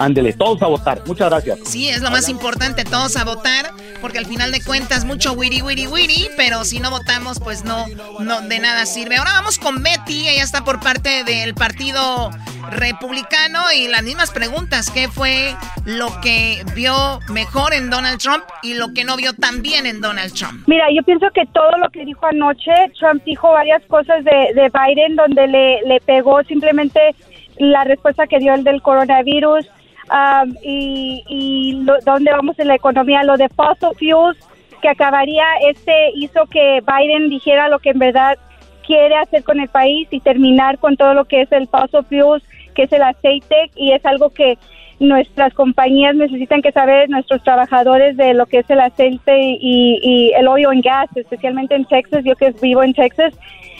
Ándele, 0.00 0.32
todos 0.32 0.62
a 0.62 0.66
votar. 0.66 1.02
Muchas 1.06 1.28
gracias. 1.28 1.58
Sí, 1.64 1.90
es 1.90 2.00
lo 2.00 2.10
más 2.10 2.30
importante, 2.30 2.84
todos 2.84 3.18
a 3.18 3.24
votar, 3.24 3.66
porque 4.00 4.16
al 4.16 4.24
final 4.24 4.50
de 4.50 4.62
cuentas 4.62 5.04
mucho 5.04 5.34
wiri 5.34 5.60
wiri 5.60 5.86
wiri, 5.86 6.26
pero 6.38 6.64
si 6.64 6.80
no 6.80 6.90
votamos, 6.90 7.38
pues 7.38 7.66
no, 7.66 7.84
no 8.18 8.40
de 8.40 8.60
nada 8.60 8.86
sirve. 8.86 9.18
Ahora 9.18 9.32
vamos 9.34 9.58
con 9.58 9.82
Betty, 9.82 10.26
ella 10.26 10.42
está 10.42 10.64
por 10.64 10.80
parte 10.80 11.22
del 11.24 11.52
Partido 11.52 12.30
Republicano 12.70 13.60
y 13.76 13.88
las 13.88 14.02
mismas 14.02 14.30
preguntas, 14.30 14.90
¿qué 14.90 15.08
fue 15.08 15.54
lo 15.84 16.08
que 16.22 16.64
vio 16.74 17.20
mejor 17.28 17.74
en 17.74 17.90
Donald 17.90 18.18
Trump 18.20 18.44
y 18.62 18.72
lo 18.72 18.94
que 18.94 19.04
no 19.04 19.18
vio 19.18 19.34
tan 19.34 19.60
bien 19.60 19.84
en 19.84 20.00
Donald 20.00 20.32
Trump? 20.32 20.66
Mira, 20.66 20.86
yo 20.96 21.02
pienso 21.02 21.26
que 21.34 21.44
todo 21.52 21.76
lo 21.76 21.90
que 21.90 22.06
dijo 22.06 22.24
anoche, 22.24 22.72
Trump 22.98 23.22
dijo 23.24 23.52
varias 23.52 23.82
cosas 23.84 24.24
de, 24.24 24.54
de 24.54 24.70
Biden 24.70 25.16
donde 25.16 25.46
le, 25.46 25.82
le 25.82 26.00
pegó 26.00 26.42
simplemente 26.44 27.14
la 27.58 27.84
respuesta 27.84 28.26
que 28.26 28.38
dio 28.38 28.54
el 28.54 28.64
del 28.64 28.80
coronavirus 28.80 29.66
um, 30.10 30.54
y, 30.62 31.22
y 31.28 31.82
lo- 31.84 32.00
dónde 32.04 32.30
vamos 32.32 32.58
en 32.58 32.68
la 32.68 32.74
economía, 32.74 33.22
lo 33.22 33.36
de 33.36 33.48
fossil 33.48 33.90
fuels 33.98 34.38
que 34.82 34.88
acabaría, 34.88 35.44
este 35.68 36.10
hizo 36.14 36.46
que 36.46 36.80
Biden 36.86 37.28
dijera 37.28 37.68
lo 37.68 37.78
que 37.78 37.90
en 37.90 37.98
verdad 37.98 38.38
quiere 38.86 39.14
hacer 39.16 39.44
con 39.44 39.60
el 39.60 39.68
país 39.68 40.08
y 40.10 40.20
terminar 40.20 40.78
con 40.78 40.96
todo 40.96 41.14
lo 41.14 41.26
que 41.26 41.42
es 41.42 41.52
el 41.52 41.68
fossil 41.68 42.04
fuels, 42.08 42.42
que 42.74 42.84
es 42.84 42.92
el 42.92 43.02
aceite 43.02 43.70
y 43.76 43.92
es 43.92 44.04
algo 44.06 44.30
que 44.30 44.58
nuestras 44.98 45.54
compañías 45.54 46.14
necesitan 46.14 46.60
que 46.60 46.72
saber, 46.72 47.08
nuestros 47.08 47.42
trabajadores 47.42 48.16
de 48.16 48.34
lo 48.34 48.46
que 48.46 48.58
es 48.58 48.68
el 48.70 48.80
aceite 48.80 49.34
y, 49.38 50.32
el 50.36 50.46
oil 50.46 50.66
and 50.66 50.84
gas, 50.84 51.08
especialmente 51.14 51.74
en 51.74 51.86
Texas, 51.86 52.22
yo 52.24 52.36
que 52.36 52.52
vivo 52.60 52.82
en 52.82 52.92
Texas, 52.92 53.32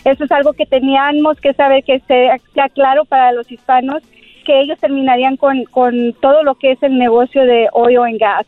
eso 0.05 0.25
es 0.25 0.33
algo 0.33 0.55
que 0.55 0.65
teníamos 0.65 1.39
que 1.41 1.53
saber 1.53 1.85
que 1.85 2.01
sea, 2.01 2.39
sea 2.55 2.69
claro 2.71 3.05
para 3.05 3.33
los 3.33 3.53
hispanos, 3.53 4.03
que 4.51 4.61
ellos 4.63 4.81
terminarían 4.81 5.37
con, 5.37 5.65
con 5.67 6.13
todo 6.21 6.43
lo 6.43 6.57
que 6.57 6.73
es 6.73 6.83
el 6.83 6.99
negocio 6.99 7.43
de 7.45 7.69
oil 7.73 7.99
and 7.99 8.19
gas. 8.19 8.47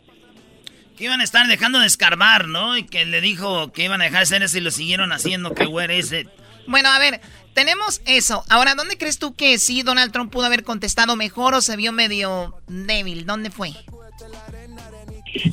Que 0.97 1.05
iban 1.05 1.21
a 1.21 1.23
estar 1.23 1.47
dejando 1.47 1.79
de 1.79 1.87
escarbar, 1.87 2.49
¿no? 2.49 2.77
Y 2.77 2.83
que 2.83 3.05
le 3.05 3.21
dijo 3.21 3.71
que 3.71 3.85
iban 3.85 4.01
a 4.01 4.03
dejar 4.03 4.19
de 4.19 4.23
hacer 4.23 4.43
eso 4.43 4.57
y 4.57 4.61
lo 4.61 4.71
siguieron 4.71 5.13
haciendo. 5.13 5.53
Que 5.53 5.65
güey 5.65 5.97
ese. 5.97 6.27
Bueno, 6.67 6.89
a 6.89 6.99
ver, 6.99 7.21
tenemos 7.53 8.01
eso. 8.05 8.43
Ahora, 8.49 8.75
¿dónde 8.75 8.97
crees 8.97 9.17
tú 9.17 9.33
que 9.33 9.57
sí 9.59 9.81
Donald 9.81 10.11
Trump 10.11 10.29
pudo 10.29 10.45
haber 10.45 10.65
contestado 10.65 11.15
mejor 11.15 11.53
o 11.53 11.61
se 11.61 11.77
vio 11.77 11.93
medio 11.93 12.53
débil? 12.67 13.25
¿Dónde 13.25 13.49
fue? 13.49 13.69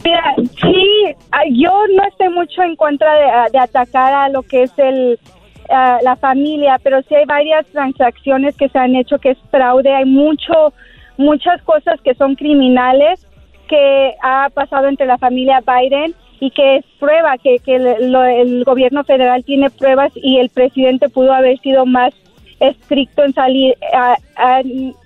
Mira, 0.04 0.34
sí, 0.36 1.14
ah, 1.30 1.44
yo 1.52 1.70
no 1.94 2.08
estoy 2.08 2.28
mucho 2.30 2.62
en 2.62 2.74
contra 2.74 3.14
de, 3.14 3.30
ah, 3.30 3.46
de 3.52 3.58
atacar 3.60 4.12
a 4.12 4.28
lo 4.28 4.42
que 4.42 4.64
es 4.64 4.72
el 4.78 5.18
ah, 5.70 5.98
la 6.02 6.16
familia, 6.16 6.78
pero 6.82 7.00
sí 7.02 7.14
hay 7.14 7.24
varias 7.26 7.66
transacciones 7.66 8.56
que 8.56 8.68
se 8.68 8.78
han 8.78 8.94
hecho 8.96 9.18
que 9.18 9.30
es 9.30 9.38
fraude, 9.50 9.92
hay 9.94 10.04
mucho 10.04 10.72
muchas 11.16 11.60
cosas 11.62 12.00
que 12.02 12.14
son 12.14 12.34
criminales 12.34 13.26
que 13.68 14.14
ha 14.22 14.48
pasado 14.54 14.88
entre 14.88 15.06
la 15.06 15.18
familia 15.18 15.60
Biden 15.60 16.14
y 16.40 16.50
que 16.50 16.76
es 16.76 16.84
prueba 16.98 17.36
que, 17.36 17.58
que 17.58 17.76
el, 17.76 18.10
lo- 18.10 18.24
el 18.24 18.64
gobierno 18.64 19.04
federal 19.04 19.44
tiene 19.44 19.68
pruebas 19.70 20.12
y 20.14 20.38
el 20.38 20.48
presidente 20.48 21.08
pudo 21.10 21.32
haber 21.34 21.58
sido 21.58 21.84
más 21.84 22.14
estricto 22.58 23.22
en 23.24 23.32
salir. 23.34 23.74
Ah, 23.94 24.16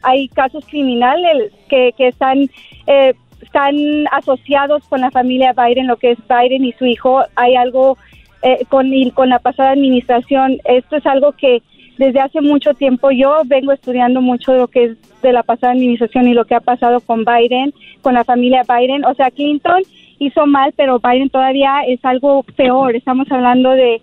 hay 0.02 0.28
casos 0.28 0.64
criminales 0.66 1.52
que, 1.68 1.92
que 1.96 2.08
están 2.08 2.48
eh, 2.86 3.14
están 3.42 3.74
asociados 4.12 4.82
con 4.88 5.00
la 5.00 5.10
familia 5.10 5.52
Biden, 5.52 5.86
lo 5.86 5.96
que 5.96 6.12
es 6.12 6.18
Biden 6.28 6.64
y 6.64 6.72
su 6.72 6.86
hijo. 6.86 7.22
Hay 7.36 7.56
algo 7.56 7.96
eh, 8.44 8.64
con, 8.68 8.90
con 9.10 9.28
la 9.28 9.38
pasada 9.40 9.70
administración. 9.72 10.58
Esto 10.64 10.96
es 10.96 11.06
algo 11.06 11.32
que 11.32 11.62
desde 11.98 12.20
hace 12.20 12.40
mucho 12.40 12.74
tiempo 12.74 13.10
yo 13.10 13.42
vengo 13.46 13.72
estudiando 13.72 14.20
mucho 14.20 14.52
de 14.52 14.58
lo 14.58 14.68
que 14.68 14.84
es 14.84 14.96
de 15.22 15.32
la 15.32 15.42
pasada 15.42 15.72
administración 15.72 16.28
y 16.28 16.34
lo 16.34 16.44
que 16.44 16.54
ha 16.54 16.60
pasado 16.60 17.00
con 17.00 17.24
Biden, 17.24 17.72
con 18.02 18.14
la 18.14 18.24
familia 18.24 18.62
Biden. 18.68 19.04
O 19.04 19.14
sea, 19.14 19.30
Clinton 19.30 19.80
hizo 20.18 20.46
mal, 20.46 20.72
pero 20.76 20.98
Biden 21.00 21.30
todavía 21.30 21.82
es 21.88 21.98
algo 22.04 22.42
peor. 22.56 22.94
Estamos 22.96 23.26
hablando 23.30 23.70
de 23.70 24.00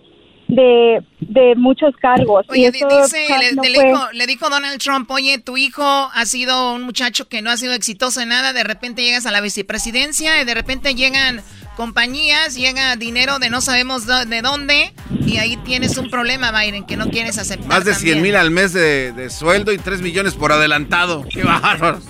de, 0.48 1.00
de 1.20 1.54
muchos 1.54 1.96
cargos. 1.96 2.44
Oye, 2.50 2.66
y 2.68 2.70
di- 2.72 2.78
eso 2.78 2.88
dice, 2.88 3.24
Trump 3.26 3.40
le, 3.42 3.52
no 3.54 3.62
le 3.62 3.74
fue- 3.74 3.86
dijo, 3.86 4.00
le 4.12 4.26
dijo 4.26 4.50
Donald 4.50 4.78
Trump, 4.82 5.10
oye, 5.10 5.38
tu 5.38 5.56
hijo 5.56 5.82
ha 5.82 6.26
sido 6.26 6.74
un 6.74 6.82
muchacho 6.82 7.26
que 7.26 7.40
no 7.40 7.48
ha 7.50 7.56
sido 7.56 7.72
exitoso 7.72 8.20
en 8.20 8.28
nada, 8.30 8.52
de 8.52 8.62
repente 8.62 9.02
llegas 9.02 9.24
a 9.24 9.30
la 9.30 9.40
vicepresidencia 9.40 10.42
y 10.42 10.44
de 10.44 10.52
repente 10.52 10.94
llegan 10.94 11.40
compañías, 11.76 12.54
llega 12.54 12.96
dinero 12.96 13.38
de 13.38 13.50
no 13.50 13.60
sabemos 13.60 14.06
de 14.06 14.42
dónde 14.42 14.92
y 15.26 15.38
ahí 15.38 15.56
tienes 15.58 15.96
un 15.98 16.10
problema, 16.10 16.52
Biden, 16.52 16.84
que 16.84 16.96
no 16.96 17.08
quieres 17.08 17.38
aceptar. 17.38 17.68
Más 17.68 17.84
de 17.84 17.94
100 17.94 18.14
también. 18.14 18.22
mil 18.22 18.36
al 18.36 18.50
mes 18.50 18.72
de, 18.72 19.12
de 19.12 19.30
sueldo 19.30 19.72
y 19.72 19.78
3 19.78 20.02
millones 20.02 20.34
por 20.34 20.52
adelantado. 20.52 21.24
¡Qué 21.30 21.42
bárbaro! 21.42 22.00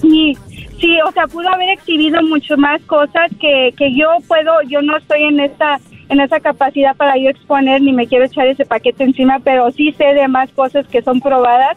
Sí, 0.00 0.36
sí, 0.80 0.98
o 1.06 1.12
sea, 1.12 1.26
pudo 1.26 1.48
haber 1.48 1.70
exhibido 1.70 2.22
mucho 2.22 2.56
más 2.56 2.82
cosas 2.82 3.30
que, 3.40 3.72
que 3.76 3.94
yo 3.94 4.08
puedo, 4.26 4.62
yo 4.68 4.82
no 4.82 4.96
estoy 4.96 5.22
en 5.24 5.40
esta 5.40 5.78
en 6.08 6.20
esa 6.20 6.38
capacidad 6.38 6.94
para 6.94 7.16
yo 7.16 7.30
exponer 7.30 7.82
ni 7.82 7.92
me 7.92 8.06
quiero 8.06 8.24
echar 8.26 8.46
ese 8.46 8.64
paquete 8.64 9.02
encima, 9.02 9.40
pero 9.40 9.72
sí 9.72 9.92
sé 9.98 10.04
de 10.14 10.28
más 10.28 10.48
cosas 10.50 10.86
que 10.86 11.02
son 11.02 11.20
probadas 11.20 11.76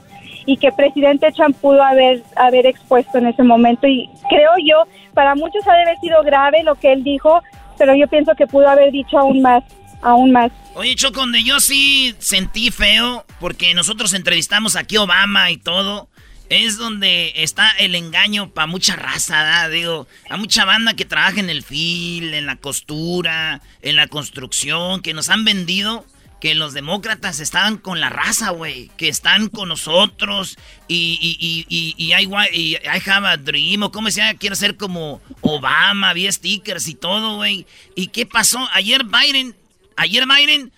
y 0.50 0.58
que 0.58 0.72
presidente 0.72 1.32
Trump 1.32 1.56
pudo 1.62 1.84
haber 1.84 2.24
haber 2.36 2.66
expuesto 2.66 3.20
en 3.20 3.28
ese 3.28 3.44
momento 3.44 3.86
y 3.86 4.10
creo 4.30 4.50
yo, 4.66 4.84
para 5.14 5.36
muchos 5.36 5.62
ha 5.68 5.74
de 5.74 5.84
haber 5.84 5.98
sido 6.00 6.24
grave 6.24 6.64
lo 6.64 6.74
que 6.74 6.92
él 6.92 7.04
dijo, 7.04 7.40
pero 7.78 7.94
yo 7.94 8.08
pienso 8.08 8.34
que 8.36 8.48
pudo 8.48 8.68
haber 8.68 8.92
dicho 8.92 9.20
aún 9.20 9.44
más, 9.44 9.64
aún 10.02 10.32
más. 10.32 10.52
Oye, 10.74 10.96
Choco, 10.96 11.20
donde 11.20 11.44
yo 11.44 11.60
sí 11.60 12.16
sentí 12.18 12.72
feo, 12.72 13.26
porque 13.40 13.76
nosotros 13.76 14.16
entrevistamos 14.16 14.76
aquí 14.76 14.98
Obama 14.98 15.52
y 15.52 15.58
todo, 15.58 16.10
es 16.50 16.80
donde 16.80 17.32
está 17.36 17.70
el 17.78 17.94
engaño 17.94 18.50
para 18.50 18.66
mucha 18.66 18.96
raza, 18.96 19.70
digo, 19.70 20.08
a 20.32 20.38
mucha 20.38 20.66
banda 20.66 20.96
que 20.96 21.06
trabaja 21.06 21.40
en 21.40 21.52
el 21.52 21.62
fil, 21.62 22.34
en 22.34 22.48
la 22.48 22.56
costura, 22.56 23.62
en 23.84 23.96
la 23.96 24.08
construcción, 24.08 25.04
que 25.04 25.14
nos 25.14 25.30
han 25.30 25.46
vendido 25.46 26.06
que 26.40 26.56
los 26.56 26.74
demócratas 26.74 27.40
estaban 27.40 27.78
con 27.78 28.00
la 28.00 28.10
raza, 28.10 28.52
güey, 28.52 28.90
que 28.98 29.10
están 29.10 29.50
con 29.50 29.70
nosotros 29.70 30.58
y, 30.88 31.18
y, 31.22 31.38
y, 31.40 31.66
y, 31.70 31.96
y 31.98 32.14
I 32.14 33.10
have 33.10 33.28
a 33.28 33.38
dream, 33.38 33.84
o 33.84 33.92
como 33.92 34.10
quiero 34.40 34.56
ser 34.56 34.78
como 34.78 35.22
Obama, 35.42 36.10
había 36.10 36.32
stickers 36.32 36.88
y 36.88 36.96
todo, 36.96 37.36
güey. 37.36 37.66
¿Y 37.96 38.08
qué 38.08 38.26
pasó? 38.26 38.68
Ayer 38.74 39.04
Biden, 39.04 39.56
ayer 39.98 40.26
Biden 40.26 40.72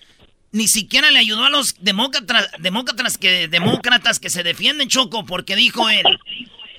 ni 0.50 0.68
siquiera 0.68 1.10
le 1.10 1.18
ayudó 1.18 1.44
a 1.44 1.50
los 1.50 1.76
demócratas, 1.80 2.50
demócratas 2.58 3.16
que, 3.16 3.48
demócratas 3.48 4.20
que 4.20 4.30
se 4.30 4.42
defienden, 4.42 4.88
Choco, 4.88 5.24
porque 5.24 5.56
dijo 5.56 5.88
él, 5.88 6.04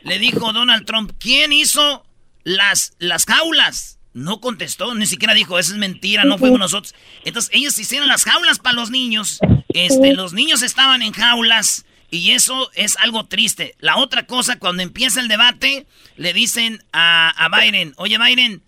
le 0.04 0.20
dijo 0.20 0.54
Donald 0.54 0.86
Trump, 0.86 1.12
¿quién 1.20 1.52
hizo 1.52 2.06
las, 2.44 2.94
las 3.00 3.26
jaulas? 3.26 3.98
No 4.14 4.40
contestó, 4.40 4.94
ni 4.94 5.06
siquiera 5.07 5.34
dijo, 5.34 5.57
eso 5.57 5.73
es 5.73 5.80
mentira, 5.80 6.23
no 6.23 6.38
fuimos 6.38 6.60
nosotros. 6.60 6.94
Entonces 7.26 7.52
ellos 7.53 7.77
hicieron 7.80 8.07
las 8.07 8.23
jaulas 8.23 8.60
para 8.60 8.76
los 8.76 8.91
niños, 8.91 9.40
este, 9.69 10.14
los 10.14 10.34
niños 10.34 10.61
estaban 10.61 11.02
en 11.02 11.14
jaulas 11.14 11.85
y 12.11 12.31
eso 12.31 12.69
es 12.76 12.95
algo 12.98 13.26
triste. 13.26 13.76
La 13.80 13.98
otra 13.98 14.27
cosa, 14.27 14.60
cuando 14.60 14.84
empieza 14.84 15.19
el 15.19 15.27
debate, 15.27 15.88
le 16.15 16.31
dicen 16.34 16.84
a, 16.94 17.30
a 17.30 17.49
Biden, 17.49 17.94
oye 17.98 18.19
Biden, 18.19 18.61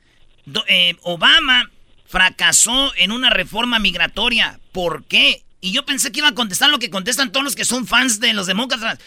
eh, 0.68 0.96
Obama 1.04 1.70
fracasó 2.08 2.94
en 2.98 3.12
una 3.12 3.30
reforma 3.30 3.78
migratoria. 3.78 4.60
¿Por 4.72 5.06
qué? 5.06 5.45
Y 5.66 5.72
yo 5.72 5.84
pensé 5.84 6.12
que 6.12 6.20
iba 6.20 6.28
a 6.28 6.36
contestar 6.36 6.70
lo 6.70 6.78
que 6.78 6.92
contestan 6.92 7.32
todos 7.32 7.44
los 7.44 7.56
que 7.56 7.66
son 7.66 7.88
fans 7.88 8.20
de 8.20 8.34
los 8.34 8.46
demócratas. 8.46 9.00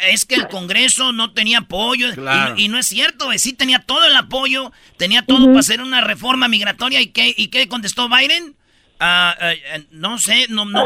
es 0.00 0.24
que 0.24 0.34
el 0.34 0.48
Congreso 0.48 1.12
no 1.12 1.32
tenía 1.34 1.58
apoyo. 1.58 2.08
Y, 2.56 2.66
no 2.66 2.78
es 2.78 2.88
cierto, 2.88 3.30
sí 3.36 3.52
tenía 3.52 3.78
todo 3.78 4.04
el 4.04 4.16
apoyo, 4.16 4.72
tenía 4.96 5.22
todo 5.22 5.46
para 5.46 5.60
hacer 5.60 5.80
una 5.80 6.00
reforma 6.00 6.48
migratoria. 6.48 7.00
¿Y 7.00 7.06
qué, 7.06 7.32
y 7.36 7.46
qué 7.46 7.68
contestó 7.68 8.08
Biden? 8.08 8.56
Ah, 8.98 9.36
ah, 9.40 9.52
eh, 9.52 9.86
no 9.92 10.18
sé, 10.18 10.46
no, 10.48 10.64
no. 10.64 10.84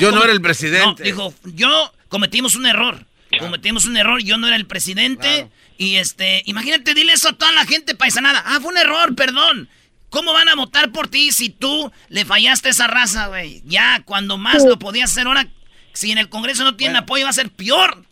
yo 0.00 0.12
no 0.12 0.24
era 0.24 0.32
el 0.32 0.40
presidente. 0.40 1.02
dijo, 1.02 1.34
yo 1.44 1.92
cometimos 2.08 2.54
un 2.54 2.64
error. 2.64 3.04
Cometimos 3.38 3.84
un 3.84 3.98
error, 3.98 4.22
yo 4.22 4.38
no 4.38 4.46
era 4.46 4.56
el 4.56 4.66
presidente. 4.66 5.50
Y 5.76 5.96
este, 5.96 6.42
imagínate, 6.46 6.94
dile 6.94 7.12
eso 7.12 7.28
a 7.28 7.32
toda 7.34 7.52
la 7.52 7.66
gente 7.66 7.94
paisanada. 7.96 8.42
Ah, 8.46 8.60
fue 8.62 8.70
un 8.70 8.78
error, 8.78 9.14
perdón. 9.14 9.68
¿Cómo 10.14 10.32
van 10.32 10.48
a 10.48 10.54
votar 10.54 10.92
por 10.92 11.08
ti 11.08 11.32
si 11.32 11.50
tú 11.50 11.90
le 12.08 12.24
fallaste 12.24 12.68
a 12.68 12.70
esa 12.70 12.86
raza, 12.86 13.26
güey? 13.26 13.62
Ya, 13.64 14.00
cuando 14.04 14.38
más 14.38 14.62
lo 14.64 14.78
podías 14.78 15.10
hacer 15.10 15.26
ahora, 15.26 15.48
si 15.92 16.12
en 16.12 16.18
el 16.18 16.28
Congreso 16.28 16.62
no 16.62 16.76
tienen 16.76 16.98
apoyo, 16.98 17.24
va 17.24 17.30
a 17.30 17.32
ser 17.32 17.50
peor. 17.50 18.06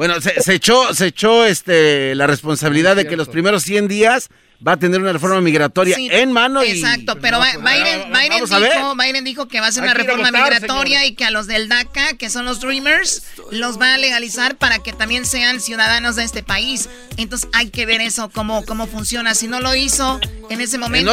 Bueno, 0.00 0.18
se, 0.22 0.40
se, 0.40 0.54
echó, 0.54 0.94
se 0.94 1.08
echó 1.08 1.44
este, 1.44 2.14
la 2.14 2.26
responsabilidad 2.26 2.96
de 2.96 3.06
que 3.06 3.18
los 3.18 3.28
primeros 3.28 3.64
100 3.64 3.86
días 3.86 4.30
va 4.66 4.72
a 4.72 4.76
tener 4.78 4.98
una 4.98 5.12
reforma 5.12 5.42
migratoria 5.42 5.94
en 5.98 6.32
mano. 6.32 6.62
Exacto, 6.62 7.18
pero 7.20 7.38
Biden, 7.38 8.10
dijo, 8.40 8.94
Biden, 8.96 9.24
dijo, 9.24 9.48
que 9.48 9.60
va 9.60 9.66
a 9.66 9.72
ser 9.72 9.82
una 9.82 9.92
reforma 9.92 10.30
migratoria 10.30 11.04
y 11.04 11.12
que 11.14 11.26
a 11.26 11.30
los 11.30 11.46
del 11.46 11.68
DACA, 11.68 12.16
que 12.16 12.30
son 12.30 12.46
los 12.46 12.60
Dreamers, 12.60 13.24
los 13.50 13.78
va 13.78 13.92
a 13.92 13.98
legalizar 13.98 14.56
para 14.56 14.78
que 14.78 14.94
también 14.94 15.26
sean 15.26 15.60
ciudadanos 15.60 16.16
de 16.16 16.24
este 16.24 16.42
país. 16.42 16.88
Entonces 17.18 17.50
hay 17.52 17.68
que 17.68 17.84
ver 17.84 18.00
eso, 18.00 18.30
cómo, 18.30 18.64
cómo 18.64 18.86
funciona. 18.86 19.34
Si 19.34 19.48
no 19.48 19.60
lo 19.60 19.74
hizo 19.74 20.18
en 20.48 20.62
ese 20.62 20.78
momento, 20.78 21.12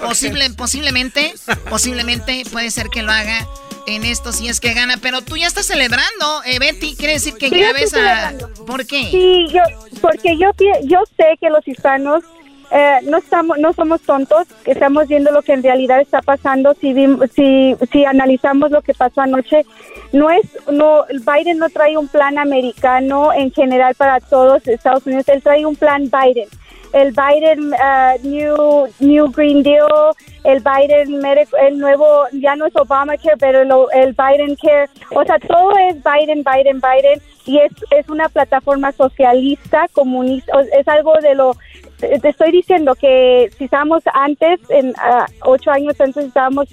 posible, 0.00 0.48
posiblemente, 0.56 1.34
posiblemente 1.68 2.44
puede 2.50 2.70
ser 2.70 2.88
que 2.88 3.02
lo 3.02 3.12
haga 3.12 3.46
en 3.86 4.04
esto 4.04 4.32
si 4.32 4.48
es 4.48 4.60
que 4.60 4.74
gana, 4.74 4.96
pero 5.00 5.22
tú 5.22 5.36
ya 5.36 5.46
estás 5.46 5.66
celebrando, 5.66 6.42
eh, 6.44 6.58
Betty, 6.58 6.96
quiere 6.96 7.14
decir 7.14 7.34
que 7.34 7.50
ya 7.50 7.72
ves 7.72 7.94
a... 7.94 8.34
¿Por 8.66 8.86
qué? 8.86 9.04
Sí, 9.10 9.46
yo, 9.52 9.62
porque 10.00 10.36
yo, 10.36 10.50
yo 10.84 11.00
sé 11.16 11.36
que 11.40 11.50
los 11.50 11.66
hispanos 11.66 12.24
eh, 12.70 12.98
no 13.04 13.18
estamos 13.18 13.58
no 13.58 13.72
somos 13.72 14.00
tontos 14.00 14.48
estamos 14.64 15.06
viendo 15.06 15.30
lo 15.30 15.42
que 15.42 15.52
en 15.52 15.62
realidad 15.62 16.00
está 16.00 16.20
pasando. 16.20 16.74
Si 16.80 16.92
si 17.32 17.76
si 17.92 18.04
analizamos 18.04 18.72
lo 18.72 18.82
que 18.82 18.92
pasó 18.92 19.20
anoche 19.20 19.64
no 20.12 20.30
es 20.30 20.44
no 20.72 21.04
Biden 21.08 21.58
no 21.58 21.68
trae 21.70 21.96
un 21.96 22.08
plan 22.08 22.38
americano 22.38 23.32
en 23.32 23.52
general 23.52 23.94
para 23.94 24.18
todos 24.20 24.66
Estados 24.66 25.06
Unidos. 25.06 25.28
Él 25.28 25.42
trae 25.42 25.64
un 25.64 25.76
plan 25.76 26.10
Biden 26.10 26.48
el 26.96 27.12
Biden 27.12 27.72
uh, 27.74 28.26
New 28.26 28.88
New 29.00 29.30
Green 29.30 29.62
Deal, 29.62 30.14
el 30.44 30.60
Biden 30.60 31.22
el 31.60 31.78
nuevo 31.78 32.24
ya 32.32 32.56
no 32.56 32.66
es 32.66 32.74
Obamacare, 32.74 33.36
pero 33.38 33.62
el 33.92 34.12
Biden 34.14 34.56
Care, 34.56 34.88
o 35.10 35.22
sea, 35.24 35.38
todo 35.40 35.72
es 35.90 35.96
Biden, 36.02 36.42
Biden, 36.42 36.80
Biden 36.80 37.20
y 37.44 37.58
es 37.58 37.72
es 37.90 38.08
una 38.08 38.28
plataforma 38.30 38.92
socialista, 38.92 39.86
comunista, 39.92 40.52
es 40.78 40.88
algo 40.88 41.12
de 41.20 41.34
lo 41.34 41.54
te 41.98 42.28
estoy 42.28 42.50
diciendo 42.50 42.94
que 42.94 43.50
si 43.56 43.64
estábamos 43.64 44.02
antes, 44.12 44.60
en 44.70 44.94
ah, 44.98 45.26
ocho 45.42 45.70
años 45.70 46.00
antes 46.00 46.26
estábamos 46.26 46.68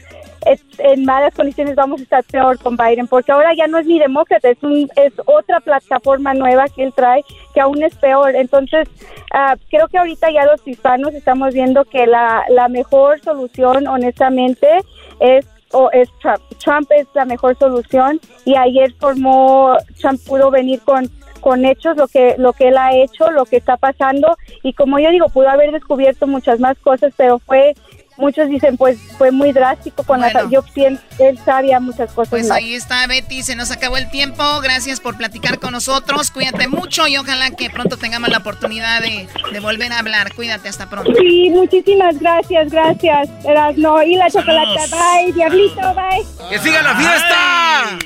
en 0.45 1.05
malas 1.05 1.33
condiciones, 1.33 1.75
vamos 1.75 1.99
a 1.99 2.03
estar 2.03 2.23
peor 2.23 2.59
con 2.59 2.77
Biden, 2.77 3.07
porque 3.07 3.31
ahora 3.31 3.53
ya 3.55 3.67
no 3.67 3.79
es 3.79 3.85
ni 3.85 3.99
demócrata, 3.99 4.49
es, 4.49 4.61
un, 4.61 4.89
es 4.95 5.13
otra 5.25 5.59
plataforma 5.59 6.33
nueva 6.33 6.65
que 6.67 6.83
él 6.83 6.93
trae 6.95 7.23
que 7.53 7.61
aún 7.61 7.83
es 7.83 7.95
peor. 7.95 8.35
Entonces, 8.35 8.87
uh, 9.33 9.57
creo 9.69 9.87
que 9.87 9.97
ahorita 9.97 10.31
ya 10.31 10.45
los 10.45 10.67
hispanos 10.67 11.13
estamos 11.13 11.53
viendo 11.53 11.85
que 11.85 12.07
la, 12.07 12.43
la 12.49 12.67
mejor 12.67 13.21
solución, 13.21 13.87
honestamente, 13.87 14.67
es 15.19 15.45
o 15.71 15.89
es 15.91 16.09
Trump. 16.21 16.41
Trump 16.59 16.91
es 16.91 17.07
la 17.13 17.25
mejor 17.25 17.57
solución 17.57 18.19
y 18.45 18.55
ayer 18.55 18.93
formó, 18.99 19.75
Trump 19.99 20.19
pudo 20.25 20.51
venir 20.51 20.81
con 20.81 21.09
con 21.43 21.65
hechos 21.65 21.97
lo 21.97 22.07
que 22.07 22.35
lo 22.37 22.53
que 22.53 22.69
él 22.69 22.77
ha 22.77 22.95
hecho, 22.95 23.29
lo 23.31 23.43
que 23.43 23.57
está 23.57 23.75
pasando 23.75 24.37
y 24.63 24.71
como 24.73 24.97
yo 24.97 25.11
digo, 25.11 25.27
pudo 25.27 25.49
haber 25.49 25.73
descubierto 25.73 26.25
muchas 26.25 26.61
más 26.61 26.77
cosas, 26.79 27.13
pero 27.17 27.37
fue 27.37 27.75
muchos 28.17 28.47
dicen 28.49 28.77
pues 28.77 28.97
fue 29.17 29.31
muy 29.31 29.51
drástico 29.51 30.03
con 30.03 30.19
la 30.19 30.31
yo 30.49 30.61
pienso 30.73 31.01
él 31.19 31.37
sabía 31.43 31.79
muchas 31.79 32.11
cosas 32.11 32.29
pues 32.29 32.51
ahí 32.51 32.73
está 32.73 33.05
Betty 33.07 33.43
se 33.43 33.55
nos 33.55 33.71
acabó 33.71 33.97
el 33.97 34.09
tiempo. 34.09 34.43
Gracias 34.61 34.99
por 34.99 35.17
platicar 35.17 35.59
con 35.59 35.71
nosotros. 35.71 36.31
Cuídate 36.31 36.67
mucho 36.67 37.07
y 37.07 37.17
ojalá 37.17 37.51
que 37.51 37.69
pronto 37.69 37.97
tengamos 37.97 38.29
la 38.29 38.37
oportunidad 38.37 39.01
de, 39.01 39.27
volver 39.59 39.91
a 39.91 39.99
hablar. 39.99 40.33
Cuídate 40.33 40.69
hasta 40.69 40.89
pronto. 40.89 41.11
Sí 41.19 41.49
muchísimas 41.51 42.19
gracias 42.19 42.71
gracias. 42.71 43.29
Erasno 43.43 44.01
y 44.03 44.15
la 44.15 44.29
chocolate. 44.29 44.79
Bye 44.91 45.33
diablito 45.33 45.93
bye. 45.93 46.49
Que 46.49 46.59
siga 46.59 46.81
la 46.81 46.95
fiesta. 46.95 47.99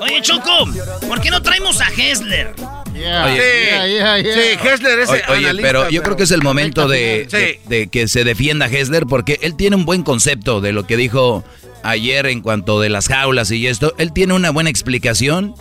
Oye 0.00 0.20
Choco 0.22 0.66
¿por 1.06 1.20
qué 1.20 1.30
no 1.30 1.42
traemos 1.42 1.80
a 1.80 1.88
Hessler? 1.88 2.54
sí, 2.94 4.58
Hessler 4.62 4.98
es 5.00 5.10
Oye, 5.28 5.54
pero 5.60 5.88
yo 5.90 6.02
creo 6.02 6.16
que 6.16 6.24
es 6.24 6.30
el 6.30 6.42
momento 6.42 6.88
de, 6.88 7.58
de, 7.66 7.88
que 7.88 8.08
se 8.08 8.24
defienda 8.24 8.66
Hessler 8.66 9.06
porque 9.06 9.38
él 9.42 9.56
tiene 9.56 9.76
un 9.76 9.84
buen 9.84 10.02
concepto 10.02 10.60
de 10.60 10.72
lo 10.72 10.86
que 10.86 10.96
dijo 10.96 11.44
ayer 11.82 12.26
en 12.26 12.40
cuanto 12.40 12.80
de 12.80 12.88
las 12.88 13.08
jaulas 13.08 13.50
y 13.50 13.66
esto. 13.66 13.94
Él 13.98 14.12
tiene 14.12 14.34
una 14.34 14.50
buena 14.50 14.70
explicación 14.70 15.54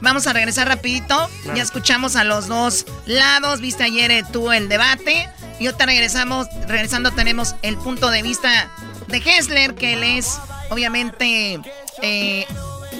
Vamos 0.00 0.26
a 0.26 0.32
regresar 0.32 0.68
rapidito. 0.68 1.28
Ya 1.54 1.62
escuchamos 1.62 2.16
a 2.16 2.24
los 2.24 2.48
dos 2.48 2.86
lados. 3.06 3.60
Viste 3.60 3.84
ayer 3.84 4.10
eh, 4.10 4.24
tú 4.32 4.52
el 4.52 4.68
debate. 4.68 5.28
Y 5.60 5.66
ahorita 5.66 5.86
regresamos, 5.86 6.48
regresando 6.66 7.12
tenemos 7.12 7.54
el 7.62 7.76
punto 7.76 8.10
de 8.10 8.22
vista 8.22 8.70
de 9.06 9.18
Hessler, 9.18 9.74
que 9.74 9.94
él 9.94 10.02
es 10.02 10.38
obviamente 10.70 11.60
eh, 12.02 12.46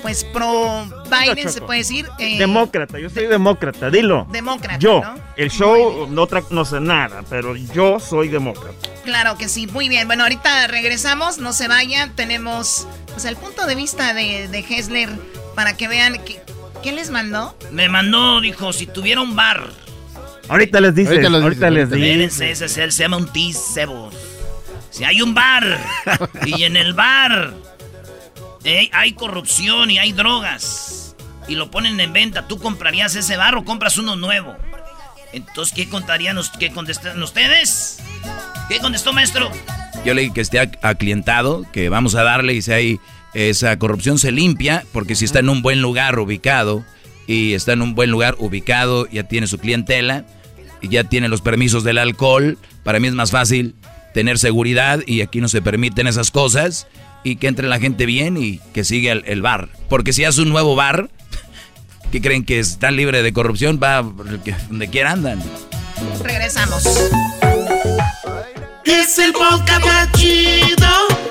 pues 0.05 0.23
pro 0.23 0.85
Biden, 1.09 1.49
se 1.49 1.63
puede 1.63 1.79
decir. 1.79 2.07
Eh, 2.19 2.37
demócrata, 2.37 2.99
yo 2.99 3.09
soy 3.09 3.27
demócrata, 3.27 3.89
dilo. 3.89 4.27
Demócrata. 4.31 4.79
Yo, 4.79 5.01
el 5.39 5.51
show 5.51 6.07
no, 6.11 6.29
no 6.51 6.65
sé 6.67 6.79
nada, 6.79 7.25
pero 7.31 7.57
yo 7.57 7.99
soy 7.99 8.29
demócrata. 8.29 8.77
Claro 9.03 9.39
que 9.39 9.49
sí, 9.49 9.67
muy 9.67 9.89
bien. 9.89 10.07
Bueno, 10.07 10.25
ahorita 10.25 10.67
regresamos, 10.67 11.39
no 11.39 11.55
se 11.55 11.69
vayan. 11.69 12.15
Tenemos 12.15 12.87
pues, 13.15 13.25
el 13.25 13.37
punto 13.37 13.65
de 13.65 13.77
vista 13.77 14.13
de, 14.13 14.47
de 14.49 14.59
Hessler 14.59 15.09
para 15.55 15.75
que 15.75 15.89
vean 15.89 16.23
que, 16.23 16.39
¿qué 16.83 16.93
les 16.93 17.09
mandó. 17.09 17.57
Me 17.71 17.89
mandó, 17.89 18.43
dijo, 18.43 18.75
si 18.75 18.87
tuviera 18.87 19.23
un 19.23 19.35
bar 19.35 19.71
Ahorita 20.51 20.83
les 20.83 20.95
dice. 20.95 21.27
Ahorita, 21.27 21.71
les 21.71 21.91
dice. 21.91 22.51
Ese, 22.51 22.69
se 22.69 22.91
llama 22.91 23.17
un 23.17 23.33
tisebo. 23.33 24.11
Si 24.91 25.03
hay 25.03 25.23
un 25.23 25.33
bar 25.33 25.79
y 26.45 26.65
en 26.65 26.77
el 26.77 26.93
bar 26.93 27.55
hay 28.93 29.12
corrupción 29.12 29.91
y 29.91 29.99
hay 29.99 30.12
drogas 30.12 31.16
y 31.49 31.55
lo 31.55 31.70
ponen 31.70 32.01
en 32.01 32.12
venta, 32.12 32.49
¿tú 32.49 32.59
comprarías 32.59 33.15
ese 33.15 33.36
bar 33.36 33.55
o 33.57 33.65
compras 33.65 33.99
uno 33.99 34.16
nuevo? 34.16 34.57
Entonces, 35.32 35.74
¿qué 35.74 35.89
contarían, 35.89 36.39
contestan 36.74 37.23
ustedes? 37.23 37.99
¿Qué 38.69 38.78
contestó, 38.78 39.12
maestro? 39.12 39.51
Yo 40.05 40.15
le 40.15 40.23
dije 40.23 40.35
que 40.35 40.41
esté 40.41 40.61
aclientado, 40.61 41.66
que 41.73 41.89
vamos 41.89 42.15
a 42.15 42.23
darle 42.23 42.55
y 42.55 42.62
si 42.62 42.73
hay 42.73 43.01
esa 43.35 43.77
corrupción 43.78 44.19
se 44.19 44.32
limpia, 44.32 44.85
porque 44.93 45.16
si 45.16 45.24
está 45.24 45.41
en 45.41 45.49
un 45.49 45.61
buen 45.61 45.82
lugar 45.82 46.19
ubicado 46.19 46.85
y 47.27 47.55
está 47.55 47.73
en 47.73 47.82
un 47.82 47.95
buen 47.95 48.11
lugar 48.11 48.36
ubicado, 48.39 49.09
ya 49.11 49.24
tiene 49.24 49.47
su 49.47 49.59
clientela 49.59 50.24
y 50.81 50.89
ya 50.89 51.05
tiene 51.05 51.28
los 51.28 51.41
permisos 51.41 51.85
del 51.85 51.99
alcohol, 51.99 52.59
para 52.85 53.01
mí 53.01 53.09
es 53.09 53.15
más 53.15 53.31
fácil 53.31 53.74
tener 54.12 54.39
seguridad 54.39 55.01
y 55.07 55.23
aquí 55.23 55.41
no 55.41 55.49
se 55.49 55.61
permiten 55.61 56.07
esas 56.07 56.31
cosas 56.31 56.86
y 57.25 57.37
que 57.37 57.49
entre 57.49 57.67
la 57.67 57.81
gente 57.81 58.07
bien 58.07 58.37
y 58.37 58.59
que 58.73 58.85
siga 58.85 59.13
el, 59.13 59.43
bar. 59.43 59.71
Porque 59.89 60.13
si 60.13 60.25
hace 60.25 60.43
un 60.43 60.51
nuevo 60.51 60.77
bar, 60.77 61.09
que 62.13 62.21
creen 62.21 62.45
que 62.45 62.61
está 62.61 62.91
libre 62.91 63.23
de 63.23 63.33
corrupción, 63.33 63.81
va 63.83 64.03
donde 64.03 64.89
quiera 64.89 65.13
andan. 65.13 65.43
Regresamos. 66.23 66.85
Es 68.85 69.19
el 69.19 69.33
podcast 69.33 69.85
más 69.85 70.13
chido. 70.13 70.89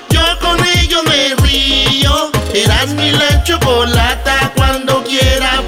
Yo 0.09 0.21
con 0.41 0.57
ello 0.77 1.03
me 1.03 1.35
río. 1.47 2.31
Eras 2.53 2.93
mi 2.95 3.11
la 3.11 3.43
chocolata. 3.43 4.51
Cuando 4.55 5.03
quiera 5.03 5.61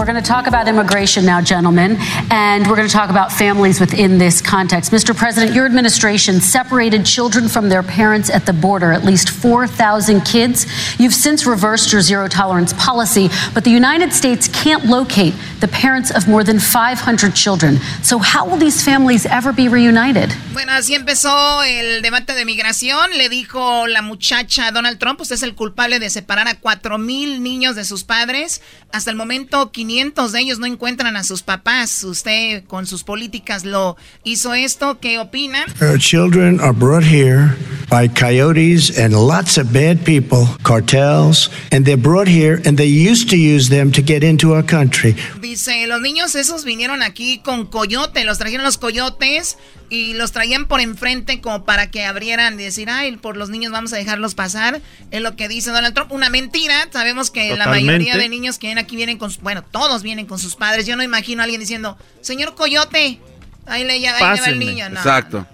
We're 0.00 0.06
going 0.06 0.16
to 0.16 0.26
talk 0.26 0.46
about 0.46 0.66
immigration 0.66 1.26
now, 1.26 1.42
gentlemen, 1.42 1.98
and 2.30 2.66
we're 2.66 2.74
going 2.74 2.88
to 2.88 2.92
talk 2.92 3.10
about 3.10 3.30
families 3.30 3.80
within 3.80 4.16
this 4.16 4.40
context. 4.40 4.92
Mr. 4.92 5.14
President, 5.14 5.54
your 5.54 5.66
administration 5.66 6.40
separated 6.40 7.04
children 7.04 7.48
from 7.48 7.68
their 7.68 7.82
parents 7.82 8.30
at 8.30 8.46
the 8.46 8.54
border, 8.54 8.92
at 8.92 9.04
least 9.04 9.28
4,000 9.28 10.22
kids. 10.22 10.64
You've 10.98 11.12
since 11.12 11.44
reversed 11.44 11.92
your 11.92 12.00
zero 12.00 12.28
tolerance 12.28 12.72
policy, 12.78 13.28
but 13.52 13.62
the 13.62 13.70
United 13.70 14.14
States 14.14 14.48
can't 14.48 14.86
locate 14.86 15.34
the 15.60 15.68
parents 15.68 16.10
of 16.10 16.26
more 16.26 16.44
than 16.44 16.58
500 16.58 17.34
children. 17.34 17.76
So, 18.02 18.18
how 18.18 18.48
will 18.48 18.56
these 18.56 18.82
families 18.82 19.26
ever 19.26 19.52
be 19.52 19.68
reunited? 19.68 20.34
Bueno, 20.54 20.72
así 20.72 20.94
empezó 20.94 21.62
el 21.62 22.00
debate 22.00 22.32
de 22.32 22.46
migración. 22.46 23.18
Le 23.18 23.28
dijo 23.28 23.86
la 23.86 24.00
muchacha 24.00 24.70
Donald 24.70 24.98
Trump: 24.98 25.20
Usted 25.20 25.34
es 25.34 25.42
el 25.42 25.54
culpable 25.54 25.98
de 25.98 26.08
separar 26.08 26.48
a 26.48 26.54
4,000 26.54 27.42
niños 27.42 27.76
de 27.76 27.84
sus 27.84 28.04
padres. 28.04 28.62
Hasta 28.92 29.10
el 29.10 29.16
momento, 29.16 29.70
500 29.70 29.90
500 29.90 30.32
de 30.32 30.40
ellos 30.40 30.58
no 30.58 30.66
encuentran 30.66 31.16
a 31.16 31.24
sus 31.24 31.42
papás. 31.42 32.04
Usted 32.04 32.64
con 32.64 32.86
sus 32.86 33.02
políticas 33.02 33.64
lo 33.64 33.96
hizo 34.24 34.54
esto. 34.54 35.00
¿Qué 35.00 35.18
opina? 35.18 35.66
Our 35.80 35.98
children 35.98 36.60
are 36.60 36.72
brought 36.72 37.04
here 37.04 37.56
by 37.90 38.08
coyotes 38.08 38.96
and 38.96 39.12
lots 39.12 39.58
of 39.58 39.72
bad 39.72 40.04
people, 40.04 40.46
cartels, 40.62 41.50
and 41.72 41.84
they're 41.84 42.00
brought 42.00 42.28
here 42.28 42.62
and 42.64 42.78
they 42.78 42.86
used 42.86 43.28
to 43.30 43.36
use 43.36 43.68
them 43.68 43.90
to 43.90 44.00
get 44.00 44.22
into 44.22 44.54
our 44.54 44.64
country. 44.64 45.16
Dice, 45.40 45.86
los 45.86 46.00
niños 46.00 46.34
esos 46.34 46.64
vinieron 46.64 47.02
aquí 47.02 47.40
con 47.40 47.66
coyote, 47.66 48.24
los 48.24 48.38
trajeron 48.38 48.64
los 48.64 48.78
coyotes 48.78 49.58
y 49.90 50.14
los 50.14 50.30
traían 50.30 50.66
por 50.66 50.80
enfrente 50.80 51.40
como 51.40 51.64
para 51.64 51.90
que 51.90 52.06
abrieran 52.06 52.54
y 52.54 52.62
decir, 52.62 52.88
ay, 52.88 53.16
por 53.16 53.36
los 53.36 53.50
niños 53.50 53.72
vamos 53.72 53.92
a 53.92 53.96
dejarlos 53.96 54.36
pasar. 54.36 54.80
Es 55.10 55.20
lo 55.20 55.34
que 55.34 55.48
dice 55.48 55.70
Donald 55.70 55.94
Trump. 55.94 56.12
Una 56.12 56.30
mentira. 56.30 56.88
Sabemos 56.92 57.30
que 57.32 57.56
la 57.56 57.66
mayoría 57.66 58.16
de 58.16 58.28
niños 58.28 58.58
que 58.58 58.68
vienen 58.68 58.84
aquí 58.84 58.94
vienen 58.94 59.18
con, 59.18 59.32
bueno, 59.42 59.62
todos 59.62 60.02
vienen 60.04 60.26
con 60.26 60.38
sus 60.38 60.54
padres. 60.54 60.86
Yo 60.86 60.96
no 60.96 61.02
imagino 61.02 61.42
a 61.42 61.44
alguien 61.44 61.60
diciendo, 61.60 61.98
señor 62.20 62.54
Coyote, 62.54 63.20
ahí 63.66 63.84
le, 63.84 63.98
lleva 63.98 64.34
el 64.34 64.58
niño. 64.60 64.88
No, 64.90 65.00
Exacto. 65.00 65.46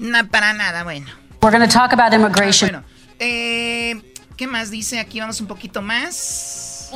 No, 0.00 0.28
para 0.28 0.52
nada, 0.52 0.82
bueno. 0.82 1.06
We're 1.40 1.56
going 1.56 1.66
to 1.66 1.72
talk 1.72 1.92
about 1.92 2.12
immigration. 2.12 2.70
bueno, 2.70 2.84
eh, 3.20 4.14
¿qué 4.36 4.46
más 4.48 4.70
dice? 4.70 4.98
Aquí 4.98 5.20
vamos 5.20 5.40
un 5.40 5.46
poquito 5.46 5.80
más. 5.80 6.90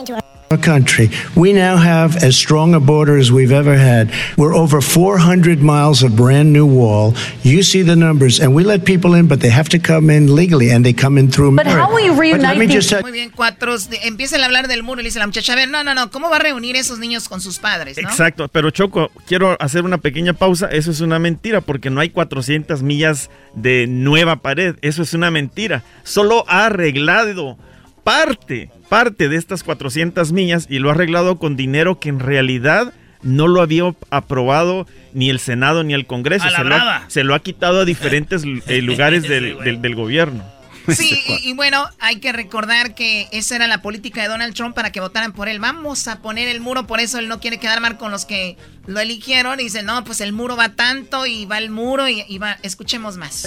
Our 0.50 0.58
country. 0.58 1.10
We 1.34 1.52
now 1.54 1.76
have 1.76 2.22
as 2.22 2.36
strong 2.36 2.74
a 2.74 2.80
border 2.80 3.16
as 3.16 3.32
we've 3.32 3.50
ever 3.50 3.76
had. 3.76 4.12
We're 4.36 4.54
over 4.54 4.82
400 4.82 5.62
miles 5.62 6.02
of 6.02 6.16
brand 6.16 6.52
new 6.52 6.66
wall. 6.66 7.14
You 7.42 7.62
see 7.62 7.82
the 7.82 7.96
numbers, 7.96 8.40
and 8.40 8.54
we 8.54 8.62
let 8.62 8.84
people 8.84 9.14
in, 9.14 9.26
but 9.26 9.40
they 9.40 9.48
have 9.48 9.70
to 9.70 9.78
come 9.78 10.10
in 10.10 10.34
legally, 10.34 10.70
and 10.70 10.84
they 10.84 10.92
come 10.92 11.16
in 11.16 11.30
through 11.30 11.56
But 11.56 11.66
how 11.66 11.90
will 11.90 12.04
you 12.04 12.12
reunite 12.12 12.58
these? 12.68 12.92
Muy 13.00 13.12
bien, 13.12 13.30
cuatro. 13.30 13.74
Empieza 14.02 14.36
a 14.36 14.44
hablar 14.44 14.68
del 14.68 14.82
muro 14.82 15.00
y 15.00 15.04
dice 15.04 15.18
la 15.18 15.26
muchacha, 15.26 15.54
a 15.54 15.56
ver, 15.56 15.70
no, 15.70 15.82
no, 15.82 15.94
no, 15.94 16.10
¿cómo 16.10 16.28
va 16.28 16.36
a 16.36 16.40
reunir 16.40 16.76
esos 16.76 16.98
niños 16.98 17.26
con 17.28 17.40
sus 17.40 17.58
padres? 17.58 17.96
¿no? 18.00 18.08
Exacto, 18.08 18.48
pero 18.48 18.70
Choco, 18.70 19.10
quiero 19.26 19.56
hacer 19.60 19.84
una 19.84 19.98
pequeña 19.98 20.34
pausa. 20.34 20.68
Eso 20.70 20.90
es 20.90 21.00
una 21.00 21.18
mentira, 21.18 21.62
porque 21.62 21.88
no 21.88 22.00
hay 22.00 22.10
400 22.10 22.82
millas 22.82 23.30
de 23.54 23.86
nueva 23.88 24.36
pared. 24.36 24.76
Eso 24.82 25.02
es 25.02 25.14
una 25.14 25.30
mentira. 25.30 25.82
Solo 26.02 26.44
ha 26.48 26.66
arreglado 26.66 27.56
parte, 28.04 28.70
parte 28.88 29.28
de 29.28 29.36
estas 29.36 29.62
400 29.64 30.30
millas 30.32 30.66
y 30.70 30.78
lo 30.78 30.90
ha 30.90 30.92
arreglado 30.92 31.38
con 31.38 31.56
dinero 31.56 31.98
que 31.98 32.10
en 32.10 32.20
realidad 32.20 32.92
no 33.22 33.48
lo 33.48 33.62
había 33.62 33.84
aprobado 34.10 34.86
ni 35.14 35.30
el 35.30 35.38
Senado 35.38 35.82
ni 35.82 35.94
el 35.94 36.06
Congreso. 36.06 36.44
Se 36.50 36.64
lo, 36.64 36.74
ha, 36.76 37.10
se 37.10 37.24
lo 37.24 37.34
ha 37.34 37.40
quitado 37.40 37.80
a 37.80 37.84
diferentes 37.86 38.44
eh, 38.68 38.82
lugares 38.82 39.22
del, 39.22 39.58
del- 39.64 39.80
del 39.82 39.94
gobierno. 39.94 40.44
Sí, 40.94 41.20
y, 41.26 41.50
y 41.50 41.52
bueno, 41.54 41.88
hay 41.98 42.16
que 42.16 42.32
recordar 42.32 42.94
que 42.94 43.28
esa 43.32 43.56
era 43.56 43.66
la 43.66 43.82
política 43.82 44.22
de 44.22 44.28
Donald 44.28 44.54
Trump 44.54 44.74
para 44.74 44.92
que 44.92 45.00
votaran 45.00 45.32
por 45.32 45.48
él. 45.48 45.58
Vamos 45.58 46.06
a 46.08 46.20
poner 46.20 46.48
el 46.48 46.60
muro, 46.60 46.86
por 46.86 47.00
eso 47.00 47.18
él 47.18 47.28
no 47.28 47.40
quiere 47.40 47.58
quedar 47.58 47.80
mal 47.80 47.96
con 47.96 48.10
los 48.10 48.24
que 48.24 48.56
lo 48.86 49.00
eligieron. 49.00 49.60
Y 49.60 49.64
dice, 49.64 49.82
no, 49.82 50.04
pues 50.04 50.20
el 50.20 50.32
muro 50.32 50.56
va 50.56 50.70
tanto 50.70 51.26
y 51.26 51.46
va 51.46 51.58
el 51.58 51.70
muro 51.70 52.08
y, 52.08 52.24
y 52.28 52.38
va. 52.38 52.58
Escuchemos 52.62 53.16
más. 53.16 53.44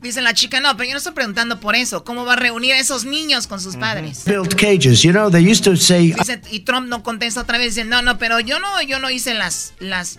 Dice 0.00 0.22
la 0.22 0.34
chica, 0.34 0.60
no, 0.60 0.76
pero 0.76 0.88
yo 0.88 0.92
no 0.92 0.98
estoy 0.98 1.12
preguntando 1.12 1.60
por 1.60 1.74
eso. 1.74 2.04
¿Cómo 2.04 2.24
va 2.24 2.34
a 2.34 2.36
reunir 2.36 2.72
a 2.74 2.78
esos 2.78 3.04
niños 3.04 3.46
con 3.46 3.60
sus 3.60 3.76
padres? 3.76 4.24
built 4.24 4.54
cages. 4.54 5.02
You 5.02 5.12
know, 5.12 5.30
they 5.30 5.42
used 5.42 5.64
to 5.64 5.76
say, 5.76 6.12
Dice, 6.12 6.40
y 6.50 6.60
Trump 6.60 6.88
no 6.88 7.02
contesta 7.02 7.40
otra 7.40 7.58
vez, 7.58 7.74
dice, 7.74 7.84
no, 7.84 8.02
no, 8.02 8.18
pero 8.18 8.40
yo 8.40 8.58
no, 8.58 8.82
yo 8.82 8.98
no 8.98 9.10
hice 9.10 9.34
las, 9.34 9.74
las, 9.78 10.18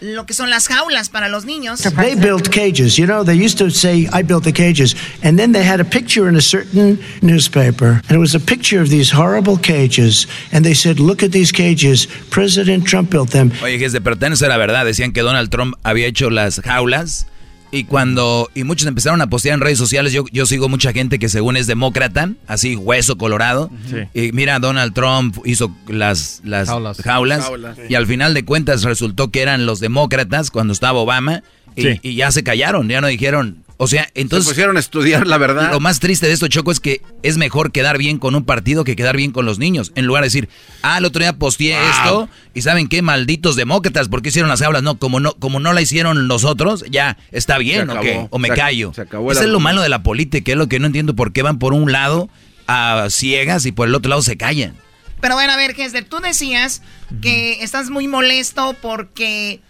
lo 0.00 0.26
que 0.26 0.34
son 0.34 0.50
las 0.50 0.68
jaulas 0.68 1.08
para 1.08 1.28
los 1.28 1.44
niños. 1.44 1.80
They 1.96 2.14
built 2.14 2.50
cages. 2.50 2.96
You 2.96 3.06
know, 3.06 3.24
they 3.24 3.34
used 3.34 3.58
to 3.58 3.70
say, 3.70 4.08
I 4.12 4.22
built 4.22 4.44
the 4.44 4.52
cages. 4.52 4.94
And 5.22 5.38
then 5.38 5.52
they 5.52 5.64
had 5.64 5.80
a 5.80 5.84
picture 5.84 6.28
in 6.28 6.36
a 6.36 6.40
certain 6.40 6.98
newspaper. 7.22 8.00
And 8.08 8.12
it 8.12 8.18
was 8.18 8.34
a 8.34 8.40
picture 8.40 8.80
of 8.80 8.88
these 8.88 9.10
horrible 9.10 9.56
cages. 9.56 10.26
And 10.52 10.64
they 10.64 10.74
said, 10.74 11.00
look 11.00 11.22
at 11.22 11.32
these 11.32 11.52
cages. 11.52 12.06
President 12.30 12.86
Trump 12.86 13.10
built 13.10 13.30
them. 13.30 13.52
Oye, 13.62 13.78
que 13.78 13.88
de 13.88 14.00
pertenece 14.00 14.46
a 14.46 14.48
la 14.48 14.56
verdad. 14.56 14.84
Decían 14.84 15.12
que 15.12 15.22
Donald 15.22 15.50
Trump 15.50 15.74
había 15.82 16.06
hecho 16.06 16.30
las 16.30 16.60
jaulas. 16.60 17.26
Y 17.70 17.84
cuando. 17.84 18.48
Y 18.54 18.64
muchos 18.64 18.86
empezaron 18.86 19.20
a 19.20 19.28
postear 19.28 19.54
en 19.54 19.60
redes 19.60 19.78
sociales. 19.78 20.12
Yo, 20.12 20.24
yo 20.32 20.46
sigo 20.46 20.68
mucha 20.68 20.92
gente 20.92 21.18
que 21.18 21.28
según 21.28 21.56
es 21.56 21.66
demócrata, 21.66 22.30
así 22.46 22.76
hueso 22.76 23.18
colorado. 23.18 23.70
Sí. 23.90 23.96
Y 24.28 24.32
mira, 24.32 24.58
Donald 24.58 24.94
Trump 24.94 25.36
hizo 25.44 25.74
las, 25.86 26.40
las 26.44 26.68
Jaulas. 26.68 27.00
jaulas. 27.02 27.44
Jaulas. 27.44 27.78
Y 27.88 27.94
al 27.94 28.06
final 28.06 28.32
de 28.32 28.44
cuentas 28.44 28.84
resultó 28.84 29.30
que 29.30 29.42
eran 29.42 29.66
los 29.66 29.80
demócratas 29.80 30.50
cuando 30.50 30.72
estaba 30.72 30.98
Obama. 30.98 31.42
Y, 31.76 31.82
Sí. 31.82 32.00
y 32.02 32.14
ya 32.16 32.32
se 32.32 32.42
callaron, 32.42 32.88
ya 32.88 33.00
no 33.00 33.06
dijeron. 33.06 33.62
O 33.80 33.86
sea, 33.86 34.10
Se 34.12 34.20
entonces. 34.22 34.48
pusieron 34.48 34.76
a 34.76 34.80
estudiar 34.80 35.26
la 35.28 35.38
verdad. 35.38 35.70
Lo 35.70 35.78
más 35.78 36.00
triste 36.00 36.26
de 36.26 36.32
esto, 36.32 36.48
Choco, 36.48 36.72
es 36.72 36.80
que 36.80 37.00
es 37.22 37.36
mejor 37.36 37.70
quedar 37.70 37.96
bien 37.96 38.18
con 38.18 38.34
un 38.34 38.44
partido 38.44 38.82
que 38.82 38.96
quedar 38.96 39.16
bien 39.16 39.30
con 39.30 39.46
los 39.46 39.60
niños. 39.60 39.92
En 39.94 40.04
lugar 40.04 40.22
de 40.24 40.26
decir, 40.26 40.48
ah, 40.82 40.98
el 40.98 41.04
otro 41.04 41.20
día 41.22 41.32
posteé 41.38 41.78
Wow. 41.78 41.88
esto 41.90 42.28
y 42.54 42.62
¿saben 42.62 42.88
qué? 42.88 43.02
Malditos 43.02 43.54
demócratas, 43.54 44.08
¿por 44.08 44.20
qué 44.20 44.30
hicieron 44.30 44.48
las 44.48 44.62
aulas? 44.62 44.82
No, 44.82 44.98
como 44.98 45.20
no, 45.20 45.32
como 45.34 45.60
no 45.60 45.72
la 45.72 45.80
hicieron 45.80 46.26
nosotros, 46.26 46.84
ya 46.90 47.16
está 47.30 47.56
bien, 47.58 47.86
Se 47.88 47.96
¿o 47.96 48.00
qué? 48.00 48.26
O 48.30 48.38
me 48.40 48.48
Se 48.48 48.54
callo. 48.54 48.92
se 48.94 49.02
acabó 49.02 49.30
es 49.30 49.40
lo 49.42 49.60
malo 49.60 49.80
de 49.80 49.88
la 49.88 50.02
política, 50.02 50.50
es 50.52 50.58
lo 50.58 50.66
que 50.68 50.80
no 50.80 50.86
entiendo 50.86 51.14
por 51.14 51.32
qué 51.32 51.42
van 51.42 51.60
por 51.60 51.72
un 51.72 51.92
lado 51.92 52.28
a 52.66 53.06
ciegas 53.10 53.64
y 53.64 53.70
por 53.72 53.86
el 53.86 53.94
otro 53.94 54.10
lado 54.10 54.22
se 54.22 54.36
callan. 54.36 54.74
Pero 55.20 55.34
bueno, 55.34 55.52
a 55.52 55.56
ver, 55.56 55.74
Hesder, 55.78 56.04
tú 56.04 56.18
decías 56.18 56.82
que 57.22 57.62
estás 57.62 57.90
muy 57.90 58.08
molesto 58.08 58.74
porque 58.82 59.60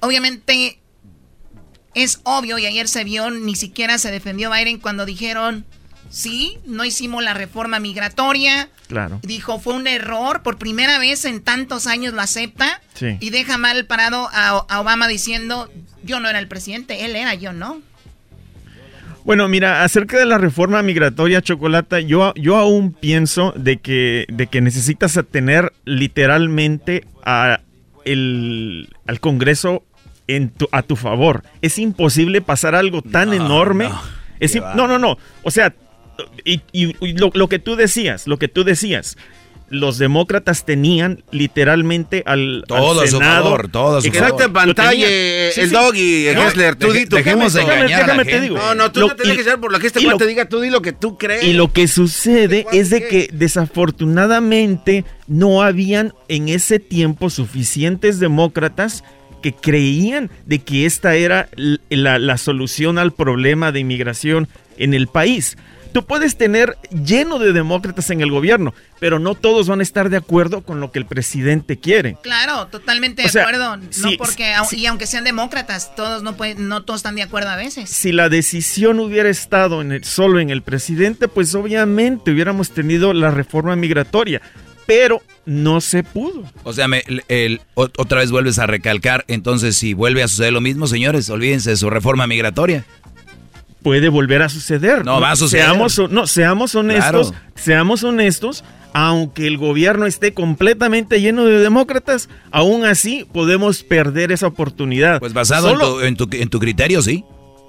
obviamente 0.00 0.78
es 1.96 2.20
obvio 2.24 2.58
y 2.58 2.66
ayer 2.66 2.88
se 2.88 3.04
vio, 3.04 3.30
ni 3.30 3.56
siquiera 3.56 3.96
se 3.96 4.10
defendió 4.10 4.50
Biden 4.52 4.78
cuando 4.78 5.06
dijeron, 5.06 5.64
sí, 6.10 6.58
no 6.66 6.84
hicimos 6.84 7.24
la 7.24 7.32
reforma 7.32 7.80
migratoria. 7.80 8.68
Claro. 8.86 9.18
Dijo, 9.22 9.58
fue 9.58 9.74
un 9.74 9.86
error, 9.86 10.42
por 10.42 10.58
primera 10.58 10.98
vez 10.98 11.24
en 11.24 11.40
tantos 11.40 11.86
años 11.86 12.12
lo 12.12 12.20
acepta. 12.20 12.82
Sí. 12.94 13.16
Y 13.20 13.30
deja 13.30 13.56
mal 13.56 13.86
parado 13.86 14.28
a, 14.30 14.66
a 14.68 14.80
Obama 14.80 15.08
diciendo, 15.08 15.70
yo 16.04 16.20
no 16.20 16.28
era 16.28 16.38
el 16.38 16.48
presidente, 16.48 17.06
él 17.06 17.16
era, 17.16 17.32
yo 17.32 17.54
no. 17.54 17.80
Bueno, 19.24 19.48
mira, 19.48 19.82
acerca 19.82 20.18
de 20.18 20.26
la 20.26 20.36
reforma 20.36 20.82
migratoria, 20.82 21.40
Chocolata, 21.40 21.98
yo, 22.00 22.34
yo 22.34 22.56
aún 22.56 22.92
pienso 22.92 23.54
de 23.56 23.78
que, 23.78 24.26
de 24.28 24.48
que 24.48 24.60
necesitas 24.60 25.18
tener 25.30 25.72
literalmente 25.86 27.06
a 27.24 27.60
el, 28.04 28.90
al 29.06 29.18
Congreso 29.18 29.82
en 30.28 30.50
tu- 30.50 30.68
a 30.72 30.82
tu 30.82 30.96
favor. 30.96 31.42
Es 31.62 31.78
imposible 31.78 32.40
pasar 32.40 32.74
algo 32.74 33.02
tan 33.02 33.32
enorme. 33.32 33.88
Es 34.40 34.54
no, 34.56 34.86
no, 34.88 34.98
no. 34.98 35.18
O 35.42 35.50
sea, 35.50 35.74
y, 36.44 36.60
y- 36.72 36.96
y 37.00 37.12
lo, 37.18 37.30
lo 37.34 37.48
que 37.48 37.58
tú 37.58 37.76
decías, 37.76 38.26
lo 38.26 38.38
que 38.38 38.48
tú 38.48 38.64
decías, 38.64 39.16
los 39.68 39.98
demócratas 39.98 40.64
tenían 40.64 41.24
literalmente 41.32 42.22
al, 42.24 42.62
todo 42.68 43.00
al 43.00 43.08
Senado. 43.08 43.44
favor, 43.44 43.68
todo 43.68 44.00
su 44.00 44.06
Exacto, 44.06 44.44
en 44.44 44.52
favor. 44.52 44.52
pantalla, 44.52 44.90
tenía. 44.92 45.06
eh, 45.08 45.50
Sí, 45.52 45.60
el 45.62 45.68
sí. 45.70 45.74
doggy, 45.74 46.26
No, 46.34 46.46
Hessler. 46.48 46.76
Tú 46.76 46.86
deje- 46.86 46.98
di, 47.00 47.06
tú 47.06 47.16
dejemos 47.16 47.52
déjame 47.52 48.24
te 48.24 48.30
gente. 48.30 48.40
digo. 48.42 48.56
No, 48.58 48.74
no, 48.76 48.92
tú 48.92 49.00
Lo- 49.00 49.08
no 49.08 49.16
tienes 49.16 49.36
que 49.36 49.42
ser 49.44 49.58
por 49.58 49.72
lo 49.72 49.78
que 49.80 49.88
este 49.88 50.04
cuate 50.04 50.26
diga, 50.26 50.48
tú 50.48 50.60
di 50.60 50.70
lo 50.70 50.82
que 50.82 50.92
tú 50.92 51.18
crees. 51.18 51.42
Y 51.42 51.52
lo 51.52 51.72
que 51.72 51.88
sucede 51.88 52.64
es 52.72 52.90
de 52.90 53.08
que 53.08 53.28
desafortunadamente 53.32 55.04
no 55.26 55.62
habían 55.62 56.12
en 56.28 56.48
ese 56.48 56.78
tiempo 56.78 57.30
suficientes 57.30 58.20
demócratas 58.20 59.02
creían 59.54 60.30
de 60.46 60.60
que 60.60 60.86
esta 60.86 61.14
era 61.14 61.48
la, 61.88 62.18
la 62.18 62.38
solución 62.38 62.98
al 62.98 63.12
problema 63.12 63.72
de 63.72 63.80
inmigración 63.80 64.48
en 64.78 64.94
el 64.94 65.06
país. 65.08 65.56
Tú 65.92 66.04
puedes 66.04 66.36
tener 66.36 66.76
lleno 66.90 67.38
de 67.38 67.54
demócratas 67.54 68.10
en 68.10 68.20
el 68.20 68.30
gobierno, 68.30 68.74
pero 69.00 69.18
no 69.18 69.34
todos 69.34 69.66
van 69.66 69.80
a 69.80 69.82
estar 69.82 70.10
de 70.10 70.18
acuerdo 70.18 70.60
con 70.60 70.78
lo 70.78 70.92
que 70.92 70.98
el 70.98 71.06
presidente 71.06 71.78
quiere. 71.78 72.18
Claro, 72.22 72.66
totalmente 72.66 73.22
de 73.22 73.28
O 73.28 73.30
sea, 73.30 73.44
acuerdo. 73.44 73.78
No 73.78 74.10
porque, 74.18 74.52
y 74.72 74.84
aunque 74.86 75.06
sean 75.06 75.24
demócratas, 75.24 75.94
todos 75.94 76.22
no 76.22 76.36
pueden, 76.36 76.68
no 76.68 76.82
todos 76.84 76.98
están 76.98 77.14
de 77.14 77.22
acuerdo 77.22 77.48
a 77.48 77.56
veces. 77.56 77.88
Si 77.88 78.12
la 78.12 78.28
decisión 78.28 79.00
hubiera 79.00 79.30
estado 79.30 79.80
en 79.80 79.92
el- 79.92 80.04
solo 80.04 80.38
en 80.38 80.50
el 80.50 80.60
presidente, 80.60 81.28
pues 81.28 81.54
obviamente 81.54 82.30
hubiéramos 82.30 82.72
tenido 82.72 83.14
la 83.14 83.30
reforma 83.30 83.74
migratoria, 83.74 84.42
pero 84.86 85.20
no 85.44 85.80
se 85.80 86.02
pudo. 86.02 86.44
O 86.64 86.72
sea, 86.72 86.88
me- 86.88 87.02
el- 87.06 87.22
el- 87.28 87.60
o- 87.74 87.88
otra 87.98 88.20
vez 88.20 88.30
vuelves 88.30 88.58
a 88.58 88.66
recalcar, 88.66 89.24
entonces 89.28 89.76
si 89.76 89.94
vuelve 89.94 90.22
a 90.22 90.28
suceder 90.28 90.52
lo 90.52 90.60
mismo, 90.60 90.86
señores, 90.86 91.28
olvídense 91.30 91.70
de 91.70 91.76
su 91.76 91.90
reforma 91.90 92.26
migratoria. 92.26 92.84
puede 93.82 94.08
volver 94.08 94.42
a 94.42 94.48
suceder. 94.48 95.04
No, 95.04 95.20
va 95.20 95.30
a 95.30 95.36
suceder. 95.36 95.66
Seamos, 95.66 95.98
no, 96.10 96.26
seamos 96.26 96.74
honestos, 96.74 97.30
Claro. 97.30 97.44
seamos 97.54 98.02
honestos, 98.02 98.64
aunque 98.92 99.46
el 99.46 99.58
gobierno 99.58 100.06
esté 100.06 100.34
completamente 100.34 101.20
lleno 101.20 101.44
de 101.44 101.60
demócratas, 101.60 102.28
aún 102.50 102.84
así 102.84 103.24
podemos 103.32 103.84
perder 103.84 104.32
esa 104.32 104.48
oportunidad. 104.48 105.20
Pues 105.20 105.34
basado 105.34 105.70
en 105.72 105.78
tu- 105.78 106.00
en, 106.00 106.16
tu, 106.16 106.28
en 106.32 106.48
tu 106.48 106.58
criterio, 106.58 107.00
sí. 107.00 107.24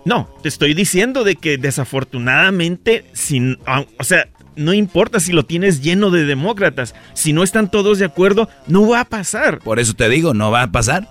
No, 0.05 0.27
te 0.41 0.49
estoy 0.49 0.73
diciendo 0.73 1.23
de 1.23 1.35
que 1.35 1.59
desafortunadamente, 1.59 3.05
sin, 3.13 3.59
o 3.99 4.03
sea, 4.03 4.27
no 4.57 4.73
importa 4.73 5.19
si 5.19 5.31
lo 5.31 5.45
tienes 5.45 5.81
lleno 5.81 6.09
de 6.11 6.25
demócratas, 6.25 6.95
si 7.13 7.31
no 7.31 7.43
están 7.43 7.71
todos 7.71 7.99
de 7.99 8.05
acuerdo, 8.05 8.49
no 8.67 8.87
va 8.87 9.01
a 9.01 9.05
pasar. 9.05 9.59
Por 9.59 9.79
eso 9.79 9.93
te 9.93 10.09
digo, 10.09 10.33
no 10.33 10.51
va 10.51 10.63
a 10.63 10.71
pasar. 10.71 11.07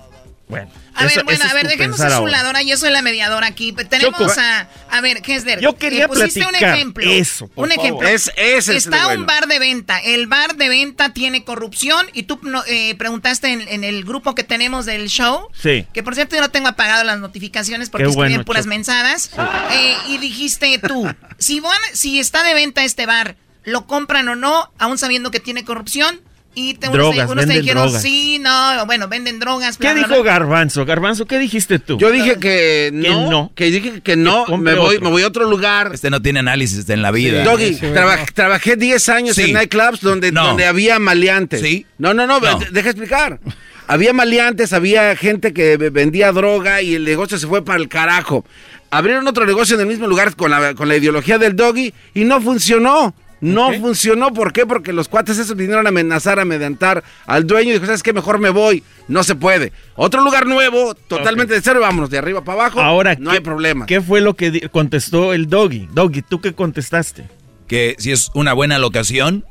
Bueno. 0.48 0.70
A 0.94 1.05
ver, 1.05 1.24
bueno, 1.24 1.44
a 1.44 1.52
ver, 1.52 1.66
dejemos 1.66 2.01
a 2.01 2.16
su 2.18 2.27
lado. 2.28 2.47
Ahora 2.47 2.62
yo 2.62 2.77
soy 2.77 2.90
la 2.90 3.02
mediadora 3.02 3.48
aquí. 3.48 3.73
Tenemos 3.73 4.16
Choco. 4.18 4.32
a. 4.40 4.68
A 4.90 5.01
ver, 5.01 5.20
Hesler. 5.27 5.60
Yo 5.60 5.77
quería 5.77 6.05
eh, 6.05 6.09
pusiste 6.09 6.40
un 6.40 6.47
platicar 6.51 6.74
ejemplo. 6.77 7.05
eso, 7.10 7.48
por 7.48 7.66
un 7.66 7.73
ejemplo. 7.73 8.06
Es- 8.09 8.31
Está 8.36 9.06
bueno. 9.06 9.20
un 9.23 9.27
bar 9.27 9.48
de 9.48 9.59
venta. 9.59 9.98
El 9.98 10.28
bar 10.28 10.55
de 10.56 10.68
venta 10.68 11.12
tiene 11.12 11.44
corrupción. 11.44 12.06
Y 12.12 12.23
tú 12.23 12.39
no, 12.43 12.62
eh, 12.66 12.94
preguntaste 12.94 13.48
en, 13.52 13.66
en 13.68 13.82
el 13.85 14.05
grupo 14.05 14.35
que 14.36 14.44
tenemos 14.44 14.86
del 14.86 15.09
show. 15.09 15.48
Sí. 15.60 15.85
Que 15.93 16.02
por 16.05 16.14
cierto 16.14 16.36
yo 16.36 16.40
no 16.43 16.51
tengo 16.51 16.68
apagado 16.68 17.02
las 17.02 17.18
notificaciones 17.18 17.90
porque 17.90 18.05
Qué 18.05 18.10
escriben 18.10 18.31
bueno, 18.32 18.44
puras 18.44 18.62
Choco. 18.62 18.68
mensadas. 18.70 19.31
Eh, 19.73 19.97
y 20.09 20.18
dijiste 20.18 20.78
tú, 20.78 21.12
si, 21.39 21.59
van- 21.60 21.73
si 21.93 22.20
está 22.20 22.44
de 22.44 22.55
venta 22.55 22.85
este 22.85 23.05
bar, 23.05 23.35
¿lo 23.64 23.86
compran 23.89 24.28
o 24.28 24.36
no? 24.36 24.73
Aún 24.78 24.97
sabiendo 24.97 25.31
que 25.32 25.40
tiene 25.40 25.64
corrupción. 25.64 26.20
Y 26.59 26.73
te, 26.73 26.89
unos, 26.89 26.97
Drogas, 26.99 27.27
te, 27.27 27.33
unos 27.33 27.45
te 27.45 27.49
venden 27.49 27.61
dijeron, 27.62 27.83
drogas. 27.85 28.01
sí, 28.03 28.39
no, 28.41 28.87
bueno, 28.87 29.09
venden 29.09 29.39
drogas. 29.39 29.77
¿Qué 29.77 29.85
bla, 29.89 29.93
bla, 29.93 30.09
dijo 30.09 30.23
bla. 30.23 30.33
Garbanzo? 30.33 30.87
Garbanzo, 30.87 31.27
¿qué 31.27 31.39
dijiste 31.39 31.78
tú? 31.78 31.99
Yo 31.99 32.11
dije 32.11 32.39
que 32.39 32.91
no, 32.95 33.03
Que 33.03 33.11
no. 33.31 33.53
que 33.55 33.65
dije 33.66 34.01
que 34.01 34.16
no, 34.16 34.47
Que 34.47 34.57
me 34.57 34.74
voy, 34.74 34.95
otro. 34.97 35.05
me 35.05 35.11
voy 35.11 35.23
a 35.23 35.27
otro 35.27 35.51
lugar. 35.51 35.91
Este 35.93 36.09
no 36.09 36.23
tiene 36.23 36.39
análisis 36.41 36.89
en 36.89 37.03
la 37.03 37.11
vida. 37.11 37.45
Doggy, 37.45 37.77
traba- 37.77 38.24
trabajé 38.33 38.77
10 38.77 39.07
años 39.11 39.37
Sí. 39.37 39.43
en 39.43 39.53
nightclubs 39.53 40.01
donde, 40.01 40.33
No. 40.33 40.47
donde 40.47 40.65
había 40.65 40.99
maleantes. 40.99 41.61
Sí. 41.61 41.85
No, 41.99 42.15
no, 42.15 42.27
no, 42.27 42.41
No. 42.41 42.59
de- 42.59 42.70
deja 42.70 42.89
explicar. 42.89 43.39
Había 43.87 44.15
maleantes, 44.15 44.73
había 44.73 45.15
gente 45.15 45.53
que 45.53 45.77
ve- 45.77 45.91
vendía 45.91 46.33
droga 46.33 46.81
y 46.81 46.95
el 46.95 47.05
negocio 47.05 47.39
se 47.39 47.47
fue 47.47 47.65
para 47.65 47.78
el 47.78 47.89
carajo. 47.89 48.47
Abrieron 48.91 49.28
otro 49.28 49.45
negocio 49.45 49.74
en 49.74 49.83
el 49.83 49.87
mismo 49.89 50.07
lugar 50.07 50.35
con 50.37 50.51
la, 50.51 50.74
con 50.74 50.89
la 50.89 50.97
ideología 50.97 51.37
del 51.37 51.55
doggy 51.55 51.93
y 52.15 52.24
no 52.24 52.41
funcionó. 52.41 53.15
No 53.40 53.72
funcionó, 53.74 54.32
¿por 54.32 54.52
qué? 54.52 54.64
Porque 54.66 54.92
los 54.94 55.08
cuates 55.08 55.38
esos 55.38 55.56
vinieron 55.56 55.84
a 55.86 55.90
amenazar, 55.90 56.38
a 56.38 56.42
amedrentar 56.42 57.04
al 57.26 57.46
dueño 57.46 57.70
y 57.70 57.72
dijo, 57.74 57.84
¿sabes 57.86 58.02
qué? 58.02 58.12
Mejor 58.12 58.38
me 58.38 58.48
voy. 58.50 58.82
No 59.08 59.22
se 59.24 59.34
puede. 59.34 59.72
Otro 59.94 60.22
lugar 60.22 60.46
nuevo, 60.46 60.94
totalmente 60.94 61.52
de 61.54 61.60
cero, 61.60 61.80
vámonos 61.80 62.08
de 62.10 62.18
arriba 62.18 62.42
para 62.42 62.62
abajo. 62.62 62.80
Ahora, 62.80 63.14
no 63.18 63.30
¿qué- 63.30 63.36
hay 63.36 63.42
problema. 63.42 63.86
¿Qué 63.86 64.00
fue 64.00 64.20
lo 64.22 64.34
que 64.34 64.68
contestó 64.70 65.32
el 65.34 65.48
doggy? 65.48 65.86
Doggy, 65.92 66.22
¿tú 66.22 66.40
qué 66.40 66.54
contestaste? 66.54 67.24
Que 67.68 67.94
si 67.98 68.10
es 68.12 68.30
una 68.34 68.52
buena 68.54 68.78
locación, 68.78 69.44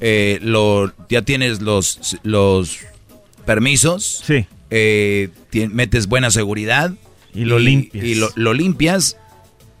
eh, 0.00 0.38
lo, 0.42 0.92
ya 1.08 1.22
tienes 1.22 1.62
los, 1.62 2.18
los 2.22 2.80
permisos. 3.46 4.22
Sí. 4.26 4.46
eh, 4.70 5.30
metes 5.70 6.06
buena 6.06 6.30
seguridad. 6.30 6.92
Y 7.34 7.44
lo 7.44 7.58
limpias. 7.58 8.04
Y 8.04 8.14
lo, 8.14 8.30
lo 8.34 8.52
limpias. 8.52 9.16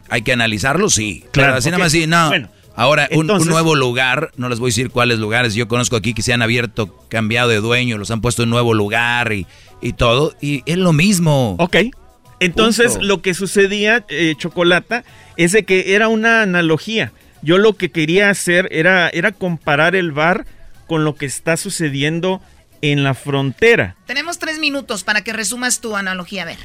Hay 0.08 0.22
que 0.22 0.32
analizarlo, 0.32 0.90
sí. 0.90 1.24
Claro, 1.32 1.48
Pero 1.50 1.58
así 1.58 1.70
nada 1.70 1.78
más, 1.78 1.92
sí, 1.92 2.06
no. 2.06 2.28
Bueno, 2.28 2.48
Ahora, 2.74 3.08
un, 3.12 3.26
nuevo 3.26 3.74
lugar, 3.74 4.32
no 4.36 4.48
les 4.48 4.58
voy 4.58 4.68
a 4.68 4.70
decir 4.70 4.90
cuáles 4.90 5.18
lugares, 5.18 5.54
yo 5.54 5.68
conozco 5.68 5.96
aquí 5.96 6.14
que 6.14 6.22
se 6.22 6.32
han 6.32 6.42
abierto, 6.42 7.04
cambiado 7.08 7.50
de 7.50 7.60
dueño, 7.60 7.98
los 7.98 8.10
han 8.10 8.20
puesto 8.20 8.42
en 8.44 8.50
nuevo 8.50 8.72
lugar 8.74 9.32
y, 9.32 9.46
y 9.80 9.92
todo, 9.92 10.34
y 10.40 10.62
es 10.66 10.78
lo 10.78 10.92
mismo. 10.92 11.56
Ok. 11.58 11.76
Entonces, 12.40 12.92
Punto. 12.92 13.06
lo 13.06 13.22
que 13.22 13.34
sucedía, 13.34 14.04
eh, 14.08 14.34
Chocolata, 14.36 15.04
es 15.36 15.52
de 15.52 15.64
que 15.64 15.94
era 15.94 16.08
una 16.08 16.42
analogía. 16.42 17.12
Yo 17.42 17.58
lo 17.58 17.76
que 17.76 17.90
quería 17.90 18.30
hacer 18.30 18.68
era, 18.72 19.08
era 19.08 19.32
comparar 19.32 19.94
el 19.94 20.12
bar 20.12 20.46
con 20.86 21.04
lo 21.04 21.14
que 21.14 21.26
está 21.26 21.56
sucediendo 21.56 22.40
en 22.80 23.04
la 23.04 23.14
frontera. 23.14 23.96
Tenemos 24.06 24.38
tres 24.38 24.58
minutos 24.58 25.04
para 25.04 25.22
que 25.22 25.32
resumas 25.32 25.80
tu 25.80 25.96
analogía. 25.96 26.42
A 26.42 26.46
ver. 26.46 26.58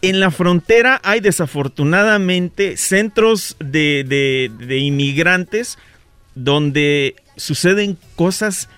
En 0.00 0.20
la 0.20 0.30
frontera 0.30 1.00
hay 1.02 1.20
desafortunadamente 1.20 2.76
centros 2.76 3.56
de, 3.58 4.04
de- 4.58 4.78
inmigrantes 4.78 5.76
donde 6.34 7.16
suceden 7.36 7.98
cosas, 8.14 8.68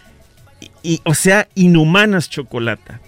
y, 0.82 1.00
o 1.04 1.14
sea, 1.14 1.48
inhumanas, 1.54 2.30
Chocolata. 2.30 3.00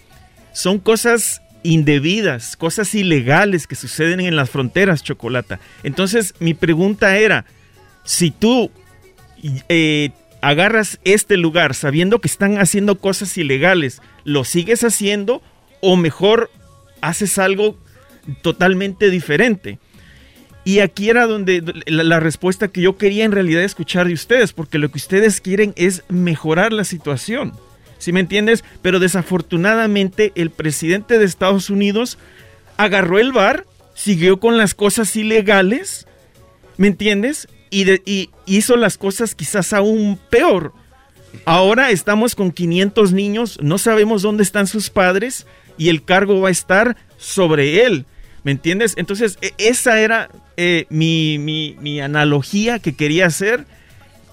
Son 0.53 0.79
cosas 0.79 1.41
indebidas, 1.63 2.57
cosas 2.57 2.95
ilegales 2.95 3.67
que 3.67 3.77
suceden 3.77 4.21
en 4.21 4.37
las 4.37 4.51
fronteras, 4.51 5.03
Chocolata. 5.03 5.59
Entonces, 5.83 6.35
mi 6.39 6.53
pregunta 6.53 7.17
era, 7.17 7.47
si 8.05 8.31
tú 8.31 8.71
eh, 9.71 10.11
agarras 10.43 10.99
este 11.05 11.39
lugar 11.39 11.75
sabiendo 11.75 12.21
que 12.21 12.29
están 12.29 12.59
haciendo 12.59 12.99
cosas 12.99 13.39
ilegales, 13.39 14.03
¿lo 14.25 14.45
sigues 14.45 14.85
haciendo 14.85 15.41
o 15.81 15.97
mejor 15.97 16.51
haces 17.01 17.39
algo 17.39 17.79
totalmente 18.43 19.11
diferente? 19.11 19.79
Y 20.65 20.79
aquí 20.79 21.11
era 21.11 21.27
donde 21.27 21.63
la, 21.87 22.21
respuesta 22.21 22.69
que 22.69 22.81
yo 22.83 22.97
quería 22.97 23.25
en 23.25 23.33
realidad 23.33 23.65
escuchar 23.65 24.07
de 24.07 24.15
ustedes, 24.15 24.53
porque 24.53 24.79
lo 24.79 24.91
que 24.91 24.99
ustedes 24.99 25.41
quieren 25.41 25.73
es 25.77 26.05
mejorar 26.09 26.73
la 26.73 26.85
situación. 26.85 27.53
¿Sí 27.99 28.13
me 28.13 28.21
entiendes? 28.21 28.63
Pero 28.81 29.01
desafortunadamente 29.01 30.33
el 30.35 30.51
presidente 30.51 31.19
de 31.19 31.25
Estados 31.25 31.69
Unidos 31.71 32.19
agarró 32.77 33.19
el 33.19 33.33
bar, 33.33 33.67
siguió 33.95 34.39
con 34.41 34.57
las 34.57 34.75
cosas 34.75 35.15
ilegales, 35.17 36.07
¿me 36.77 36.87
entiendes? 36.89 37.49
Y, 37.71 37.85
de- 37.85 38.03
y 38.05 38.31
hizo 38.47 38.77
las 38.77 38.99
cosas 38.99 39.35
quizás 39.35 39.73
aún 39.73 40.19
peor. 40.31 40.73
Ahora 41.45 41.91
estamos 41.91 42.35
con 42.35 42.53
500 42.53 43.13
niños, 43.13 43.59
no 43.63 43.79
sabemos 43.79 44.23
dónde 44.23 44.43
están 44.43 44.67
sus 44.67 44.91
padres 44.91 45.47
y 45.83 45.89
el 45.89 46.05
cargo 46.05 46.41
va 46.41 46.49
a 46.49 46.53
estar 46.53 46.97
sobre 47.19 47.85
él. 47.85 48.07
¿Me 48.45 48.51
entiendes? 48.53 48.95
Entonces, 48.97 49.39
e- 49.41 49.53
esa 49.59 50.01
era 50.01 50.29
eh, 50.57 50.87
mi, 50.91 51.39
mi- 51.39 51.77
mi 51.81 52.01
analogía 52.01 52.79
que 52.79 52.95
quería 52.95 53.27
hacer. 53.27 53.65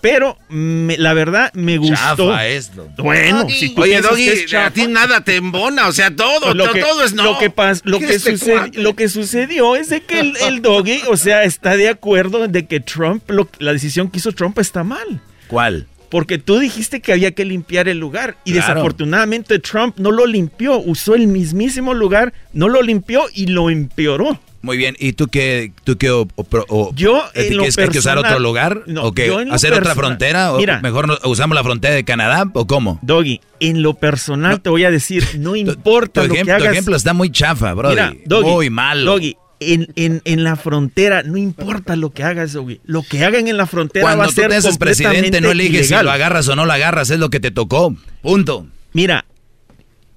Pero 0.01 0.38
me- 0.47 0.97
la 0.97 1.13
verdad 1.13 1.51
me 1.55 1.77
gustó. 1.77 1.95
Chafa 2.30 2.47
esto. 2.47 2.88
Bueno, 2.99 3.49
si 3.49 3.76
tú 3.76 3.81
Oye, 3.81 3.99
Doggy, 4.01 4.26
que 4.26 4.34
es 4.45 4.53
a 4.53 4.71
ti 4.71 4.88
nada 4.88 5.26
te 5.26 5.35
embona, 5.35 5.89
o 5.89 5.91
sea, 5.91 6.15
todo, 6.15 6.39
pues 6.41 6.55
lo 6.55 6.71
que- 6.71 6.80
todo 6.81 7.03
es 7.03 7.11
no. 7.13 7.23
Lo 7.26 7.38
que, 7.38 7.53
pas- 7.53 7.81
lo, 7.84 7.99
¿Qué 7.99 8.07
que 8.07 8.13
es 8.15 8.26
sucedi- 8.26 8.51
cuate? 8.51 8.81
lo 8.81 8.95
que 8.95 9.09
sucedió 9.09 9.76
es 9.76 9.89
de 9.89 9.99
que 10.01 10.21
el, 10.21 10.38
el 10.47 10.61
doggy, 10.61 11.01
o 11.09 11.17
sea, 11.17 11.43
está 11.43 11.76
de 11.76 11.89
acuerdo 11.89 12.47
de 12.47 12.65
que 12.65 12.80
Trump, 12.80 13.30
lo- 13.30 13.49
la 13.59 13.73
decisión 13.73 14.09
que 14.09 14.19
hizo 14.19 14.31
Trump 14.31 14.57
está 14.59 14.85
mal. 14.85 15.19
¿Cuál? 15.47 15.85
Porque 16.10 16.38
tú 16.40 16.60
dijiste 16.60 17.02
que 17.02 17.14
había 17.14 17.31
que 17.31 17.45
limpiar 17.45 17.88
el 17.88 17.99
lugar 17.99 18.36
y 18.44 18.53
Claro. 18.53 18.68
desafortunadamente 18.73 19.60
Trump 19.60 19.98
no 19.99 20.11
lo 20.11 20.26
limpió, 20.26 20.77
usó 20.80 21.15
el 21.15 21.27
mismísimo 21.27 21.94
lugar, 21.94 22.34
no 22.53 22.68
lo 22.68 22.81
limpió 22.81 23.23
y 23.34 23.48
lo 23.48 23.69
empeoró. 23.69 24.40
Muy 24.61 24.76
bien, 24.76 24.98
¿y 24.99 25.14
tú 25.14 25.27
qué, 25.27 25.72
tú 25.86 25.98
qué 25.98 26.10
o- 26.10 26.27
o- 26.36 26.45
o- 26.68 26.91
Yo, 26.94 27.23
¿a 27.23 27.31
ti 27.31 27.40
en 27.48 27.57
lo 27.57 27.64
que 27.64 27.81
hay 27.81 27.88
que 27.88 27.99
usar 27.99 28.18
otro 28.18 28.40
lugar? 28.40 28.81
No, 28.88 29.03
¿O 29.06 29.14
qué? 29.14 29.34
¿Hacer 29.52 29.72
otra 29.73 29.95
frontera? 29.95 30.52
¿O 30.52 30.57
Mira. 30.57 30.81
mejor 30.81 31.07
no- 31.07 31.18
usamos 31.23 31.56
la 31.56 31.64
frontera 31.64 31.95
de 31.95 32.03
Canadá 32.03 32.44
o 32.53 32.68
cómo? 32.68 32.99
Doggy, 33.02 33.40
en 33.61 33.81
lo 33.84 33.94
personal 33.94 34.60
te 34.60 34.69
voy 34.69 34.84
a 34.84 34.91
decir, 34.91 35.26
no 35.38 35.56
importa 35.56 36.23
Tu 36.23 36.27
lo 36.27 36.34
ejemplo, 36.34 36.56
que 36.56 36.57
tu 36.60 36.64
hagas. 36.65 36.73
ejemplo 36.73 36.95
está 36.98 37.14
muy 37.14 37.31
chafa, 37.31 37.73
brother. 37.73 38.11
Mira, 38.11 38.23
Doggy, 38.26 38.49
muy 38.49 38.69
malo. 38.69 39.11
Doggy, 39.14 39.38
en, 39.60 39.88
en, 39.95 40.22
en 40.26 40.44
la 40.44 40.56
frontera, 40.56 41.23
no 41.23 41.38
importa 41.38 41.95
lo 41.95 42.11
que 42.11 42.23
hagas, 42.23 42.56
güey. 42.56 42.80
Lo 42.86 43.03
que 43.03 43.23
hagan 43.23 43.48
en 43.48 43.57
la 43.57 43.65
frontera 43.65 44.03
Cuando 44.03 44.19
va 44.19 44.26
a 44.26 44.27
tú 44.27 44.34
ser 44.34 44.80
presidente, 44.80 45.41
no 45.41 45.52
eliges 45.52 45.88
si 45.88 45.94
lo 45.94 46.11
agarras 46.11 46.48
o 46.48 46.56
no 46.56 46.65
lo 46.65 46.73
agarras, 46.73 47.10
es 47.10 47.19
lo 47.19 47.30
que 47.30 47.40
te 47.40 47.52
tocó. 47.52 47.95
Punto. 48.22 48.68
Mira, 48.94 49.26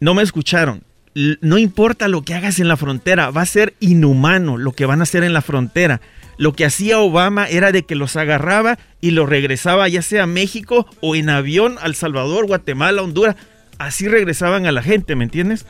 no 0.01 0.15
me 0.15 0.23
escucharon. 0.23 0.85
No 1.15 1.59
importa 1.59 2.09
lo 2.09 2.23
que 2.23 2.35
hagas 2.35 2.59
en 2.59 2.69
la 2.69 2.77
frontera, 2.77 3.31
va 3.31 3.43
a 3.43 3.47
ser 3.47 3.75
inhumano 3.81 4.57
lo 4.57 4.73
que 4.73 4.87
van 4.87 5.01
a 5.01 5.03
hacer 5.03 5.25
en 5.25 5.35
la 5.35 5.43
frontera. 5.43 6.01
Lo 6.39 6.55
que 6.55 6.65
hacía 6.65 6.99
Obama 6.99 7.47
era 7.47 7.71
de 7.73 7.83
que 7.83 7.95
los 7.95 8.17
agarraba 8.17 8.79
y 9.01 9.11
los 9.11 9.29
regresaba 9.29 9.89
ya 9.89 10.01
sea 10.01 10.23
a 10.23 10.27
México 10.27 10.87
o 11.01 11.15
en 11.15 11.29
avión 11.29 11.77
al 11.83 11.95
Salvador, 11.95 12.47
Guatemala, 12.47 13.03
Honduras. 13.03 13.37
Así 13.79 14.09
regresaban 14.09 14.67
a 14.67 14.73
la 14.73 14.83
gente, 14.83 15.15
¿me 15.15 15.25
entiendes? 15.25 15.67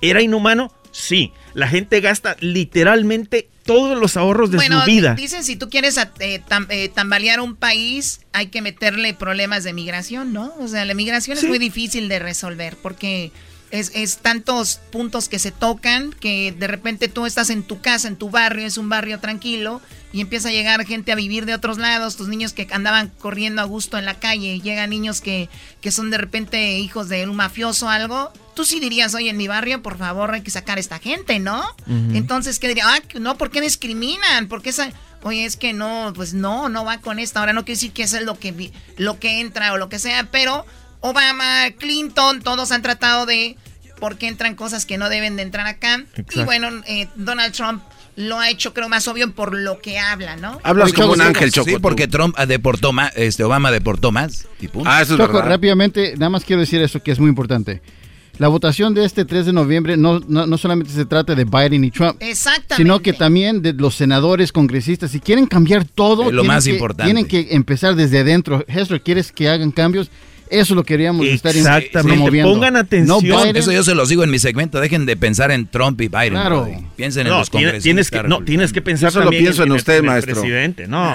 ¿Era 0.00 0.22
inhumano? 0.22 0.72
Sí. 0.92 1.32
La 1.54 1.68
gente 1.68 2.00
gasta 2.00 2.36
literalmente 2.40 3.48
todos 3.64 3.98
los 3.98 4.16
ahorros 4.16 4.50
de 4.50 4.56
bueno, 4.56 4.80
su 4.80 4.86
vida. 4.90 5.14
dicen 5.14 5.44
si 5.44 5.54
tú 5.56 5.68
quieres 5.70 5.96
eh, 5.98 6.42
tam- 6.48 6.66
eh, 6.70 6.88
tambalear 6.88 7.40
un 7.40 7.54
país, 7.56 8.20
hay 8.32 8.46
que 8.48 8.62
meterle 8.62 9.14
problemas 9.14 9.64
de 9.64 9.72
migración, 9.72 10.32
¿no? 10.32 10.52
O 10.58 10.66
sea, 10.68 10.84
la 10.84 10.94
migración 10.94 11.38
es 11.38 11.44
muy 11.44 11.58
difícil 11.58 12.08
de 12.08 12.18
resolver 12.18 12.76
porque 12.82 13.30
es, 13.70 13.92
es 13.94 14.18
tantos 14.18 14.80
puntos 14.90 15.28
que 15.28 15.38
se 15.38 15.52
tocan 15.52 16.12
que 16.12 16.52
de 16.58 16.66
repente 16.66 17.06
tú 17.08 17.26
estás 17.26 17.50
en 17.50 17.62
tu 17.62 17.80
casa, 17.80 18.08
en 18.08 18.16
tu 18.16 18.30
barrio, 18.30 18.66
es 18.66 18.78
un 18.78 18.88
barrio 18.88 19.20
tranquilo 19.20 19.80
y 20.12 20.20
empieza 20.20 20.48
a 20.48 20.52
llegar 20.52 20.84
gente 20.86 21.12
a 21.12 21.14
vivir 21.14 21.46
de 21.46 21.54
otros 21.54 21.78
lados, 21.78 22.16
tus 22.16 22.28
niños 22.28 22.52
que 22.52 22.66
andaban 22.72 23.08
corriendo 23.18 23.62
a 23.62 23.64
gusto 23.64 23.98
en 23.98 24.04
la 24.04 24.14
calle, 24.14 24.60
llegan 24.60 24.90
niños 24.90 25.20
que, 25.20 25.48
que 25.80 25.92
son 25.92 26.10
de 26.10 26.18
repente 26.18 26.78
hijos 26.78 27.08
de 27.08 27.28
un 27.28 27.36
mafioso 27.36 27.86
o 27.86 27.88
algo. 27.88 28.32
Tú 28.54 28.64
sí 28.64 28.80
dirías, 28.80 29.14
oye, 29.14 29.30
en 29.30 29.36
mi 29.36 29.48
barrio, 29.48 29.82
por 29.82 29.96
favor, 29.96 30.34
hay 30.34 30.42
que 30.42 30.50
sacar 30.50 30.78
a 30.78 30.80
esta 30.80 30.98
gente, 30.98 31.38
¿no? 31.38 31.64
Entonces, 31.86 32.58
¿qué 32.58 32.68
diría? 32.68 32.84
Ah, 32.86 33.00
no, 33.20 33.38
¿por 33.38 33.50
qué 33.50 33.60
discriminan? 33.60 34.48
¿Por 34.48 34.62
qué 34.62 34.70
esa...? 34.70 34.92
Oye, 35.22 35.44
es 35.44 35.56
que 35.58 35.74
no, 35.74 36.12
pues 36.14 36.32
no, 36.32 36.70
no 36.70 36.84
va 36.84 36.98
con 36.98 37.18
esta. 37.18 37.40
Ahora 37.40 37.52
no 37.52 37.64
quiere 37.64 37.76
decir 37.76 37.92
que 37.92 38.04
eso 38.04 38.16
es 38.16 38.24
lo 38.24 38.38
que, 38.38 38.72
lo 38.96 39.18
que 39.18 39.40
entra 39.40 39.72
o 39.74 39.76
lo 39.76 39.90
que 39.90 39.98
sea, 39.98 40.30
pero 40.30 40.64
Obama, 41.00 41.70
Clinton, 41.78 42.40
todos 42.42 42.72
han 42.72 42.82
tratado 42.82 43.26
de... 43.26 43.56
Porque 43.98 44.28
entran 44.28 44.54
cosas 44.54 44.86
que 44.86 44.96
no 44.96 45.10
deben 45.10 45.36
de 45.36 45.42
entrar 45.42 45.66
acá. 45.66 46.02
Y 46.34 46.42
bueno, 46.44 46.70
eh, 46.86 47.06
Donald 47.16 47.52
Trump 47.54 47.82
lo 48.20 48.38
ha 48.38 48.50
hecho, 48.50 48.72
creo, 48.74 48.88
más 48.88 49.06
obvio 49.08 49.32
por 49.32 49.56
lo 49.56 49.80
que 49.80 49.98
habla, 49.98 50.36
¿no? 50.36 50.60
Oye, 50.64 50.92
Choco, 50.92 51.14
Sí, 51.70 51.76
porque 51.80 52.06
Trump 52.08 52.34
ah, 52.38 52.46
deportó 52.46 52.92
más, 52.92 53.12
este, 53.16 53.44
Obama 53.44 53.70
deportó 53.70 54.12
más. 54.12 54.46
y 54.60 54.68
punto. 54.68 54.88
Ah, 54.90 55.04
Choco, 55.04 55.42
rápidamente, 55.42 56.14
nada 56.16 56.30
más 56.30 56.44
quiero 56.44 56.60
decir 56.60 56.80
eso 56.82 57.02
que 57.02 57.10
es 57.12 57.18
muy 57.18 57.28
importante. 57.28 57.80
La 58.38 58.48
votación 58.48 58.94
de 58.94 59.04
este 59.04 59.26
3 59.26 59.44
de 59.46 59.52
noviembre 59.52 59.98
no, 59.98 60.18
no, 60.20 60.46
no 60.46 60.56
solamente 60.56 60.90
se 60.92 61.04
trata 61.04 61.34
de 61.34 61.44
Biden 61.44 61.84
y 61.84 61.90
Trump, 61.90 62.16
Exactamente. 62.20 62.76
sino 62.76 63.00
que 63.00 63.12
también 63.12 63.60
de 63.60 63.74
los 63.74 63.94
senadores, 63.96 64.50
congresistas. 64.50 65.10
Si 65.10 65.20
quieren 65.20 65.44
cambiar 65.46 65.84
todo, 65.84 66.28
Es 66.28 66.32
lo 66.32 66.44
más 66.44 66.64
que- 66.64 66.70
importante. 66.70 67.04
Tienen 67.12 67.26
que 67.26 67.48
empezar 67.54 67.94
desde 67.96 68.20
adentro. 68.20 68.64
Hester, 68.66 69.02
¿quieres 69.02 69.30
que 69.30 69.50
hagan 69.50 69.70
cambios? 69.72 70.10
Eso 70.50 70.74
lo 70.74 70.82
queríamos 70.84 71.24
estar 71.26 71.54
Exactamente. 71.56 72.16
promoviendo. 72.16 72.52
Pongan 72.52 72.76
atención. 72.76 73.26
No 73.28 73.44
Eso 73.44 73.70
yo 73.72 73.84
se 73.84 73.94
los 73.94 74.08
digo 74.08 74.24
en 74.24 74.30
mi 74.30 74.38
segmento. 74.38 74.80
Dejen 74.80 75.06
de 75.06 75.16
pensar 75.16 75.50
en 75.50 75.66
Trump 75.68 76.00
y 76.00 76.08
Biden. 76.08 76.32
Claro. 76.32 76.64
brody. 76.64 76.84
Piensen 76.96 77.26
en 77.26 77.32
No, 77.32 77.38
los 77.38 77.50
congresistas. 77.50 77.82
tienes 77.84 78.10
que- 78.10 78.22
no, 78.24 78.42
tienes 78.42 78.72
que 78.72 78.82
pensar 78.82 79.12
Yo 79.12 79.20
también 79.20 79.44
pienso 79.44 79.62
en, 79.62 79.68
en 79.68 79.72
el- 79.72 79.78
usted, 79.78 79.94
el 79.98 80.02
maestro. 80.02 80.34
presidente, 80.34 80.86
no. 80.88 81.14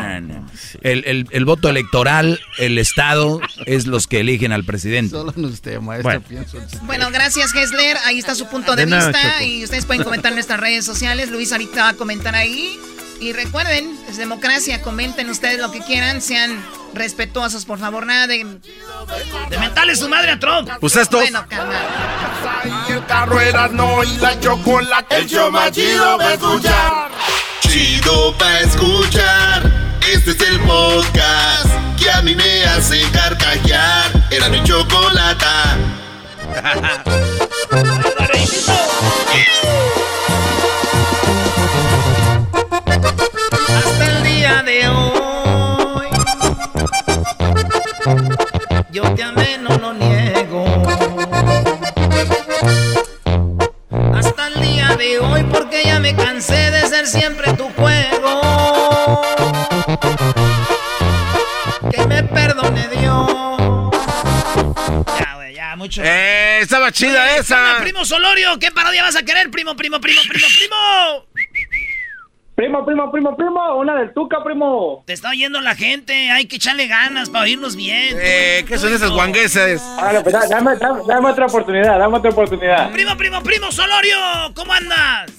El, 0.81 1.03
el- 1.05 1.27
el 1.29 1.45
voto 1.45 1.69
electoral, 1.69 2.39
el 2.57 2.77
Estado, 2.77 3.41
es 3.65 3.87
los 3.87 4.07
que 4.07 4.21
eligen 4.21 4.51
al 4.51 4.63
presidente. 4.63 5.11
Solo 5.11 5.33
en 5.35 5.45
usted, 5.45 5.79
maestro, 5.81 6.03
Bueno. 6.03 6.21
pienso. 6.27 6.57
Bueno, 6.83 7.09
gracias, 7.11 7.51
Gessler. 7.51 7.97
Ahí 8.05 8.19
está 8.19 8.35
su 8.35 8.47
punto 8.47 8.75
de, 8.75 8.85
De 8.85 8.91
nada, 8.91 9.09
vista. 9.11 9.33
Choco. 9.33 9.43
Y 9.45 9.63
ustedes 9.63 9.85
pueden 9.85 10.03
comentar 10.03 10.31
en 10.31 10.35
nuestras 10.35 10.59
redes 10.59 10.85
sociales. 10.85 11.29
Luis 11.29 11.51
ahorita 11.51 11.81
va 11.83 11.89
a 11.89 11.93
comentar 11.93 12.35
ahí. 12.35 12.77
Y 13.19 13.33
recuerden, 13.33 13.97
es 14.09 14.17
democracia. 14.17 14.81
Comenten 14.81 15.29
ustedes 15.29 15.59
lo 15.59 15.71
que 15.71 15.79
quieran. 15.79 16.21
Sean 16.21 16.63
respetuosos, 16.93 17.65
por 17.65 17.79
favor. 17.79 18.05
Nada 18.05 18.27
de. 18.27 18.59
De 19.49 19.57
mentarle 19.57 19.95
su 19.95 20.09
madre 20.09 20.31
a 20.31 20.39
Trump. 20.39 20.69
Pues 20.79 20.95
esto. 20.95 21.17
Bueno, 21.17 21.45
carnal. 21.47 21.87
El 22.89 23.05
carro 23.05 23.39
era 23.39 23.67
no 23.69 24.03
y 24.03 24.17
la 24.17 24.39
chocolate. 24.39 25.17
El 25.17 25.27
show 25.27 25.51
más 25.51 25.71
chido 25.71 26.17
va 26.17 26.29
a 26.29 26.33
escuchar. 26.33 27.11
Chido 27.61 28.37
pa' 28.37 28.59
escuchar. 28.59 29.71
Este 30.11 30.31
es 30.31 30.41
el 30.41 30.59
podcast 30.61 31.67
que 31.97 32.11
a 32.11 32.21
mí 32.21 32.35
me 32.35 32.65
hace 32.65 33.01
carcajear. 33.11 34.27
Era 34.31 34.49
mi 34.49 34.63
chocolata. 34.63 35.77
Hasta 43.05 44.05
el 44.11 44.23
día 44.23 44.63
de 44.63 44.87
hoy. 44.89 46.07
Yo 48.91 49.03
te 49.13 49.23
amé, 49.23 49.57
no 49.59 49.77
lo 49.77 49.93
niego. 49.93 50.65
Hasta 54.13 54.47
el 54.47 54.61
día 54.61 54.95
de 54.97 55.19
hoy, 55.19 55.43
porque 55.43 55.83
ya 55.85 55.99
me 55.99 56.15
cansé 56.15 56.71
de 56.71 56.87
ser 56.87 57.07
siempre 57.07 57.53
tu 57.53 57.69
juego. 57.69 59.21
Que 61.91 62.05
me 62.07 62.23
perdone 62.23 62.87
Dios. 62.89 63.91
Ya, 65.19 65.35
güey, 65.35 65.53
ya, 65.53 65.75
mucho. 65.75 66.01
Eh, 66.03 66.59
estaba 66.61 66.91
chida 66.91 67.35
esa. 67.37 67.55
¿qué 67.55 67.61
onda, 67.61 67.81
primo 67.81 68.05
Solorio, 68.05 68.57
¿qué 68.59 68.71
parodia 68.71 69.03
vas 69.03 69.15
a 69.15 69.23
querer, 69.23 69.51
primo, 69.51 69.75
primo, 69.75 69.99
primo, 69.99 70.21
primo, 70.27 70.47
primo? 70.57 71.25
Primo, 72.55 72.85
primo, 72.85 73.11
primo, 73.11 73.35
primo, 73.35 73.75
una 73.77 73.95
del 73.95 74.13
Tuca, 74.13 74.41
primo. 74.41 75.03
Te 75.05 75.11
está 75.11 75.29
oyendo 75.31 75.59
la 75.59 75.75
gente, 75.75 76.31
hay 76.31 76.45
que 76.47 76.55
echarle 76.55 76.87
ganas 76.87 77.29
para 77.29 77.43
oírnos 77.43 77.75
bien. 77.75 78.15
Eh, 78.17 78.63
¿qué 78.65 78.77
son 78.77 78.93
esas 78.93 79.11
guangueses? 79.11 79.81
Ah, 79.99 80.19
pues, 80.23 80.31
da- 80.33 80.47
dame, 80.47 80.77
dame, 80.77 81.01
dame 81.05 81.29
otra 81.31 81.47
oportunidad, 81.47 81.99
dame 81.99 82.17
otra 82.17 82.31
oportunidad. 82.31 82.91
Primo, 82.93 83.17
primo, 83.17 83.43
primo 83.43 83.71
Solorio, 83.73 84.17
¿cómo 84.55 84.71
andas? 84.71 85.31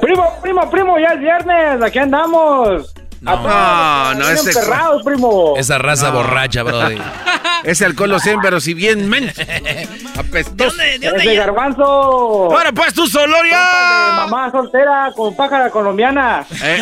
Primo, 0.00 0.24
primo, 0.42 0.68
primo, 0.70 0.98
ya 0.98 1.12
es 1.12 1.20
viernes, 1.20 1.80
aquí 1.80 2.00
andamos. 2.00 2.92
No, 3.26 4.14
no, 4.14 4.20
Bien 4.24 4.32
ese- 4.32 4.60
primo. 5.04 5.54
Esa 5.56 5.78
raza 5.78 6.10
borracha, 6.10 6.62
brody. 6.62 6.96
Ese 7.64 7.84
alcohol 7.84 8.10
lo 8.10 8.18
sienten, 8.20 8.42
pero 8.42 8.60
si 8.60 8.74
bien 8.74 9.08
men. 9.08 9.32
Apestoso. 10.16 10.76
¿De 10.76 10.94
Es 10.96 11.00
de 11.24 11.34
garbanzo. 11.34 11.82
Ahora 11.84 12.70
pues 12.72 12.94
tú, 12.94 13.06
Solorio. 13.08 13.52
Mamá 13.56 14.50
soltera 14.52 15.10
con 15.16 15.34
pájara 15.34 15.70
colombiana. 15.70 16.44
Eh, 16.62 16.80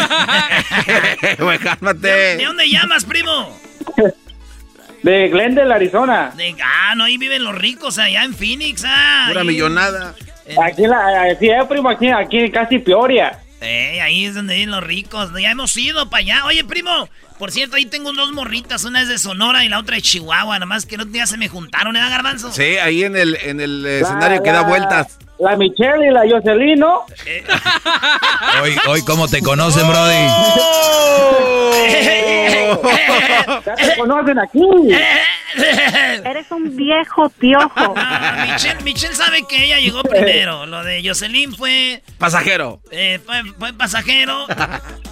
cálmate. 1.63 2.37
¿De 2.37 2.45
dónde 2.45 2.69
llamas, 2.69 3.05
primo? 3.05 3.59
De 5.03 5.29
Glendale, 5.29 5.73
Arizona. 5.75 6.33
De, 6.37 6.55
ah, 6.63 6.95
no, 6.97 7.05
ahí 7.05 7.17
viven 7.19 7.45
los 7.45 7.55
ricos, 7.55 7.99
allá 7.99 8.25
en 8.25 8.35
Phoenix, 8.35 8.85
ah. 8.87 9.27
Pura 9.29 9.41
ahí- 9.43 9.47
millonada. 9.47 10.15
Aquí, 10.63 10.85
en 10.85 10.91
la, 10.91 11.29
eh, 11.31 11.37
sí, 11.41 11.49
eh, 11.49 11.65
primo, 11.69 11.89
aquí, 11.89 12.11
aquí 12.11 12.51
casi 12.51 12.79
Peoria. 12.79 13.39
Eh, 13.65 14.01
ahí 14.01 14.27
es 14.27 14.35
donde 14.35 14.55
viven 14.55 14.71
los 14.71 14.83
ricos. 14.85 15.31
Ya 15.41 15.51
hemos 15.51 15.77
ido 15.77 16.09
para 16.11 16.21
allá. 16.21 16.45
Oye, 16.45 16.65
primo, 16.65 17.09
por 17.39 17.51
cierto, 17.51 17.77
ahí 17.77 17.87
tengo 17.87 18.13
dos 18.13 18.33
morritas. 18.33 18.85
Una 18.85 19.03
es 19.03 19.09
de 19.09 19.19
Sonora 19.19 19.65
y 19.65 19.69
la 19.69 19.79
otra 19.79 19.97
de 19.97 20.03
Chihuahua. 20.03 20.57
Nada 20.57 20.67
más 20.67 20.87
que 20.87 20.97
no 20.97 21.05
día 21.05 21.27
se 21.27 21.37
me 21.37 21.49
juntaron, 21.49 21.97
¿eh, 21.97 22.01
garbanzo? 22.01 22.53
Sí, 22.53 22.77
ahí 22.79 23.05
en 23.05 23.17
el, 23.17 23.37
en 23.43 23.61
el 23.61 23.85
escenario 23.87 24.43
que 24.43 24.53
da 24.53 24.63
vueltas. 24.63 25.19
La 25.39 25.57
Michelle 25.57 26.07
y 26.07 26.11
la 26.11 26.23
Jocelyn, 26.29 26.79
¿no? 26.79 27.01
Hoy, 28.63 28.77
hoy 28.87 29.03
¿cómo 29.05 29.27
te 29.29 29.41
conocen, 29.43 29.87
brody? 29.89 30.15
Ya 33.67 33.75
te 33.75 33.97
conocen 33.99 34.39
aquí. 34.39 34.61
Eres 36.25 36.51
un 36.51 36.77
viejo 36.77 37.29
piojo. 37.31 37.95
Ah, 37.97 38.47
Michelle, 38.53 38.81
Michelle 38.83 39.15
sabe 39.15 39.43
que 39.49 39.65
ella 39.65 39.79
llegó 39.79 40.03
primero. 40.03 40.67
Lo 40.67 40.83
de 40.85 41.03
Jocelyn 41.07 41.53
fue, 41.55 42.03
Pasajero. 42.19 42.81
eh, 42.91 43.21
fue, 43.25 43.43
fue 43.59 43.73
pasajero. 43.73 44.47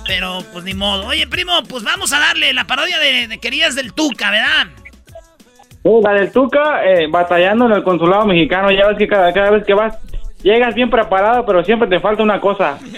pero 0.07 0.39
pues 0.53 0.65
ni 0.65 0.75
modo. 0.75 1.07
Oye, 1.07 1.27
primo, 1.27 1.63
pues 1.69 1.83
vamos 1.85 2.13
a 2.13 2.19
darle 2.21 2.53
la 2.53 2.65
parodia 2.65 2.99
de, 2.99 3.29
de 3.29 3.39
Querías 3.39 3.75
del 3.75 3.93
Tuca, 3.93 4.31
¿verdad? 4.31 4.67
Sí, 5.83 5.91
la 6.03 6.13
del 6.13 6.31
Tuca, 6.33 6.85
eh, 6.85 7.07
batallando 7.09 7.67
en 7.67 7.73
el 7.73 7.83
consulado 7.83 8.25
mexicano. 8.27 8.71
Ya 8.71 8.87
ves 8.89 8.99
que 8.99 9.09
cada, 9.09 9.33
cada 9.33 9.51
vez 9.51 9.65
que 9.65 9.75
vas, 9.75 9.97
llegas 10.43 10.75
bien 10.75 10.91
preparado, 10.91 11.45
pero 11.47 11.65
siempre 11.65 11.89
te 11.89 12.01
falta 12.01 12.23
una 12.23 12.41
cosa. 12.41 12.79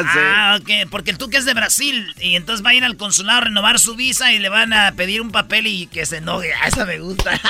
Ah, 0.00 0.56
ok, 0.60 0.88
porque 0.90 1.10
el 1.10 1.18
Tuca 1.18 1.38
es 1.38 1.44
de 1.44 1.52
Brasil 1.52 2.14
y 2.20 2.36
entonces 2.36 2.64
va 2.64 2.70
a 2.70 2.74
ir 2.74 2.84
al 2.84 2.96
consulado 2.96 3.38
a 3.38 3.44
renovar 3.44 3.80
su 3.80 3.96
visa 3.96 4.32
y 4.32 4.38
le 4.38 4.48
van 4.48 4.72
a 4.72 4.92
pedir 4.92 5.20
un 5.20 5.32
papel 5.32 5.66
y 5.66 5.88
que 5.88 6.06
se 6.06 6.18
enoje. 6.18 6.52
Ah, 6.54 6.68
esa 6.68 6.86
me 6.86 7.00
gusta. 7.00 7.32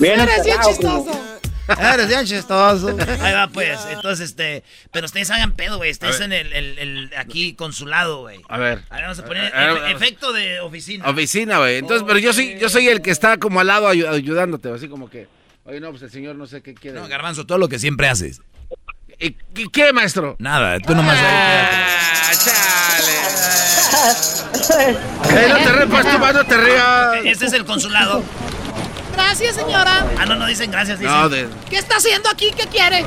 Bien 0.00 0.20
Eres 0.20 0.44
bien 0.44 0.58
chistoso. 0.60 1.38
Eres 1.80 2.08
bien 2.08 2.24
chistoso. 2.26 2.96
Ahí 3.20 3.32
va, 3.32 3.46
pues. 3.48 3.78
Entonces, 3.90 4.30
este. 4.30 4.64
Pero 4.90 5.06
ustedes 5.06 5.30
hagan 5.30 5.52
pedo, 5.52 5.76
güey. 5.76 5.92
Ustedes 5.92 6.20
A 6.20 6.24
en 6.24 6.32
el, 6.32 6.52
el- 6.52 6.78
el- 6.78 7.10
aquí 7.16 7.54
consulado, 7.54 8.22
güey. 8.22 8.40
A 8.48 8.58
ver. 8.58 8.82
A 8.90 8.94
ver, 8.96 9.02
vamos 9.04 9.18
a 9.20 9.24
poner 9.24 9.54
A 9.54 9.72
ver, 9.74 9.82
efe- 9.82 9.94
efecto 9.96 10.32
de 10.32 10.60
oficina. 10.60 11.08
Oficina, 11.08 11.58
güey. 11.58 11.76
Entonces, 11.76 12.04
pero 12.06 12.18
yo 12.18 12.32
soy, 12.32 12.58
yo 12.58 12.68
soy 12.68 12.88
el 12.88 13.02
que 13.02 13.10
está 13.12 13.36
como 13.38 13.60
al 13.60 13.68
lado 13.68 13.88
ayu- 13.92 14.08
ayudándote, 14.08 14.70
así 14.72 14.88
como 14.88 15.08
que. 15.08 15.28
Oye, 15.64 15.80
no, 15.80 15.90
pues 15.90 16.02
el 16.02 16.10
señor 16.10 16.36
no 16.36 16.46
sé 16.46 16.62
qué 16.62 16.74
quiere. 16.74 16.98
No, 17.00 17.06
Garbanzo, 17.08 17.44
todo 17.46 17.58
lo 17.58 17.68
que 17.68 17.78
siempre 17.78 18.08
haces. 18.08 18.40
¿Y 19.18 19.34
qué, 19.70 19.92
maestro? 19.92 20.36
Nada, 20.38 20.78
tú 20.80 20.94
nomás 20.94 21.18
ahí 21.18 21.24
Ah, 21.26 22.32
chale. 22.44 23.12
Eh, 25.44 25.48
no 25.50 25.56
te 25.58 25.72
repas, 25.72 26.06
tú 26.10 26.18
más 26.18 26.34
no 26.34 26.44
te 26.44 26.56
rías. 26.56 27.16
Este 27.24 27.46
es 27.46 27.52
el 27.52 27.64
consulado. 27.66 28.22
Gracias, 29.12 29.56
señora. 29.56 30.06
Ah, 30.18 30.24
no, 30.24 30.36
no 30.36 30.46
dicen 30.46 30.70
gracias, 30.70 30.98
dicen. 30.98 31.14
No, 31.14 31.28
de- 31.28 31.48
¿Qué 31.68 31.76
está 31.76 31.96
haciendo 31.96 32.30
aquí? 32.30 32.50
¿Qué 32.56 32.66
quiere? 32.68 33.04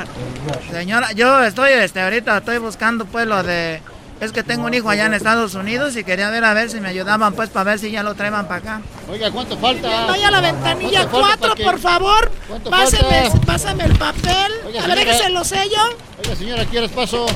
Señora, 0.70 1.10
yo 1.12 1.42
estoy, 1.42 1.72
este, 1.72 2.00
ahorita 2.00 2.38
estoy 2.38 2.58
buscando, 2.58 3.04
pues, 3.04 3.26
lo 3.26 3.42
de... 3.42 3.80
Es 4.20 4.32
que 4.32 4.42
tengo 4.42 4.66
un 4.66 4.74
hijo 4.74 4.90
allá 4.90 5.06
en 5.06 5.14
Estados 5.14 5.54
Unidos 5.54 5.96
y 5.96 6.04
quería 6.04 6.28
ver 6.28 6.44
a 6.44 6.52
ver 6.52 6.68
si 6.70 6.78
me 6.78 6.88
ayudaban, 6.88 7.32
pues, 7.32 7.48
para 7.48 7.64
ver 7.64 7.78
si 7.78 7.90
ya 7.90 8.02
lo 8.02 8.14
traían 8.14 8.46
para 8.46 8.56
acá. 8.56 8.80
Oiga, 9.08 9.30
¿cuánto 9.30 9.56
falta? 9.56 10.06
Vaya 10.06 10.28
a 10.28 10.30
la 10.30 10.40
ventanilla 10.42 11.06
¿Cuánto 11.08 11.20
falta 11.20 11.36
4, 11.38 11.40
para 11.48 11.54
que- 11.54 11.64
por 11.64 11.78
favor. 11.80 12.32
¿Cuánto 12.46 12.70
Páseme, 12.70 13.30
falta? 13.30 13.46
pásame 13.46 13.84
el 13.84 13.96
papel. 13.96 14.52
Oiga, 14.66 14.84
a 14.84 14.86
ver 14.86 14.98
señora. 14.98 15.04
que 15.18 15.22
se 15.24 15.30
lo 15.30 15.44
sello. 15.44 15.78
Oiga, 16.22 16.36
señora, 16.36 16.62
¿a 16.62 16.66
qué 16.66 16.78
horas 16.78 16.90
paso? 16.90 17.26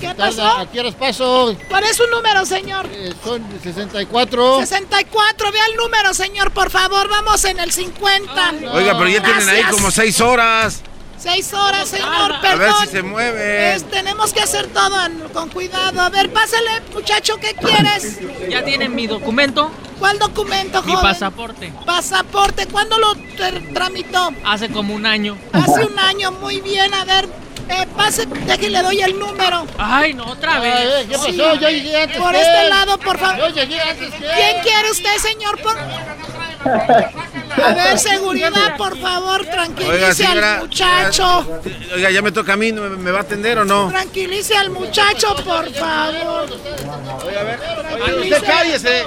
¿Qué 0.00 0.06
Tarda, 0.06 0.24
pasó? 0.28 0.46
¿A 0.48 0.66
qué 0.70 0.92
paso? 0.98 1.56
¿Cuál 1.68 1.84
es 1.84 1.96
su 1.96 2.06
número, 2.06 2.46
señor? 2.46 2.88
son 3.22 3.42
64. 3.62 4.60
64, 4.60 5.52
vea 5.52 5.66
el 5.66 5.76
número, 5.76 6.14
señor, 6.14 6.52
por 6.52 6.70
favor. 6.70 7.06
Vamos 7.10 7.44
en 7.44 7.60
el 7.60 7.70
50. 7.70 8.54
Oiga, 8.72 8.96
pero 8.96 9.08
ya 9.10 9.22
tienen 9.22 9.46
ahí 9.46 9.62
como 9.64 9.90
seis 9.90 10.18
horas. 10.22 10.82
Seis 11.22 11.52
horas, 11.52 11.88
señor, 11.88 12.32
A 12.32 12.40
perdón. 12.40 12.58
ver 12.60 12.72
si 12.80 12.86
se 12.86 13.02
mueve. 13.02 13.74
Es- 13.74 13.84
tenemos 13.90 14.32
que 14.32 14.40
hacer 14.40 14.68
todo 14.68 15.04
en- 15.04 15.20
con 15.34 15.50
cuidado. 15.50 16.00
A 16.00 16.08
ver, 16.08 16.32
pásale, 16.32 16.80
muchacho, 16.94 17.36
¿qué 17.36 17.54
quieres? 17.54 18.18
¿Ya 18.48 18.64
tienen 18.64 18.94
mi 18.94 19.06
documento? 19.06 19.70
¿Cuál 19.98 20.18
documento, 20.18 20.82
Mi 20.82 20.92
joven? 20.92 21.02
pasaporte. 21.10 21.72
Pasaporte, 21.84 22.66
¿cuándo 22.68 22.96
lo 22.98 23.14
tramitó? 23.74 24.30
Hace 24.46 24.70
como 24.70 24.94
un 24.94 25.04
año. 25.04 25.36
Hace 25.52 25.84
un 25.84 25.98
año, 25.98 26.32
muy 26.32 26.62
bien. 26.62 26.94
A 26.94 27.04
ver, 27.04 27.28
eh, 27.68 27.86
pase, 27.94 28.24
déjale, 28.24 28.70
le 28.70 28.82
doy 28.82 29.00
el 29.02 29.18
número. 29.18 29.66
Ay, 29.76 30.14
no, 30.14 30.24
otra 30.24 30.58
vez. 30.58 30.74
Ay, 31.00 31.06
¿Qué 31.06 31.18
pasó? 31.18 31.26
Sí. 31.26 31.36
Yo 31.36 31.54
llegué 31.68 32.02
antes 32.02 32.16
Por 32.16 32.32
que 32.32 32.40
este 32.40 32.62
él. 32.62 32.70
lado, 32.70 32.98
por 32.98 33.18
favor. 33.18 33.38
Yo 33.40 33.48
llegué 33.48 33.78
antes 33.82 34.10
que 34.14 34.24
él. 34.24 34.32
¿Quién 34.36 34.62
quiere 34.62 34.90
usted, 34.90 35.16
señor? 35.18 35.60
Por... 35.60 35.76
A 36.64 37.72
ver, 37.74 37.98
seguridad, 37.98 38.76
por 38.76 38.98
favor, 38.98 39.44
tranquilice 39.46 39.92
Oiga, 39.94 40.14
señora. 40.14 40.54
al 40.56 40.60
muchacho. 40.60 41.60
Oiga, 41.94 42.10
ya 42.10 42.22
me 42.22 42.32
toca 42.32 42.52
a 42.52 42.56
mí, 42.56 42.72
¿me, 42.72 42.88
me 42.90 43.10
va 43.10 43.18
a 43.18 43.22
atender 43.22 43.58
o 43.58 43.64
no? 43.64 43.88
Tranquilice 43.88 44.56
al 44.56 44.70
muchacho, 44.70 45.34
por 45.36 45.72
favor. 45.72 46.50
Usted 48.20 48.44
cállese. 48.46 49.06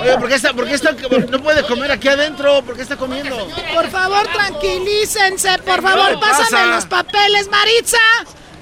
Oiga, 0.00 0.18
¿por 0.18 0.28
qué, 0.28 0.34
está, 0.34 0.52
por 0.52 0.66
qué 0.66 0.74
está, 0.74 0.92
no 0.92 1.42
puede 1.42 1.62
comer 1.64 1.90
aquí 1.92 2.08
adentro? 2.08 2.62
¿Por 2.62 2.74
qué 2.76 2.82
está 2.82 2.96
comiendo? 2.96 3.48
Por 3.74 3.88
favor, 3.90 4.26
tranquilícense, 4.28 5.58
por 5.58 5.76
¿Qué 5.76 5.82
favor, 5.82 6.20
pásame 6.20 6.50
pasa? 6.50 6.66
los 6.66 6.86
papeles, 6.86 7.48
Maritza. 7.50 7.98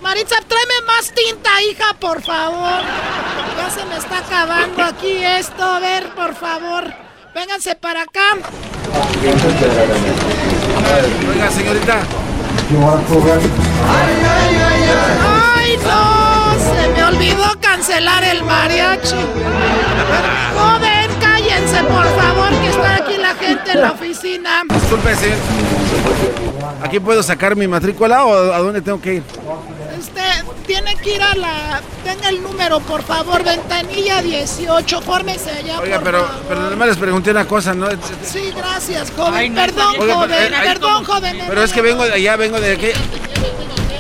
Maritza, 0.03 0.37
tráeme 0.47 0.87
más 0.87 1.13
tinta, 1.13 1.51
hija, 1.63 1.95
por 1.99 2.23
favor. 2.23 2.83
Ya 3.57 3.71
se 3.71 3.85
me 3.87 3.97
está 3.97 4.19
acabando 4.19 4.83
aquí 4.85 5.13
esto. 5.25 5.63
A 5.65 5.81
ver, 5.81 6.11
por 6.11 6.35
favor. 6.35 7.06
Vénganse 7.37 7.75
para 7.75 8.01
acá. 8.01 8.29
Oiga, 11.29 11.51
señorita. 11.51 11.99
¡Ay, 15.55 15.79
no! 15.85 16.55
Se 16.59 16.89
me 16.95 17.05
olvidó 17.05 17.61
cancelar 17.61 18.25
el 18.25 18.43
mariachi. 18.43 19.17
Joven, 20.57 21.11
cállense, 21.21 21.85
por 21.85 22.07
favor, 22.19 22.49
que 22.63 22.69
está 22.71 22.95
aquí 22.97 23.19
la 23.19 23.35
gente 23.35 23.71
en 23.71 23.81
la 23.83 23.93
oficina. 23.93 24.63
Disculpe, 24.71 25.15
señor. 25.17 25.37
¿Aquí 26.83 27.01
puedo 27.01 27.23
sacar 27.23 27.55
mi 27.55 27.69
matrícula 27.69 28.25
o 28.25 28.33
a 28.55 28.59
dónde 28.61 28.81
tengo 28.81 28.99
que 28.99 29.17
ir? 29.17 29.23
Usted 29.99 30.45
tiene 30.67 30.95
que 30.97 31.15
ir 31.15 31.23
a 31.23 31.35
la... 31.35 31.81
Tenga 32.05 32.29
el 32.29 32.43
número, 32.43 32.81
por 32.81 33.03
favor, 33.03 33.43
ventanilla 33.45 34.21
18. 34.23 35.01
Fórmese 35.03 35.51
allá, 35.51 35.81
Oiga, 35.81 35.97
por 35.97 36.05
pero, 36.05 36.27
favor. 36.27 36.43
pero 36.49 36.61
nada 36.63 36.77
más 36.77 36.89
les 36.89 36.97
pregunté 36.99 37.31
una 37.31 37.47
cosa, 37.47 37.75
¿no? 37.75 37.89
Sí, 38.23 38.53
gracias, 38.57 39.11
joven. 39.17 39.35
Ay, 39.35 39.51
no, 39.51 39.61
perdón, 39.63 39.95
Oiga, 39.99 40.15
joven. 40.15 40.31
pero, 40.31 40.55
eh, 40.55 40.59
ay, 40.59 40.69
perdón, 40.69 41.05
joven. 41.05 41.39
Pero 41.49 41.63
es 41.63 41.73
que 41.73 41.81
vengo 41.83 42.05
de 42.05 42.13
allá, 42.13 42.37
vengo 42.37 42.61
de 42.61 42.73
aquí. 42.73 42.89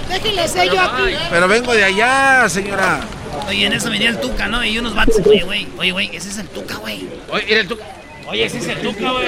Déjele 0.09 0.49
sello 0.49 0.81
aquí. 0.81 1.15
Pero 1.31 1.49
vengo 1.49 1.73
de 1.73 1.85
allá, 1.85 2.49
señora. 2.49 3.01
Oye, 3.49 3.67
en 3.67 3.73
eso 3.73 3.91
venía 3.91 4.09
el 4.11 4.21
Tuca, 4.21 4.49
¿no? 4.49 4.65
Y 4.65 4.79
unos 4.79 4.95
vatos. 4.95 5.17
Oye, 5.25 5.45
güey, 5.45 5.69
oye, 5.79 5.93
güey, 5.93 6.17
ese 6.17 6.31
es 6.31 6.39
el 6.39 6.49
Tuca, 6.49 6.77
güey. 6.77 7.09
Oye, 7.31 7.45
mira 7.47 7.61
el 7.61 7.69
Tuca. 7.69 7.85
Oye, 8.29 8.45
ese 8.45 8.59
es 8.59 8.67
el 8.69 8.81
Tuca, 8.83 9.13
güey. 9.13 9.27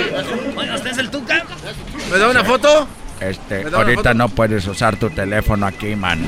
Oye, 0.56 0.74
¿usted 0.74 0.90
es 0.90 0.98
el 0.98 1.10
Tuca? 1.10 1.44
¿Me 2.10 2.18
da 2.18 2.28
una 2.28 2.44
foto? 2.44 2.88
Este, 3.20 3.64
¿Me 3.64 3.70
da 3.70 3.78
una 3.78 3.78
ahorita 3.78 4.14
no 4.14 4.28
puedes 4.28 4.66
usar 4.66 4.96
tu 4.96 5.10
teléfono 5.10 5.66
aquí, 5.66 5.94
mano. 5.94 6.26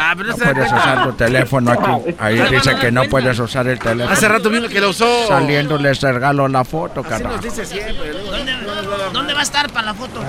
Ah, 0.00 0.14
pero 0.16 0.28
No 0.30 0.34
ese- 0.36 0.44
puedes 0.44 0.72
usar 0.72 1.02
tu 1.04 1.12
teléfono 1.14 1.72
aquí. 1.72 2.14
Ahí 2.20 2.40
dice 2.50 2.76
que 2.76 2.92
no 2.92 3.04
puedes 3.04 3.38
usar 3.38 3.66
el 3.66 3.78
teléfono. 3.78 4.12
Hace 4.14 4.28
rato 4.28 4.48
vino 4.48 4.68
que 4.68 4.80
lo 4.80 4.90
usó. 4.90 5.26
Saliendo 5.26 5.76
les 5.76 6.00
regalo 6.00 6.46
la 6.48 6.64
foto, 6.64 7.00
Así 7.00 7.08
carajo. 7.10 7.34
nos 7.36 7.44
dice 7.44 7.64
siempre. 7.66 8.12
¿Dónde, 8.12 8.52
¿Dónde 9.12 9.34
va 9.34 9.40
a 9.40 9.42
estar 9.42 9.70
para 9.72 9.86
la 9.86 9.94
foto? 9.94 10.20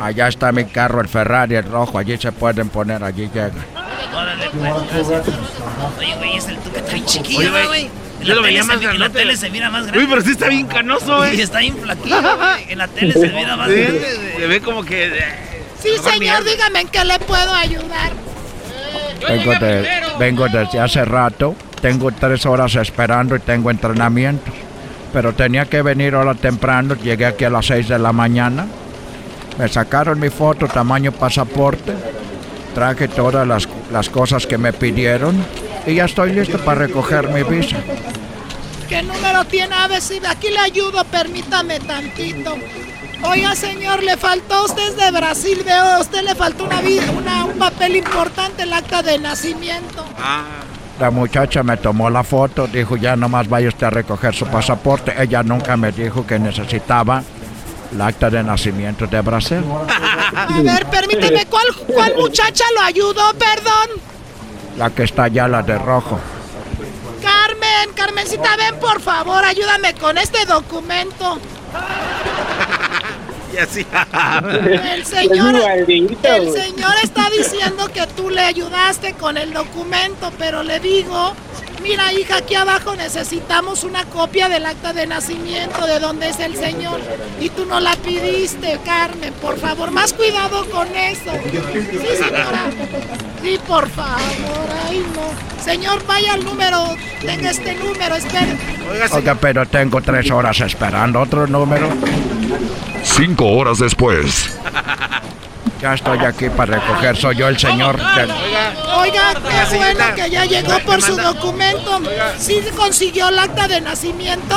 Allá 0.00 0.28
está 0.28 0.52
mi 0.52 0.64
carro, 0.66 1.00
el 1.00 1.08
Ferrari, 1.08 1.56
el 1.56 1.64
rojo. 1.64 1.98
Allí 1.98 2.16
se 2.16 2.30
pueden 2.32 2.68
poner, 2.68 3.02
allí 3.02 3.28
llega. 3.34 3.50
Órale, 4.14 4.50
pues, 4.50 5.08
gracias. 5.08 5.34
Oye, 5.98 6.14
güey, 6.16 6.36
es 6.36 6.46
el 6.48 6.56
Tuca, 6.58 6.78
está 6.78 6.92
bien 6.92 7.04
chiquillo, 7.06 7.38
Oye, 7.40 7.50
güey, 7.50 7.66
güey. 7.66 7.90
En 8.20 8.24
yo 8.26 8.28
la 8.30 8.34
lo 8.36 8.42
veía 8.42 8.60
tele 8.62 8.72
más 8.74 8.80
se- 8.82 8.90
En 8.90 9.00
la 9.00 9.10
tele 9.10 9.36
se 9.36 9.50
mira 9.50 9.70
más 9.70 9.82
grande. 9.86 9.98
Uy, 10.00 10.06
pero 10.08 10.20
sí 10.22 10.30
está 10.32 10.48
bien 10.48 10.66
canoso, 10.66 11.24
Y 11.26 11.38
eh. 11.38 11.42
está 11.42 11.58
bien 11.58 11.76
flaquillo, 11.76 12.36
güey. 12.36 12.72
En 12.72 12.78
la 12.78 12.88
tele 12.88 13.12
se 13.12 13.28
mira 13.28 13.56
más 13.56 13.68
Sí, 13.68 13.74
grande. 13.74 14.34
Se 14.38 14.46
ve 14.46 14.60
como 14.60 14.84
que. 14.84 15.06
eh, 15.06 15.34
Sí, 15.80 15.90
mejor 15.92 16.12
ni 16.14 16.18
señor, 16.18 16.44
dígame 16.44 16.80
en 16.80 16.88
qué 16.88 17.04
le 17.04 17.18
puedo 17.20 17.54
ayudar. 17.54 18.10
Vengo, 19.26 19.52
de, 19.54 19.88
vengo 20.18 20.48
desde 20.48 20.80
hace 20.80 21.04
rato. 21.04 21.54
Tengo 21.80 22.10
tres 22.12 22.44
horas 22.46 22.74
esperando 22.76 23.36
y 23.36 23.40
tengo 23.40 23.70
entrenamiento. 23.70 24.50
Pero 25.12 25.32
tenía 25.32 25.64
que 25.66 25.82
venir 25.82 26.14
ahora 26.14 26.34
temprano. 26.34 26.94
Llegué 26.94 27.26
aquí 27.26 27.44
a 27.44 27.50
las 27.50 27.66
seis 27.66 27.88
de 27.88 27.98
la 27.98 28.12
mañana. 28.12 28.66
Me 29.58 29.68
sacaron 29.68 30.20
mi 30.20 30.30
foto, 30.30 30.66
tamaño 30.68 31.12
pasaporte. 31.12 31.94
Traje 32.74 33.08
todas 33.08 33.46
las, 33.46 33.68
las 33.90 34.08
cosas 34.08 34.46
que 34.46 34.58
me 34.58 34.72
pidieron. 34.72 35.36
Y 35.86 35.94
ya 35.94 36.04
estoy 36.04 36.32
listo 36.32 36.58
para 36.58 36.82
recoger 36.82 37.28
mi 37.28 37.42
visa. 37.42 37.78
¿Qué 38.88 39.02
número 39.02 39.44
tiene? 39.44 39.74
A 39.74 39.88
ver 39.88 40.00
si 40.00 40.20
aquí 40.26 40.48
le 40.48 40.58
ayudo, 40.58 41.04
permítame 41.04 41.78
tantito. 41.80 42.56
Oiga, 43.22 43.54
señor, 43.54 44.02
le 44.02 44.16
faltó, 44.16 44.64
usted 44.64 44.88
es 44.90 44.96
de 44.96 45.10
Brasil, 45.10 45.62
veo, 45.64 45.82
a 45.84 45.98
usted 46.00 46.22
le 46.22 46.34
faltó 46.34 46.64
una, 46.64 46.78
una- 47.16 47.44
un 47.46 47.58
papel 47.58 47.96
importante, 47.96 48.62
el 48.62 48.72
acta 48.72 49.02
de 49.02 49.18
nacimiento. 49.18 50.04
La 51.00 51.10
muchacha 51.10 51.62
me 51.62 51.76
tomó 51.76 52.10
la 52.10 52.24
foto, 52.24 52.66
dijo 52.66 52.96
ya 52.96 53.14
nomás 53.16 53.48
vaya 53.48 53.68
usted 53.68 53.86
a 53.86 53.90
recoger 53.90 54.34
su 54.34 54.46
pasaporte. 54.46 55.14
Ella 55.20 55.42
nunca 55.42 55.76
me 55.76 55.92
dijo 55.92 56.26
que 56.26 56.38
necesitaba 56.38 57.22
el 57.92 58.00
acta 58.00 58.30
de 58.30 58.42
nacimiento 58.42 59.06
de 59.06 59.20
Brasil. 59.20 59.64
A 60.36 60.60
ver, 60.62 60.86
permíteme, 60.86 61.46
¿cuál, 61.46 61.66
cuál 61.94 62.14
muchacha 62.16 62.64
lo 62.76 62.82
ayudó? 62.82 63.32
Perdón. 63.34 64.00
La 64.76 64.90
que 64.90 65.04
está 65.04 65.24
allá, 65.24 65.46
la 65.48 65.62
de 65.62 65.78
rojo. 65.78 66.18
Carmen, 67.22 67.94
Carmencita, 67.94 68.56
ven 68.56 68.78
por 68.80 69.00
favor, 69.00 69.44
ayúdame 69.44 69.94
con 69.94 70.18
este 70.18 70.44
documento. 70.46 71.38
Y 73.58 73.60
así. 73.62 73.86
El 74.92 75.04
señor, 75.04 75.56
el 75.56 76.04
está 77.02 77.28
diciendo 77.30 77.88
que 77.92 78.06
tú 78.16 78.30
le 78.30 78.42
ayudaste 78.42 79.14
con 79.14 79.36
el 79.36 79.52
documento, 79.52 80.32
pero 80.38 80.62
le 80.62 80.78
digo, 80.78 81.32
mira 81.82 82.12
hija, 82.12 82.36
aquí 82.36 82.54
abajo 82.54 82.94
necesitamos 82.94 83.82
una 83.82 84.04
copia 84.04 84.48
del 84.48 84.64
acta 84.64 84.92
de 84.92 85.06
nacimiento 85.08 85.86
de 85.86 85.98
dónde 85.98 86.28
es 86.28 86.38
el 86.38 86.54
señor. 86.56 87.00
Y 87.40 87.48
tú 87.50 87.66
no 87.66 87.80
la 87.80 87.96
pidiste, 87.96 88.78
Carmen, 88.84 89.32
por 89.34 89.58
favor, 89.58 89.90
más 89.90 90.12
cuidado 90.12 90.64
con 90.70 90.86
eso. 90.94 91.32
Sí, 91.50 92.16
señora. 92.16 92.70
Sí, 93.42 93.58
por 93.66 93.88
favor, 93.88 94.68
ay 94.88 95.04
no. 95.14 95.64
Señor, 95.64 96.04
vaya 96.06 96.34
al 96.34 96.44
número, 96.44 96.96
tenga 97.20 97.50
este 97.50 97.74
número, 97.74 98.14
espere. 98.14 98.56
Oiga, 99.12 99.34
pero 99.34 99.66
tengo 99.66 100.00
tres 100.00 100.30
horas 100.30 100.60
esperando 100.60 101.20
otro 101.20 101.46
número. 101.46 101.88
Cinco 103.18 103.46
horas 103.48 103.78
después. 103.78 104.48
Ya 105.80 105.94
estoy 105.94 106.18
aquí 106.24 106.48
para 106.50 106.78
recoger, 106.78 107.16
soy 107.16 107.36
yo 107.36 107.46
el 107.48 107.58
señor. 107.58 107.96
del- 108.14 108.30
Oiga, 108.96 109.32
qué 109.34 109.76
bueno 109.76 110.04
que 110.16 110.30
ya 110.30 110.44
llegó 110.44 110.78
por 110.80 111.00
su 111.02 111.16
documento. 111.16 112.00
¿Sí 112.38 112.60
consiguió 112.76 113.28
el 113.28 113.38
acta 113.38 113.68
de 113.68 113.80
nacimiento? 113.80 114.56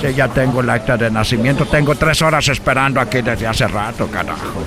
Sí, 0.00 0.14
ya 0.14 0.28
tengo 0.28 0.60
el 0.62 0.70
acta 0.70 0.96
de 0.96 1.10
nacimiento. 1.10 1.66
Tengo 1.66 1.94
tres 1.94 2.20
horas 2.22 2.48
esperando 2.48 2.98
aquí 3.00 3.20
desde 3.20 3.46
hace 3.46 3.66
rato, 3.68 4.06
carajo. 4.08 4.62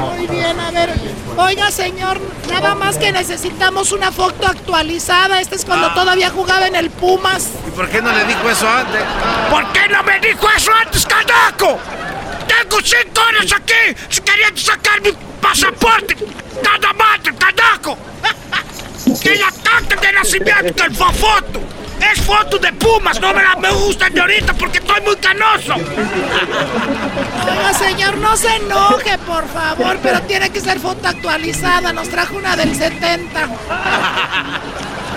Muy 0.00 0.26
bien, 0.26 0.58
a 0.58 0.70
ver. 0.70 0.90
Oiga, 1.36 1.70
señor, 1.70 2.18
nada 2.50 2.74
más 2.74 2.96
que 2.96 3.12
necesitamos 3.12 3.92
una 3.92 4.10
foto 4.12 4.46
actualizada. 4.46 5.40
Este 5.42 5.56
es 5.56 5.64
cuando 5.66 5.92
todavía 5.92 6.30
jugaba 6.30 6.66
en 6.66 6.76
el 6.76 6.88
Pumas. 6.90 7.48
¿Y 7.68 7.70
por 7.72 7.88
qué 7.90 8.00
no 8.00 8.10
le 8.12 8.24
dijo 8.24 8.48
eso 8.48 8.66
antes? 8.68 9.02
¿Por 9.50 9.66
qué 9.72 9.88
no 9.90 10.02
me 10.02 10.18
dijo 10.20 10.46
eso 10.56 10.70
antes, 10.82 11.04
carajo? 11.06 11.78
Tengo 12.56 12.80
cinco 12.82 13.20
horas 13.20 13.52
aquí 13.52 14.20
queriendo 14.24 14.60
sacar 14.60 15.00
mi 15.00 15.12
pasaporte. 15.40 16.16
¡Nada 16.62 16.92
más, 16.94 17.20
carajo! 17.38 17.98
¡Que 19.22 19.36
la 19.36 19.52
carta 19.62 19.96
de 19.96 20.12
nacimiento, 20.12 20.84
el 20.84 20.94
foto! 20.94 21.60
Es 22.00 22.20
foto 22.22 22.58
de 22.58 22.72
Pumas, 22.74 23.18
no 23.20 23.32
me 23.32 23.42
la 23.42 23.56
me 23.56 23.70
gustan 23.70 24.12
de 24.12 24.20
ahorita 24.20 24.52
porque 24.54 24.78
estoy 24.78 25.00
muy 25.00 25.16
canoso. 25.16 25.74
Oiga, 25.74 27.72
señor, 27.74 28.18
no 28.18 28.36
se 28.36 28.54
enoje, 28.56 29.16
por 29.18 29.48
favor, 29.48 29.98
pero 30.02 30.20
tiene 30.22 30.50
que 30.50 30.60
ser 30.60 30.78
foto 30.78 31.08
actualizada. 31.08 31.92
Nos 31.92 32.08
trajo 32.10 32.36
una 32.36 32.54
del 32.54 32.76
70. 32.76 33.48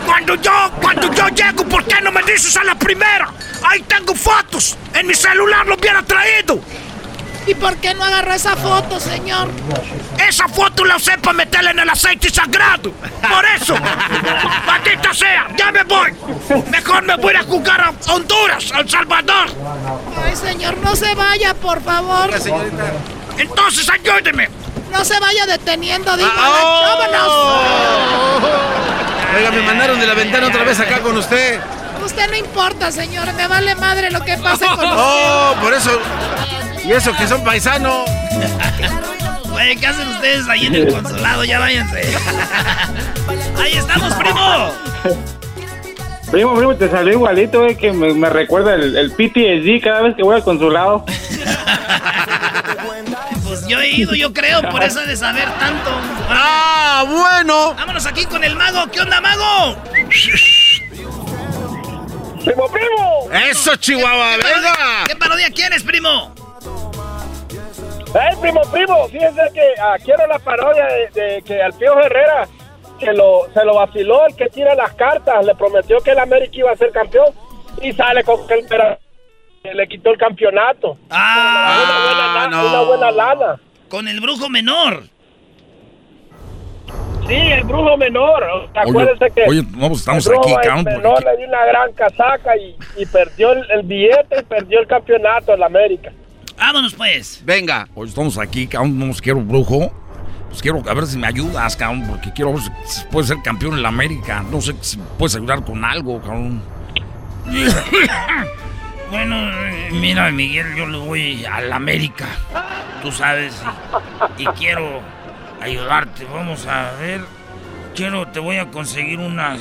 Cuando 0.06 0.36
yo, 0.36 0.72
cuando 0.82 1.14
yo 1.14 1.28
llego, 1.30 1.66
¿por 1.66 1.84
qué 1.86 2.02
no 2.02 2.11
me 2.11 2.24
dices 2.24 2.56
a 2.56 2.64
la 2.64 2.76
primera? 2.76 3.30
Ahí 3.64 3.82
tengo 3.82 4.16
fotos. 4.16 4.78
En 4.94 5.06
mi 5.06 5.14
celular 5.14 5.68
lo 5.68 5.76
hubiera 5.76 6.02
traído. 6.02 6.61
¿Y 7.49 7.55
por 7.55 7.76
qué 7.77 7.95
no 7.95 8.03
agarró 8.03 8.31
esa 8.34 8.55
foto, 8.55 8.99
señor? 8.99 9.49
Esa 10.27 10.47
foto 10.47 10.85
la 10.85 10.97
usé 10.97 11.17
para 11.17 11.34
meterla 11.34 11.71
en 11.71 11.80
el 11.80 11.89
aceite 11.89 12.30
sagrado. 12.30 12.91
Por 12.91 13.45
eso. 13.55 13.76
Maldita 14.67 15.11
sea, 15.15 15.47
ya 15.57 15.71
me 15.71 15.81
voy. 15.84 16.13
Mejor 16.69 17.01
me 17.01 17.15
voy 17.15 17.34
a 17.34 17.41
jugar 17.41 17.81
a 17.81 17.91
Honduras, 18.13 18.71
a 18.71 18.81
El 18.81 18.89
Salvador. 18.89 19.49
Ay, 20.23 20.35
señor, 20.35 20.77
no 20.77 20.95
se 20.95 21.15
vaya, 21.15 21.55
por 21.55 21.81
favor. 21.81 22.30
Entonces 23.35 23.89
ayúdeme. 23.89 24.47
No 24.91 25.03
se 25.03 25.19
vaya 25.19 25.47
deteniendo, 25.47 26.15
digo. 26.17 26.30
Ah, 26.31 26.97
¡Vámonos! 26.99 28.43
Oiga, 29.38 29.49
me 29.49 29.61
mandaron 29.63 29.99
de 29.99 30.05
la 30.05 30.13
ventana 30.13 30.47
otra 30.49 30.63
vez 30.63 30.80
acá 30.80 30.99
con 30.99 31.17
usted. 31.17 31.59
Usted 32.05 32.30
no 32.30 32.38
importa, 32.38 32.91
señor. 32.91 33.34
Me 33.34 33.47
vale 33.47 33.73
madre 33.73 34.11
lo 34.11 34.21
que 34.21 34.38
pase 34.38 34.65
con 34.65 34.73
usted. 34.76 34.91
Oh, 34.95 35.55
por 35.59 35.73
eso. 35.73 35.99
Y 36.85 36.91
eso 36.91 37.14
que 37.15 37.27
son 37.27 37.43
paisanos. 37.43 38.10
Oye, 39.53 39.76
¿qué 39.77 39.88
hacen 39.88 40.07
ustedes 40.07 40.47
ahí 40.47 40.68
en 40.68 40.76
el 40.76 40.93
consulado? 40.93 41.43
Ya 41.43 41.60
váyanse. 41.60 42.01
Ahí 43.61 43.73
estamos, 43.73 44.14
primo. 44.14 44.72
Primo, 46.31 46.56
primo, 46.56 46.76
te 46.76 46.89
salió 46.89 47.14
igualito, 47.14 47.65
eh, 47.65 47.76
que 47.76 47.91
me, 47.91 48.14
me 48.14 48.30
recuerda 48.30 48.76
el, 48.76 48.95
el 48.95 49.11
PTSD 49.11 49.84
cada 49.84 50.01
vez 50.03 50.15
que 50.15 50.23
voy 50.23 50.35
al 50.35 50.43
consulado. 50.43 51.06
Pues 53.43 53.65
yo 53.68 53.80
he 53.80 53.89
ido, 53.89 54.14
yo 54.14 54.31
creo, 54.31 54.61
por 54.69 54.84
eso 54.84 54.99
de 55.01 55.18
saber 55.18 55.45
tanto. 55.60 55.89
¡Ah, 56.30 57.03
bueno! 57.07 57.73
Vámonos 57.73 58.06
aquí 58.06 58.26
con 58.27 58.43
el 58.43 58.56
mago. 58.56 58.85
¿Qué 58.91 59.01
onda, 59.01 59.19
mago? 59.22 59.76
¡Primo, 62.45 62.68
primo! 62.72 63.30
¡Eso, 63.49 63.76
Chihuahua! 63.76 64.34
¿Qué 64.39 64.43
¡Venga! 64.43 64.73
parodia- 64.76 65.07
¿Qué 65.07 65.15
parodia 65.15 65.49
quieres, 65.51 65.81
primo? 65.84 66.31
¡Ey, 68.14 68.36
primo, 68.41 68.61
primo! 68.72 69.07
Fíjense 69.07 69.41
que 69.53 69.73
ah, 69.81 69.95
quiero 70.03 70.26
la 70.27 70.40
parodia 70.40 70.86
de, 70.86 71.22
de 71.22 71.41
que 71.44 71.61
al 71.61 71.73
Pío 71.73 71.99
Herrera 71.99 72.48
que 72.99 73.14
lo, 73.14 73.48
se 73.53 73.64
lo 73.65 73.76
vaciló 73.76 74.26
el 74.27 74.36
que 74.36 74.48
tira 74.48 74.76
las 74.76 74.94
cartas. 74.94 75.45
Le 75.45 75.56
prometió 75.56 75.99
que 75.99 76.11
el 76.11 76.19
América 76.19 76.52
iba 76.53 76.72
a 76.72 76.76
ser 76.76 76.91
campeón 76.91 77.34
y 77.81 77.94
sale 77.94 78.23
con 78.23 78.45
que 78.48 78.56
el 78.56 78.68
le 79.76 79.88
quitó 79.88 80.11
el 80.11 80.18
campeonato. 80.18 80.98
Ah, 81.10 81.84
una, 81.84 82.06
buena, 82.06 82.34
lana, 82.34 82.49
no. 82.49 82.69
una 82.69 82.81
buena 82.81 83.11
lana. 83.11 83.60
Con 83.90 84.07
el 84.07 84.19
brujo 84.22 84.49
menor. 84.49 85.03
Sí, 87.27 87.36
el 87.36 87.64
brujo 87.64 87.98
menor. 87.98 88.69
Acuérdense 88.73 89.30
que 89.31 89.44
oye, 89.48 89.64
no, 89.76 89.90
pues 89.90 89.99
estamos 89.99 90.26
el 90.26 90.34
brujo 90.34 90.57
aquí, 90.57 90.68
cabrón, 90.68 90.86
porque 90.86 90.98
menor 90.98 91.23
le 91.23 91.38
dio 91.38 91.48
una 91.48 91.65
gran 91.65 91.94
casaca 91.94 92.57
y, 92.57 92.76
y 92.98 93.06
perdió 93.06 93.52
el, 93.52 93.69
el 93.72 93.84
billete 93.84 94.40
y 94.40 94.44
perdió 94.44 94.80
el 94.80 94.88
campeonato 94.88 95.53
en 95.53 95.60
la 95.60 95.65
América. 95.68 96.11
Vámonos, 96.60 96.94
pues. 96.94 97.41
Venga. 97.45 97.88
Hoy 97.95 98.10
estamos 98.10 98.38
aquí, 98.38 98.68
cabrón, 98.68 98.99
no 98.99 99.06
nos 99.06 99.22
quiero 99.22 99.40
brujo. 99.40 99.94
Pues 100.49 100.61
quiero 100.61 100.84
a 100.88 100.94
ver 100.94 101.06
si 101.06 101.18
me 101.18 101.27
ayudas, 101.27 101.76
cabrón, 101.77 102.06
porque 102.07 102.34
quiero 102.34 102.53
ver 102.53 102.61
si 102.61 103.06
puedes 103.11 103.30
ser 103.30 103.38
campeón 103.41 103.76
en 103.76 103.84
la 103.84 103.90
América. 103.90 104.44
No 104.52 104.60
sé 104.60 104.76
si 104.81 104.98
puedes 105.18 105.36
ayudar 105.36 105.64
con 105.64 105.84
algo, 105.86 106.22
cabrón. 106.22 106.61
Bueno, 109.10 109.38
mira, 109.91 110.30
Miguel, 110.30 110.76
yo 110.76 110.86
le 110.86 110.99
voy 110.99 111.44
a 111.44 111.61
la 111.61 111.77
América. 111.77 112.27
Tú 113.02 113.11
sabes, 113.11 113.60
y, 114.38 114.44
y 114.44 114.45
quiero 114.49 115.02
ayudarte. 115.60 116.26
Vamos 116.26 116.68
a 116.68 116.91
ver. 116.99 117.39
Quiero, 117.99 118.30
te 118.30 118.39
voy 118.39 118.55
a 118.55 118.71
conseguir 118.71 119.19
unas 119.19 119.59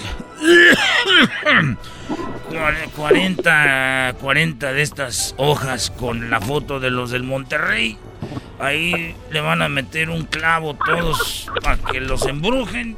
40, 2.94 4.14
40 4.20 4.72
de 4.74 4.82
estas 4.82 5.34
hojas 5.38 5.90
con 5.90 6.30
la 6.30 6.40
foto 6.40 6.78
de 6.78 6.92
los 6.92 7.10
del 7.10 7.24
Monterrey. 7.24 7.98
Ahí 8.60 9.16
le 9.32 9.40
van 9.40 9.60
a 9.60 9.68
meter 9.68 10.08
un 10.08 10.24
clavo 10.24 10.74
todos 10.74 11.50
para 11.64 11.78
que 11.78 12.00
los 12.00 12.26
embrujen. 12.26 12.96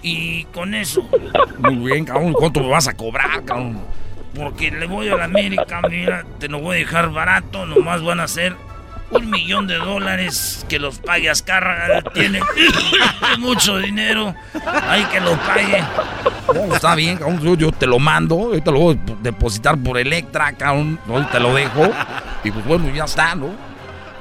Y 0.00 0.44
con 0.54 0.72
eso. 0.72 1.06
Muy 1.58 1.92
bien, 1.92 2.06
cabrón. 2.06 2.32
¿Cuánto 2.32 2.60
me 2.60 2.68
vas 2.68 2.88
a 2.88 2.94
cobrar, 2.94 3.44
cabrón? 3.44 3.82
Porque 4.34 4.70
le 4.70 4.86
voy 4.86 5.10
a 5.10 5.16
la 5.16 5.24
América, 5.24 5.82
mira, 5.86 6.24
te 6.40 6.48
lo 6.48 6.60
voy 6.60 6.76
a 6.76 6.78
dejar 6.78 7.12
barato, 7.12 7.66
nomás 7.66 8.02
van 8.02 8.20
a 8.20 8.26
ser 8.26 8.56
un 9.10 9.30
millón 9.30 9.66
de 9.66 9.76
dólares 9.76 10.64
que 10.68 10.78
los 10.78 10.98
pague 10.98 11.30
Azcárraga, 11.30 12.02
tiene 12.12 12.40
mucho 13.38 13.78
dinero, 13.78 14.34
hay 14.82 15.04
que 15.04 15.20
lo 15.20 15.36
pague. 15.38 15.82
No, 16.54 16.74
está 16.74 16.94
bien. 16.94 17.18
Yo, 17.42 17.54
yo 17.54 17.72
te 17.72 17.86
lo 17.86 17.98
mando. 17.98 18.34
Ahorita 18.36 18.70
lo 18.70 18.80
voy 18.80 18.96
a 18.96 19.22
depositar 19.22 19.76
por 19.78 19.98
Electra, 19.98 20.52
cabrón. 20.52 20.98
Te 21.30 21.40
lo 21.40 21.54
dejo. 21.54 21.90
Y 22.42 22.50
pues 22.50 22.64
bueno, 22.64 22.92
ya 22.94 23.04
está, 23.04 23.34
¿no? 23.34 23.54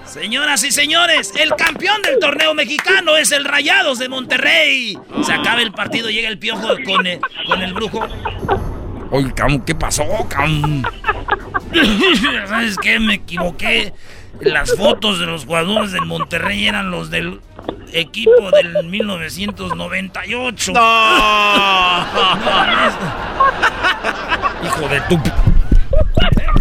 Señoras 0.05 0.63
y 0.63 0.71
señores, 0.71 1.33
el 1.37 1.53
campeón 1.55 2.01
del 2.01 2.19
torneo 2.19 2.53
mexicano 2.53 3.17
es 3.17 3.33
el 3.33 3.43
Rayados 3.43 3.99
de 3.99 4.07
Monterrey. 4.07 4.97
Se 5.23 5.33
acaba 5.33 5.61
el 5.61 5.73
partido, 5.73 6.09
llega 6.09 6.29
el 6.29 6.39
piojo 6.39 6.69
con 6.85 7.05
el, 7.05 7.19
con 7.45 7.61
el 7.61 7.73
brujo. 7.73 8.07
Oye, 9.11 9.33
cabrón, 9.33 9.61
¿qué 9.61 9.75
pasó, 9.75 10.05
cabrón? 10.29 10.85
¿Sabes 12.47 12.77
qué? 12.77 12.99
Me 12.99 13.15
equivoqué. 13.15 13.93
Las 14.41 14.75
fotos 14.75 15.19
de 15.19 15.25
los 15.25 15.45
jugadores 15.45 15.91
del 15.91 16.05
Monterrey 16.05 16.67
eran 16.67 16.91
los 16.91 17.09
del 17.09 17.41
equipo 17.93 18.51
del 18.51 18.83
1998. 18.85 20.71
Hijo 24.63 24.87
de 24.89 25.01
tu... 25.01 25.17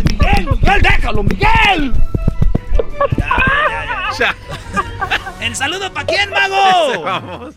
¡Miguel, 0.09 0.49
Miguel, 0.51 0.83
déjalo, 0.83 1.23
Miguel! 1.23 1.93
¿El 5.41 5.55
saludo 5.55 5.93
para 5.93 6.07
quién, 6.07 6.31
mago? 6.31 7.03
Vamos. 7.05 7.55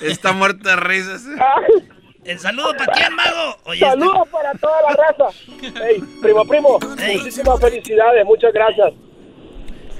Está 0.00 0.32
muerto 0.32 0.68
de 0.68 0.76
risas. 0.76 1.24
¿El 2.24 2.38
saludo 2.38 2.72
para 2.76 2.92
quién, 2.92 3.14
mago? 3.14 3.56
Oye, 3.64 3.84
este- 3.84 3.90
Saludos 3.98 4.28
para 4.30 4.52
toda 4.54 4.82
la 4.82 4.90
raza. 4.96 5.26
Ey, 5.86 6.00
primo, 6.22 6.44
primo, 6.44 6.78
muchísimas 6.80 7.60
felicidades, 7.60 8.24
muchas 8.24 8.52
gracias. 8.52 8.92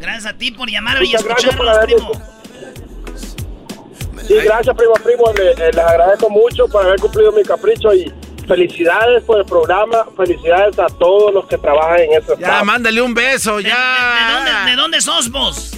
Gracias 0.00 0.26
a 0.26 0.32
ti 0.36 0.50
por 0.52 0.70
llamar 0.70 1.02
y 1.02 1.06
Muchas 1.06 1.24
gracias 1.24 1.56
por 1.56 1.66
escucharnos, 1.66 1.86
primo. 1.86 2.36
Sí, 4.26 4.34
gracias, 4.44 4.76
primo, 4.76 4.92
primo. 4.94 5.30
Eh, 5.38 5.70
les 5.72 5.78
agradezco 5.78 6.28
mucho 6.30 6.66
por 6.68 6.84
haber 6.84 6.98
cumplido 7.00 7.32
mi 7.32 7.42
capricho 7.42 7.94
y 7.94 8.12
felicidades 8.46 9.22
por 9.24 9.38
el 9.38 9.46
programa. 9.46 10.04
Felicidades 10.16 10.78
a 10.78 10.86
todos 10.86 11.32
los 11.32 11.46
que 11.46 11.56
trabajan 11.58 12.00
en 12.00 12.12
ese 12.14 12.32
Ya, 12.38 12.64
mándale 12.64 13.00
un 13.02 13.14
beso, 13.14 13.58
¿De, 13.58 13.64
ya. 13.64 14.32
dónde, 14.36 14.70
¿De 14.70 14.76
dónde 14.76 15.00
sos 15.00 15.30
vos? 15.30 15.72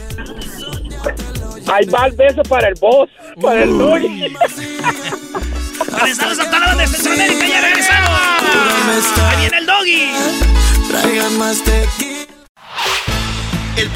Ahí 1.70 1.84
va 1.86 2.06
el 2.06 2.12
beso 2.16 2.42
para 2.44 2.68
el 2.68 2.74
boss, 2.80 3.10
para 3.42 3.62
el 3.62 3.70
Luis. 3.76 4.32
Regresamos 6.00 6.38
a 6.40 6.44
toda 6.46 6.58
la 6.60 6.66
banda 6.68 6.82
de 6.82 6.88
Centroamérica, 6.88 7.46
ya 7.46 7.60
regresamos. 7.60 8.10
Ahí 9.22 9.40
viene 9.40 9.58
el 9.58 9.66
doggy. 9.66 10.10
El 11.04 12.17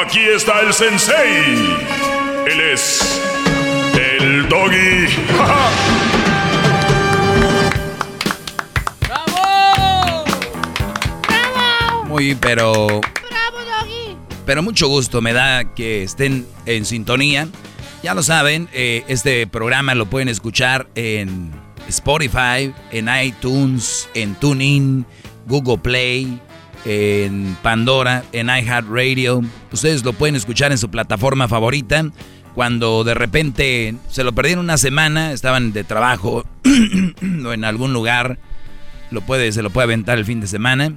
Aquí 0.00 0.20
está 0.20 0.60
el 0.60 0.72
sensei. 0.72 1.76
Él 2.46 2.60
es 2.72 3.20
el 3.94 4.48
doggy. 4.48 5.08
Muy, 12.06 12.36
pero. 12.36 12.86
¡Bravo, 12.86 13.58
Doggy! 13.58 14.16
pero 14.46 14.62
mucho 14.62 14.86
gusto 14.86 15.20
me 15.20 15.32
da 15.32 15.74
que 15.74 16.04
estén 16.04 16.46
en 16.64 16.84
sintonía. 16.84 17.48
Ya 18.04 18.14
lo 18.14 18.22
saben, 18.22 18.68
eh, 18.72 19.02
este 19.08 19.48
programa 19.48 19.96
lo 19.96 20.06
pueden 20.06 20.28
escuchar 20.28 20.86
en 20.94 21.50
Spotify, 21.88 22.72
en 22.92 23.08
iTunes, 23.08 24.08
en 24.14 24.36
TuneIn, 24.36 25.04
Google 25.46 25.78
Play, 25.78 26.40
en 26.88 27.54
Pandora, 27.60 28.24
en 28.32 28.46
iHeartRadio. 28.48 29.42
Ustedes 29.70 30.02
lo 30.04 30.14
pueden 30.14 30.36
escuchar 30.36 30.72
en 30.72 30.78
su 30.78 30.90
plataforma 30.90 31.46
favorita. 31.46 32.10
Cuando 32.54 33.04
de 33.04 33.12
repente 33.12 33.94
se 34.08 34.24
lo 34.24 34.32
perdieron 34.32 34.64
una 34.64 34.78
semana, 34.78 35.32
estaban 35.32 35.74
de 35.74 35.84
trabajo 35.84 36.44
o 37.44 37.52
en 37.52 37.64
algún 37.64 37.92
lugar, 37.92 38.38
lo 39.10 39.20
puede, 39.20 39.52
se 39.52 39.62
lo 39.62 39.68
puede 39.68 39.84
aventar 39.84 40.16
el 40.16 40.24
fin 40.24 40.40
de 40.40 40.46
semana. 40.46 40.94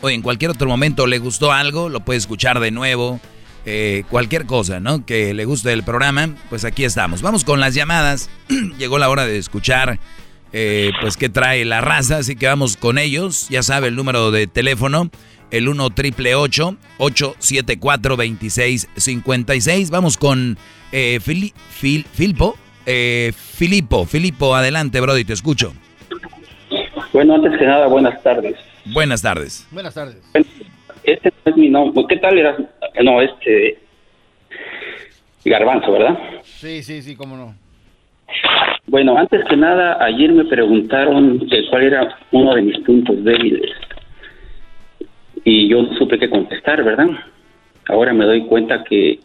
O 0.00 0.08
en 0.08 0.22
cualquier 0.22 0.50
otro 0.50 0.66
momento 0.66 1.06
le 1.06 1.18
gustó 1.18 1.52
algo, 1.52 1.90
lo 1.90 2.00
puede 2.00 2.18
escuchar 2.18 2.58
de 2.58 2.70
nuevo. 2.70 3.20
Eh, 3.66 4.04
cualquier 4.08 4.46
cosa, 4.46 4.80
¿no? 4.80 5.04
Que 5.04 5.34
le 5.34 5.44
guste 5.44 5.72
el 5.72 5.82
programa, 5.82 6.30
pues 6.48 6.64
aquí 6.64 6.84
estamos. 6.84 7.20
Vamos 7.20 7.44
con 7.44 7.60
las 7.60 7.74
llamadas. 7.74 8.30
Llegó 8.78 8.98
la 8.98 9.10
hora 9.10 9.26
de 9.26 9.36
escuchar, 9.36 10.00
eh, 10.52 10.92
pues, 11.00 11.16
qué 11.16 11.28
trae 11.28 11.64
la 11.64 11.80
raza, 11.80 12.18
así 12.18 12.36
que 12.36 12.46
vamos 12.46 12.76
con 12.76 12.98
ellos. 12.98 13.48
Ya 13.48 13.62
sabe 13.62 13.88
el 13.88 13.96
número 13.96 14.30
de 14.30 14.46
teléfono, 14.46 15.10
el 15.50 15.68
1 15.68 15.90
triple 15.90 16.34
874 16.34 18.16
2656. 18.16 19.90
Vamos 19.90 20.16
con 20.16 20.58
eh, 20.92 21.18
Fili, 21.20 21.52
Fil, 21.70 22.04
Filpo. 22.12 22.56
Eh, 22.86 23.32
Filipo, 23.34 24.04
Filipo, 24.06 24.54
adelante, 24.54 25.00
Brody, 25.00 25.24
te 25.24 25.32
escucho. 25.32 25.72
Bueno, 27.12 27.34
antes 27.34 27.58
que 27.58 27.66
nada, 27.66 27.88
buenas 27.88 28.22
tardes. 28.22 28.54
Buenas 28.84 29.22
tardes. 29.22 29.66
Buenas 29.72 29.94
tardes. 29.94 30.18
Este 31.02 31.32
no 31.44 31.52
es 31.52 31.56
mi 31.56 31.68
nombre. 31.68 32.04
¿Qué 32.08 32.16
tal 32.18 32.38
eras? 32.38 32.56
No, 33.02 33.20
este. 33.20 33.78
Garbanzo, 35.44 35.92
¿verdad? 35.92 36.18
Sí, 36.44 36.82
sí, 36.82 37.02
sí, 37.02 37.16
cómo 37.16 37.36
no. 37.36 37.54
Bueno, 38.86 39.18
antes 39.18 39.44
que 39.48 39.56
nada, 39.56 40.02
ayer 40.04 40.32
me 40.32 40.44
preguntaron 40.44 41.40
que 41.48 41.66
cuál 41.68 41.82
era 41.82 42.18
uno 42.30 42.54
de 42.54 42.62
mis 42.62 42.78
puntos 42.80 43.22
débiles. 43.24 43.70
Y 45.44 45.68
yo 45.68 45.82
no 45.82 45.96
supe 45.96 46.18
qué 46.18 46.28
contestar, 46.28 46.82
¿verdad? 46.84 47.08
Ahora 47.88 48.12
me 48.12 48.24
doy 48.24 48.42
cuenta 48.46 48.82
que 48.84 49.20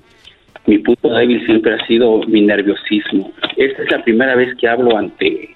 mi 0.65 0.77
punto 0.79 1.09
débil 1.13 1.43
siempre 1.45 1.75
ha 1.75 1.85
sido 1.87 2.21
mi 2.27 2.41
nerviosismo. 2.41 3.31
Esta 3.57 3.83
es 3.83 3.91
la 3.91 4.03
primera 4.03 4.35
vez 4.35 4.55
que 4.57 4.67
hablo 4.67 4.97
ante 4.97 5.55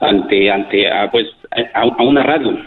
ante 0.00 0.50
ante 0.50 0.90
a, 0.90 1.10
pues 1.10 1.26
a, 1.74 1.80
a 1.82 2.02
una 2.02 2.22
radio. 2.22 2.58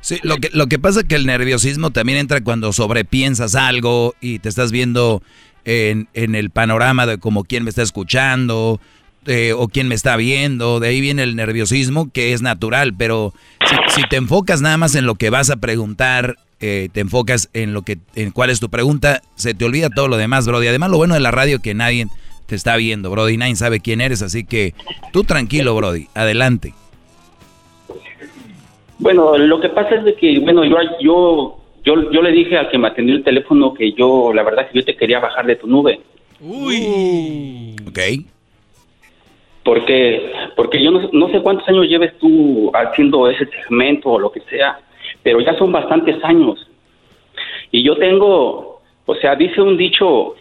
Sí, 0.00 0.18
lo 0.24 0.36
que, 0.36 0.48
lo 0.52 0.66
que 0.66 0.80
pasa 0.80 1.00
es 1.00 1.06
que 1.06 1.14
el 1.14 1.26
nerviosismo 1.26 1.90
también 1.90 2.18
entra 2.18 2.42
cuando 2.42 2.72
sobrepiensas 2.72 3.54
algo 3.54 4.14
y 4.20 4.40
te 4.40 4.48
estás 4.48 4.72
viendo 4.72 5.22
en, 5.64 6.08
el 6.14 6.50
panorama 6.50 7.06
de 7.06 7.18
como 7.18 7.44
quién 7.44 7.64
me 7.64 7.70
está 7.70 7.82
escuchando 7.82 8.80
eh, 9.26 9.52
o 9.56 9.68
quién 9.68 9.88
me 9.88 9.94
está 9.94 10.16
viendo. 10.16 10.80
De 10.80 10.88
ahí 10.88 11.00
viene 11.00 11.22
el 11.22 11.36
nerviosismo 11.36 12.10
que 12.12 12.32
es 12.32 12.42
natural, 12.42 12.94
pero 12.96 13.32
si, 13.68 14.00
si 14.00 14.08
te 14.08 14.16
enfocas 14.16 14.60
nada 14.60 14.76
más 14.76 14.94
en 14.94 15.06
lo 15.06 15.14
que 15.14 15.30
vas 15.30 15.50
a 15.50 15.56
preguntar, 15.56 16.36
eh, 16.64 16.88
te 16.92 17.00
enfocas 17.00 17.50
en 17.54 17.74
lo 17.74 17.82
que, 17.82 17.98
en 18.14 18.30
cuál 18.30 18.48
es 18.48 18.60
tu 18.60 18.70
pregunta, 18.70 19.20
se 19.34 19.52
te 19.52 19.64
olvida 19.64 19.90
todo 19.90 20.06
lo 20.06 20.16
demás, 20.16 20.46
Brody. 20.46 20.68
Además, 20.68 20.90
lo 20.90 20.96
bueno 20.96 21.14
de 21.14 21.20
la 21.20 21.32
radio 21.32 21.56
es 21.56 21.62
que 21.62 21.74
nadie 21.74 22.06
te 22.46 22.54
está 22.54 22.76
viendo, 22.76 23.10
Brody. 23.10 23.36
Nadie 23.36 23.56
sabe 23.56 23.80
quién 23.80 24.00
eres, 24.00 24.22
así 24.22 24.44
que 24.44 24.72
tú 25.12 25.24
tranquilo, 25.24 25.74
Brody. 25.74 26.06
Adelante. 26.14 26.72
Bueno, 29.00 29.36
lo 29.36 29.60
que 29.60 29.70
pasa 29.70 29.96
es 29.96 30.04
de 30.04 30.14
que, 30.14 30.38
bueno, 30.38 30.64
yo, 30.64 30.76
yo, 31.00 31.61
yo, 31.84 32.10
yo 32.10 32.22
le 32.22 32.32
dije 32.32 32.56
al 32.56 32.70
que 32.70 32.78
me 32.78 32.88
atendió 32.88 33.14
el 33.14 33.24
teléfono 33.24 33.74
que 33.74 33.92
yo, 33.92 34.32
la 34.32 34.42
verdad, 34.42 34.68
que 34.68 34.78
yo 34.78 34.84
te 34.84 34.96
quería 34.96 35.20
bajar 35.20 35.46
de 35.46 35.56
tu 35.56 35.66
nube. 35.66 36.00
Uy. 36.40 37.76
Ok. 37.86 37.98
Porque, 39.64 40.32
porque 40.56 40.82
yo 40.82 40.90
no, 40.90 41.08
no 41.12 41.28
sé 41.30 41.40
cuántos 41.40 41.68
años 41.68 41.86
lleves 41.86 42.18
tú 42.18 42.70
haciendo 42.74 43.28
ese 43.28 43.46
segmento 43.46 44.10
o 44.10 44.18
lo 44.18 44.32
que 44.32 44.40
sea, 44.40 44.80
pero 45.22 45.40
ya 45.40 45.56
son 45.56 45.70
bastantes 45.70 46.22
años. 46.24 46.68
Y 47.70 47.82
yo 47.84 47.96
tengo, 47.96 48.80
o 49.06 49.14
sea, 49.16 49.36
dice 49.36 49.60
un 49.60 49.76
dicho, 49.76 50.34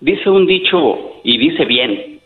dice 0.00 0.28
un 0.28 0.46
dicho 0.46 1.20
y 1.24 1.38
dice 1.38 1.64
bien, 1.64 2.20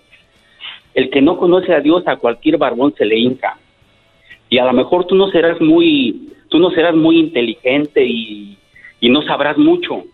el 0.94 1.10
que 1.10 1.22
no 1.22 1.38
conoce 1.38 1.72
a 1.72 1.80
Dios 1.80 2.02
a 2.06 2.16
cualquier 2.16 2.58
barbón 2.58 2.94
se 2.96 3.06
le 3.06 3.18
hinca 3.18 3.56
y 4.52 4.58
a 4.58 4.66
lo 4.66 4.72
mejor 4.74 5.06
tú 5.06 5.14
no 5.14 5.30
serás 5.30 5.60
muy, 5.62 6.31
tú 6.52 6.58
no 6.58 6.70
serás 6.70 6.94
muy 6.94 7.18
inteligente 7.18 8.04
y, 8.04 8.58
no 9.00 9.22
sabrás 9.22 9.58
mucho, 9.58 10.04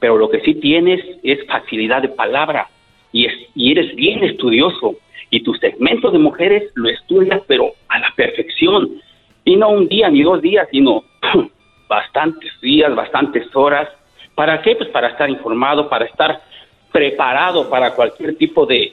pero 0.00 0.16
lo 0.16 0.28
que 0.28 0.40
sí 0.40 0.54
tienes 0.54 1.00
es 1.22 1.46
facilidad 1.46 2.02
de 2.02 2.08
palabra 2.08 2.68
y, 3.12 3.26
es, 3.26 3.32
y 3.54 3.72
eres 3.72 3.94
bien 3.94 4.24
estudioso 4.24 4.96
y 5.30 5.42
tu 5.42 5.54
segmento 5.54 6.10
de 6.10 6.18
mujeres 6.18 6.64
lo 6.74 6.88
estudias 6.88 7.40
pero 7.46 7.72
a 7.88 7.98
la 7.98 8.12
perfección 8.16 9.00
y 9.44 9.56
no 9.56 9.68
un 9.68 9.86
día 9.86 10.08
ni 10.08 10.22
dos 10.22 10.42
días, 10.42 10.66
sino 10.70 11.04
bastantes 11.88 12.50
días, 12.60 12.94
bastantes 12.94 13.46
horas. 13.54 13.88
¿Para 14.34 14.60
qué? 14.60 14.74
Pues 14.76 14.88
para 14.88 15.08
estar 15.08 15.30
informado, 15.30 15.88
para 15.88 16.06
estar 16.06 16.42
preparado 16.90 17.70
para 17.70 17.94
cualquier 17.94 18.36
tipo 18.36 18.66
de, 18.66 18.92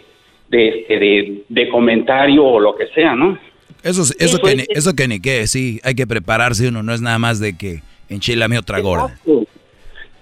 de, 0.49 0.85
de, 0.87 1.43
de 1.49 1.69
comentario 1.69 2.45
o 2.45 2.59
lo 2.59 2.75
que 2.75 2.87
sea, 2.87 3.15
¿no? 3.15 3.37
Eso, 3.83 4.03
eso, 4.17 4.39
que, 4.39 4.55
ni, 4.55 4.63
eso 4.69 4.95
que 4.95 5.07
ni 5.07 5.19
qué, 5.19 5.45
sí, 5.45 5.81
hay 5.83 5.93
que 5.93 6.07
prepararse 6.07 6.69
uno, 6.69 6.83
no 6.83 6.93
es 6.93 7.01
nada 7.01 7.19
más 7.19 7.39
de 7.39 7.57
que 7.57 7.81
enchilame 8.09 8.57
otra 8.57 8.79
gorda. 8.79 9.17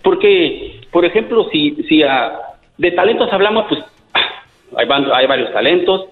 Porque, 0.03 0.81
por 0.91 1.05
ejemplo, 1.05 1.47
si, 1.51 1.75
si 1.87 2.03
uh, 2.03 2.07
de 2.77 2.91
talentos 2.91 3.31
hablamos, 3.31 3.65
pues 3.69 3.81
hay, 4.75 4.87
hay 5.13 5.27
varios 5.27 5.53
talentos, 5.53 6.07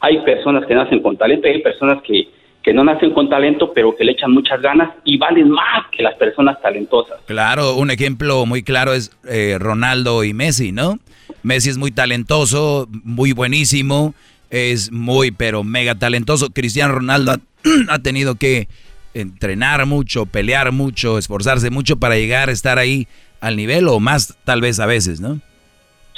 hay 0.00 0.18
personas 0.22 0.66
que 0.66 0.74
nacen 0.74 1.00
con 1.00 1.16
talento, 1.16 1.46
hay 1.46 1.62
personas 1.62 2.02
que, 2.02 2.28
que 2.62 2.72
no 2.72 2.82
nacen 2.82 3.12
con 3.12 3.28
talento, 3.28 3.72
pero 3.72 3.94
que 3.96 4.04
le 4.04 4.12
echan 4.12 4.32
muchas 4.32 4.60
ganas 4.60 4.90
y 5.04 5.16
valen 5.16 5.48
más 5.48 5.86
que 5.92 6.02
las 6.02 6.14
personas 6.16 6.60
talentosas. 6.60 7.20
Claro, 7.26 7.76
un 7.76 7.90
ejemplo 7.90 8.44
muy 8.46 8.62
claro 8.62 8.92
es 8.92 9.16
eh, 9.28 9.56
Ronaldo 9.60 10.24
y 10.24 10.34
Messi, 10.34 10.72
¿no? 10.72 10.98
Messi 11.42 11.70
es 11.70 11.78
muy 11.78 11.92
talentoso, 11.92 12.88
muy 13.04 13.32
buenísimo, 13.32 14.14
es 14.50 14.92
muy, 14.92 15.30
pero 15.30 15.64
mega 15.64 15.94
talentoso. 15.94 16.50
Cristiano 16.50 16.94
Ronaldo 16.94 17.32
ha, 17.32 17.40
ha, 17.88 17.98
tenido 18.00 18.34
que 18.34 18.68
entrenar 19.14 19.86
mucho, 19.86 20.26
pelear 20.26 20.72
mucho, 20.72 21.18
esforzarse 21.18 21.70
mucho 21.70 21.96
para 21.96 22.16
llegar 22.16 22.48
a 22.48 22.52
estar 22.52 22.78
ahí 22.78 23.06
al 23.40 23.56
nivel 23.56 23.88
o 23.88 24.00
más 24.00 24.36
tal 24.44 24.60
vez 24.60 24.78
a 24.80 24.86
veces, 24.86 25.20
¿no? 25.20 25.40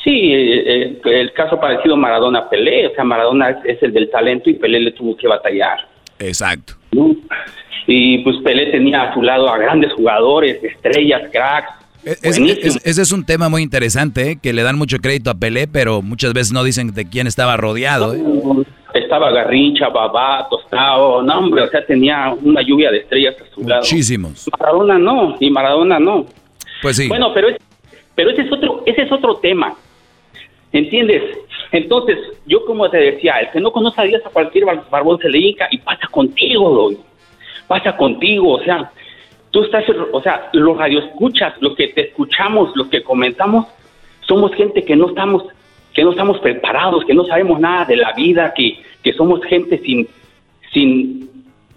Sí, 0.03 0.33
el, 0.33 1.01
el 1.05 1.33
caso 1.33 1.61
parecido 1.61 1.97
Maradona-Pelé, 1.97 2.89
o 2.89 2.95
sea, 2.95 3.05
Maradona 3.05 3.51
es, 3.51 3.57
es, 3.65 3.83
el 3.85 3.93
del 3.93 4.11
talento 4.11 4.51
y 4.51 4.55
Pelé 4.55 4.81
le 4.81 4.91
tuvo 4.93 5.17
que 5.17 5.29
batallar. 5.29 5.79
Exacto. 6.19 6.75
¿no? 6.91 7.15
Y 7.87 8.19
pues 8.19 8.37
Pelé 8.39 8.73
tenía 8.73 9.03
a 9.03 9.15
su 9.15 9.23
lado 9.23 9.49
a 9.49 9.59
grandes 9.59 9.93
jugadores, 9.93 10.63
estrellas, 10.63 11.23
cracks, 11.31 11.73
es, 12.05 12.39
es, 12.39 12.81
ese 12.85 13.03
es 13.03 13.13
un 13.13 13.25
tema 13.25 13.49
muy 13.49 13.63
interesante, 13.63 14.33
¿eh? 14.33 14.39
que 14.43 14.53
le 14.53 14.63
dan 14.63 14.77
mucho 14.77 14.99
crédito 14.99 15.31
a 15.31 15.35
Pelé, 15.35 15.69
pero 15.69 16.03
muchas 16.03 16.33
veces 16.33 16.53
no 16.53 16.65
dicen 16.65 16.93
de 16.93 17.09
quién 17.09 17.27
estaba 17.27 17.57
rodeado. 17.57 18.15
¿eh? 18.15 18.23
Estaba 18.95 19.31
Garrincha, 19.31 19.89
Babá, 19.89 20.47
Tostado, 20.51 21.23
no 21.23 21.39
hombre, 21.39 21.63
o 21.63 21.69
sea, 21.69 21.85
tenía 21.87 22.35
una 22.43 22.61
lluvia 22.63 22.91
de 22.91 22.99
estrellas 22.99 23.37
a 23.41 23.55
su 23.55 23.67
lado. 23.67 23.83
Muchísimos. 23.83 24.49
Maradona 24.59 24.99
no, 24.99 25.37
y 25.39 25.51
Maradona 25.51 25.99
no. 25.99 26.27
Pues 26.83 26.97
sí. 26.97 27.09
Bueno, 27.09 27.33
pero, 27.33 27.49
es, 27.49 27.57
pero 28.15 28.31
ese, 28.31 28.43
es 28.43 28.53
otro, 28.53 28.83
ese 28.85 29.03
es 29.03 29.13
otro 29.13 29.37
tema, 29.37 29.75
¿entiendes? 30.73 31.23
Entonces, 31.71 32.19
yo 32.47 32.65
como 32.67 32.91
te 32.91 32.99
decía, 32.99 33.35
el 33.41 33.51
que 33.51 33.61
no 33.61 33.71
conoce 33.71 34.01
a 34.01 34.05
Dios 34.05 34.23
a 34.27 34.31
cualquier 34.31 34.65
barbón 34.91 35.19
se 35.21 35.29
le 35.29 35.39
hinca 35.39 35.69
y 35.71 35.79
pasa 35.79 36.07
contigo, 36.11 36.93
pasa 37.67 37.97
contigo, 37.97 38.55
o 38.55 38.63
sea, 38.63 38.91
tú 39.53 39.63
estás, 39.63 39.85
o 40.13 40.23
sea, 40.23 40.51
los 40.53 40.77
radioescuchas, 40.77 41.55
los 41.61 41.77
que 41.77 41.89
te 41.89 42.09
escuchamos, 42.09 42.73
los 42.75 42.89
que 42.89 43.03
comentamos, 43.03 43.67
somos 44.27 44.53
gente 44.55 44.83
que 44.83 44.97
no 44.97 45.11
estamos, 45.11 45.45
que 45.95 46.03
no 46.03 46.11
estamos 46.11 46.41
preparados, 46.41 47.05
que 47.05 47.15
no 47.15 47.25
sabemos 47.25 47.61
nada 47.61 47.85
de 47.85 47.97
la 47.97 48.13
vida, 48.15 48.53
que, 48.55 48.83
que 49.03 49.13
somos 49.13 49.41
gente 49.45 49.79
sin, 49.85 50.09
sin, 50.73 51.31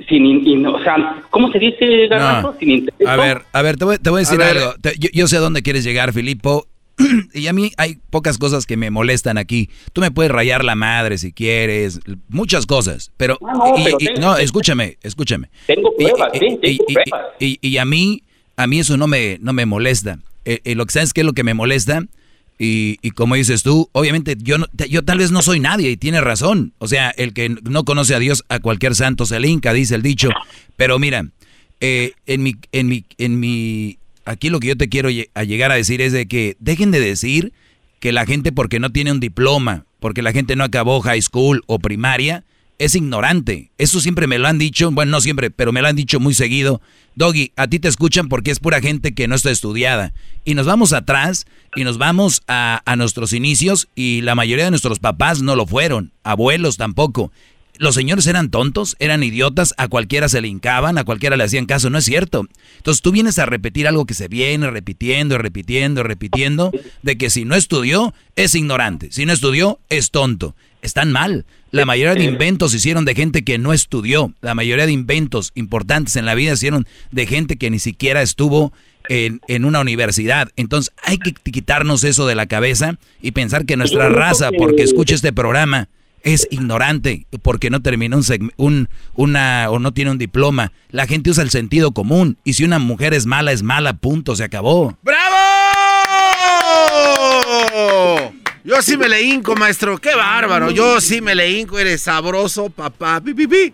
sin, 0.07 0.25
in, 0.25 0.65
o 0.65 0.81
sea, 0.83 1.21
¿cómo 1.29 1.51
se 1.51 1.59
dice, 1.59 2.07
Garbanzo? 2.07 2.53
No. 2.53 2.57
Sin 2.57 2.71
interés. 2.71 3.07
A 3.07 3.17
ver, 3.17 3.41
a 3.51 3.61
ver, 3.61 3.75
te 3.75 3.85
voy, 3.85 3.97
te 3.97 4.09
voy 4.09 4.19
a 4.19 4.21
decir 4.21 4.41
a 4.41 4.49
algo. 4.49 4.73
Te, 4.81 4.93
yo, 4.97 5.09
yo 5.13 5.27
sé 5.27 5.37
a 5.37 5.41
dónde 5.41 5.61
quieres 5.61 5.83
llegar, 5.83 6.13
Filipo. 6.13 6.67
y 7.33 7.47
a 7.47 7.53
mí 7.53 7.71
hay 7.77 7.99
pocas 8.09 8.37
cosas 8.37 8.65
que 8.65 8.77
me 8.77 8.89
molestan 8.91 9.37
aquí. 9.37 9.69
Tú 9.93 10.01
me 10.01 10.11
puedes 10.11 10.31
rayar 10.31 10.63
la 10.63 10.75
madre 10.75 11.17
si 11.17 11.31
quieres, 11.33 11.99
muchas 12.29 12.65
cosas, 12.65 13.11
pero, 13.17 13.37
no, 13.41 13.77
y, 13.77 13.83
pero 13.83 13.97
y- 13.99 14.05
tengo- 14.05 14.19
no, 14.21 14.37
escúchame, 14.37 14.97
escúchame. 15.03 15.49
Tengo 15.67 15.93
pruebas, 15.97 16.29
y, 16.35 16.39
sí, 16.39 16.45
y- 16.61 16.77
tengo 16.77 16.85
pruebas. 16.85 17.25
y 17.39 17.77
a 17.77 17.85
mí, 17.85 18.23
a 18.57 18.67
mí 18.67 18.79
eso 18.79 18.95
no 18.97 19.07
me, 19.07 19.37
no 19.41 19.51
me 19.53 19.65
molesta. 19.65 20.19
Eh, 20.45 20.61
eh, 20.63 20.75
lo 20.75 20.85
que 20.85 20.93
sabes 20.93 21.11
que 21.13 21.21
es 21.21 21.25
lo 21.25 21.33
que 21.33 21.43
me 21.43 21.53
molesta 21.55 22.03
y, 22.57 22.97
y 23.01 23.11
como 23.11 23.35
dices 23.35 23.63
tú, 23.63 23.89
obviamente 23.91 24.35
yo, 24.39 24.57
no- 24.57 24.67
yo 24.89 25.03
tal 25.03 25.17
vez 25.17 25.31
no 25.31 25.41
soy 25.41 25.59
nadie 25.59 25.89
y 25.91 25.97
tienes 25.97 26.21
razón. 26.21 26.71
O 26.77 26.87
sea, 26.87 27.09
el 27.09 27.33
que 27.33 27.49
no 27.49 27.83
conoce 27.83 28.15
a 28.15 28.19
Dios 28.19 28.45
a 28.47 28.59
cualquier 28.59 28.95
santo 28.95 29.25
se 29.25 29.39
le 29.39 29.47
hinca, 29.49 29.73
dice 29.73 29.95
el 29.95 30.01
dicho. 30.01 30.29
Pero 30.77 30.97
mira, 30.99 31.27
eh, 31.81 32.13
en 32.27 32.43
mi, 32.43 32.55
en 32.71 32.87
mi, 32.87 33.03
en 33.17 33.39
mi 33.39 33.97
aquí 34.25 34.49
lo 34.49 34.59
que 34.59 34.67
yo 34.67 34.77
te 34.77 34.89
quiero 34.89 35.09
llegar 35.09 35.71
a 35.71 35.75
decir 35.75 36.01
es 36.01 36.11
de 36.11 36.27
que 36.27 36.57
dejen 36.59 36.91
de 36.91 36.99
decir 36.99 37.53
que 37.99 38.11
la 38.11 38.25
gente 38.25 38.51
porque 38.51 38.79
no 38.79 38.91
tiene 38.91 39.11
un 39.11 39.19
diploma, 39.19 39.85
porque 39.99 40.21
la 40.21 40.31
gente 40.31 40.55
no 40.55 40.63
acabó 40.63 41.01
high 41.01 41.21
school 41.21 41.63
o 41.67 41.79
primaria, 41.79 42.43
es 42.77 42.95
ignorante. 42.95 43.71
Eso 43.77 44.01
siempre 44.01 44.27
me 44.27 44.37
lo 44.37 44.47
han 44.47 44.57
dicho, 44.57 44.91
bueno, 44.91 45.11
no 45.11 45.21
siempre, 45.21 45.49
pero 45.49 45.71
me 45.71 45.81
lo 45.81 45.87
han 45.87 45.95
dicho 45.95 46.19
muy 46.19 46.33
seguido. 46.33 46.81
Doggy, 47.15 47.53
a 47.55 47.67
ti 47.67 47.79
te 47.79 47.87
escuchan 47.87 48.27
porque 48.27 48.51
es 48.51 48.59
pura 48.59 48.81
gente 48.81 49.13
que 49.13 49.27
no 49.27 49.35
está 49.35 49.49
estudiada. 49.49 50.13
Y 50.43 50.53
nos 50.53 50.65
vamos 50.65 50.91
atrás 50.91 51.45
y 51.75 51.83
nos 51.83 51.97
vamos 51.97 52.43
a, 52.47 52.81
a 52.85 52.95
nuestros 52.95 53.31
inicios 53.31 53.87
y 53.95 54.21
la 54.21 54.35
mayoría 54.35 54.65
de 54.65 54.71
nuestros 54.71 54.99
papás 54.99 55.41
no 55.41 55.55
lo 55.55 55.65
fueron, 55.65 56.11
abuelos 56.23 56.77
tampoco. 56.77 57.31
Los 57.77 57.95
señores 57.95 58.27
eran 58.27 58.49
tontos, 58.49 58.95
eran 58.99 59.23
idiotas, 59.23 59.73
a 59.77 59.87
cualquiera 59.87 60.29
se 60.29 60.41
le 60.41 60.47
hincaban, 60.47 60.97
a 60.97 61.03
cualquiera 61.03 61.37
le 61.37 61.43
hacían 61.43 61.65
caso, 61.65 61.89
no 61.89 61.97
es 61.97 62.05
cierto. 62.05 62.47
Entonces 62.77 63.01
tú 63.01 63.11
vienes 63.11 63.39
a 63.39 63.45
repetir 63.45 63.87
algo 63.87 64.05
que 64.05 64.13
se 64.13 64.27
viene 64.27 64.69
repitiendo, 64.69 65.37
repitiendo, 65.37 66.03
repitiendo, 66.03 66.71
de 67.01 67.17
que 67.17 67.29
si 67.29 67.45
no 67.45 67.55
estudió, 67.55 68.13
es 68.35 68.55
ignorante, 68.55 69.09
si 69.11 69.25
no 69.25 69.33
estudió, 69.33 69.79
es 69.89 70.11
tonto. 70.11 70.55
Están 70.81 71.11
mal. 71.11 71.45
La 71.71 71.85
mayoría 71.85 72.13
de 72.13 72.23
inventos 72.23 72.71
se 72.71 72.77
hicieron 72.77 73.05
de 73.05 73.15
gente 73.15 73.43
que 73.43 73.57
no 73.57 73.73
estudió. 73.73 74.33
La 74.41 74.53
mayoría 74.53 74.85
de 74.85 74.91
inventos 74.91 75.51
importantes 75.55 76.15
en 76.15 76.25
la 76.25 76.35
vida 76.35 76.51
se 76.51 76.57
hicieron 76.67 76.87
de 77.11 77.25
gente 77.25 77.57
que 77.57 77.71
ni 77.71 77.79
siquiera 77.79 78.21
estuvo 78.21 78.71
en, 79.09 79.41
en, 79.47 79.65
una 79.65 79.81
universidad. 79.81 80.49
Entonces 80.55 80.93
hay 81.03 81.17
que 81.17 81.33
quitarnos 81.33 82.03
eso 82.03 82.27
de 82.27 82.35
la 82.35 82.45
cabeza 82.45 82.97
y 83.21 83.31
pensar 83.31 83.65
que 83.65 83.77
nuestra 83.77 84.09
raza, 84.09 84.51
porque 84.57 84.83
escucha 84.83 85.15
este 85.15 85.33
programa, 85.33 85.89
es 86.25 86.47
ignorante 86.51 87.27
porque 87.41 87.69
no 87.69 87.81
terminó 87.81 88.17
un, 88.17 88.51
un, 88.57 88.89
una 89.13 89.69
o 89.69 89.79
no 89.79 89.93
tiene 89.93 90.11
un 90.11 90.17
diploma. 90.17 90.73
La 90.89 91.07
gente 91.07 91.29
usa 91.29 91.43
el 91.43 91.51
sentido 91.51 91.91
común 91.91 92.37
y 92.43 92.53
si 92.53 92.65
una 92.65 92.79
mujer 92.79 93.13
es 93.13 93.25
mala 93.25 93.53
es 93.53 93.63
mala, 93.63 93.93
punto, 93.93 94.35
se 94.35 94.43
acabó. 94.43 94.97
¡Bravo! 95.01 95.35
Yo 98.63 98.81
sí 98.81 98.97
me 98.97 99.07
le 99.07 99.21
hinco, 99.21 99.55
maestro. 99.55 99.99
Qué 99.99 100.15
bárbaro. 100.15 100.71
Yo 100.71 100.99
sí 100.99 101.21
me 101.21 101.35
le 101.35 101.51
hinco. 101.51 101.77
Eres 101.77 102.01
sabroso, 102.01 102.71
papá. 102.71 103.21
Pi, 103.23 103.35
pi, 103.35 103.45
pi. 103.45 103.73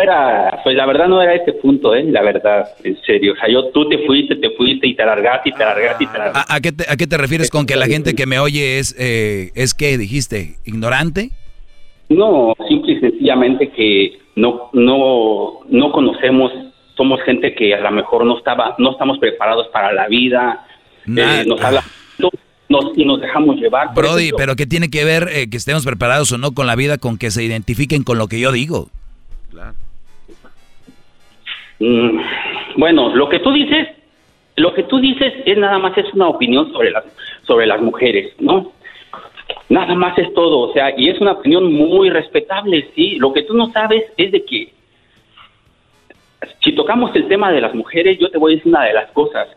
Era, 0.00 0.60
pues 0.62 0.76
la 0.76 0.86
verdad 0.86 1.08
no 1.08 1.20
era 1.20 1.34
ese 1.34 1.54
punto, 1.54 1.92
¿eh? 1.92 2.04
La 2.04 2.22
verdad, 2.22 2.68
en 2.84 2.96
serio. 3.02 3.32
O 3.32 3.36
sea, 3.36 3.48
yo, 3.52 3.70
tú 3.70 3.88
te 3.88 3.98
fuiste, 4.06 4.36
te 4.36 4.50
fuiste 4.50 4.86
y 4.86 4.94
te 4.94 5.02
alargaste 5.02 5.48
y 5.48 5.52
te 5.52 5.64
alargaste 5.64 6.04
y 6.04 6.06
te 6.06 6.16
alargaste. 6.16 6.54
¿A, 6.54 6.60
qué, 6.60 6.70
te, 6.70 6.84
¿A, 6.88 6.96
qué 6.96 7.08
te, 7.08 7.16
refieres 7.16 7.50
con 7.50 7.66
que 7.66 7.74
la 7.74 7.86
gente 7.86 8.14
que 8.14 8.26
me 8.26 8.38
oye 8.38 8.78
es, 8.78 8.94
eh, 8.96 9.50
es 9.56 9.74
qué 9.74 9.98
dijiste, 9.98 10.54
ignorante? 10.64 11.32
No, 12.08 12.54
simple 12.68 12.94
y 12.94 13.00
sencillamente 13.00 13.70
que 13.70 14.18
no, 14.36 14.70
no, 14.72 15.60
no 15.68 15.92
conocemos, 15.92 16.52
somos 16.96 17.20
gente 17.22 17.54
que 17.54 17.74
a 17.74 17.80
lo 17.80 17.90
mejor 17.90 18.24
no 18.24 18.38
estaba, 18.38 18.74
no 18.78 18.92
estamos 18.92 19.18
preparados 19.18 19.68
para 19.68 19.92
la 19.92 20.08
vida, 20.08 20.66
eh, 21.06 21.44
nos 21.46 21.60
habla 21.62 21.82
nos, 22.68 22.96
y 22.96 23.04
nos 23.04 23.20
dejamos 23.20 23.56
llevar. 23.56 23.94
Brody, 23.94 24.30
pero 24.36 24.56
¿qué 24.56 24.66
tiene 24.66 24.90
que 24.90 25.04
ver 25.04 25.28
eh, 25.32 25.48
que 25.50 25.56
estemos 25.56 25.84
preparados 25.84 26.32
o 26.32 26.38
no 26.38 26.52
con 26.52 26.66
la 26.66 26.76
vida 26.76 26.98
con 26.98 27.18
que 27.18 27.30
se 27.30 27.42
identifiquen 27.42 28.04
con 28.04 28.18
lo 28.18 28.28
que 28.28 28.40
yo 28.40 28.52
digo? 28.52 28.88
Claro. 29.50 29.74
Mm, 31.80 32.20
bueno, 32.76 33.14
lo 33.14 33.28
que 33.28 33.38
tú 33.38 33.52
dices, 33.52 33.88
lo 34.56 34.74
que 34.74 34.82
tú 34.84 34.98
dices 34.98 35.32
es 35.46 35.58
nada 35.58 35.78
más 35.78 35.96
es 35.96 36.12
una 36.12 36.28
opinión 36.28 36.72
sobre 36.72 36.90
las 36.90 37.04
sobre 37.46 37.66
las 37.66 37.80
mujeres, 37.80 38.34
¿no? 38.38 38.72
Nada 39.68 39.94
más 39.94 40.16
es 40.18 40.32
todo, 40.32 40.60
o 40.60 40.72
sea, 40.72 40.98
y 40.98 41.10
es 41.10 41.20
una 41.20 41.32
opinión 41.32 41.72
muy 41.72 42.08
respetable, 42.08 42.90
sí. 42.94 43.16
Lo 43.18 43.32
que 43.32 43.42
tú 43.42 43.54
no 43.54 43.70
sabes 43.70 44.04
es 44.16 44.32
de 44.32 44.44
que 44.44 44.72
si 46.64 46.72
tocamos 46.72 47.14
el 47.14 47.28
tema 47.28 47.52
de 47.52 47.60
las 47.60 47.74
mujeres, 47.74 48.18
yo 48.18 48.30
te 48.30 48.38
voy 48.38 48.52
a 48.52 48.56
decir 48.56 48.72
una 48.72 48.84
de 48.84 48.94
las 48.94 49.10
cosas. 49.12 49.48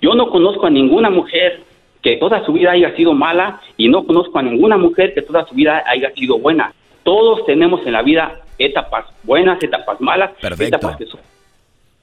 Yo 0.00 0.14
no 0.14 0.30
conozco 0.30 0.66
a 0.66 0.70
ninguna 0.70 1.10
mujer 1.10 1.60
que 2.02 2.16
toda 2.16 2.44
su 2.44 2.52
vida 2.52 2.72
haya 2.72 2.94
sido 2.96 3.12
mala 3.12 3.60
y 3.76 3.88
no 3.88 4.04
conozco 4.04 4.38
a 4.38 4.42
ninguna 4.42 4.76
mujer 4.76 5.14
que 5.14 5.22
toda 5.22 5.46
su 5.46 5.54
vida 5.54 5.84
haya 5.86 6.10
sido 6.12 6.38
buena. 6.38 6.72
Todos 7.04 7.44
tenemos 7.46 7.86
en 7.86 7.92
la 7.92 8.02
vida 8.02 8.40
etapas 8.58 9.06
buenas, 9.22 9.62
etapas 9.62 10.00
malas, 10.00 10.32
Perfecto. 10.40 10.76
etapas 10.76 10.96
que 10.96 11.06
son 11.06 11.20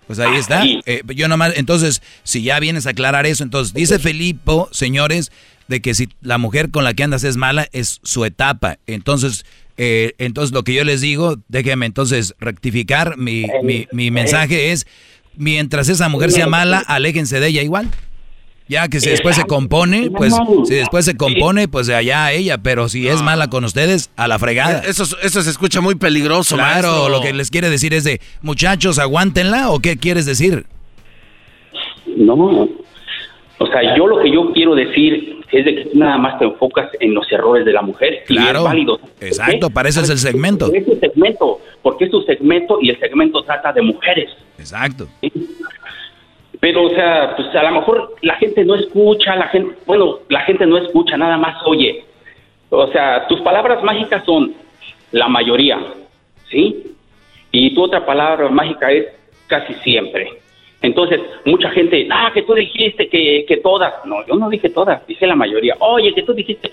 pues 0.07 0.19
ahí 0.19 0.37
está. 0.37 0.63
Eh, 0.65 1.01
yo 1.13 1.27
nomás, 1.27 1.57
entonces, 1.57 2.01
si 2.23 2.41
ya 2.41 2.61
vienes 2.61 2.87
a 2.87 2.91
aclarar 2.91 3.25
eso, 3.25 3.43
entonces 3.43 3.73
dice 3.73 3.99
Felipe, 3.99 4.53
señores, 4.71 5.33
de 5.67 5.81
que 5.81 5.93
si 5.93 6.09
la 6.21 6.37
mujer 6.37 6.71
con 6.71 6.83
la 6.83 6.93
que 6.93 7.03
andas 7.03 7.23
es 7.23 7.37
mala, 7.37 7.67
es 7.71 7.99
su 8.03 8.25
etapa. 8.25 8.77
Entonces, 8.87 9.45
eh, 9.77 10.13
entonces 10.17 10.53
lo 10.53 10.63
que 10.63 10.73
yo 10.73 10.83
les 10.83 11.01
digo, 11.01 11.35
déjenme 11.47 11.85
entonces 11.85 12.35
rectificar, 12.39 13.17
mi, 13.17 13.45
mi, 13.63 13.87
mi 13.91 14.11
mensaje 14.11 14.71
es, 14.71 14.87
mientras 15.35 15.89
esa 15.89 16.09
mujer 16.09 16.31
sea 16.31 16.47
mala, 16.47 16.79
aléjense 16.79 17.39
de 17.39 17.47
ella 17.47 17.61
igual. 17.61 17.89
Ya 18.69 18.89
que 18.89 18.99
si 18.99 19.09
después 19.09 19.37
se 19.37 19.45
compone, 19.45 20.11
pues 20.11 20.35
si 20.65 20.73
después 20.73 21.05
se 21.05 21.15
compone, 21.15 21.69
pues 21.69 21.87
de 21.87 21.95
allá 21.95 22.25
a 22.25 22.33
ella, 22.33 22.57
pero 22.57 22.89
si 22.89 23.07
es 23.07 23.21
mala 23.21 23.49
con 23.49 23.63
ustedes, 23.63 24.09
a 24.17 24.27
la 24.27 24.39
fregada. 24.39 24.79
Eso, 24.79 25.05
eso 25.23 25.41
se 25.41 25.49
escucha 25.49 25.79
muy 25.79 25.95
peligroso, 25.95 26.55
Claro, 26.55 26.89
maestro. 26.89 27.09
lo 27.09 27.21
que 27.21 27.31
les 27.31 27.49
quiere 27.49 27.69
decir 27.69 27.93
es 27.93 28.03
de, 28.03 28.19
muchachos, 28.41 28.99
aguántenla, 28.99 29.69
¿o 29.69 29.79
qué 29.79 29.95
quieres 29.95 30.25
decir? 30.25 30.65
No, 32.17 32.33
o 32.35 33.67
sea, 33.67 33.95
yo 33.97 34.05
lo 34.05 34.21
que 34.21 34.31
yo 34.33 34.51
quiero 34.53 34.75
decir 34.75 35.36
es 35.51 35.65
de 35.65 35.75
que 35.75 35.85
tú 35.85 35.97
nada 35.97 36.17
más 36.17 36.37
te 36.39 36.45
enfocas 36.45 36.89
en 36.99 37.13
los 37.13 37.31
errores 37.31 37.65
de 37.65 37.73
la 37.73 37.81
mujer. 37.81 38.23
Claro, 38.25 38.59
y 38.59 38.61
es 38.61 38.63
válido. 38.63 38.99
exacto, 39.21 39.69
para 39.69 39.89
eso 39.89 40.01
es 40.01 40.09
el 40.09 40.17
segmento. 40.17 40.71
Es 40.73 40.85
tu 40.85 40.95
segmento, 40.95 41.59
porque 41.81 42.05
es 42.05 42.11
tu 42.11 42.21
segmento 42.23 42.79
y 42.81 42.89
el 42.89 42.99
segmento 42.99 43.41
trata 43.43 43.71
de 43.71 43.81
mujeres. 43.81 44.29
Exacto. 44.57 45.07
¿sí? 45.21 45.31
Pero, 46.59 46.85
o 46.85 46.89
sea, 46.89 47.35
pues 47.35 47.53
a 47.55 47.63
lo 47.63 47.71
mejor 47.79 48.15
la 48.21 48.35
gente 48.35 48.65
no 48.65 48.75
escucha, 48.75 49.35
la 49.35 49.47
gente, 49.47 49.75
bueno, 49.85 50.19
la 50.29 50.41
gente 50.41 50.65
no 50.65 50.77
escucha, 50.77 51.15
nada 51.15 51.37
más 51.37 51.55
oye. 51.65 52.03
O 52.69 52.87
sea, 52.87 53.27
tus 53.27 53.39
palabras 53.41 53.83
mágicas 53.83 54.25
son 54.25 54.53
la 55.11 55.27
mayoría, 55.27 55.79
¿sí? 56.49 56.95
Y 57.51 57.73
tu 57.73 57.83
otra 57.83 58.05
palabra 58.05 58.49
mágica 58.49 58.91
es 58.91 59.05
casi 59.47 59.73
siempre. 59.75 60.41
Entonces, 60.81 61.19
mucha 61.45 61.69
gente, 61.71 62.07
ah, 62.11 62.29
que 62.33 62.43
tú 62.43 62.53
dijiste 62.53 63.09
que, 63.09 63.45
que 63.47 63.57
todas. 63.57 63.93
No, 64.05 64.25
yo 64.27 64.35
no 64.35 64.49
dije 64.49 64.69
todas, 64.69 65.05
dije 65.07 65.25
la 65.25 65.35
mayoría. 65.35 65.75
Oye, 65.79 66.13
que 66.13 66.23
tú 66.23 66.33
dijiste. 66.33 66.71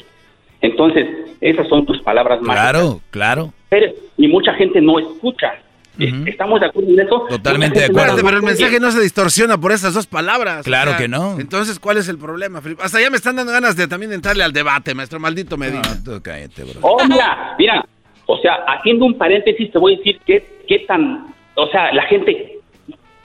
Entonces, 0.61 1.07
esas 1.41 1.69
son 1.69 1.85
tus 1.87 2.01
palabras 2.03 2.41
mágicas. 2.41 2.71
Claro, 2.71 3.01
claro. 3.11 3.53
Pero- 3.69 3.93
Y 4.17 4.29
mucha 4.29 4.55
gente 4.55 4.81
no 4.81 4.99
escucha. 4.99 5.55
¿Estamos 5.99 6.59
de 6.61 6.67
acuerdo 6.67 6.91
en 6.91 7.01
eso? 7.01 7.27
Totalmente 7.29 7.79
de 7.79 7.85
acuerdo. 7.87 8.17
no 8.17 8.23
Pero 8.25 8.37
el 8.39 8.43
mensaje 8.43 8.81
no 8.81 8.91
se 8.91 9.01
distorsiona 9.01 9.59
por 9.59 9.71
esas 9.71 9.95
dos 9.95 10.07
palabras. 10.09 10.65
Claro 10.65 10.97
que 10.99 11.07
no. 11.07 11.39
Entonces, 11.39 11.79
¿cuál 11.79 11.99
es 11.99 12.09
el 12.09 12.19
problema, 12.19 12.61
Felipe? 12.61 12.83
Hasta 12.83 13.01
ya 13.01 13.11
me 13.11 13.17
están 13.17 13.37
dando 13.37 13.53
ganas 13.53 13.77
de 13.77 13.87
también 13.87 14.13
entrarle 14.13 14.43
al 14.43 14.53
debate, 14.53 14.93
maestro 14.95 15.21
maldito 15.21 15.57
Medina. 15.57 15.83
tú 16.05 16.21
cállate, 16.23 16.65
bro. 16.65 16.81
Oh, 16.83 17.05
mira, 17.07 17.55
mira. 17.59 17.85
O 18.27 18.39
sea, 18.39 18.55
haciendo 18.67 19.05
un 19.05 19.17
paréntesis, 19.17 19.71
te 19.71 19.79
voy 19.79 19.95
a 19.95 19.99
decir 19.99 20.19
qué, 20.27 20.45
qué 20.67 20.81
tan. 20.81 21.33
O 21.55 21.69
sea, 21.69 21.93
la 21.93 22.03
gente. 22.07 22.54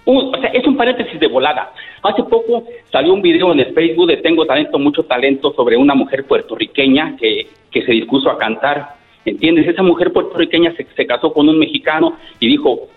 Un- 0.06 0.34
o 0.36 0.40
sea, 0.40 0.50
es 0.52 0.66
un 0.66 0.76
paréntesis 0.78 1.20
de 1.20 1.28
volada. 1.28 1.72
Hace 2.04 2.24
poco 2.24 2.64
salió 2.92 3.14
un 3.14 3.22
video 3.22 3.52
en 3.52 3.60
el 3.60 3.74
Facebook 3.74 4.08
de 4.08 4.18
Tengo 4.18 4.46
Talento, 4.46 4.80
Mucho 4.80 5.04
Talento 5.04 5.54
sobre 5.54 5.78
una 5.78 5.94
mujer 5.96 6.26
puertorriqueña 6.26 7.16
que, 7.18 7.48
que 7.72 7.82
se 7.84 7.92
dispuso 7.92 8.30
a 8.30 8.38
cantar. 8.38 8.96
¿Entiendes? 9.26 9.68
Esa 9.68 9.84
mujer 9.84 10.12
puertorriqueña 10.14 10.74
se, 10.76 10.86
se 10.96 11.06
casó 11.06 11.32
con 11.34 11.48
un 11.50 11.60
mexicano 11.60 12.16
y 12.40 12.48
dijo: 12.48 12.88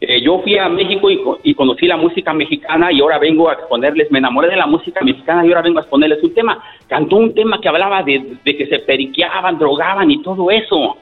eh, 0.00 0.20
Yo 0.20 0.40
fui 0.40 0.58
a 0.58 0.68
México 0.68 1.08
y, 1.10 1.20
y 1.44 1.54
conocí 1.54 1.86
la 1.86 1.96
música 1.96 2.34
mexicana 2.34 2.92
y 2.92 3.00
ahora 3.00 3.18
vengo 3.18 3.48
a 3.48 3.54
exponerles, 3.54 4.10
me 4.10 4.18
enamoré 4.18 4.48
de 4.48 4.56
la 4.56 4.66
música 4.66 5.00
mexicana 5.02 5.44
y 5.46 5.48
ahora 5.48 5.62
vengo 5.62 5.78
a 5.78 5.82
exponerles 5.82 6.22
un 6.22 6.34
tema. 6.34 6.62
Cantó 6.88 7.16
un 7.16 7.32
tema 7.32 7.60
que 7.60 7.68
hablaba 7.68 8.02
de, 8.02 8.36
de 8.44 8.56
que 8.56 8.66
se 8.66 8.80
periqueaban, 8.80 9.58
drogaban 9.58 10.10
y 10.10 10.20
todo 10.22 10.50
eso. 10.50 10.96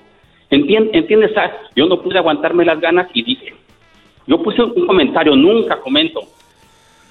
Entien- 0.50 0.90
¿Entiendes? 0.92 1.32
Ah, 1.36 1.50
Yo 1.74 1.86
no 1.86 2.00
pude 2.00 2.18
aguantarme 2.18 2.64
las 2.64 2.78
ganas 2.80 3.08
y 3.14 3.22
dije, 3.24 3.54
yo 4.26 4.42
puse 4.42 4.62
un 4.62 4.86
comentario, 4.86 5.36
nunca 5.36 5.78
comento. 5.80 6.20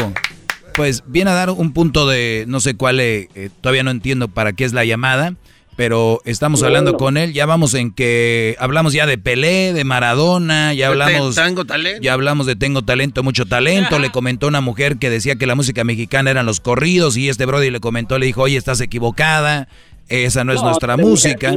pues 0.75 1.03
viene 1.09 1.33
a 1.33 1.35
dar 1.35 1.51
un 1.51 1.73
punto 1.73 2.07
de, 2.07 2.45
no 2.47 2.61
sé 2.61 2.77
cuál, 2.77 3.01
eh, 3.01 3.29
eh, 3.35 3.51
todavía 3.61 3.83
no 3.83 3.91
entiendo 3.91 4.29
para 4.29 4.53
qué 4.53 4.65
es 4.65 4.73
la 4.73 4.85
llamada, 4.85 5.35
pero 5.77 6.21
estamos 6.25 6.63
hablando 6.63 6.97
con 6.97 7.17
él, 7.17 7.33
ya 7.33 7.47
vamos 7.47 7.75
en 7.75 7.95
que 7.95 8.57
hablamos 8.59 8.93
ya 8.93 9.07
de 9.07 9.17
Pelé, 9.17 9.73
de 9.73 9.85
Maradona, 9.85 10.75
ya 10.75 10.89
hablamos... 10.89 11.35
Tengo 11.35 11.65
talento. 11.65 12.03
Ya 12.03 12.13
hablamos 12.13 12.47
de 12.47 12.57
Tengo 12.57 12.83
talento, 12.83 13.23
mucho 13.23 13.47
talento, 13.47 13.99
le 13.99 14.11
comentó 14.11 14.49
una 14.49 14.61
mujer 14.61 14.99
que 14.99 15.09
decía 15.09 15.37
que 15.37 15.47
la 15.47 15.55
música 15.55 15.85
mexicana 15.85 16.31
eran 16.31 16.47
los 16.47 16.61
corridos 16.61 17.17
y 17.17 17.29
este 17.29 17.47
Brody 17.47 17.71
le 17.71 17.81
comentó, 17.81 18.19
le 18.19 18.27
dijo, 18.27 18.43
oye, 18.43 18.57
estás 18.57 18.81
equivocada, 18.81 19.69
esa 20.09 20.45
no 20.45 20.53
es 20.53 20.61
No, 20.61 20.67
nuestra 20.67 20.97
música. 20.97 21.55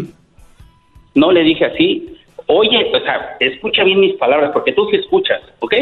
No 1.14 1.32
le 1.32 1.44
dije 1.44 1.66
así. 1.66 2.18
Oye, 2.48 2.92
o 2.94 3.00
sea, 3.00 3.38
escucha 3.40 3.84
bien 3.84 4.00
mis 4.00 4.14
palabras, 4.16 4.52
porque 4.54 4.72
tú 4.74 4.88
sí 4.92 4.98
escuchas, 4.98 5.42
¿ok? 5.60 5.74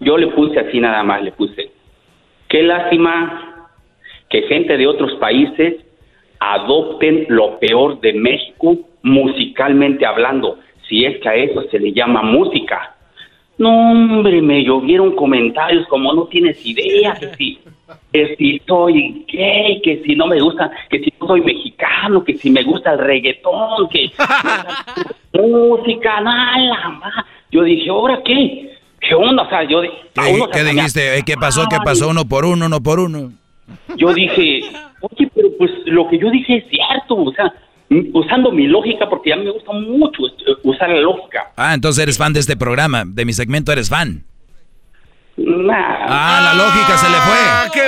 Yo 0.00 0.18
le 0.18 0.28
puse 0.28 0.58
así 0.58 0.80
nada 0.80 1.02
más, 1.02 1.22
le 1.22 1.32
puse. 1.32 1.70
Qué 2.48 2.62
lástima 2.62 3.68
que 4.28 4.42
gente 4.42 4.76
de 4.76 4.86
otros 4.86 5.12
países 5.20 5.76
adopten 6.52 7.26
lo 7.28 7.58
peor 7.58 8.00
de 8.00 8.12
México 8.12 8.76
musicalmente 9.02 10.04
hablando, 10.04 10.58
si 10.88 11.04
es 11.04 11.20
que 11.20 11.28
a 11.28 11.34
eso 11.34 11.62
se 11.70 11.78
le 11.78 11.92
llama 11.92 12.22
música. 12.22 12.94
No, 13.56 13.92
hombre, 13.92 14.42
me 14.42 14.64
llovieron 14.64 15.14
comentarios 15.14 15.86
como 15.86 16.12
no 16.12 16.24
tienes 16.24 16.64
idea, 16.66 17.14
que 17.14 17.34
si, 17.36 17.58
que 18.12 18.34
si 18.36 18.60
soy 18.66 19.24
gay, 19.28 19.80
que 19.82 20.02
si 20.04 20.16
no 20.16 20.26
me 20.26 20.40
gusta, 20.40 20.70
que 20.90 20.98
si 20.98 21.12
no 21.20 21.28
soy 21.28 21.40
mexicano, 21.40 22.24
que 22.24 22.36
si 22.36 22.50
me 22.50 22.64
gusta 22.64 22.92
el 22.92 22.98
reggaetón, 22.98 23.88
que 23.90 24.10
música, 25.38 26.20
nada 26.20 26.88
más. 26.90 27.24
Yo 27.52 27.62
dije, 27.62 27.88
¿ahora 27.88 28.20
qué? 28.24 28.76
¿Qué 29.00 29.14
onda? 29.14 29.44
O 29.44 29.48
sea, 29.48 29.62
yo... 29.64 29.82
¿Qué, 30.52 30.64
dijiste? 30.64 31.22
¿Qué 31.24 31.36
pasó? 31.36 31.66
¿Qué 31.70 31.76
pasó? 31.84 32.08
Uno 32.08 32.24
por 32.24 32.44
uno, 32.44 32.66
uno 32.66 32.80
por 32.80 32.98
uno. 32.98 33.30
Yo 33.96 34.12
dije, 34.12 34.62
oye, 35.00 35.30
pero 35.34 35.48
pues 35.58 35.70
lo 35.86 36.08
que 36.08 36.18
yo 36.18 36.30
dije 36.30 36.56
es 36.56 36.64
cierto, 36.68 37.16
o 37.16 37.32
sea, 37.32 37.52
usando 38.12 38.50
mi 38.50 38.66
lógica, 38.66 39.08
porque 39.08 39.32
a 39.32 39.36
mí 39.36 39.44
me 39.44 39.50
gusta 39.52 39.72
mucho 39.72 40.26
eh, 40.26 40.56
usar 40.62 40.90
la 40.90 41.00
lógica. 41.00 41.52
Ah, 41.56 41.74
entonces 41.74 42.02
eres 42.02 42.18
fan 42.18 42.32
de 42.32 42.40
este 42.40 42.56
programa, 42.56 43.04
de 43.06 43.24
mi 43.24 43.32
segmento 43.32 43.72
eres 43.72 43.88
fan. 43.88 44.24
Nah. 45.36 45.74
Ah, 46.06 46.40
la 46.44 46.54
lógica 46.54 46.96
se 46.96 47.08
le 47.10 47.16
fue. 47.16 47.70
¡Qué 47.72 47.80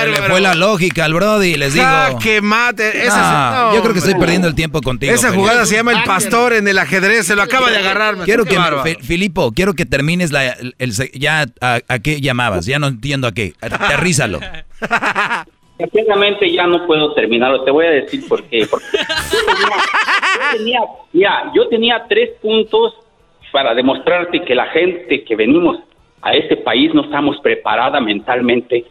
Se 0.00 0.06
le 0.22 0.28
fue 0.28 0.40
la 0.40 0.54
lógica 0.54 1.04
al 1.04 1.12
Brody, 1.12 1.54
les 1.56 1.74
digo. 1.74 1.84
Ah, 1.86 2.16
que 2.22 2.40
mate. 2.40 3.04
Esa, 3.06 3.50
no, 3.68 3.74
yo 3.74 3.82
creo 3.82 3.92
que 3.92 3.98
estoy 3.98 4.14
hombre. 4.14 4.26
perdiendo 4.26 4.48
el 4.48 4.54
tiempo 4.54 4.80
contigo. 4.80 5.12
Esa 5.12 5.28
Felipe. 5.28 5.40
jugada 5.42 5.66
se 5.66 5.76
llama 5.76 5.92
el 5.92 6.02
pastor 6.04 6.54
en 6.54 6.66
el 6.66 6.78
ajedrez, 6.78 7.26
se 7.26 7.36
lo 7.36 7.42
acaba 7.42 7.70
de 7.70 7.76
agarrar. 7.76 8.16
Quiero 8.24 8.44
que, 8.46 8.56
Filipo, 9.02 9.52
quiero 9.52 9.74
que 9.74 9.84
termines 9.84 10.32
la, 10.32 10.56
el, 10.78 10.92
ya 11.12 11.44
a, 11.60 11.80
a 11.86 11.98
qué 11.98 12.22
llamabas, 12.22 12.64
ya 12.64 12.78
no 12.78 12.86
entiendo 12.86 13.26
a 13.28 13.32
qué. 13.32 13.52
Aterrízalo. 13.60 14.40
Sinceramente 15.76 16.50
ya 16.52 16.66
no 16.66 16.86
puedo 16.86 17.12
terminarlo, 17.14 17.64
te 17.64 17.70
voy 17.70 17.86
a 17.86 17.90
decir 17.90 18.26
por 18.28 18.42
qué. 18.44 18.66
Porque 18.70 18.86
yo 18.96 19.38
tenía, 19.46 19.76
yo 20.52 20.56
tenía- 20.56 20.80
mira, 21.12 21.52
yo 21.54 21.68
tenía 21.68 22.04
tres 22.08 22.30
puntos 22.40 22.94
para 23.52 23.74
demostrarte 23.74 24.42
que 24.42 24.54
la 24.54 24.66
gente 24.68 25.24
que 25.24 25.36
venimos 25.36 25.78
a 26.24 26.32
este 26.32 26.56
país 26.56 26.92
no 26.94 27.02
estamos 27.02 27.38
preparada 27.40 28.00
mentalmente 28.00 28.86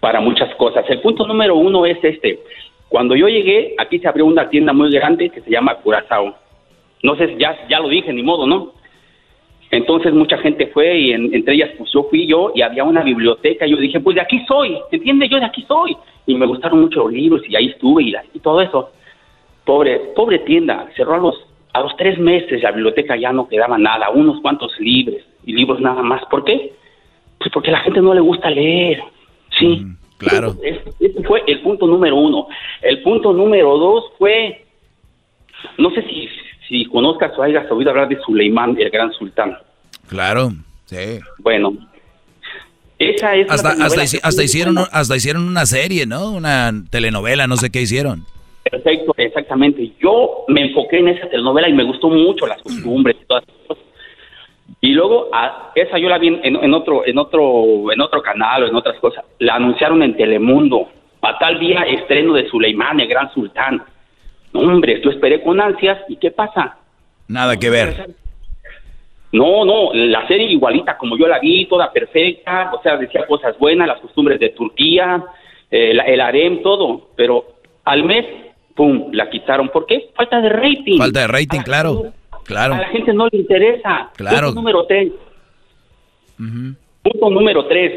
para 0.00 0.20
muchas 0.20 0.52
cosas. 0.56 0.84
El 0.88 1.00
punto 1.00 1.24
número 1.24 1.54
uno 1.54 1.86
es 1.86 2.02
este. 2.02 2.40
Cuando 2.88 3.14
yo 3.14 3.28
llegué, 3.28 3.74
aquí 3.78 4.00
se 4.00 4.08
abrió 4.08 4.26
una 4.26 4.50
tienda 4.50 4.72
muy 4.72 4.90
grande 4.90 5.30
que 5.30 5.40
se 5.40 5.50
llama 5.50 5.76
Curazao. 5.76 6.34
No 7.04 7.14
sé, 7.16 7.36
ya, 7.38 7.56
ya 7.68 7.78
lo 7.78 7.88
dije, 7.88 8.12
ni 8.12 8.24
modo, 8.24 8.44
¿no? 8.46 8.72
Entonces 9.70 10.12
mucha 10.12 10.36
gente 10.38 10.66
fue 10.68 10.98
y 10.98 11.12
en- 11.12 11.32
entre 11.32 11.54
ellas 11.54 11.70
pues 11.78 11.90
yo 11.92 12.04
fui 12.10 12.26
yo 12.26 12.50
y 12.54 12.62
había 12.62 12.82
una 12.82 13.02
biblioteca 13.02 13.66
y 13.66 13.70
yo 13.70 13.76
dije, 13.76 14.00
pues 14.00 14.16
de 14.16 14.22
aquí 14.22 14.44
soy, 14.48 14.76
¿entiendes? 14.90 15.30
Yo 15.30 15.38
de 15.38 15.44
aquí 15.46 15.64
soy. 15.68 15.96
Y 16.26 16.34
me 16.34 16.46
gustaron 16.46 16.80
mucho 16.80 17.04
los 17.04 17.12
libros 17.12 17.42
y 17.48 17.54
ahí 17.54 17.66
estuve 17.66 18.02
y, 18.02 18.38
todo 18.40 18.60
eso. 18.60 18.90
Pobre, 19.64 19.98
pobre 20.16 20.40
tienda, 20.40 20.88
cerró 20.96 21.14
a 21.14 21.18
los, 21.18 21.36
a 21.72 21.80
los 21.82 21.96
tres 21.96 22.18
meses 22.18 22.62
la 22.62 22.72
biblioteca 22.72 23.16
ya 23.16 23.32
no 23.32 23.48
quedaba 23.48 23.78
nada, 23.78 24.10
unos 24.10 24.40
cuantos 24.40 24.78
libros 24.80 25.22
y 25.46 25.52
libros 25.52 25.80
nada 25.80 26.02
más. 26.02 26.22
¿Por 26.30 26.44
qué? 26.44 26.72
Pues 27.38 27.50
porque 27.52 27.70
a 27.70 27.74
la 27.74 27.80
gente 27.80 28.00
no 28.00 28.14
le 28.14 28.20
gusta 28.20 28.50
leer, 28.50 29.02
sí. 29.58 29.86
claro. 30.18 30.56
Ese, 30.62 31.22
fue 31.24 31.42
el 31.46 31.60
punto 31.60 31.86
número 31.86 32.16
uno. 32.16 32.48
El 32.82 33.02
punto 33.02 33.32
número 33.32 33.76
dos 33.76 34.04
fue, 34.18 34.64
no 35.78 35.90
sé 35.90 36.02
si, 36.02 36.28
si 36.68 36.84
conozcas 36.86 37.36
o 37.38 37.42
hayas 37.42 37.70
oído 37.70 37.90
hablar 37.90 38.08
de 38.08 38.20
Suleimán, 38.20 38.76
el 38.78 38.90
gran 38.90 39.12
sultán. 39.12 39.56
Claro, 40.08 40.50
sí. 40.86 41.20
Bueno, 41.38 41.76
esa 42.98 43.34
es 43.34 43.50
Hasta, 43.50 43.70
hasta, 43.70 44.02
hasta 44.02 44.42
hicieron, 44.42 44.76
hasta 44.78 45.16
hicieron 45.16 45.48
una 45.48 45.66
serie, 45.66 46.06
¿no? 46.06 46.30
Una 46.30 46.72
telenovela, 46.90 47.46
no 47.46 47.56
sé 47.56 47.70
qué 47.70 47.82
hicieron. 47.82 48.24
Perfecto, 48.70 49.12
exactamente. 49.16 49.92
Yo 50.00 50.44
me 50.48 50.62
enfoqué 50.62 50.98
en 50.98 51.08
esa 51.08 51.28
telenovela 51.28 51.68
y 51.68 51.74
me 51.74 51.84
gustó 51.84 52.08
mucho 52.08 52.46
las 52.46 52.62
costumbres 52.62 53.16
y 53.20 53.26
todas 53.26 53.44
esas 53.44 53.66
cosas. 53.66 53.83
Y 54.84 54.92
luego 54.92 55.30
a, 55.32 55.70
esa 55.74 55.96
yo 55.98 56.08
la 56.10 56.18
vi 56.18 56.28
en, 56.28 56.40
en 56.44 56.74
otro 56.74 57.06
en 57.06 57.16
otro 57.18 57.90
en 57.90 58.00
otro 58.02 58.20
canal 58.22 58.64
o 58.64 58.66
en 58.68 58.74
otras 58.76 58.98
cosas. 59.00 59.24
La 59.38 59.54
anunciaron 59.54 60.02
en 60.02 60.14
Telemundo. 60.14 60.90
A 61.22 61.38
tal 61.38 61.58
día 61.58 61.84
estreno 61.84 62.34
de 62.34 62.46
Suleimán, 62.50 63.00
el 63.00 63.08
gran 63.08 63.32
sultán. 63.32 63.82
No, 64.52 64.60
hombre, 64.60 65.00
yo 65.02 65.10
esperé 65.10 65.42
con 65.42 65.58
ansias 65.58 65.98
y 66.08 66.16
¿qué 66.16 66.30
pasa? 66.30 66.76
Nada 67.28 67.56
que 67.56 67.70
ver. 67.70 68.08
No, 69.32 69.64
no, 69.64 69.92
la 69.94 70.28
serie 70.28 70.46
igualita 70.52 70.96
como 70.98 71.16
yo 71.16 71.26
la 71.26 71.38
vi, 71.40 71.64
toda 71.66 71.90
perfecta, 71.90 72.70
o 72.72 72.82
sea, 72.82 72.96
decía 72.98 73.26
cosas 73.26 73.58
buenas, 73.58 73.88
las 73.88 74.00
costumbres 74.00 74.38
de 74.38 74.50
Turquía, 74.50 75.24
eh, 75.70 75.92
la- 75.94 76.04
el 76.04 76.20
harem, 76.20 76.62
todo, 76.62 77.08
pero 77.16 77.44
al 77.84 78.04
mes, 78.04 78.26
pum, 78.76 79.08
la 79.12 79.28
quitaron. 79.30 79.70
¿Por 79.70 79.86
qué? 79.86 80.10
Falta 80.14 80.40
de 80.40 80.50
rating. 80.50 80.98
Falta 80.98 81.20
de 81.20 81.26
rating, 81.26 81.60
claro. 81.62 82.12
Claro. 82.44 82.74
A 82.74 82.78
la 82.78 82.88
gente 82.88 83.12
no 83.12 83.26
le 83.30 83.38
interesa. 83.38 84.10
Claro. 84.16 84.48
Punto 84.48 84.60
número 84.60 84.86
tres. 84.86 85.12
Punto 87.02 87.30
número 87.30 87.66
tres. 87.66 87.92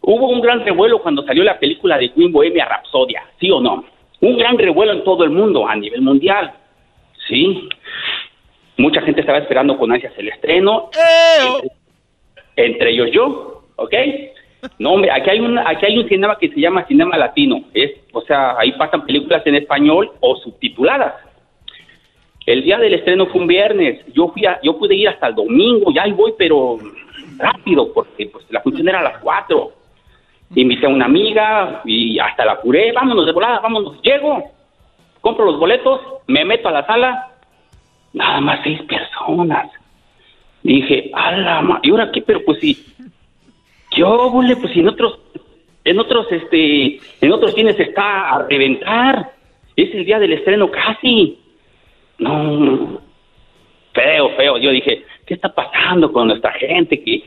Hubo 0.00 0.28
un 0.28 0.40
gran 0.40 0.64
revuelo 0.64 1.00
cuando 1.00 1.22
salió 1.24 1.44
la 1.44 1.58
película 1.58 1.98
de 1.98 2.12
Queen 2.12 2.32
Bohemia 2.32 2.64
Rhapsodia, 2.64 3.24
¿sí 3.38 3.50
o 3.50 3.60
no? 3.60 3.84
Un 4.20 4.36
gran 4.38 4.56
revuelo 4.56 4.92
en 4.92 5.04
todo 5.04 5.24
el 5.24 5.30
mundo, 5.30 5.66
a 5.68 5.76
nivel 5.76 6.02
mundial. 6.02 6.52
Sí. 7.28 7.68
Mucha 8.76 9.02
gente 9.02 9.20
estaba 9.20 9.38
esperando 9.38 9.76
con 9.76 9.92
ansias 9.92 10.12
el 10.16 10.28
estreno. 10.28 10.90
Entre, 11.46 11.70
entre 12.56 12.90
ellos 12.90 13.10
yo, 13.12 13.64
¿ok? 13.76 13.94
No, 14.78 14.92
hombre, 14.92 15.10
aquí 15.12 15.30
hay, 15.30 15.40
un, 15.40 15.58
aquí 15.58 15.86
hay 15.86 15.98
un 15.98 16.08
cinema 16.08 16.36
que 16.38 16.48
se 16.48 16.60
llama 16.60 16.86
Cinema 16.86 17.16
Latino. 17.16 17.62
Es, 17.74 17.92
o 18.12 18.20
sea, 18.22 18.56
ahí 18.58 18.72
pasan 18.72 19.04
películas 19.04 19.46
en 19.46 19.56
español 19.56 20.10
o 20.20 20.36
subtituladas. 20.36 21.14
El 22.50 22.62
día 22.62 22.78
del 22.78 22.94
estreno 22.94 23.26
fue 23.26 23.42
un 23.42 23.46
viernes. 23.46 24.00
Yo 24.14 24.28
fui 24.28 24.46
a- 24.46 24.58
yo 24.62 24.78
pude 24.78 24.94
ir 24.94 25.06
hasta 25.08 25.26
el 25.26 25.34
domingo. 25.34 25.92
Ya 25.92 26.04
ahí 26.04 26.12
voy, 26.12 26.32
pero 26.38 26.78
rápido, 27.36 27.92
porque 27.92 28.26
pues, 28.32 28.46
la 28.48 28.62
función 28.62 28.88
era 28.88 29.00
a 29.00 29.02
las 29.02 29.18
4. 29.18 29.72
Invité 30.54 30.86
a 30.86 30.88
una 30.88 31.04
amiga 31.04 31.82
y 31.84 32.18
hasta 32.18 32.46
la 32.46 32.56
curé. 32.56 32.90
Vámonos 32.92 33.26
de 33.26 33.32
volada, 33.32 33.60
vámonos. 33.60 34.00
Llego, 34.00 34.42
compro 35.20 35.44
los 35.44 35.58
boletos, 35.58 36.00
me 36.26 36.42
meto 36.46 36.68
a 36.68 36.72
la 36.72 36.86
sala. 36.86 37.32
Nada 38.14 38.40
más 38.40 38.60
seis 38.64 38.80
personas. 38.82 39.70
Dije, 40.62 41.10
a 41.12 41.32
la 41.36 41.60
ma- 41.60 41.80
¿y 41.82 41.90
ahora 41.90 42.10
qué? 42.10 42.22
Pero 42.22 42.42
pues 42.46 42.60
sí. 42.60 42.82
Yo, 43.94 44.30
bole, 44.30 44.56
pues 44.56 44.74
en 44.74 44.88
otros, 44.88 45.18
en 45.84 45.98
otros, 45.98 46.26
este, 46.32 46.98
en 47.20 47.30
otros 47.32 47.52
cines 47.54 47.78
está 47.78 48.30
a 48.30 48.46
reventar. 48.48 49.32
Es 49.76 49.94
el 49.94 50.06
día 50.06 50.18
del 50.18 50.32
estreno 50.32 50.70
casi. 50.70 51.38
No, 52.18 53.00
feo, 53.94 54.36
feo. 54.36 54.58
Yo 54.58 54.70
dije, 54.70 55.04
¿qué 55.26 55.34
está 55.34 55.54
pasando 55.54 56.12
con 56.12 56.28
nuestra 56.28 56.52
gente 56.54 57.02
que, 57.02 57.22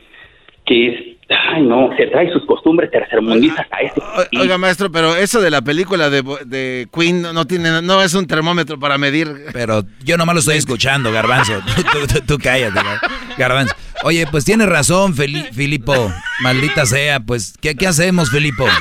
que 0.66 0.88
es, 0.88 1.16
ay 1.54 1.62
no, 1.62 1.90
se 1.96 2.06
trae 2.08 2.30
sus 2.32 2.44
costumbres 2.44 2.90
tercermundistas 2.90 3.66
a 3.70 3.80
este 3.80 4.02
Oiga, 4.38 4.58
maestro, 4.58 4.92
pero 4.92 5.16
eso 5.16 5.40
de 5.40 5.50
la 5.50 5.62
película 5.62 6.10
de, 6.10 6.20
Bo- 6.20 6.38
de 6.44 6.88
Queen 6.94 7.22
no, 7.22 7.32
no 7.32 7.46
tiene, 7.46 7.80
no 7.82 8.02
es 8.02 8.12
un 8.14 8.26
termómetro 8.26 8.78
para 8.78 8.98
medir. 8.98 9.28
Pero 9.52 9.82
yo 10.04 10.16
nomás 10.18 10.34
lo 10.34 10.40
estoy 10.40 10.56
escuchando, 10.58 11.10
Garbanzo. 11.10 11.54
Tú, 11.74 11.82
tú- 11.92 12.06
tú- 12.14 12.26
tú 12.26 12.38
cállate, 12.38 12.78
Gar- 12.78 13.00
Garbanzo. 13.38 13.74
Oye, 14.04 14.26
pues 14.30 14.44
tienes 14.44 14.68
razón, 14.68 15.14
Feli- 15.14 15.50
Filipo. 15.52 15.94
Maldita 16.42 16.84
sea, 16.86 17.20
pues, 17.20 17.54
¿qué, 17.62 17.74
qué 17.76 17.86
hacemos, 17.86 18.30
Filipo? 18.30 18.66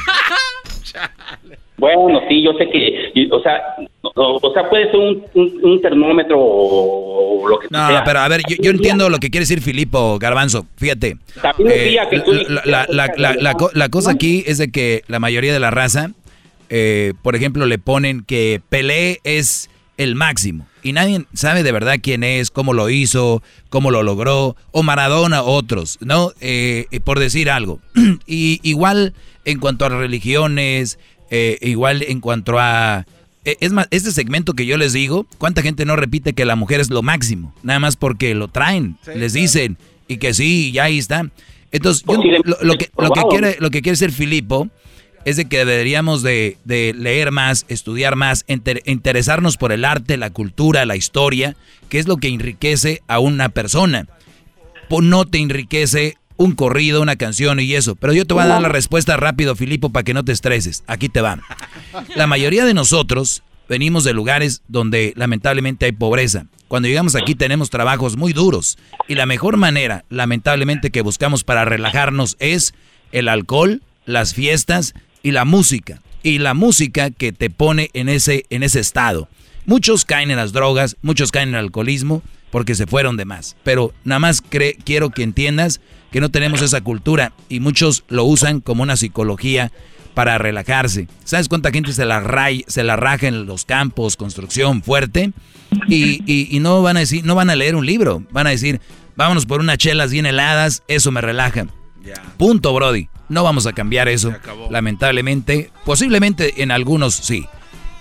Bueno, 1.81 2.21
sí, 2.29 2.43
yo 2.43 2.51
sé 2.59 2.69
que, 2.69 3.27
o 3.31 3.41
sea, 3.41 3.59
o, 4.03 4.39
o 4.39 4.53
sea, 4.53 4.69
puede 4.69 4.85
ser 4.91 4.97
un, 4.99 5.23
un, 5.33 5.59
un 5.63 5.81
termómetro 5.81 6.37
o 6.39 7.47
lo 7.49 7.57
que 7.59 7.67
No, 7.71 7.87
sea. 7.87 8.03
pero 8.03 8.19
a 8.19 8.27
ver, 8.27 8.41
yo, 8.47 8.55
yo 8.61 8.69
entiendo 8.69 9.09
lo 9.09 9.17
que 9.17 9.31
quiere 9.31 9.43
decir 9.45 9.61
Filipo, 9.61 10.19
Garbanzo. 10.19 10.67
Fíjate. 10.77 11.17
Que 12.11 12.19
tú- 12.23 12.33
la, 12.33 12.61
la- 12.65 12.85
la- 12.87 13.11
la- 13.17 13.33
la 13.33 13.53
co- 13.55 13.71
la 13.73 13.89
cosa 13.89 14.11
aquí 14.11 14.43
es 14.45 14.59
de 14.59 14.69
que 14.71 15.01
la 15.07 15.19
mayoría 15.19 15.51
de 15.53 15.59
la 15.59 15.71
raza, 15.71 16.11
eh, 16.69 17.13
por 17.23 17.35
ejemplo, 17.35 17.65
le 17.65 17.79
ponen 17.79 18.23
que 18.27 18.61
Pelé 18.69 19.19
es 19.23 19.69
el 19.97 20.13
máximo. 20.15 20.67
y 20.83 20.93
nadie 20.93 21.25
sabe 21.33 21.63
de 21.63 21.71
verdad 21.71 21.95
quién 22.01 22.23
es, 22.23 22.49
cómo 22.51 22.73
lo 22.73 22.89
hizo, 22.89 23.41
cómo 23.69 23.89
lo 23.91 24.03
logró, 24.03 24.55
o 24.71 24.83
Maradona, 24.83 25.41
otros, 25.43 25.97
¿no? 26.01 26.31
Eh, 26.41 26.85
por 27.03 27.17
decir 27.19 27.49
algo. 27.49 27.79
y 28.27 28.59
igual 28.63 29.13
en 29.45 29.59
cuanto 29.59 29.85
a 29.85 29.89
religiones, 29.89 30.97
eh, 31.31 31.57
igual 31.61 32.03
en 32.03 32.19
cuanto 32.19 32.59
a... 32.59 33.07
Eh, 33.43 33.57
es 33.59 33.71
más, 33.71 33.87
este 33.89 34.11
segmento 34.11 34.53
que 34.53 34.67
yo 34.67 34.77
les 34.77 34.93
digo, 34.93 35.25
¿cuánta 35.39 35.63
gente 35.63 35.85
no 35.85 35.95
repite 35.95 36.33
que 36.33 36.45
la 36.45 36.55
mujer 36.55 36.79
es 36.79 36.91
lo 36.91 37.01
máximo? 37.01 37.55
Nada 37.63 37.79
más 37.79 37.95
porque 37.95 38.35
lo 38.35 38.49
traen, 38.49 38.97
les 39.15 39.33
dicen, 39.33 39.77
y 40.07 40.17
que 40.17 40.35
sí, 40.35 40.71
ya 40.71 40.83
ahí 40.83 40.99
está. 40.99 41.27
Entonces, 41.71 42.03
yo, 42.05 42.13
lo, 42.61 42.75
que, 42.75 42.91
lo, 42.97 43.11
que 43.11 43.21
quiere, 43.29 43.57
lo 43.59 43.71
que 43.71 43.81
quiere 43.81 43.95
ser 43.95 44.11
Filipo 44.11 44.69
es 45.25 45.37
de 45.37 45.45
que 45.45 45.57
deberíamos 45.65 46.21
de, 46.21 46.57
leer 46.65 47.31
más, 47.31 47.65
estudiar 47.69 48.15
más, 48.15 48.45
interesarnos 48.85 49.57
por 49.57 49.71
el 49.71 49.85
arte, 49.85 50.17
la 50.17 50.31
cultura, 50.31 50.85
la 50.85 50.95
historia, 50.95 51.55
que 51.89 51.99
es 51.99 52.07
lo 52.07 52.17
que 52.17 52.27
enriquece 52.27 53.01
a 53.07 53.19
una 53.19 53.49
persona. 53.49 54.07
No 54.89 55.25
te 55.25 55.37
enriquece 55.37 56.17
un 56.41 56.53
corrido, 56.53 57.01
una 57.01 57.15
canción 57.15 57.59
y 57.59 57.73
eso. 57.75 57.95
Pero 57.95 58.13
yo 58.13 58.25
te 58.25 58.33
voy 58.33 58.43
a 58.43 58.47
dar 58.47 58.61
la 58.61 58.69
respuesta 58.69 59.15
rápido, 59.17 59.55
Filipo, 59.55 59.89
para 59.89 60.03
que 60.03 60.13
no 60.13 60.25
te 60.25 60.31
estreses. 60.31 60.83
Aquí 60.87 61.07
te 61.07 61.21
va. 61.21 61.39
La 62.15 62.27
mayoría 62.27 62.65
de 62.65 62.73
nosotros 62.73 63.43
venimos 63.69 64.03
de 64.03 64.13
lugares 64.13 64.63
donde 64.67 65.13
lamentablemente 65.15 65.85
hay 65.85 65.91
pobreza. 65.91 66.47
Cuando 66.67 66.87
llegamos 66.87 67.15
aquí 67.15 67.35
tenemos 67.35 67.69
trabajos 67.69 68.17
muy 68.17 68.33
duros. 68.33 68.77
Y 69.07 69.15
la 69.15 69.25
mejor 69.25 69.57
manera, 69.57 70.03
lamentablemente, 70.09 70.89
que 70.89 71.01
buscamos 71.01 71.43
para 71.43 71.63
relajarnos 71.65 72.37
es 72.39 72.73
el 73.11 73.27
alcohol, 73.27 73.81
las 74.05 74.33
fiestas 74.33 74.93
y 75.21 75.31
la 75.31 75.45
música. 75.45 76.01
Y 76.23 76.39
la 76.39 76.53
música 76.53 77.11
que 77.11 77.33
te 77.33 77.49
pone 77.49 77.89
en 77.93 78.09
ese, 78.09 78.45
en 78.49 78.63
ese 78.63 78.79
estado. 78.79 79.27
Muchos 79.65 80.05
caen 80.05 80.31
en 80.31 80.37
las 80.37 80.53
drogas, 80.53 80.97
muchos 81.01 81.31
caen 81.31 81.49
en 81.49 81.55
el 81.55 81.65
alcoholismo 81.65 82.23
porque 82.51 82.75
se 82.75 82.87
fueron 82.87 83.15
de 83.15 83.25
más. 83.25 83.55
Pero 83.63 83.93
nada 84.03 84.19
más 84.19 84.41
quiero 84.41 85.09
que 85.11 85.23
entiendas 85.23 85.81
que 86.11 86.21
no 86.21 86.29
tenemos 86.29 86.61
esa 86.61 86.81
cultura 86.81 87.31
y 87.49 87.59
muchos 87.59 88.03
lo 88.09 88.25
usan 88.25 88.59
como 88.59 88.83
una 88.83 88.97
psicología 88.97 89.71
para 90.13 90.37
relajarse. 90.37 91.07
¿Sabes 91.23 91.47
cuánta 91.47 91.71
gente 91.71 91.93
se 91.93 92.05
la, 92.05 92.23
se 92.67 92.83
la 92.83 92.95
raja 92.97 93.27
en 93.27 93.45
los 93.45 93.65
campos, 93.65 94.17
construcción 94.17 94.83
fuerte? 94.83 95.31
Y, 95.87 96.57
no 96.61 96.81
van 96.81 96.97
a 96.97 97.01
decir, 97.01 97.23
no 97.23 97.35
van 97.35 97.49
a 97.49 97.55
leer 97.55 97.75
un 97.75 97.85
libro, 97.85 98.23
van 98.31 98.47
a 98.47 98.51
decir, 98.51 98.81
vámonos 99.15 99.45
por 99.45 99.61
unas 99.61 99.77
chelas 99.77 100.11
bien 100.11 100.25
heladas, 100.25 100.83
eso 100.87 101.11
me 101.11 101.21
relaja. 101.21 101.67
Punto, 102.37 102.73
Brody. 102.73 103.07
No 103.29 103.43
vamos 103.43 103.65
a 103.65 103.73
cambiar 103.73 104.09
eso. 104.09 104.33
Lamentablemente, 104.69 105.71
posiblemente 105.85 106.61
en 106.61 106.71
algunos 106.71 107.15
sí. 107.15 107.45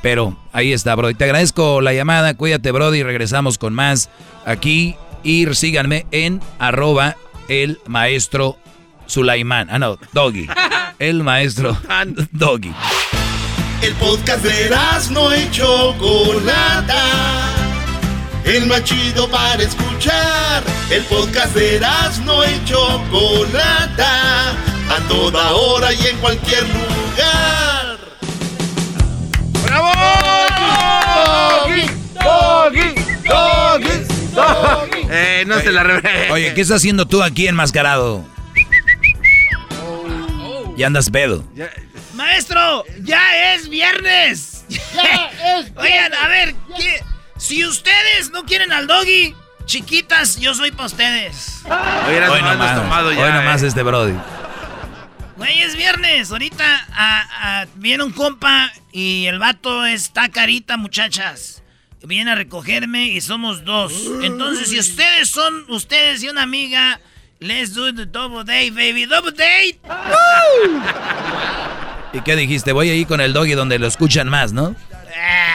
Pero 0.02 0.36
ahí 0.52 0.72
está, 0.72 0.94
Brody. 0.94 1.14
Te 1.14 1.24
agradezco 1.24 1.80
la 1.80 1.92
llamada. 1.92 2.34
Cuídate, 2.34 2.72
Brody. 2.72 3.02
Regresamos 3.02 3.58
con 3.58 3.74
más 3.74 4.10
aquí. 4.44 4.96
Y 5.22 5.46
síganme 5.54 6.06
en 6.10 6.40
arroba 6.58 7.16
el 7.50 7.80
maestro 7.86 8.56
Sulaimán. 9.06 9.68
Ah, 9.70 9.78
no, 9.78 9.98
Doggy. 10.12 10.46
El 11.00 11.24
maestro 11.24 11.76
Doggy. 12.30 12.72
El 13.82 13.94
podcast 13.94 14.44
de 14.44 14.70
no 15.10 15.32
hecho 15.32 15.96
Chocolata. 15.98 17.02
El 18.44 18.66
más 18.66 18.84
chido 18.84 19.28
para 19.28 19.62
escuchar. 19.62 20.62
El 20.90 21.02
podcast 21.04 21.54
de 21.54 21.80
no 22.24 22.44
hecho 22.44 23.02
Chocolata. 23.10 24.50
A 24.50 25.08
toda 25.08 25.52
hora 25.52 25.92
y 25.92 26.06
en 26.06 26.16
cualquier 26.18 26.62
lugar. 26.68 27.98
¡Bravo! 29.64 29.90
¡Doggy! 31.64 31.86
¡Doggy! 32.14 32.94
¡Doggy! 33.26 34.09
Eh, 35.12 35.44
no 35.44 35.58
se 35.58 35.72
la 35.72 35.82
Oye, 36.30 36.54
¿qué 36.54 36.60
estás 36.60 36.76
haciendo 36.76 37.04
tú 37.04 37.20
aquí 37.22 37.48
enmascarado? 37.48 38.24
Y 40.76 40.84
andas 40.84 41.10
pedo. 41.10 41.44
Maestro, 42.14 42.84
ya 43.00 43.54
es 43.54 43.68
viernes. 43.68 44.64
Ya 44.68 45.58
es 45.58 45.72
Oigan, 45.76 46.14
a 46.14 46.28
ver, 46.28 46.54
si 47.38 47.66
ustedes 47.66 48.30
no 48.30 48.44
quieren 48.44 48.72
al 48.72 48.86
doggy, 48.86 49.34
chiquitas, 49.64 50.38
yo 50.38 50.54
soy 50.54 50.70
para 50.70 50.86
ustedes. 50.86 51.62
hoy 51.64 52.42
nomás, 52.42 52.76
tomado 52.76 53.12
ya, 53.12 53.24
hoy 53.24 53.32
nomás 53.32 53.62
eh. 53.62 53.66
este 53.66 53.82
Brody. 53.82 54.14
Güey, 55.36 55.62
es 55.62 55.74
viernes. 55.74 56.30
Ahorita 56.30 57.66
viene 57.74 58.04
un 58.04 58.12
compa 58.12 58.70
y 58.92 59.26
el 59.26 59.38
vato 59.38 59.86
está 59.86 60.28
carita, 60.28 60.76
muchachas. 60.76 61.62
Viene 62.02 62.30
a 62.32 62.34
recogerme 62.34 63.08
y 63.08 63.20
somos 63.20 63.64
dos. 63.64 63.92
Entonces, 64.22 64.70
si 64.70 64.78
ustedes 64.78 65.30
son 65.30 65.64
ustedes 65.68 66.22
y 66.22 66.28
una 66.28 66.42
amiga 66.42 67.00
Let's 67.42 67.72
do 67.72 67.90
the 67.90 68.04
double 68.04 68.44
date, 68.44 68.70
baby. 68.70 69.06
Double 69.06 69.32
date. 69.32 69.80
¿Y 72.12 72.20
qué 72.20 72.36
dijiste? 72.36 72.72
Voy 72.72 72.90
ahí 72.90 73.06
con 73.06 73.22
el 73.22 73.32
doggy 73.32 73.52
donde 73.52 73.78
lo 73.78 73.86
escuchan 73.86 74.28
más, 74.28 74.52
¿no? 74.52 74.76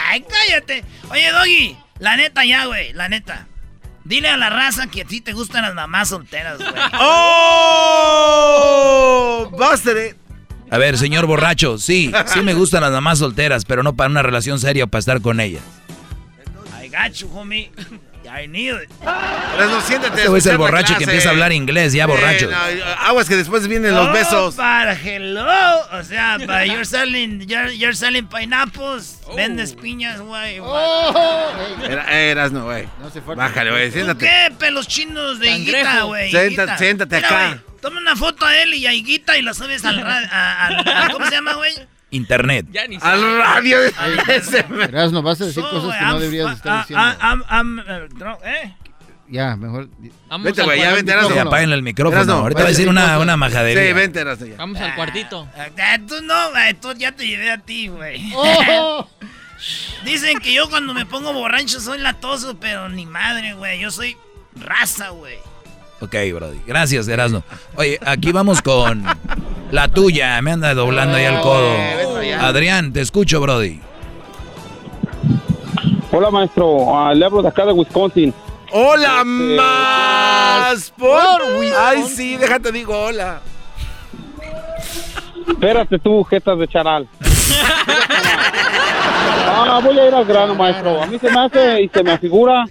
Ay, 0.09 0.25
cállate. 0.27 0.83
Oye, 1.11 1.31
doggy, 1.31 1.77
la 1.99 2.17
neta 2.17 2.43
ya, 2.43 2.65
güey, 2.65 2.91
la 2.93 3.07
neta. 3.07 3.45
Dile 4.03 4.29
a 4.29 4.37
la 4.37 4.49
raza 4.49 4.87
que 4.87 5.03
a 5.03 5.05
ti 5.05 5.21
te 5.21 5.33
gustan 5.33 5.61
las 5.61 5.75
mamás 5.75 6.09
solteras, 6.09 6.57
güey. 6.57 6.71
¡Oh! 6.99 7.21
Buster 9.51 10.17
A 10.71 10.79
ver, 10.79 10.97
señor 10.97 11.27
borracho, 11.27 11.77
sí, 11.77 12.11
sí 12.25 12.41
me 12.41 12.55
gustan 12.55 12.81
las 12.81 12.91
mamás 12.91 13.19
solteras, 13.19 13.63
pero 13.63 13.83
no 13.83 13.95
para 13.95 14.09
una 14.09 14.23
relación 14.23 14.59
seria 14.59 14.85
o 14.85 14.87
para 14.87 15.01
estar 15.01 15.21
con 15.21 15.39
ellas. 15.39 15.61
Got 16.95 17.19
you, 17.19 17.27
homie. 17.27 17.69
I 18.25 18.47
need 18.47 18.73
it. 18.73 18.89
no, 19.03 19.81
siéntate. 19.81 20.23
Este 20.23 20.37
es 20.37 20.45
el 20.45 20.57
borracho 20.57 20.97
que 20.97 21.03
empieza 21.03 21.29
a 21.29 21.31
hablar 21.33 21.51
inglés, 21.51 21.91
ya 21.91 22.07
borracho. 22.07 22.49
aguas 22.99 23.27
que 23.27 23.35
después 23.35 23.67
vienen 23.67 23.93
los 23.93 24.13
besos. 24.13 24.55
Para 24.55 24.93
hello. 24.93 25.45
O 25.91 26.03
sea, 26.03 26.37
para 26.47 26.65
you're 26.65 26.85
selling, 26.85 27.41
you're, 27.41 27.75
you're 27.75 27.95
selling 27.95 28.27
pineapples. 28.27 29.19
Oh. 29.27 29.35
Vendes 29.35 29.73
piñas, 29.73 30.21
güey. 30.21 30.59
Oh. 30.61 31.13
eras 32.09 32.53
no, 32.53 32.63
güey. 32.63 32.87
No 33.01 33.09
se 33.09 33.19
Bájale, 33.19 33.71
güey, 33.71 33.91
siéntate. 33.91 34.25
¿Qué 34.25 34.55
pelos 34.57 34.87
chinos 34.87 35.39
de 35.39 35.49
higuita, 35.51 36.03
güey? 36.03 36.31
Siéntate, 36.31 36.77
siéntate 36.77 37.17
acá. 37.17 37.59
toma 37.81 37.99
una 37.99 38.15
foto 38.15 38.45
a 38.45 38.57
él 38.57 38.73
y 38.73 38.87
a 38.87 38.93
Higuita 38.93 39.37
y 39.37 39.41
la 39.41 39.53
subes 39.53 39.83
al 39.83 40.01
radio. 40.01 41.11
¿Cómo 41.11 41.25
se 41.25 41.31
llama, 41.31 41.55
güey? 41.55 41.73
Internet. 42.15 42.67
Al 43.01 43.37
radio. 43.37 43.77
Verás, 44.69 45.11
no 45.11 45.21
vas 45.21 45.41
a 45.41 45.45
decir 45.45 45.63
cosas 45.63 45.97
que 45.97 46.05
no 46.05 46.19
deberías 46.19 46.55
estar 46.55 46.87
diciendo. 46.87 47.45
¿eh? 48.43 48.75
Ya, 49.27 49.55
mejor. 49.55 49.89
vete, 50.41 50.63
güey, 50.63 50.79
ya 50.79 50.93
vente, 50.93 51.11
Erasno. 51.11 51.41
Apaguen 51.41 51.71
el 51.71 51.81
micrófono. 51.81 52.33
Ahorita 52.33 52.61
va 52.61 52.67
a 52.67 52.69
decir 52.69 52.87
una, 52.87 53.19
una 53.19 53.35
majadería. 53.37 53.87
Sí, 53.87 53.93
vente, 53.93 54.19
Erasno, 54.19 54.45
ya. 54.45 54.57
Vamos 54.57 54.79
al 54.79 54.95
cuartito. 54.95 55.47
Ah, 55.57 55.67
ah, 55.77 55.97
tú 56.07 56.21
no, 56.21 56.51
güey. 56.51 56.73
Tú 56.75 56.93
ya 56.93 57.11
te 57.11 57.27
llevé 57.27 57.51
a 57.51 57.57
ti, 57.57 57.87
güey. 57.87 58.21
Oh. 58.37 59.09
Dicen 60.03 60.39
que 60.39 60.53
yo 60.53 60.69
cuando 60.69 60.93
me 60.93 61.05
pongo 61.05 61.33
borracho 61.33 61.79
soy 61.79 61.97
latoso, 61.99 62.57
pero 62.59 62.89
ni 62.89 63.05
madre, 63.05 63.53
güey. 63.53 63.79
Yo 63.79 63.89
soy 63.89 64.17
raza, 64.53 65.09
güey. 65.09 65.37
Ok, 66.01 66.13
Brody. 66.33 66.59
Gracias, 66.67 67.07
Erasmo. 67.07 67.43
Oye, 67.75 67.97
aquí 68.05 68.31
vamos 68.31 68.61
con 68.61 69.05
la 69.71 69.87
tuya. 69.87 70.41
Me 70.41 70.51
anda 70.51 70.73
doblando 70.73 71.17
ahí 71.17 71.25
el 71.25 71.39
codo. 71.41 71.75
Adrián, 72.39 72.93
te 72.93 73.01
escucho, 73.01 73.41
Brody. 73.41 73.79
Hola, 76.11 76.31
maestro. 76.31 76.97
Ah, 76.97 77.13
le 77.13 77.25
hablo 77.25 77.41
de 77.41 77.49
acá 77.49 77.65
de 77.65 77.73
Wisconsin. 77.73 78.33
¡Hola, 78.71 79.17
este, 79.17 79.25
más! 79.25 80.91
Por 80.97 81.41
Ay, 81.79 82.03
sí, 82.03 82.37
déjate 82.37 82.71
digo 82.71 82.97
hola. 82.97 83.41
Espérate 85.47 85.99
tú, 85.99 86.23
jetas 86.23 86.57
de 86.57 86.67
charal. 86.67 87.07
ah, 89.47 89.79
voy 89.83 89.99
a 89.99 90.07
ir 90.07 90.13
al 90.13 90.25
grano, 90.25 90.55
maestro. 90.55 91.03
A 91.03 91.05
mí 91.05 91.19
se 91.19 91.29
me 91.29 91.39
hace 91.39 91.83
y 91.83 91.89
se 91.89 92.03
me 92.03 92.17
figura 92.17 92.65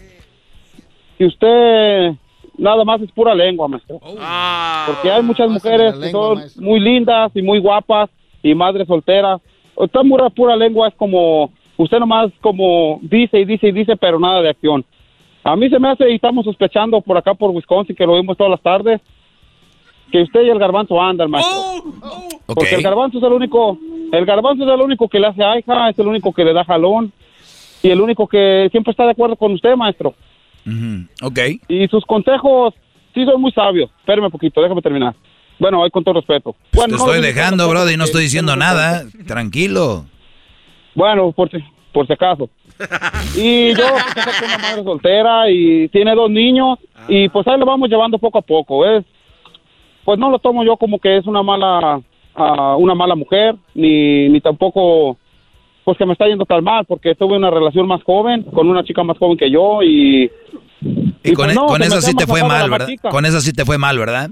que 1.17 1.27
usted 1.27 2.15
nada 2.59 2.85
más 2.85 3.01
es 3.03 3.11
pura 3.13 3.35
lengua, 3.35 3.69
maestro. 3.69 3.97
Oh. 4.03 4.17
Ah. 4.21 4.85
Porque 4.87 5.11
hay 5.11 5.23
muchas 5.23 5.51
mujeres 5.51 5.95
que 5.95 6.11
son 6.11 6.43
muy 6.57 6.81
lindas 6.81 7.33
y 7.35 7.43
muy 7.43 7.59
guapas 7.59 8.11
y 8.43 8.55
madres 8.55 8.87
solteras. 8.87 9.41
Esta 9.77 10.03
pura, 10.03 10.31
pura 10.31 10.57
lengua 10.57 10.89
es 10.89 10.95
como, 10.95 11.51
usted 11.77 11.99
nomás 11.99 12.31
como 12.41 12.99
dice 13.03 13.41
y 13.41 13.45
dice 13.45 13.69
y 13.69 13.73
dice, 13.73 13.97
pero 13.97 14.19
nada 14.19 14.41
de 14.43 14.51
acción. 14.51 14.85
A 15.43 15.57
mí 15.57 15.69
se 15.69 15.79
me 15.79 15.89
hace 15.89 16.11
y 16.11 16.15
estamos 16.15 16.45
sospechando 16.45 17.01
por 17.01 17.17
acá 17.17 17.35
por 17.35 17.51
Wisconsin, 17.51 17.95
que 17.95 18.07
lo 18.07 18.15
vimos 18.15 18.37
todas 18.37 18.53
las 18.53 18.63
tardes, 18.63 19.01
que 20.11 20.23
usted 20.23 20.43
y 20.43 20.49
el 20.49 20.59
garbanzo 20.59 21.01
andan, 21.01 21.31
maestro. 21.31 21.55
Oh, 21.55 21.83
oh. 22.03 22.55
Porque 22.55 22.77
el 22.77 22.83
garbanzo 22.83 23.19
es 23.19 23.25
el 23.25 23.33
único, 23.33 23.79
el 24.13 24.25
garbanzo 24.25 24.65
es 24.65 24.71
el 24.71 24.81
único 24.81 25.09
que 25.09 25.21
le 25.21 25.27
hace 25.27 25.43
aija, 25.43 25.91
es 25.91 25.99
el 25.99 26.07
único 26.07 26.33
que 26.33 26.45
le 26.45 26.53
da 26.53 26.65
jalón 26.65 27.13
y 27.83 27.91
el 27.91 28.01
único 28.01 28.27
que 28.27 28.69
siempre 28.71 28.93
está 28.93 29.05
de 29.05 29.11
acuerdo 29.11 29.37
con 29.37 29.53
usted, 29.53 29.77
maestro. 29.77 30.15
Ok. 31.23 31.39
Y 31.69 31.87
sus 31.89 32.05
consejos 32.05 32.75
sí 33.15 33.25
son 33.25 33.41
muy 33.41 33.53
sabios. 33.53 33.91
Espérame 34.01 34.27
un 34.27 34.31
poquito, 34.31 34.63
déjame 34.63 34.83
terminar. 34.83 35.15
Bueno, 35.59 35.81
hoy 35.81 35.91
con 35.91 36.03
todo 36.03 36.15
respeto. 36.15 36.57
Bueno, 36.73 36.97
Te 36.97 37.03
estoy 37.03 37.21
dejando, 37.21 37.69
bro, 37.69 37.89
y 37.91 37.97
no 37.97 38.05
estoy 38.05 38.23
diciendo 38.23 38.57
nada. 38.57 39.05
Tranquilo. 39.27 40.05
Bueno, 40.95 41.33
por 41.33 41.51
si, 41.51 41.59
por 41.93 42.07
si 42.07 42.13
acaso. 42.13 42.49
Y 43.37 43.75
yo 43.75 43.85
pues, 44.15 44.37
soy 44.37 44.49
una 44.49 44.59
madre 44.59 44.85
soltera 44.85 45.51
y 45.51 45.89
tiene 45.89 46.15
dos 46.15 46.31
niños 46.31 46.79
y 47.09 47.29
pues 47.29 47.47
ahí 47.47 47.59
lo 47.59 47.67
vamos 47.67 47.89
llevando 47.89 48.19
poco 48.19 48.39
a 48.39 48.43
poco. 48.43 48.87
Es, 48.87 49.05
pues 50.05 50.19
no 50.19 50.31
lo 50.31 50.39
tomo 50.39 50.65
yo 50.65 50.77
como 50.77 50.99
que 50.99 51.17
es 51.17 51.27
una 51.27 51.43
mala, 51.43 52.01
ah, 52.35 52.77
una 52.77 52.95
mala 52.95 53.15
mujer, 53.15 53.57
ni, 53.75 54.29
ni 54.29 54.41
tampoco 54.41 55.17
pues 55.85 55.99
que 55.99 56.07
me 56.07 56.13
está 56.15 56.27
yendo 56.27 56.45
tan 56.45 56.65
mal 56.65 56.85
porque 56.87 57.15
tuve 57.15 57.37
una 57.37 57.51
relación 57.51 57.87
más 57.87 58.03
joven 58.05 58.43
con 58.45 58.69
una 58.69 58.83
chica 58.85 59.03
más 59.03 59.19
joven 59.19 59.37
que 59.37 59.51
yo 59.51 59.83
y 59.83 60.31
y, 61.23 61.33
con, 61.33 61.47
pues 61.47 61.53
e- 61.53 61.55
no, 61.55 61.67
con 61.67 61.81
se 61.81 61.87
eso 61.89 62.01
sí 62.03 62.15
te 62.15 62.27
fue 62.27 62.43
mal, 62.43 62.69
¿verdad? 62.71 62.89
Con 63.11 63.25
eso 63.25 63.41
sí 63.41 63.53
te 63.53 63.65
fue 63.65 63.79
mal, 63.79 63.99
¿verdad? 63.99 64.31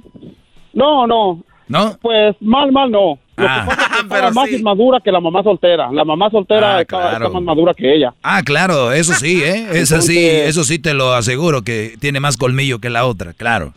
No, 0.75 1.07
no. 1.07 1.43
¿No? 1.69 1.97
Pues 2.03 2.37
mal, 2.41 2.71
mal 2.73 2.91
no. 2.91 3.19
Lo 3.37 3.47
Ah. 3.49 3.63
que 3.67 3.75
pasa 3.77 3.83
es 3.83 3.89
que 3.89 4.01
estaba 4.03 4.31
más 4.33 4.53
inmadura 4.53 5.01
que 5.01 5.11
la 5.11 5.21
mamá 5.21 5.43
soltera. 5.43 5.91
La 5.91 6.05
mamá 6.05 6.29
soltera 6.31 6.77
Ah, 6.77 6.81
estaba- 6.83 7.03
claro. 7.11 7.27
está 7.27 7.35
más 7.35 7.43
madura 7.43 7.73
que 7.75 7.95
ella. 7.95 8.13
Ah, 8.23 8.43
claro, 8.45 8.93
eso 8.93 9.15
sí, 9.15 9.43
¿eh? 9.43 9.69
Eso 9.73 10.03
sí, 10.03 10.19
eso 10.19 10.65
sí 10.65 10.79
te 10.79 10.93
lo 10.93 11.15
aseguro, 11.15 11.63
que 11.63 11.95
tiene 11.99 12.21
más 12.21 12.37
colmillo 12.37 12.79
que 12.79 12.91
la 12.91 13.07
otra, 13.07 13.33
claro. 13.33 13.73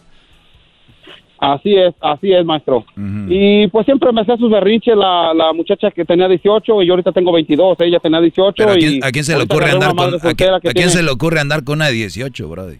Así 1.37 1.75
es, 1.75 1.93
así 2.01 2.31
es, 2.31 2.45
maestro. 2.45 2.85
Y 3.27 3.67
pues 3.67 3.85
siempre 3.85 4.11
me 4.13 4.21
hacía 4.21 4.37
sus 4.37 4.49
berrinches 4.49 4.95
la, 4.95 5.33
la 5.33 5.51
muchacha 5.53 5.91
que 5.91 6.05
tenía 6.05 6.27
18 6.29 6.81
y 6.81 6.87
yo 6.87 6.93
ahorita 6.93 7.11
tengo 7.11 7.31
22. 7.33 7.77
Ella 7.81 7.99
tenía 7.99 8.21
18 8.21 8.53
Pero 8.55 8.71
¿a 8.71 8.75
y 8.75 8.79
quién, 8.79 9.03
a 9.03 9.11
quién 9.11 9.25
se 9.25 9.31
le 9.33 9.37
ahorita 9.39 9.53
ocurre 9.53 9.65
agarré 9.65 9.75
andar 9.85 9.93
una 9.93 10.01
con 10.01 10.05
madre 10.11 10.17
a, 10.17 10.19
quién- 10.21 10.29
soltera 10.29 10.59
que 10.61 10.69
a 10.69 10.71
quién 10.71 10.73
tiene- 10.87 10.91
se 10.91 11.03
le 11.03 11.11
ocurre 11.11 11.39
andar 11.41 11.63
con 11.63 11.75
una 11.75 11.87
de 11.87 11.93
18, 11.93 12.47
brody? 12.49 12.77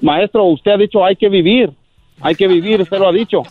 Maestro, 0.00 0.44
usted 0.44 0.72
ha 0.72 0.76
dicho 0.76 1.04
hay 1.04 1.16
que 1.16 1.28
vivir. 1.28 1.70
Hay 2.20 2.34
que 2.34 2.46
vivir, 2.48 2.80
usted 2.80 2.98
lo 2.98 3.08
ha 3.08 3.12
dicho. 3.12 3.42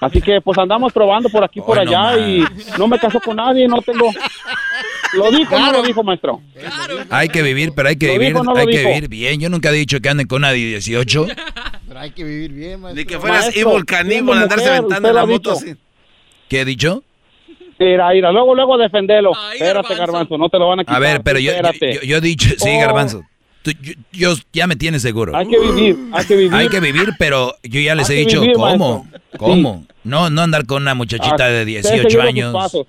Así 0.00 0.20
que 0.22 0.40
pues 0.40 0.56
andamos 0.58 0.92
probando 0.92 1.28
por 1.28 1.44
aquí 1.44 1.60
por 1.60 1.78
Hoy 1.78 1.84
no 1.84 1.90
allá 1.98 2.18
y 2.26 2.42
no 2.78 2.88
me 2.88 2.98
casó 2.98 3.20
con 3.20 3.36
nadie, 3.36 3.68
no 3.68 3.82
tengo 3.82 4.10
Lo 5.12 5.30
dijo, 5.30 5.58
no 5.58 5.72
lo 5.72 5.82
dijo, 5.82 6.02
maestro. 6.02 6.40
Hay 7.10 7.28
que 7.28 7.42
vivir, 7.42 7.72
pero 7.76 7.88
hay 7.90 7.96
que 7.96 8.06
¿Lo 8.06 8.12
vivir, 8.14 8.28
dijo 8.28 8.44
no 8.44 8.56
hay 8.56 8.66
que 8.66 8.78
dijo? 8.78 8.88
vivir 8.88 9.08
bien. 9.08 9.40
Yo 9.40 9.50
nunca 9.50 9.68
he 9.70 9.72
dicho 9.74 10.00
que 10.00 10.08
anden 10.08 10.26
con 10.26 10.38
una 10.42 10.50
de 10.52 10.56
18. 10.58 11.26
Hay 12.00 12.12
que 12.12 12.24
vivir 12.24 12.52
bien, 12.52 12.80
maestro. 12.80 13.00
Ni 13.02 13.06
que 13.06 13.18
fueras 13.18 13.42
Maestro, 13.46 13.70
evil 13.72 13.84
caníbal 13.84 14.38
andarse 14.42 14.68
aventando 14.70 15.12
la 15.12 15.26
moto 15.26 15.52
así. 15.52 15.74
¿Qué 16.48 16.60
he 16.62 16.64
dicho? 16.64 17.04
Mira, 17.78 18.08
mira, 18.10 18.32
luego, 18.32 18.54
luego 18.54 18.78
defenderlo. 18.78 19.32
Espérate, 19.52 19.94
Garbanzo, 19.94 20.38
no 20.38 20.48
te 20.48 20.58
lo 20.58 20.68
van 20.68 20.80
a 20.80 20.84
quitar. 20.84 20.96
A 20.96 20.98
ver, 20.98 21.22
pero 21.22 21.38
yo, 21.38 21.50
yo, 21.52 21.56
espérate. 21.56 22.06
yo- 22.06 22.16
he 22.16 22.20
dicho, 22.20 22.48
sí, 22.56 22.70
Oh. 22.74 22.80
Garbanzo. 22.80 23.22
Tú- 23.62 23.72
yo, 23.82 23.92
yo- 24.12 24.34
ya 24.52 24.66
me 24.66 24.76
tienes 24.76 25.02
seguro. 25.02 25.36
Hay 25.36 25.46
que 25.46 25.58
vivir, 25.58 25.96
hay 26.12 26.24
que 26.26 26.36
vivir. 26.36 26.54
Hay 26.54 26.68
que 26.68 26.80
vivir, 26.80 27.10
pero 27.18 27.54
yo 27.62 27.80
ya 27.80 27.94
les 27.94 28.08
Hay 28.08 28.16
he 28.16 28.20
dicho, 28.20 28.40
vivir, 28.40 28.56
¿cómo? 28.56 29.04
maestro. 29.04 29.20
¿Cómo? 29.38 29.84
No, 30.04 30.30
no 30.30 30.40
andar 30.42 30.64
con 30.64 30.82
una 30.82 30.94
muchachita 30.94 31.44
Ah, 31.44 31.48
de 31.50 31.60
usted 31.62 31.66
18 31.66 32.08
seguirá 32.10 32.22
sus 32.24 32.28
años. 32.28 32.86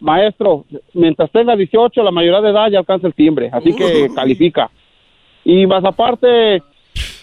Maestro, 0.00 0.64
mientras 0.94 1.30
tenga 1.30 1.56
18, 1.56 2.02
la 2.02 2.10
mayoría 2.10 2.40
de 2.40 2.50
edad 2.50 2.70
ya 2.70 2.78
alcanza 2.78 3.06
el 3.06 3.14
timbre, 3.14 3.50
así 3.52 3.74
que 3.74 4.08
califica. 4.14 4.70
Y 5.44 5.66
más 5.66 5.84
aparte, 5.84 6.62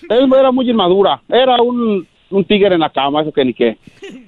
él 0.09 0.29
era 0.37 0.51
muy 0.51 0.69
inmadura, 0.69 1.21
era 1.29 1.61
un, 1.61 2.07
un 2.29 2.45
tigre 2.45 2.75
en 2.75 2.81
la 2.81 2.89
cama, 2.89 3.21
eso 3.21 3.31
que 3.31 3.45
ni 3.45 3.53
qué. 3.53 3.77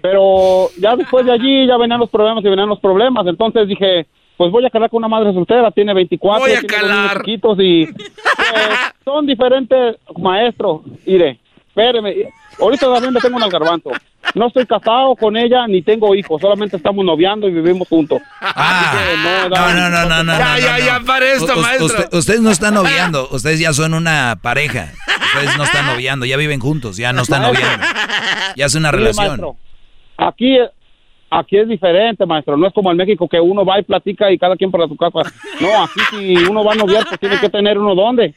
Pero 0.01 0.69
ya 0.79 0.95
después 0.95 1.25
de 1.25 1.31
allí 1.33 1.67
ya 1.67 1.77
venían 1.77 1.99
los 1.99 2.09
problemas 2.09 2.43
y 2.43 2.49
venían 2.49 2.69
los 2.69 2.79
problemas, 2.79 3.25
entonces 3.27 3.67
dije, 3.67 4.05
pues 4.37 4.51
voy 4.51 4.65
a 4.65 4.69
calar 4.69 4.89
con 4.89 4.97
una 4.99 5.07
madre 5.07 5.33
soltera, 5.33 5.71
tiene 5.71 5.93
24, 5.93 6.39
Voy 6.41 6.51
a 6.51 6.59
tiene 6.61 6.67
calar. 6.73 7.17
chiquitos 7.17 7.57
y 7.61 7.85
pues, 7.87 8.05
son 9.03 9.25
diferentes, 9.25 9.97
maestro, 10.17 10.83
mire, 11.05 11.39
espéreme, 11.67 12.15
ahorita 12.59 12.91
también 12.93 13.13
le 13.13 13.19
tengo 13.19 13.37
un 13.37 13.49
garbanzo. 13.49 13.91
No 14.35 14.47
estoy 14.47 14.65
casado 14.65 15.15
con 15.15 15.35
ella 15.37 15.65
ni 15.65 15.81
tengo 15.81 16.13
hijos, 16.13 16.39
solamente 16.41 16.77
estamos 16.77 17.03
noviando 17.03 17.47
y 17.47 17.51
vivimos 17.51 17.87
juntos. 17.87 18.21
Ah, 18.41 18.93
no, 19.49 19.73
no, 19.73 19.89
no, 19.89 20.05
no, 20.05 20.23
no. 20.23 20.37
Ya, 20.37 20.53
no, 20.53 20.59
ya, 20.59 20.77
no. 20.77 20.85
ya, 20.85 20.99
para 21.05 21.25
esto, 21.31 21.55
maestro. 21.55 21.85
usted- 21.87 22.13
ustedes 22.13 22.41
no 22.41 22.51
están 22.51 22.73
noviando, 22.75 23.27
ustedes 23.31 23.59
ya 23.59 23.73
son 23.73 23.93
una 23.93 24.37
pareja. 24.41 24.91
Ustedes 25.33 25.57
no 25.57 25.63
están 25.63 25.85
noviando, 25.85 26.25
ya 26.25 26.37
viven 26.37 26.59
juntos, 26.59 26.97
ya 26.97 27.13
no 27.13 27.21
están 27.21 27.41
noviando. 27.41 27.85
Ya 28.55 28.65
es 28.65 28.75
una 28.75 28.91
relación. 28.91 29.27
maestro, 29.27 29.55
aquí, 30.17 30.57
aquí 31.29 31.57
es 31.57 31.67
diferente, 31.67 32.25
maestro. 32.25 32.57
No 32.57 32.67
es 32.67 32.73
como 32.73 32.91
en 32.91 32.97
México 32.97 33.27
que 33.27 33.39
uno 33.39 33.63
va 33.63 33.79
y 33.79 33.83
platica 33.83 34.31
y 34.31 34.37
cada 34.37 34.55
quien 34.55 34.71
para 34.71 34.87
su 34.87 34.95
casa. 34.95 35.31
No, 35.59 35.83
aquí 35.83 35.99
si 36.09 36.35
uno 36.49 36.63
va 36.63 36.73
a 36.73 36.75
noviar, 36.75 37.05
pues 37.07 37.19
tiene 37.19 37.39
que 37.39 37.49
tener 37.49 37.77
uno 37.77 37.95
dónde. 37.95 38.33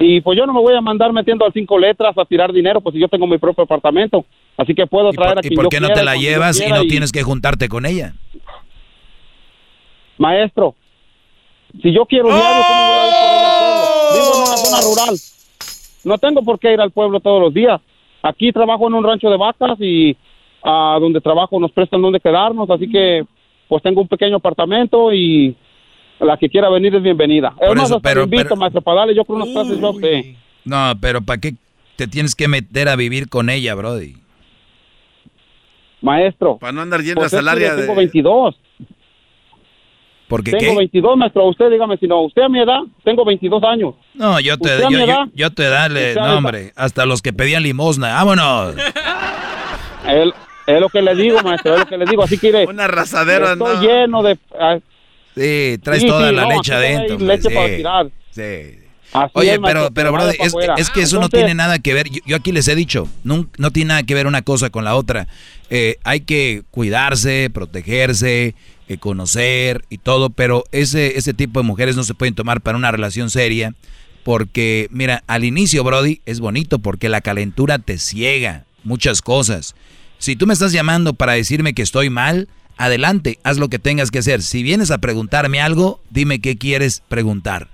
Y 0.00 0.20
pues 0.20 0.38
yo 0.38 0.46
no 0.46 0.52
me 0.54 0.60
voy 0.60 0.74
a 0.74 0.80
mandar 0.80 1.12
metiendo 1.12 1.46
a 1.46 1.52
cinco 1.52 1.78
letras 1.78 2.16
a 2.16 2.24
tirar 2.24 2.52
dinero, 2.52 2.80
pues 2.80 2.94
si 2.94 3.00
yo 3.00 3.08
tengo 3.08 3.26
mi 3.26 3.38
propio 3.38 3.64
apartamento. 3.64 4.24
Así 4.56 4.74
que 4.74 4.86
puedo 4.86 5.10
¿Y 5.10 5.16
traer 5.16 5.34
por, 5.34 5.38
a 5.38 5.46
y 5.46 5.48
quien 5.48 5.54
por 5.54 5.64
yo 5.64 5.68
qué 5.68 5.80
no 5.80 5.86
quiera, 5.88 6.00
te 6.00 6.04
la 6.04 6.16
llevas 6.16 6.60
y 6.60 6.70
no 6.70 6.82
tienes 6.84 7.12
que 7.12 7.22
juntarte 7.22 7.68
con 7.68 7.84
ella? 7.84 8.14
Maestro, 10.18 10.74
si 11.82 11.92
yo 11.92 12.06
quiero 12.06 12.28
diario, 12.28 12.64
¿cómo 12.66 12.86
voy 12.86 12.98
a 12.98 13.06
ir 13.06 13.12
por? 13.12 14.16
Vivo 14.16 14.34
en 14.34 14.40
una 14.48 14.56
zona 14.56 14.80
rural. 14.80 15.16
No 16.06 16.18
tengo 16.18 16.42
por 16.42 16.58
qué 16.60 16.72
ir 16.72 16.80
al 16.80 16.92
pueblo 16.92 17.18
todos 17.18 17.40
los 17.42 17.52
días. 17.52 17.80
Aquí 18.22 18.52
trabajo 18.52 18.86
en 18.86 18.94
un 18.94 19.02
rancho 19.04 19.28
de 19.28 19.36
vacas 19.36 19.76
y 19.80 20.16
a 20.62 20.98
donde 21.00 21.20
trabajo 21.20 21.58
nos 21.58 21.72
prestan 21.72 22.00
donde 22.00 22.20
quedarnos, 22.20 22.70
así 22.70 22.88
que 22.88 23.24
pues 23.68 23.82
tengo 23.82 24.00
un 24.02 24.08
pequeño 24.08 24.36
apartamento 24.36 25.12
y 25.12 25.56
la 26.20 26.36
que 26.36 26.48
quiera 26.48 26.70
venir 26.70 26.94
es 26.94 27.02
bienvenida. 27.02 27.54
Es 27.60 27.66
Por 27.68 27.76
más, 27.76 27.90
eso, 27.90 28.00
pero- 28.00 28.22
invito, 28.22 28.44
pero- 28.44 28.56
maestro, 28.56 28.80
para 28.82 29.00
darle 29.00 29.14
yo 29.16 29.24
creo 29.24 29.36
unas 29.36 29.48
clases 29.48 29.80
yo. 29.80 29.92
No, 30.64 30.92
pero 31.00 31.20
¿para 31.22 31.40
qué 31.40 31.54
te 31.96 32.06
tienes 32.06 32.36
que 32.36 32.46
meter 32.46 32.88
a 32.88 32.94
vivir 32.96 33.28
con 33.28 33.50
ella, 33.50 33.74
Brody? 33.74 34.14
Maestro. 36.02 36.58
Para 36.58 36.72
no 36.72 36.82
andar 36.82 37.00
yendo 37.02 37.20
Pues 37.20 37.32
a 37.34 37.38
es 37.38 37.44
salaria 37.44 37.70
yo 37.70 37.76
tengo 37.80 37.92
de... 37.94 37.98
22. 37.98 38.56
Porque 40.28 40.50
Tengo 40.50 40.72
qué? 40.72 40.78
22, 40.78 41.16
maestro. 41.16 41.46
Usted 41.48 41.70
dígame 41.70 41.96
si 41.98 42.06
no. 42.08 42.22
Usted 42.22 42.42
a 42.42 42.48
mi 42.48 42.60
edad, 42.60 42.80
tengo 43.04 43.24
22 43.24 43.62
años. 43.62 43.94
No, 44.14 44.40
yo 44.40 44.58
te, 44.58 44.72
¿Usted 44.72 44.84
a 44.84 45.28
yo, 45.34 45.50
te 45.52 45.64
da, 45.64 45.88
le- 45.88 46.08
¿Usted 46.08 46.20
a 46.20 46.24
mi 46.24 46.30
no 46.30 46.36
hombre, 46.38 46.72
hasta 46.74 47.06
los 47.06 47.22
que 47.22 47.32
pedían 47.32 47.62
limosna, 47.62 48.12
vámonos. 48.14 48.74
Es, 50.08 50.28
es 50.66 50.80
lo 50.80 50.88
que 50.88 51.02
le 51.02 51.14
digo, 51.14 51.40
maestro, 51.42 51.74
es 51.74 51.80
lo 51.80 51.86
que 51.86 51.96
le 51.98 52.04
digo. 52.06 52.22
Así 52.24 52.38
que 52.38 52.48
iré. 52.48 52.66
Un 52.68 52.80
arrasadero, 52.80 53.52
Estoy 53.52 53.76
no. 53.76 53.82
lleno 53.82 54.22
de... 54.22 54.38
ah, 54.58 54.78
Sí, 55.34 55.76
traes 55.82 56.00
Sí, 56.02 56.08
toda 56.08 56.30
sí, 56.30 56.34
la 56.34 56.42
no, 56.42 56.48
leche 56.50 56.72
adentro. 56.74 57.18
leche 57.18 57.50
para 57.50 57.66
tirar. 57.76 58.06
sí. 58.30 58.80
Así 59.12 59.30
Oye, 59.34 59.52
es, 59.52 59.58
pero, 59.64 59.90
pero, 59.94 60.10
brother, 60.12 60.34
es, 60.76 60.90
que 60.90 61.02
eso 61.02 61.20
no 61.20 61.28
tiene 61.28 61.54
nada 61.54 61.78
que 61.78 61.94
ver. 61.94 62.10
Yo, 62.10 62.20
yo 62.26 62.36
aquí 62.36 62.50
les 62.50 62.66
he 62.66 62.74
dicho, 62.74 63.06
no, 63.22 63.46
tiene 63.72 63.88
nada 63.90 64.02
que 64.02 64.14
ver 64.14 64.26
una 64.26 64.42
cosa 64.42 64.68
con 64.68 64.82
la 64.84 64.96
otra. 64.96 65.28
Eh, 65.70 65.96
hay 66.02 66.20
que 66.22 66.64
cuidarse, 66.72 67.48
protegerse, 67.54 68.56
eh, 68.88 68.98
conocer 68.98 69.84
y 69.90 69.98
todo, 69.98 70.30
pero 70.30 70.64
ese, 70.72 71.18
ese 71.18 71.34
tipo 71.34 71.60
de 71.60 71.66
mujeres 71.66 71.96
no 71.96 72.04
se 72.04 72.14
pueden 72.14 72.34
tomar 72.34 72.60
para 72.60 72.78
una 72.78 72.92
relación 72.92 73.30
seria. 73.30 73.74
Porque, 74.24 74.88
mira, 74.90 75.22
al 75.28 75.44
inicio, 75.44 75.84
Brody, 75.84 76.20
es 76.26 76.40
bonito 76.40 76.80
porque 76.80 77.08
la 77.08 77.20
calentura 77.20 77.78
te 77.78 77.98
ciega 77.98 78.64
muchas 78.82 79.22
cosas. 79.22 79.76
Si 80.18 80.34
tú 80.34 80.46
me 80.46 80.52
estás 80.52 80.72
llamando 80.72 81.14
para 81.14 81.32
decirme 81.32 81.74
que 81.74 81.82
estoy 81.82 82.10
mal, 82.10 82.48
adelante, 82.76 83.38
haz 83.44 83.58
lo 83.58 83.68
que 83.68 83.78
tengas 83.78 84.10
que 84.10 84.18
hacer. 84.18 84.42
Si 84.42 84.62
vienes 84.62 84.90
a 84.90 84.98
preguntarme 84.98 85.60
algo, 85.60 86.00
dime 86.10 86.40
qué 86.40 86.56
quieres 86.56 87.02
preguntar. 87.08 87.68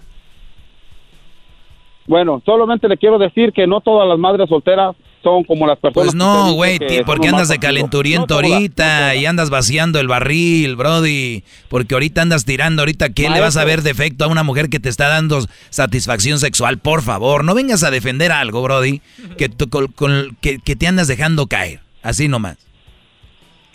Bueno, 2.06 2.42
solamente 2.44 2.88
le 2.88 2.98
quiero 2.98 3.18
decir 3.18 3.52
que 3.52 3.66
no 3.66 3.80
todas 3.80 4.08
las 4.08 4.18
madres 4.18 4.48
solteras 4.48 4.96
son 5.22 5.44
como 5.44 5.66
las 5.66 5.78
personas. 5.78 6.06
Pues 6.06 6.14
no, 6.14 6.52
güey, 6.52 6.72
dice 6.74 6.86
ti- 6.86 6.96
que 6.98 7.04
¿por 7.04 7.16
son 7.16 7.22
qué 7.22 7.26
nomás 7.28 7.40
andas 7.42 7.48
de 7.48 7.58
calenturiento 7.58 8.40
No 8.40 8.46
ahorita 8.48 9.14
y 9.14 9.26
andas 9.26 9.50
vaciando 9.50 10.00
el 10.00 10.08
barril, 10.08 10.76
brody? 10.76 11.44
Porque 11.68 11.94
ahorita 11.94 12.22
andas 12.22 12.44
tirando, 12.44 12.82
ahorita 12.82 13.10
¿quién 13.10 13.32
le 13.32 13.40
vas 13.40 13.56
a 13.56 13.64
ver 13.64 13.82
defecto 13.82 14.24
a 14.24 14.28
una 14.28 14.42
mujer 14.42 14.68
que 14.68 14.80
te 14.80 14.88
está 14.88 15.08
dando 15.08 15.44
satisfacción 15.70 16.38
sexual? 16.38 16.78
Por 16.78 17.02
favor, 17.02 17.44
no 17.44 17.54
vengas 17.54 17.82
a 17.84 17.90
defender 17.90 18.32
algo, 18.32 18.62
brody, 18.62 19.00
que, 19.38 19.48
tú- 19.48 19.68
con- 19.68 19.88
con- 19.88 20.36
que, 20.40 20.58
que 20.58 20.76
te 20.76 20.86
andas 20.86 21.06
dejando 21.08 21.46
caer, 21.46 21.80
así 22.02 22.28
nomás. 22.28 22.56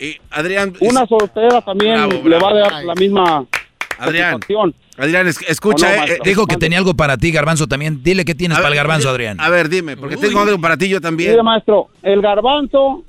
Y 0.00 0.16
Adrián, 0.30 0.74
Una 0.80 1.06
soltera 1.06 1.60
también 1.62 1.94
Bravo, 2.08 2.28
le 2.28 2.38
va 2.38 2.50
a 2.50 2.54
dar 2.54 2.84
la 2.84 2.94
misma 2.94 3.44
Adrián, 3.98 4.32
satisfacción. 4.34 4.74
Adrián, 4.98 5.26
es- 5.28 5.40
escucha, 5.48 5.86
¿O 5.92 5.96
no, 5.96 6.04
eh, 6.12 6.18
Dijo 6.24 6.46
que 6.46 6.56
tenía 6.56 6.78
algo 6.78 6.94
para 6.94 7.16
ti, 7.16 7.30
Garbanzo, 7.30 7.66
también. 7.66 8.02
Dile 8.02 8.24
qué 8.24 8.34
tienes 8.34 8.58
A 8.58 8.60
para 8.60 8.72
el 8.72 8.76
Garbanzo, 8.76 9.08
Adrián. 9.10 9.40
A 9.40 9.48
ver, 9.48 9.68
dime, 9.68 9.96
porque 9.96 10.16
tengo 10.16 10.40
algo 10.40 10.60
para 10.60 10.76
ti 10.76 10.88
yo 10.88 11.00
también. 11.00 11.30
Mire, 11.30 11.42
maestro, 11.42 11.88
el 12.02 12.20
garbanzo, 12.20 13.04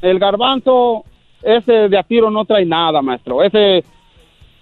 el 0.00 0.18
garbanzo, 0.18 1.04
ese 1.42 1.72
de 1.88 1.98
a 1.98 2.02
tiro 2.02 2.30
no 2.30 2.44
trae 2.44 2.64
nada, 2.64 3.02
maestro. 3.02 3.42
Ese, 3.42 3.84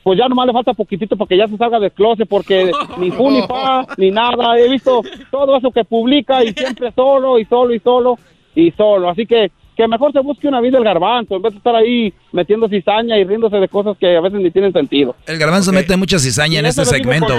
pues 0.02 0.18
ya 0.18 0.28
nomás 0.28 0.46
le 0.48 0.52
falta 0.52 0.72
poquitito 0.74 1.16
para 1.16 1.28
que 1.28 1.36
ya 1.36 1.46
se 1.46 1.56
salga 1.56 1.78
del 1.78 1.92
closet, 1.92 2.28
porque 2.28 2.70
ni 2.98 3.10
fu 3.10 3.30
ni 3.30 3.42
fa, 3.42 3.86
ni 3.96 4.10
nada. 4.10 4.58
He 4.58 4.68
visto 4.68 5.02
todo 5.30 5.56
eso 5.56 5.70
que 5.70 5.84
publica 5.84 6.42
y 6.44 6.52
siempre 6.52 6.92
solo, 6.94 7.38
y 7.38 7.44
solo, 7.44 7.74
y 7.74 7.78
solo, 7.80 8.18
y 8.54 8.70
solo. 8.72 9.08
Así 9.10 9.24
que, 9.26 9.50
que 9.76 9.86
mejor 9.86 10.10
se 10.12 10.20
busque 10.20 10.48
una 10.48 10.60
vida 10.62 10.78
el 10.78 10.84
garbanzo, 10.84 11.36
en 11.36 11.42
vez 11.42 11.52
de 11.52 11.58
estar 11.58 11.76
ahí 11.76 12.12
metiendo 12.32 12.66
cizaña 12.68 13.18
y 13.18 13.24
riéndose 13.24 13.56
de 13.58 13.68
cosas 13.68 13.96
que 13.98 14.16
a 14.16 14.20
veces 14.22 14.40
ni 14.40 14.50
tienen 14.50 14.72
sentido. 14.72 15.14
El 15.26 15.36
Garbanzo 15.38 15.70
mete 15.70 15.96
mucha 15.98 16.18
cizaña 16.18 16.60
en 16.60 16.66
este 16.66 16.84
segmento, 16.86 17.26
con- 17.28 17.36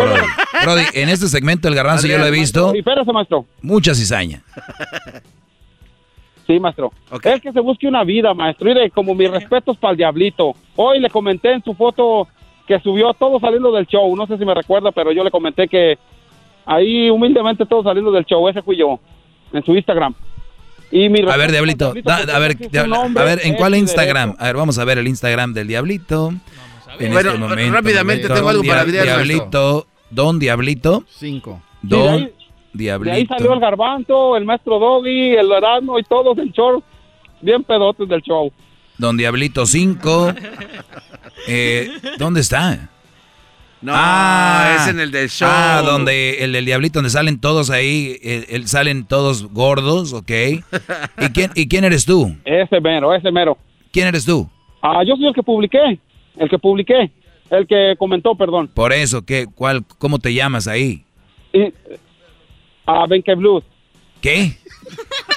brody. 0.64 0.84
En 0.94 1.10
este 1.10 1.28
segmento 1.28 1.68
el 1.68 1.74
Garbanzo 1.76 2.06
yo 2.08 2.18
lo 2.20 2.26
he 2.28 2.32
visto. 2.32 2.76
Y 2.76 2.80
espérese, 2.80 3.12
maestro. 3.12 3.46
Mucha 3.64 3.96
cizaña. 3.96 4.44
Sí, 6.46 6.60
maestro. 6.60 6.92
Es 7.24 7.42
que 7.42 7.52
se 7.52 7.60
busque 7.60 7.88
una 7.88 8.04
vida, 8.04 8.34
maestro. 8.34 8.68
Mire, 8.68 8.90
como 8.92 9.14
mis 9.14 9.30
respetos 9.30 9.76
para 9.78 9.92
el 9.92 9.98
diablito. 9.98 10.54
Hoy 10.76 11.00
le 11.00 11.10
comenté 11.10 11.52
en 11.52 11.64
su 11.64 11.74
foto 11.74 12.28
que 12.68 12.80
subió 12.80 13.14
todo 13.14 13.40
saliendo 13.40 13.72
del 13.72 13.86
show. 13.88 14.16
No 14.16 14.28
sé 14.28 14.38
si 14.38 14.46
me 14.46 14.54
recuerda, 14.54 14.92
pero 14.92 15.12
yo 15.12 15.24
le 15.24 15.32
comenté 15.32 15.68
que 15.68 15.98
ahí 16.66 17.10
humildemente 17.10 17.66
todo 17.66 17.84
saliendo 17.84 18.12
del 18.12 18.26
show. 18.26 18.48
Ese 18.48 18.62
fui 18.62 18.78
yo 18.78 19.00
en 19.52 19.64
su 19.66 19.76
Instagram. 19.76 20.14
Y 20.92 21.10
mi 21.10 21.22
a 21.22 21.36
ver, 21.36 21.52
Diablito, 21.52 21.94
a 22.06 22.40
ver, 22.40 22.58
a 23.20 23.24
ver, 23.24 23.40
¿en 23.44 23.56
cuál 23.56 23.76
Instagram? 23.76 24.36
A 24.40 24.46
ver, 24.46 24.56
vamos 24.56 24.78
a 24.78 24.86
ver 24.86 24.98
el 24.98 25.08
Instagram 25.08 25.54
del 25.54 25.68
Diablito. 25.68 26.34
En 27.00 27.12
bueno, 27.12 27.32
este 27.32 27.40
momento, 27.40 27.74
rápidamente 27.74 28.30
tengo 28.30 28.50
algo 28.50 28.64
para 28.64 28.84
ver. 28.84 29.04
Diablito, 29.04 29.88
Don 30.10 30.40
Diablito. 30.40 31.04
Cinco. 31.10 31.62
Don 31.82 32.32
Diablito. 32.74 33.14
De 33.14 33.20
ahí 33.20 33.26
salió 33.28 33.54
el 33.54 33.60
Garbanzo, 33.60 34.38
el 34.38 34.46
Maestro 34.46 34.80
Doggy, 34.80 35.36
el 35.36 35.52
Erasmo 35.52 36.00
y 36.00 36.04
todos 36.04 36.38
en 36.38 36.52
show. 36.52 36.82
Bien 37.42 37.64
pedotes 37.64 38.08
del 38.08 38.22
show. 38.22 38.52
Don 38.98 39.18
Diablito 39.18 39.66
5. 39.66 40.34
eh, 41.48 41.90
¿Dónde 42.18 42.42
está? 42.42 42.90
No, 43.82 43.92
ah, 43.96 44.78
es 44.80 44.88
en 44.88 45.00
el 45.00 45.12
del 45.12 45.30
show. 45.30 45.48
Ah, 45.52 45.84
donde 45.86 46.44
el 46.44 46.52
del 46.52 46.66
diablito, 46.66 46.98
donde 47.00 47.12
salen 47.12 47.40
todos 47.40 47.70
ahí, 47.70 48.18
el, 48.50 48.68
salen 48.68 49.06
todos 49.06 49.48
gordos, 49.52 50.14
¿ok? 50.14 50.32
¿Y 51.22 51.30
quién, 51.34 51.52
¿Y 51.54 51.68
quién 51.68 51.84
eres 51.84 52.06
tú? 52.06 52.36
Ese 52.44 52.82
mero, 52.82 53.14
ese 53.14 53.32
mero. 53.32 53.58
¿Quién 53.92 54.08
eres 54.08 54.26
tú? 54.26 54.50
Ah, 54.82 55.04
yo 55.06 55.16
soy 55.16 55.28
el 55.28 55.34
que 55.34 55.44
publiqué, 55.44 56.00
el 56.38 56.50
que 56.50 56.58
publiqué, 56.58 57.12
el 57.52 57.68
que 57.68 57.96
comentó, 58.00 58.36
perdón. 58.36 58.70
Por 58.74 58.94
eso, 58.94 59.24
¿qué, 59.24 59.46
cuál, 59.54 59.86
¿cómo 60.00 60.18
te 60.18 60.34
llamas 60.34 60.68
ahí? 60.68 61.04
Y, 61.54 61.72
ah, 62.86 63.06
Ben 63.08 63.24
Blues. 63.38 63.64
¿Qué? 64.22 64.58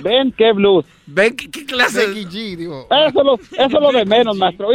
Ben 0.00 0.32
qué 0.32 0.52
blues. 0.52 0.84
Ben 1.06 1.36
qué, 1.36 1.50
clase. 1.66 2.06
Becky 2.06 2.24
G, 2.26 2.56
digo. 2.56 2.86
Eso, 2.90 3.22
lo, 3.22 3.34
eso 3.34 3.80
lo 3.80 3.92
de 3.92 4.04
menos, 4.04 4.36
maestro. 4.36 4.68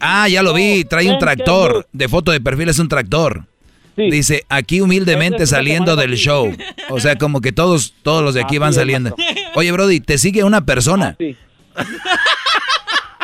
ah, 0.00 0.28
ya 0.28 0.42
lo 0.42 0.52
vi. 0.54 0.84
Trae 0.84 1.10
un 1.10 1.18
tractor. 1.18 1.86
De 1.92 2.08
foto 2.08 2.32
de 2.32 2.40
perfil 2.40 2.68
es 2.68 2.78
un 2.78 2.88
tractor. 2.88 3.44
Dice, 3.96 4.44
aquí 4.48 4.80
humildemente 4.80 5.46
saliendo 5.46 5.96
del 5.96 6.14
show. 6.16 6.50
O 6.90 6.98
sea, 7.00 7.16
como 7.16 7.40
que 7.40 7.52
todos, 7.52 7.94
todos 8.02 8.22
los 8.22 8.34
de 8.34 8.42
aquí 8.42 8.58
van 8.58 8.72
saliendo. 8.72 9.14
Oye, 9.54 9.70
Brody, 9.72 10.00
te 10.00 10.18
sigue 10.18 10.44
una 10.44 10.64
persona. 10.64 11.16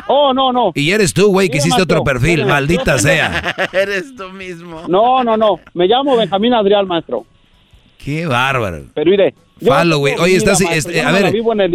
Oh, 0.09 0.33
no, 0.33 0.53
no. 0.53 0.73
Y 0.75 0.91
eres 0.91 1.13
tú, 1.13 1.29
güey, 1.29 1.51
que 1.51 1.59
hiciste 1.59 1.83
otro 1.83 2.03
perfil, 2.03 2.47
maldita 2.47 2.99
sea. 2.99 3.55
eres 3.73 4.17
tú 4.17 4.31
mismo. 4.31 4.85
No, 4.89 5.23
no, 5.23 5.37
no. 5.37 5.61
Me 5.75 5.87
llamo 5.87 6.17
Benjamín 6.17 6.55
Adrián, 6.55 6.87
maestro. 6.87 7.27
Qué 7.99 8.27
bárbaro. 8.27 8.85
Pero 8.95 9.11
mire, 9.11 9.35
Follow, 9.65 9.99
güey. 9.99 10.15
Oye, 10.19 10.37
estás, 10.37 10.61
este, 10.61 11.03
a 11.03 11.11
ver, 11.13 11.35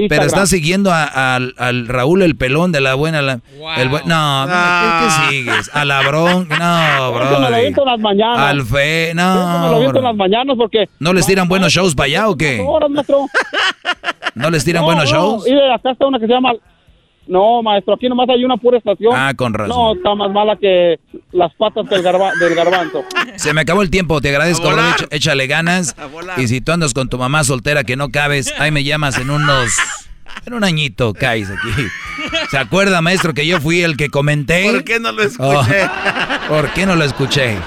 pero 0.09 0.23
estás 0.23 0.49
siguiendo 0.49 0.91
al, 0.91 1.53
al, 1.57 1.87
Raúl 1.87 2.21
el 2.21 2.35
pelón 2.35 2.71
de 2.71 2.81
la 2.81 2.95
buena. 2.95 3.21
La, 3.21 3.39
el 3.77 3.89
no, 3.89 4.01
ah. 4.09 5.27
¿qué, 5.29 5.35
sigues? 5.35 5.69
A 5.73 5.85
la 5.85 6.01
bron, 6.01 6.47
no, 6.47 7.11
bro. 7.13 7.39
Me 7.39 7.49
lo 7.49 7.57
viento 7.57 7.81
en 7.81 7.87
las 7.87 7.99
mañanas. 7.99 8.39
Al 8.39 8.65
fe, 8.65 9.11
no. 9.15 9.59
Me 9.63 9.71
lo 9.71 9.79
viento 9.79 9.97
en 9.99 10.05
las 10.05 10.15
mañanas 10.15 10.55
porque. 10.57 10.89
¿No 10.99 11.13
les 11.13 11.25
tiran 11.25 11.47
buenos 11.47 11.71
shows 11.73 11.95
para 11.95 12.05
allá 12.05 12.29
o 12.29 12.37
qué? 12.37 12.63
¿No 14.35 14.49
les 14.49 14.63
tiran 14.63 14.83
buenos 14.83 15.09
shows? 15.09 15.47
Y 15.47 15.53
está 15.53 16.05
una 16.05 16.19
que 16.19 16.27
se 16.27 16.33
llama 16.33 16.53
no, 17.27 17.63
maestro, 17.63 17.93
aquí 17.93 18.09
nomás 18.09 18.27
hay 18.29 18.43
una 18.43 18.57
pura 18.57 18.77
estación. 18.77 19.13
Ah, 19.15 19.33
con 19.35 19.53
razón. 19.53 19.75
No, 19.75 19.93
está 19.93 20.15
más 20.15 20.31
mala 20.31 20.55
que 20.57 20.99
las 21.31 21.53
patas 21.55 21.87
del, 21.89 22.03
del 22.03 22.55
garbanzo. 22.55 23.03
Se 23.35 23.53
me 23.53 23.61
acabó 23.61 23.81
el 23.81 23.89
tiempo, 23.89 24.21
te 24.21 24.29
agradezco, 24.29 24.69
échale 25.11 25.47
ganas. 25.47 25.95
Y 26.37 26.47
si 26.47 26.61
tú 26.61 26.71
andas 26.71 26.93
con 26.93 27.09
tu 27.09 27.17
mamá 27.17 27.43
soltera 27.43 27.83
que 27.83 27.95
no 27.95 28.09
cabes, 28.09 28.53
ahí 28.59 28.71
me 28.71 28.83
llamas 28.83 29.17
en 29.17 29.29
unos... 29.29 29.77
En 30.45 30.53
un 30.53 30.63
añito 30.63 31.13
caes 31.13 31.49
aquí. 31.49 31.69
¿Se 32.49 32.57
acuerda, 32.57 33.01
maestro, 33.01 33.33
que 33.33 33.45
yo 33.45 33.61
fui 33.61 33.81
el 33.81 33.95
que 33.95 34.09
comenté? 34.09 34.65
¿Por 34.71 34.83
qué 34.83 34.99
no 34.99 35.11
lo 35.11 35.21
escuché? 35.23 35.83
Oh, 35.83 36.47
¿Por 36.49 36.73
qué 36.73 36.85
no 36.85 36.95
lo 36.95 37.03
escuché? 37.03 37.57